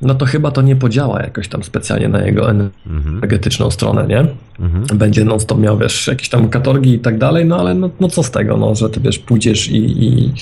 no 0.03 0.15
to 0.15 0.27
chyba 0.27 0.51
to 0.51 0.63
nie 0.63 0.77
podziała 0.77 1.23
jakoś 1.23 1.49
tam 1.49 1.63
specjalnie 1.63 2.09
na 2.09 2.27
jego 2.27 2.51
mhm. 2.51 2.71
energetyczną 3.17 3.71
stronę, 3.71 4.07
nie? 4.07 4.27
Mhm. 4.61 4.99
Będzie 4.99 5.25
non 5.25 5.41
stop 5.41 5.61
miał, 5.61 5.79
wiesz, 5.79 6.07
jakieś 6.07 6.29
tam 6.29 6.49
katorgi 6.49 6.95
i 6.95 6.99
tak 6.99 7.19
dalej, 7.19 7.45
no 7.45 7.59
ale 7.59 7.75
no, 7.75 7.91
no 8.01 8.09
co 8.09 8.23
z 8.23 8.31
tego, 8.31 8.57
no, 8.57 8.75
że 8.75 8.91
ty, 8.91 9.01
wiesz, 9.01 9.19
pójdziesz 9.19 9.69
i, 9.69 10.05
i 10.05 10.33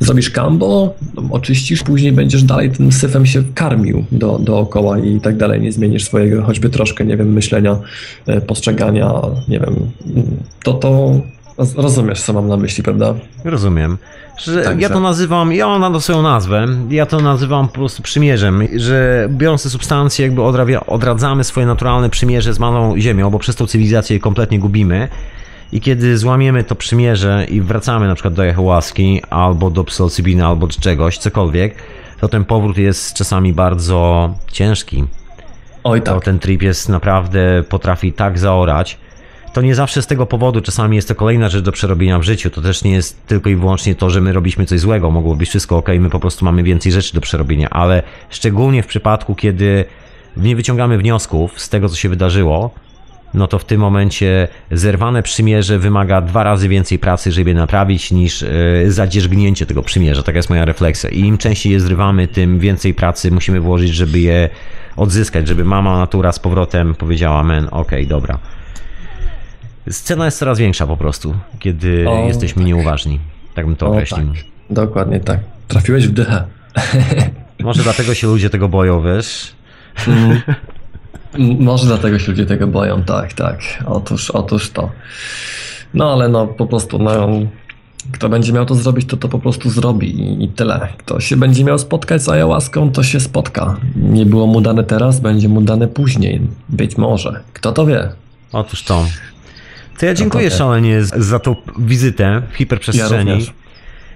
zrobisz 0.00 0.30
kambo, 0.30 0.94
no, 1.14 1.22
oczyścisz, 1.30 1.82
później 1.82 2.12
będziesz 2.12 2.42
dalej 2.42 2.70
tym 2.70 2.92
syfem 2.92 3.26
się 3.26 3.42
karmił 3.54 4.04
do, 4.12 4.38
dookoła 4.38 4.98
i 4.98 5.20
tak 5.20 5.36
dalej, 5.36 5.60
nie 5.60 5.72
zmienisz 5.72 6.04
swojego 6.04 6.42
choćby 6.42 6.68
troszkę, 6.68 7.04
nie 7.04 7.16
wiem, 7.16 7.32
myślenia, 7.32 7.76
e, 8.26 8.40
postrzegania, 8.40 9.12
nie 9.48 9.60
wiem, 9.60 9.76
to 10.62 10.72
to 10.72 11.20
rozumiesz, 11.76 12.22
co 12.22 12.32
mam 12.32 12.48
na 12.48 12.56
myśli, 12.56 12.82
prawda? 12.82 13.14
Rozumiem. 13.44 13.98
Że 14.38 14.76
ja 14.78 14.88
to 14.88 15.00
nazywam, 15.00 15.52
ja 15.52 15.78
mam 15.78 15.92
na 15.92 16.00
swoją 16.00 16.22
nazwę, 16.22 16.66
ja 16.90 17.06
to 17.06 17.20
nazywam 17.20 17.68
po 17.68 17.74
prostu 17.74 18.02
przymierzem, 18.02 18.68
że 18.76 19.28
biorąc 19.30 19.62
te 19.62 19.70
substancje, 19.70 20.26
jakby 20.26 20.42
odrawia, 20.42 20.86
odradzamy 20.86 21.44
swoje 21.44 21.66
naturalne 21.66 22.10
przymierze 22.10 22.54
z 22.54 22.58
malą 22.58 22.94
ziemią, 22.98 23.30
bo 23.30 23.38
przez 23.38 23.56
tą 23.56 23.66
cywilizację 23.66 24.16
je 24.16 24.20
kompletnie 24.20 24.58
gubimy. 24.58 25.08
I 25.72 25.80
kiedy 25.80 26.18
złamiemy 26.18 26.64
to 26.64 26.74
przymierze 26.74 27.46
i 27.48 27.60
wracamy 27.60 28.08
na 28.08 28.14
przykład 28.14 28.34
do 28.34 28.44
jahołaski, 28.44 29.22
albo 29.30 29.70
do 29.70 29.84
psylocybiny, 29.84 30.46
albo 30.46 30.66
do 30.66 30.72
czegoś, 30.80 31.18
cokolwiek, 31.18 31.74
to 32.20 32.28
ten 32.28 32.44
powrót 32.44 32.78
jest 32.78 33.14
czasami 33.14 33.52
bardzo 33.52 34.30
ciężki. 34.52 35.04
Oj 35.84 36.02
tak. 36.02 36.14
To 36.14 36.20
ten 36.20 36.38
trip 36.38 36.62
jest 36.62 36.88
naprawdę, 36.88 37.64
potrafi 37.68 38.12
tak 38.12 38.38
zaorać 38.38 38.98
to 39.52 39.62
nie 39.62 39.74
zawsze 39.74 40.02
z 40.02 40.06
tego 40.06 40.26
powodu, 40.26 40.60
czasami 40.60 40.96
jest 40.96 41.08
to 41.08 41.14
kolejna 41.14 41.48
rzecz 41.48 41.64
do 41.64 41.72
przerobienia 41.72 42.18
w 42.18 42.22
życiu. 42.22 42.50
To 42.50 42.60
też 42.62 42.84
nie 42.84 42.92
jest 42.92 43.26
tylko 43.26 43.50
i 43.50 43.56
wyłącznie 43.56 43.94
to, 43.94 44.10
że 44.10 44.20
my 44.20 44.32
robiliśmy 44.32 44.66
coś 44.66 44.80
złego, 44.80 45.10
mogło 45.10 45.36
być 45.36 45.48
wszystko 45.48 45.76
ok, 45.76 45.88
my 46.00 46.10
po 46.10 46.20
prostu 46.20 46.44
mamy 46.44 46.62
więcej 46.62 46.92
rzeczy 46.92 47.14
do 47.14 47.20
przerobienia, 47.20 47.70
ale 47.70 48.02
szczególnie 48.30 48.82
w 48.82 48.86
przypadku, 48.86 49.34
kiedy 49.34 49.84
nie 50.36 50.56
wyciągamy 50.56 50.98
wniosków 50.98 51.60
z 51.60 51.68
tego, 51.68 51.88
co 51.88 51.96
się 51.96 52.08
wydarzyło, 52.08 52.70
no 53.34 53.46
to 53.46 53.58
w 53.58 53.64
tym 53.64 53.80
momencie 53.80 54.48
zerwane 54.70 55.22
przymierze 55.22 55.78
wymaga 55.78 56.20
dwa 56.20 56.42
razy 56.42 56.68
więcej 56.68 56.98
pracy, 56.98 57.32
żeby 57.32 57.50
je 57.50 57.56
naprawić, 57.56 58.10
niż 58.10 58.42
yy, 58.42 58.92
zadzierzgnięcie 58.92 59.66
tego 59.66 59.82
przymierza. 59.82 60.22
Taka 60.22 60.38
jest 60.38 60.50
moja 60.50 60.64
refleksja. 60.64 61.10
I 61.10 61.20
im 61.20 61.38
częściej 61.38 61.72
je 61.72 61.80
zrywamy, 61.80 62.28
tym 62.28 62.58
więcej 62.58 62.94
pracy 62.94 63.30
musimy 63.30 63.60
włożyć, 63.60 63.90
żeby 63.90 64.18
je 64.18 64.48
odzyskać, 64.96 65.48
żeby 65.48 65.64
mama 65.64 65.98
natura 65.98 66.32
z 66.32 66.38
powrotem 66.38 66.94
powiedziała, 66.94 67.44
men, 67.44 67.64
okej, 67.64 67.80
okay, 67.80 68.06
dobra 68.06 68.38
Scena 69.90 70.24
jest 70.24 70.38
coraz 70.38 70.58
większa 70.58 70.86
po 70.86 70.96
prostu, 70.96 71.34
kiedy 71.58 72.08
o, 72.08 72.26
jesteśmy 72.26 72.62
tak. 72.62 72.66
nieuważni. 72.66 73.20
Tak 73.54 73.66
bym 73.66 73.76
to 73.76 73.86
o, 73.86 73.90
określił. 73.90 74.26
Tak. 74.26 74.44
Dokładnie 74.70 75.20
tak. 75.20 75.40
Trafiłeś 75.68 76.08
w 76.08 76.12
dychę. 76.12 76.44
Może 77.60 77.82
dlatego 77.82 78.14
się 78.14 78.26
ludzie 78.26 78.50
tego 78.50 78.68
boją, 78.68 79.02
wiesz? 79.02 79.52
Mm. 80.08 80.40
Może 81.60 81.86
dlatego 81.86 82.18
się 82.18 82.32
ludzie 82.32 82.46
tego 82.46 82.66
boją, 82.66 83.02
tak, 83.02 83.32
tak. 83.32 83.60
Otóż, 83.86 84.30
otóż 84.30 84.70
to. 84.70 84.90
No 85.94 86.12
ale 86.12 86.28
no 86.28 86.46
po 86.46 86.66
prostu, 86.66 86.98
no, 86.98 87.28
kto 88.12 88.28
będzie 88.28 88.52
miał 88.52 88.66
to 88.66 88.74
zrobić, 88.74 89.08
to 89.08 89.16
to 89.16 89.28
po 89.28 89.38
prostu 89.38 89.70
zrobi 89.70 90.20
i, 90.20 90.44
i 90.44 90.48
tyle. 90.48 90.88
Kto 90.98 91.20
się 91.20 91.36
będzie 91.36 91.64
miał 91.64 91.78
spotkać 91.78 92.22
z 92.22 92.28
ayahuaską, 92.28 92.92
to 92.92 93.02
się 93.02 93.20
spotka. 93.20 93.76
Nie 93.96 94.26
było 94.26 94.46
mu 94.46 94.60
dane 94.60 94.84
teraz, 94.84 95.20
będzie 95.20 95.48
mu 95.48 95.60
dane 95.60 95.88
później. 95.88 96.40
Być 96.68 96.98
może. 96.98 97.40
Kto 97.52 97.72
to 97.72 97.86
wie? 97.86 98.08
Otóż 98.52 98.82
to. 98.82 99.06
To 100.00 100.06
ja 100.06 100.14
dziękuję 100.14 100.50
szalenie 100.50 101.04
za 101.04 101.38
tą 101.38 101.56
wizytę 101.78 102.42
w 102.52 102.56
hiperprzestrzeni. 102.56 103.30
Ja 103.30 103.36
również. 103.36 103.52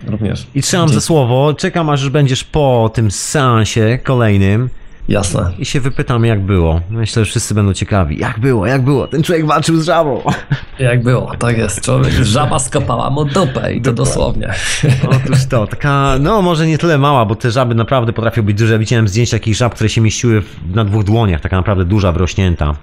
również. 0.06 0.46
I 0.54 0.62
trzymam 0.62 0.86
Dzięki. 0.86 0.94
za 0.94 1.06
słowo, 1.06 1.54
czekam 1.54 1.90
aż 1.90 2.10
będziesz 2.10 2.44
po 2.44 2.90
tym 2.94 3.10
seansie 3.10 3.98
kolejnym. 4.04 4.68
Jasne. 5.08 5.52
I 5.58 5.64
się 5.64 5.80
wypytam, 5.80 6.24
jak 6.24 6.40
było. 6.40 6.80
Myślę, 6.90 7.24
że 7.24 7.30
wszyscy 7.30 7.54
będą 7.54 7.74
ciekawi. 7.74 8.18
Jak 8.18 8.40
było, 8.40 8.66
jak 8.66 8.82
było? 8.82 9.06
Ten 9.06 9.22
człowiek 9.22 9.46
walczył 9.46 9.76
z 9.76 9.84
żabą. 9.84 10.22
Jak 10.78 11.02
było, 11.02 11.36
tak 11.38 11.58
jest. 11.58 11.80
Człowiek, 11.80 12.12
żaba 12.12 12.58
skopała 12.58 13.10
mu 13.10 13.24
dupę 13.24 13.74
i 13.74 13.82
to 13.82 13.92
dosłownie. 13.92 14.52
Otóż 15.16 15.46
to, 15.46 15.66
taka, 15.66 16.16
no 16.20 16.42
może 16.42 16.66
nie 16.66 16.78
tyle 16.78 16.98
mała, 16.98 17.24
bo 17.24 17.34
te 17.34 17.50
żaby 17.50 17.74
naprawdę 17.74 18.12
potrafią 18.12 18.42
być 18.42 18.58
duże. 18.58 18.78
Widziałem 18.78 19.08
zdjęcia 19.08 19.38
takich 19.38 19.54
żab, 19.54 19.74
które 19.74 19.90
się 19.90 20.00
mieściły 20.00 20.42
na 20.74 20.84
dwóch 20.84 21.04
dłoniach, 21.04 21.40
taka 21.40 21.56
naprawdę 21.56 21.84
duża, 21.84 22.12
wrośnięta. 22.12 22.74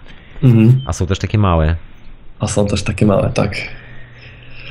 Mhm. 0.44 0.82
A 0.86 0.94
są 0.94 1.07
też 1.07 1.19
takie 1.19 1.38
małe. 1.38 1.76
A 2.41 2.47
są 2.47 2.68
też 2.68 2.84
takie 2.84 3.05
małe, 3.05 3.30
tak. 3.34 3.55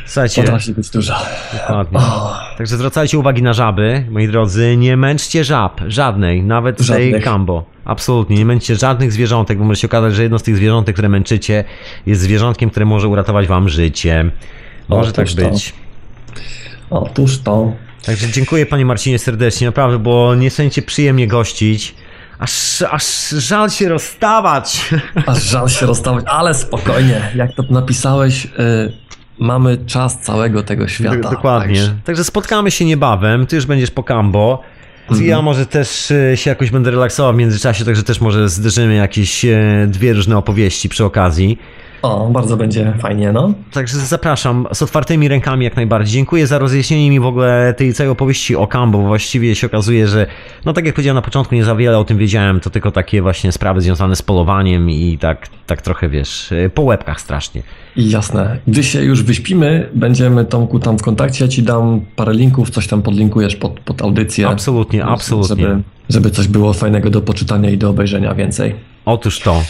Słuchajcie. 0.07 0.43
Potrafi 0.43 0.73
być 0.73 0.91
duża. 0.91 1.23
Dokładnie. 1.53 1.99
Oh. 1.99 2.41
Także 2.59 2.77
zwracajcie 2.77 3.19
uwagi 3.19 3.43
na 3.43 3.53
żaby, 3.53 4.05
moi 4.11 4.29
drodzy. 4.29 4.77
Nie 4.77 4.97
męczcie 4.97 5.45
żab, 5.45 5.81
żadnej, 5.87 6.43
nawet 6.43 6.81
Żadnych. 6.81 7.13
tej 7.13 7.23
kambo. 7.23 7.65
Absolutnie, 7.85 8.37
nie 8.37 8.45
męczcie 8.45 8.77
żadnych 8.77 9.13
zwierzątek, 9.13 9.59
bo 9.59 9.65
może 9.65 9.81
się 9.81 9.87
okazać, 9.87 10.15
że 10.15 10.23
jedno 10.23 10.39
z 10.39 10.43
tych 10.43 10.57
zwierzątek, 10.57 10.95
które 10.95 11.09
męczycie, 11.09 11.65
jest 12.07 12.23
zwierzątkiem, 12.23 12.71
które 12.71 12.87
może 12.87 13.09
uratować 13.09 13.47
wam 13.47 13.69
życie. 13.69 14.31
Może 14.89 15.11
Otóż 15.11 15.35
tak 15.35 15.51
być. 15.51 15.73
To. 16.89 17.01
Otóż 17.01 17.39
to. 17.39 17.73
Także 18.07 18.29
dziękuję 18.33 18.67
panie 18.67 18.85
Marcinie 18.85 19.19
serdecznie, 19.19 19.67
naprawdę, 19.67 19.99
bo 19.99 20.35
niesamowicie 20.35 20.83
przyjemnie 20.83 21.27
gościć. 21.27 21.95
Aż, 22.41 22.83
aż 22.91 23.29
żal 23.29 23.71
się 23.71 23.89
rozstawać. 23.89 24.91
Aż 25.27 25.43
żal 25.43 25.69
się 25.69 25.87
rozstawać, 25.87 26.25
ale 26.29 26.55
spokojnie, 26.55 27.33
jak 27.35 27.55
to 27.55 27.63
napisałeś, 27.71 28.45
y, 28.45 28.49
mamy 29.39 29.79
czas 29.87 30.21
całego 30.21 30.63
tego 30.63 30.89
świata. 30.89 31.17
Do, 31.17 31.31
dokładnie. 31.31 31.77
Także... 31.77 31.95
Także 32.05 32.25
spotkamy 32.25 32.71
się 32.71 32.85
niebawem, 32.85 33.47
ty 33.47 33.57
już 33.57 33.67
będziesz 33.67 33.91
po 33.91 34.03
Kambo. 34.03 34.63
Mhm. 35.11 35.29
Ja 35.29 35.43
może 35.43 35.67
też 35.67 36.11
y, 36.11 36.33
się 36.37 36.51
jakoś 36.51 36.71
będę 36.71 36.91
relaksował 36.91 37.33
w 37.33 37.37
międzyczasie, 37.37 37.85
także 37.85 38.03
też 38.03 38.21
może 38.21 38.49
zderzymy 38.49 38.95
jakieś 38.95 39.45
y, 39.45 39.87
dwie 39.89 40.13
różne 40.13 40.37
opowieści 40.37 40.89
przy 40.89 41.05
okazji. 41.05 41.59
O, 42.03 42.29
bardzo 42.31 42.57
będzie 42.57 42.95
fajnie, 42.99 43.33
no. 43.33 43.55
Także 43.73 43.99
zapraszam 43.99 44.67
z 44.73 44.83
otwartymi 44.83 45.29
rękami 45.29 45.65
jak 45.65 45.77
najbardziej. 45.77 46.13
Dziękuję 46.13 46.47
za 46.47 46.59
rozjaśnienie 46.59 47.11
mi 47.11 47.21
w 47.21 47.27
ogóle 47.27 47.75
tej 47.77 47.95
całej 47.95 48.11
opowieści 48.11 48.57
o 48.57 48.67
Kambo, 48.67 48.99
bo 48.99 49.07
właściwie 49.07 49.55
się 49.55 49.67
okazuje, 49.67 50.09
że 50.09 50.27
no 50.65 50.73
tak 50.73 50.87
jak 50.87 50.95
powiedziałem 50.95 51.15
na 51.15 51.23
początku, 51.23 51.55
nie 51.55 51.65
za 51.65 51.75
wiele 51.75 51.99
o 51.99 52.05
tym 52.05 52.19
wiedziałem, 52.19 52.61
to 52.61 52.71
tylko 52.71 52.91
takie 52.91 53.23
właśnie 53.23 53.53
sprawy 53.53 53.81
związane 53.81 54.17
z 54.17 54.23
polowaniem 54.23 54.91
i 54.91 55.19
tak, 55.19 55.49
tak 55.67 55.83
trochę, 55.83 56.09
wiesz, 56.09 56.55
po 56.75 56.83
łebkach 56.83 57.21
strasznie. 57.21 57.63
Jasne. 57.97 58.59
Gdy 58.67 58.83
się 58.83 59.03
już 59.03 59.23
wyśpimy, 59.23 59.89
będziemy 59.95 60.45
Tomku 60.45 60.79
tam 60.79 60.99
w 60.99 61.03
kontakcie, 61.03 61.45
ja 61.45 61.49
ci 61.49 61.63
dam 61.63 62.01
parę 62.17 62.35
linków, 62.35 62.71
coś 62.71 62.87
tam 62.87 63.03
podlinkujesz 63.03 63.57
pod, 63.57 63.81
pod 63.81 64.03
audycję. 64.03 64.49
Absolutnie, 64.49 65.05
absolutnie. 65.05 65.57
Żeby, 65.57 65.83
żeby 66.09 66.31
coś 66.31 66.49
było 66.49 66.73
fajnego 66.73 67.11
do 67.11 67.21
poczytania 67.21 67.71
i 67.71 67.79
do 67.79 67.91
obejrzenia 67.91 68.35
więcej. 68.35 68.75
Otóż 69.05 69.41
to. 69.41 69.63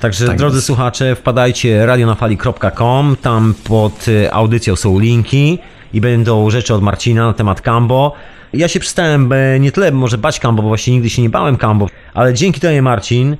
Także 0.00 0.26
tak 0.26 0.36
drodzy 0.36 0.56
jest. 0.56 0.66
słuchacze, 0.66 1.14
wpadajcie 1.14 1.86
radionafali.com, 1.86 3.16
tam 3.22 3.54
pod 3.64 4.08
y, 4.08 4.32
audycją 4.32 4.76
są 4.76 4.98
linki 4.98 5.58
i 5.92 6.00
będą 6.00 6.50
rzeczy 6.50 6.74
od 6.74 6.82
Marcina 6.82 7.26
na 7.26 7.32
temat 7.32 7.60
Cambo. 7.60 8.12
Ja 8.52 8.68
się 8.68 8.80
przestałem 8.80 9.30
nie 9.60 9.72
tyle 9.72 9.92
może 9.92 10.18
bać 10.18 10.40
Cambo, 10.40 10.62
bo 10.62 10.68
właśnie 10.68 10.92
nigdy 10.92 11.10
się 11.10 11.22
nie 11.22 11.30
bałem 11.30 11.56
Cambo, 11.56 11.86
ale 12.14 12.34
dzięki 12.34 12.60
temu 12.60 12.82
Marcin 12.82 13.36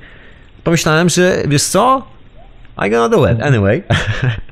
pomyślałem, 0.63 1.09
że 1.09 1.43
wiesz 1.47 1.63
co, 1.63 2.03
I 2.77 2.89
gonna 2.89 3.09
do 3.09 3.31
it 3.31 3.41
anyway. 3.41 3.83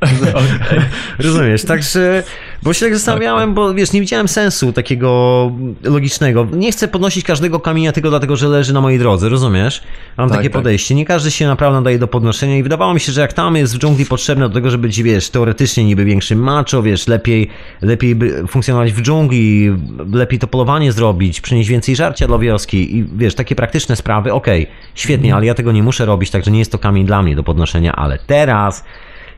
Rozumiesz, 1.20 1.66
także, 1.66 2.24
bo 2.64 2.74
się 2.74 2.86
tak 2.86 2.94
zastanawiałem, 2.94 3.54
bo 3.54 3.74
wiesz, 3.74 3.94
nie 3.94 4.02
widziałem 4.02 4.28
sensu 4.28 4.74
takiego 4.74 5.52
logicznego. 5.84 6.48
Nie 6.54 6.72
chcę 6.72 6.88
podnosić 6.88 7.26
każdego 7.26 7.60
kamienia 7.60 7.92
tylko 7.92 8.10
dlatego, 8.10 8.36
że 8.36 8.48
leży 8.48 8.74
na 8.74 8.82
mojej 8.82 9.00
drodze, 9.00 9.30
rozumiesz? 9.30 9.84
Mam 10.18 10.30
tak, 10.30 10.38
takie 10.38 10.50
tak. 10.50 10.62
podejście. 10.62 10.96
Nie 10.96 11.06
każdy 11.06 11.32
się 11.32 11.48
naprawdę 11.48 11.80
nadaje 11.80 12.00
do 12.00 12.08
podnoszenia 12.08 12.58
i 12.58 12.64
wydawało 12.64 12.94
mi 12.94 13.00
się, 13.00 13.12
że 13.12 13.22
jak 13.22 13.34
tam 13.34 13.56
jest 13.56 13.76
w 13.76 13.80
dżungli 13.80 14.06
potrzebne 14.06 14.50
do 14.50 14.54
tego, 14.54 14.72
żeby 14.72 14.88
być, 14.88 15.04
wiesz, 15.04 15.30
teoretycznie 15.30 15.84
niby 15.84 16.06
większym 16.06 16.40
macho, 16.40 16.82
wiesz, 16.84 17.08
lepiej, 17.08 17.50
lepiej 17.82 18.16
funkcjonować 18.48 18.94
w 18.94 19.02
dżungli, 19.02 19.72
lepiej 20.14 20.40
to 20.40 20.48
polowanie 20.48 20.92
zrobić, 20.92 21.42
przynieść 21.42 21.70
więcej 21.70 21.96
żarcia 21.96 22.28
dla 22.28 22.38
wioski 22.38 22.98
i 22.98 23.06
wiesz, 23.16 23.36
takie 23.36 23.56
praktyczne 23.56 23.96
sprawy, 23.96 24.34
okej, 24.34 24.64
okay, 24.64 24.76
świetnie, 24.96 25.30
mm. 25.30 25.38
ale 25.38 25.46
ja 25.46 25.54
tego 25.54 25.72
nie 25.72 25.84
muszę 25.84 26.06
robić, 26.06 26.32
także 26.32 26.52
nie 26.52 26.60
jest 26.60 26.72
to 26.72 26.78
kamień 26.78 27.06
dla 27.06 27.24
mnie 27.24 27.36
do 27.36 27.44
podnoszenia, 27.44 27.96
ale 27.96 28.20
teraz, 28.28 28.84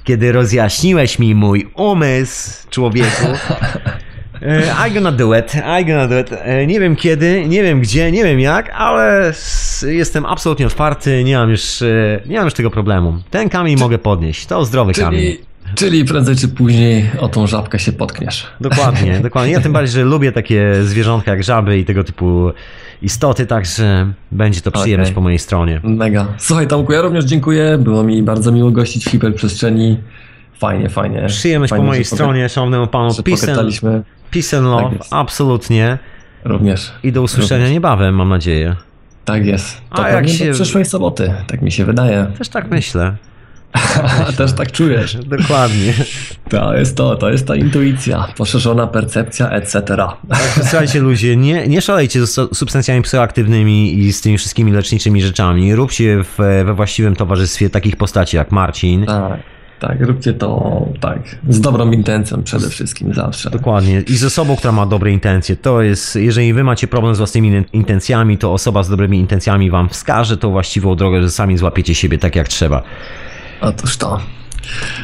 kiedy 0.04 0.32
rozjaśniłeś 0.32 1.20
mi 1.20 1.36
mój 1.36 1.68
umysł, 1.76 2.70
człowieku, 2.70 3.28
e, 4.42 4.88
I 4.90 4.94
gonna 4.94 5.12
do 5.12 5.38
it, 5.38 5.56
I 5.82 5.86
gonna 5.86 6.08
do 6.08 6.20
it. 6.20 6.30
E, 6.32 6.68
nie 6.68 6.80
wiem 6.80 6.96
kiedy, 6.96 7.48
nie 7.48 7.64
wiem 7.64 7.82
gdzie, 7.82 8.12
nie 8.12 8.24
wiem 8.24 8.40
jak, 8.40 8.70
ale 8.70 9.34
jestem 9.88 10.26
absolutnie 10.26 10.68
otwarty, 10.68 11.24
nie 11.24 11.38
mam 11.38 11.50
już, 11.50 11.82
e, 11.82 12.22
nie 12.26 12.36
mam 12.36 12.46
już 12.46 12.54
tego 12.54 12.70
problemu. 12.70 13.20
Ten 13.30 13.50
kamień 13.50 13.80
mogę 13.80 13.98
podnieść, 13.98 14.46
to 14.46 14.66
zdrowy 14.66 14.94
czyli, 14.94 15.06
kamień. 15.06 15.38
Czyli 15.76 16.06
prędzej 16.06 16.36
czy 16.36 16.48
później 16.48 17.10
o 17.20 17.30
tą 17.30 17.48
żabkę 17.48 17.80
się 17.80 17.92
potkniesz. 17.92 18.48
Dokładnie, 18.62 19.20
dokładnie. 19.20 19.54
Ja 19.54 19.62
tym 19.62 19.74
bardziej, 19.74 19.94
że 19.94 20.04
lubię 20.04 20.32
takie 20.32 20.76
zwierzątka 20.84 21.32
jak 21.32 21.44
żaby 21.44 21.80
i 21.80 21.86
tego 21.86 22.04
typu 22.04 22.52
istoty, 23.04 23.46
także 23.46 24.14
będzie 24.32 24.62
to 24.62 24.72
przyjemność 24.72 25.10
okay. 25.10 25.16
po 25.16 25.22
mojej 25.22 25.40
stronie. 25.40 25.82
Mega. 25.84 26.28
Słuchaj 26.38 26.68
Tomku, 26.68 26.94
ja 26.94 27.02
również 27.02 27.26
dziękuję. 27.26 27.78
Było 27.78 28.04
mi 28.04 28.24
bardzo 28.24 28.52
miło 28.52 28.72
gościć 28.72 29.06
w 29.06 29.10
hiperprzestrzeni. 29.10 29.98
Fajnie, 30.54 30.90
fajnie. 30.90 31.26
Przyjemność 31.28 31.70
fajnie, 31.70 31.84
po 31.84 31.88
mojej 31.88 32.06
stronie, 32.06 32.50
szanownemu 32.50 32.88
panu. 32.88 33.10
Peace 34.32 34.58
and, 34.58 34.66
love, 34.66 34.98
tak 34.98 35.08
absolutnie. 35.12 35.98
Również. 36.44 36.92
I 37.04 37.12
do 37.12 37.22
usłyszenia 37.22 37.60
również. 37.60 37.74
niebawem, 37.74 38.16
mam 38.16 38.30
nadzieję. 38.30 38.76
Tak 39.26 39.46
jest. 39.46 39.82
To 39.96 40.04
A 40.04 40.10
jak 40.10 40.30
się... 40.30 40.48
do 40.48 40.54
przyszłej 40.54 40.86
soboty, 40.86 41.34
tak 41.48 41.62
mi 41.62 41.72
się 41.72 41.86
wydaje. 41.86 42.28
Też 42.38 42.50
tak 42.50 42.70
myślę. 42.72 43.16
Też 44.38 44.54
tak 44.54 44.72
czujesz. 44.72 45.18
Dokładnie. 45.38 45.94
To 46.50 46.78
jest 46.78 46.98
to, 46.98 47.16
to 47.16 47.30
jest 47.30 47.48
ta 47.48 47.56
intuicja, 47.56 48.28
poszerzona 48.38 48.88
percepcja, 48.88 49.50
etc. 49.50 49.82
Także 49.82 50.62
słuchajcie 50.62 51.00
ludzie, 51.00 51.36
nie, 51.38 51.68
nie 51.68 51.82
szalejcie 51.82 52.28
z 52.28 52.58
substancjami 52.58 53.02
psychoaktywnymi 53.02 54.00
i 54.00 54.14
z 54.14 54.22
tymi 54.22 54.38
wszystkimi 54.38 54.72
leczniczymi 54.72 55.22
rzeczami. 55.22 55.76
Róbcie 55.76 56.24
w, 56.24 56.38
we 56.38 56.74
właściwym 56.74 57.16
towarzystwie 57.16 57.70
takich 57.70 57.96
postaci 57.96 58.38
jak 58.38 58.52
Marcin. 58.52 59.06
Tak. 59.06 59.40
Tak, 59.80 60.02
róbcie 60.02 60.34
to 60.34 60.86
tak, 61.00 61.20
z 61.50 61.62
dobrą 61.62 61.92
intencją 61.92 62.44
przede 62.44 62.70
wszystkim 62.70 63.14
zawsze. 63.14 63.50
Dokładnie. 63.50 64.02
I 64.02 64.18
z 64.18 64.24
osobą, 64.24 64.56
która 64.56 64.72
ma 64.72 64.86
dobre 64.86 65.12
intencje. 65.12 65.56
To 65.56 65.82
jest, 65.82 66.16
jeżeli 66.16 66.54
wy 66.54 66.64
macie 66.64 66.88
problem 66.88 67.16
z 67.16 67.18
własnymi 67.18 67.66
intencjami, 67.74 68.38
to 68.38 68.54
osoba 68.54 68.84
z 68.84 68.90
dobrymi 68.90 69.20
intencjami 69.20 69.72
wam 69.72 69.90
wskaże 69.90 70.38
tą 70.38 70.52
właściwą 70.52 70.96
drogę, 70.96 71.22
że 71.22 71.30
sami 71.30 71.58
złapiecie 71.58 71.96
siebie 71.96 72.18
tak 72.18 72.36
jak 72.36 72.48
trzeba. 72.48 72.84
Otóż 73.64 73.98
to. 73.98 74.20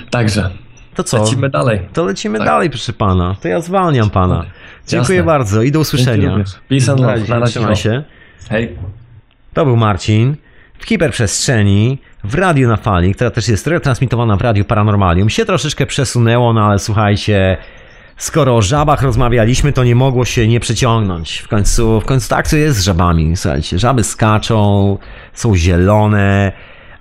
Także. 0.10 0.50
To 0.96 1.04
co? 1.04 1.24
Lecimy 1.24 1.50
dalej. 1.50 1.80
To 1.94 2.06
lecimy 2.06 2.38
tak. 2.38 2.48
dalej, 2.48 2.70
proszę 2.70 2.94
pana. 2.94 3.36
To 3.42 3.48
ja 3.48 3.62
zwalniam 3.62 4.10
pana. 4.10 4.46
Dziękuję 4.88 5.18
Jasne. 5.18 5.32
bardzo 5.32 5.62
i 5.62 5.72
do 5.72 5.80
usłyszenia. 5.80 6.38
Peace 6.70 6.92
and 6.92 7.02
love. 7.02 7.48
Trzymaj 7.48 7.76
się. 7.76 8.04
Hej. 8.50 8.76
To 9.54 9.66
był 9.66 9.78
Marcin 9.78 10.36
w 10.80 10.86
hiperprzestrzeni, 10.86 11.98
w 12.24 12.36
radiu 12.36 12.68
na 12.68 12.78
fali, 12.78 13.16
która 13.16 13.32
też 13.32 13.48
jest 13.48 13.68
retransmitowana 13.68 14.38
w 14.38 14.42
radiu 14.42 14.66
Paranormalium. 14.66 15.30
Się 15.30 15.46
troszeczkę 15.46 15.86
przesunęło, 15.86 16.54
no 16.54 16.66
ale 16.66 16.80
słuchajcie, 16.80 17.58
skoro 18.18 18.56
o 18.56 18.62
żabach 18.62 19.02
rozmawialiśmy, 19.02 19.74
to 19.74 19.84
nie 19.84 19.96
mogło 19.96 20.26
się 20.26 20.48
nie 20.48 20.60
przeciągnąć. 20.60 21.38
W 21.38 21.48
końcu, 21.48 22.02
w 22.02 22.06
końcu 22.06 22.30
tak 22.30 22.50
to 22.50 22.58
jest 22.58 22.80
z 22.80 22.84
żabami. 22.84 23.38
Słuchajcie, 23.38 23.80
żaby 23.80 24.04
skaczą, 24.04 24.98
są 25.34 25.56
zielone, 25.56 26.52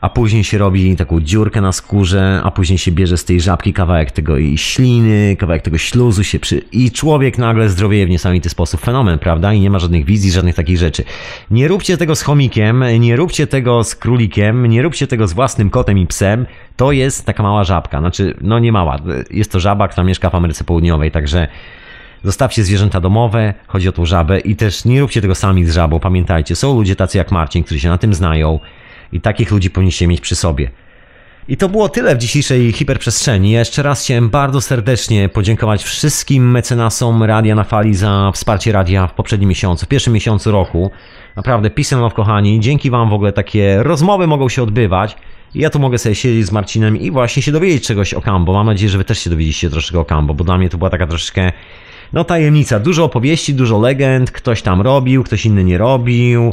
a 0.00 0.08
później 0.08 0.44
się 0.44 0.58
robi 0.58 0.96
taką 0.96 1.20
dziurkę 1.20 1.60
na 1.60 1.72
skórze, 1.72 2.40
a 2.44 2.50
później 2.50 2.78
się 2.78 2.92
bierze 2.92 3.18
z 3.18 3.24
tej 3.24 3.40
żabki 3.40 3.72
kawałek 3.72 4.10
tego 4.10 4.38
i 4.38 4.58
śliny, 4.58 5.36
kawałek 5.38 5.62
tego 5.62 5.78
śluzu 5.78 6.24
się 6.24 6.38
przy... 6.38 6.58
i 6.72 6.90
człowiek 6.90 7.38
nagle 7.38 7.68
zdrowieje 7.68 8.06
w 8.06 8.10
niesamowity 8.10 8.48
sposób. 8.48 8.80
Fenomen, 8.80 9.18
prawda? 9.18 9.52
I 9.52 9.60
nie 9.60 9.70
ma 9.70 9.78
żadnych 9.78 10.04
wizji, 10.04 10.30
żadnych 10.30 10.54
takich 10.54 10.78
rzeczy. 10.78 11.04
Nie 11.50 11.68
róbcie 11.68 11.96
tego 11.96 12.16
z 12.16 12.22
chomikiem, 12.22 12.84
nie 12.98 13.16
róbcie 13.16 13.46
tego 13.46 13.84
z 13.84 13.94
królikiem, 13.94 14.66
nie 14.66 14.82
róbcie 14.82 15.06
tego 15.06 15.28
z 15.28 15.32
własnym 15.32 15.70
kotem 15.70 15.98
i 15.98 16.06
psem. 16.06 16.46
To 16.76 16.92
jest 16.92 17.26
taka 17.26 17.42
mała 17.42 17.64
żabka. 17.64 17.98
Znaczy, 17.98 18.34
no 18.40 18.58
nie 18.58 18.72
mała. 18.72 18.96
Jest 19.30 19.52
to 19.52 19.60
żaba, 19.60 19.88
która 19.88 20.04
mieszka 20.04 20.30
w 20.30 20.34
Ameryce 20.34 20.64
Południowej, 20.64 21.10
także 21.10 21.48
Zostawcie 22.24 22.64
zwierzęta 22.64 23.00
domowe, 23.00 23.54
chodzi 23.66 23.88
o 23.88 23.92
tą 23.92 24.06
żabę 24.06 24.40
i 24.40 24.56
też 24.56 24.84
nie 24.84 25.00
róbcie 25.00 25.20
tego 25.20 25.34
sami 25.34 25.64
z 25.64 25.72
żabą. 25.72 26.00
Pamiętajcie, 26.00 26.56
są 26.56 26.74
ludzie 26.74 26.96
tacy 26.96 27.18
jak 27.18 27.32
Marcin, 27.32 27.64
którzy 27.64 27.80
się 27.80 27.88
na 27.88 27.98
tym 27.98 28.14
znają 28.14 28.60
i 29.12 29.20
takich 29.20 29.50
ludzi 29.50 29.70
powinniście 29.70 30.06
mieć 30.06 30.20
przy 30.20 30.36
sobie. 30.36 30.70
I 31.48 31.56
to 31.56 31.68
było 31.68 31.88
tyle 31.88 32.16
w 32.16 32.18
dzisiejszej 32.18 32.72
hiperprzestrzeni. 32.72 33.50
Jeszcze 33.50 33.82
raz 33.82 34.04
chciałem 34.04 34.28
bardzo 34.28 34.60
serdecznie 34.60 35.28
podziękować 35.28 35.84
wszystkim 35.84 36.50
mecenasom 36.50 37.22
Radia 37.22 37.54
na 37.54 37.64
Fali 37.64 37.94
za 37.94 38.30
wsparcie 38.34 38.72
radia 38.72 39.06
w 39.06 39.14
poprzednim 39.14 39.48
miesiącu, 39.48 39.86
w 39.86 39.88
pierwszym 39.88 40.12
miesiącu 40.12 40.50
roku. 40.50 40.90
Naprawdę, 41.36 41.70
and 41.92 42.02
love, 42.02 42.14
kochani. 42.14 42.60
Dzięki 42.60 42.90
Wam 42.90 43.10
w 43.10 43.12
ogóle 43.12 43.32
takie 43.32 43.82
rozmowy 43.82 44.26
mogą 44.26 44.48
się 44.48 44.62
odbywać. 44.62 45.16
I 45.54 45.60
ja 45.60 45.70
tu 45.70 45.78
mogę 45.78 45.98
sobie 45.98 46.14
siedzieć 46.14 46.46
z 46.46 46.52
Marcinem 46.52 46.96
i 46.96 47.10
właśnie 47.10 47.42
się 47.42 47.52
dowiedzieć 47.52 47.86
czegoś 47.86 48.14
o 48.14 48.20
Kambo. 48.20 48.52
Mam 48.52 48.66
nadzieję, 48.66 48.90
że 48.90 48.98
Wy 48.98 49.04
też 49.04 49.18
się 49.18 49.30
dowiedzieliście 49.30 49.70
troszeczkę 49.70 49.98
o 49.98 50.04
Kambo, 50.04 50.34
bo 50.34 50.44
dla 50.44 50.58
mnie 50.58 50.68
to 50.68 50.78
była 50.78 50.90
taka 50.90 51.06
troszeczkę 51.06 51.52
no 52.12 52.24
tajemnica. 52.24 52.80
Dużo 52.80 53.04
opowieści, 53.04 53.54
dużo 53.54 53.78
legend, 53.78 54.30
ktoś 54.30 54.62
tam 54.62 54.80
robił, 54.80 55.24
ktoś 55.24 55.46
inny 55.46 55.64
nie 55.64 55.78
robił. 55.78 56.52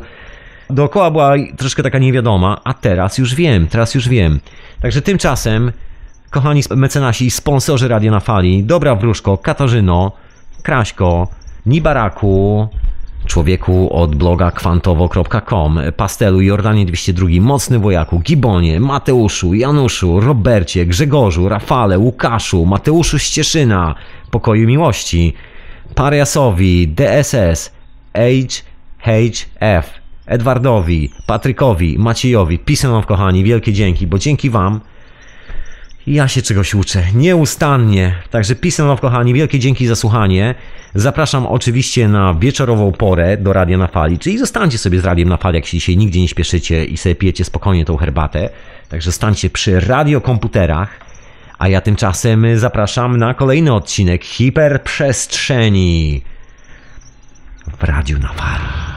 Dookoła 0.70 1.12
była 1.12 1.34
troszkę 1.58 1.84
taka 1.84 2.00
niewiadoma, 2.00 2.62
a 2.64 2.74
teraz 2.74 3.18
już 3.18 3.36
wiem, 3.36 3.68
teraz 3.68 3.96
już 3.96 4.10
wiem. 4.10 4.40
Także 4.82 5.02
tymczasem, 5.02 5.72
kochani 6.30 6.62
mecenasi, 6.76 7.32
sponsorzy 7.32 7.88
Radia 7.88 8.12
na 8.12 8.20
Fali, 8.20 8.64
Dobra 8.64 8.96
Wróżko, 8.96 9.38
Katarzyno, 9.38 10.12
Kraśko, 10.64 11.28
Nibaraku, 11.66 12.68
człowieku 13.26 13.94
od 13.94 14.16
bloga 14.16 14.52
kwantowo.com, 14.52 15.80
Pastelu, 15.98 16.42
Jordanie 16.42 16.86
202, 16.86 17.28
Mocny 17.42 17.80
Wojaku, 17.80 18.20
Gibonie, 18.20 18.80
Mateuszu, 18.80 19.54
Januszu, 19.54 20.20
Robercie, 20.20 20.86
Grzegorzu, 20.86 21.50
Rafale, 21.50 22.00
Łukaszu, 22.00 22.66
Mateuszu 22.66 23.20
Ścieszyna, 23.20 23.96
Pokoju 24.32 24.68
Miłości, 24.68 25.34
Pariasowi, 25.96 26.88
DSS, 26.88 27.72
HHF, 29.00 30.05
Edwardowi, 30.26 31.10
Patrykowi, 31.26 32.00
Maciejowi, 32.00 32.60
pisemom 32.60 33.04
kochani, 33.04 33.44
wielkie 33.44 33.74
dzięki, 33.74 34.08
bo 34.08 34.20
dzięki 34.20 34.50
wam 34.50 34.82
Ja 36.08 36.28
się 36.28 36.42
czegoś 36.42 36.76
uczę, 36.76 37.04
nieustannie. 37.14 38.16
Także 38.32 38.54
and 38.54 38.80
love, 38.80 39.02
kochani, 39.02 39.34
wielkie 39.34 39.60
dzięki 39.60 39.88
za 39.88 39.96
słuchanie. 39.96 40.56
Zapraszam 40.96 41.46
oczywiście 41.46 42.08
na 42.08 42.34
wieczorową 42.34 42.92
porę 42.92 43.38
do 43.38 43.54
Radia 43.54 43.78
na 43.78 43.88
Fali, 43.88 44.20
czyli 44.20 44.38
zostańcie 44.38 44.78
sobie 44.78 45.00
z 45.00 45.06
Radiem 45.06 45.30
na 45.30 45.38
Fali, 45.38 45.56
jak 45.56 45.66
się 45.66 45.78
dzisiaj 45.78 45.98
nigdzie 45.98 46.22
nie 46.22 46.28
śpieszycie 46.28 46.86
i 46.86 46.98
sobie 46.98 47.16
pijecie 47.16 47.46
spokojnie 47.46 47.86
tą 47.86 47.98
herbatę. 47.98 48.50
Także 48.90 49.12
stańcie 49.12 49.50
przy 49.50 49.80
radiokomputerach, 49.80 51.00
a 51.60 51.68
ja 51.68 51.82
tymczasem 51.82 52.60
zapraszam 52.60 53.18
na 53.18 53.34
kolejny 53.34 53.74
odcinek 53.74 54.24
Hiperprzestrzeni 54.24 56.22
w 57.80 57.84
Radiu 57.84 58.20
na 58.20 58.28
Fali. 58.28 58.95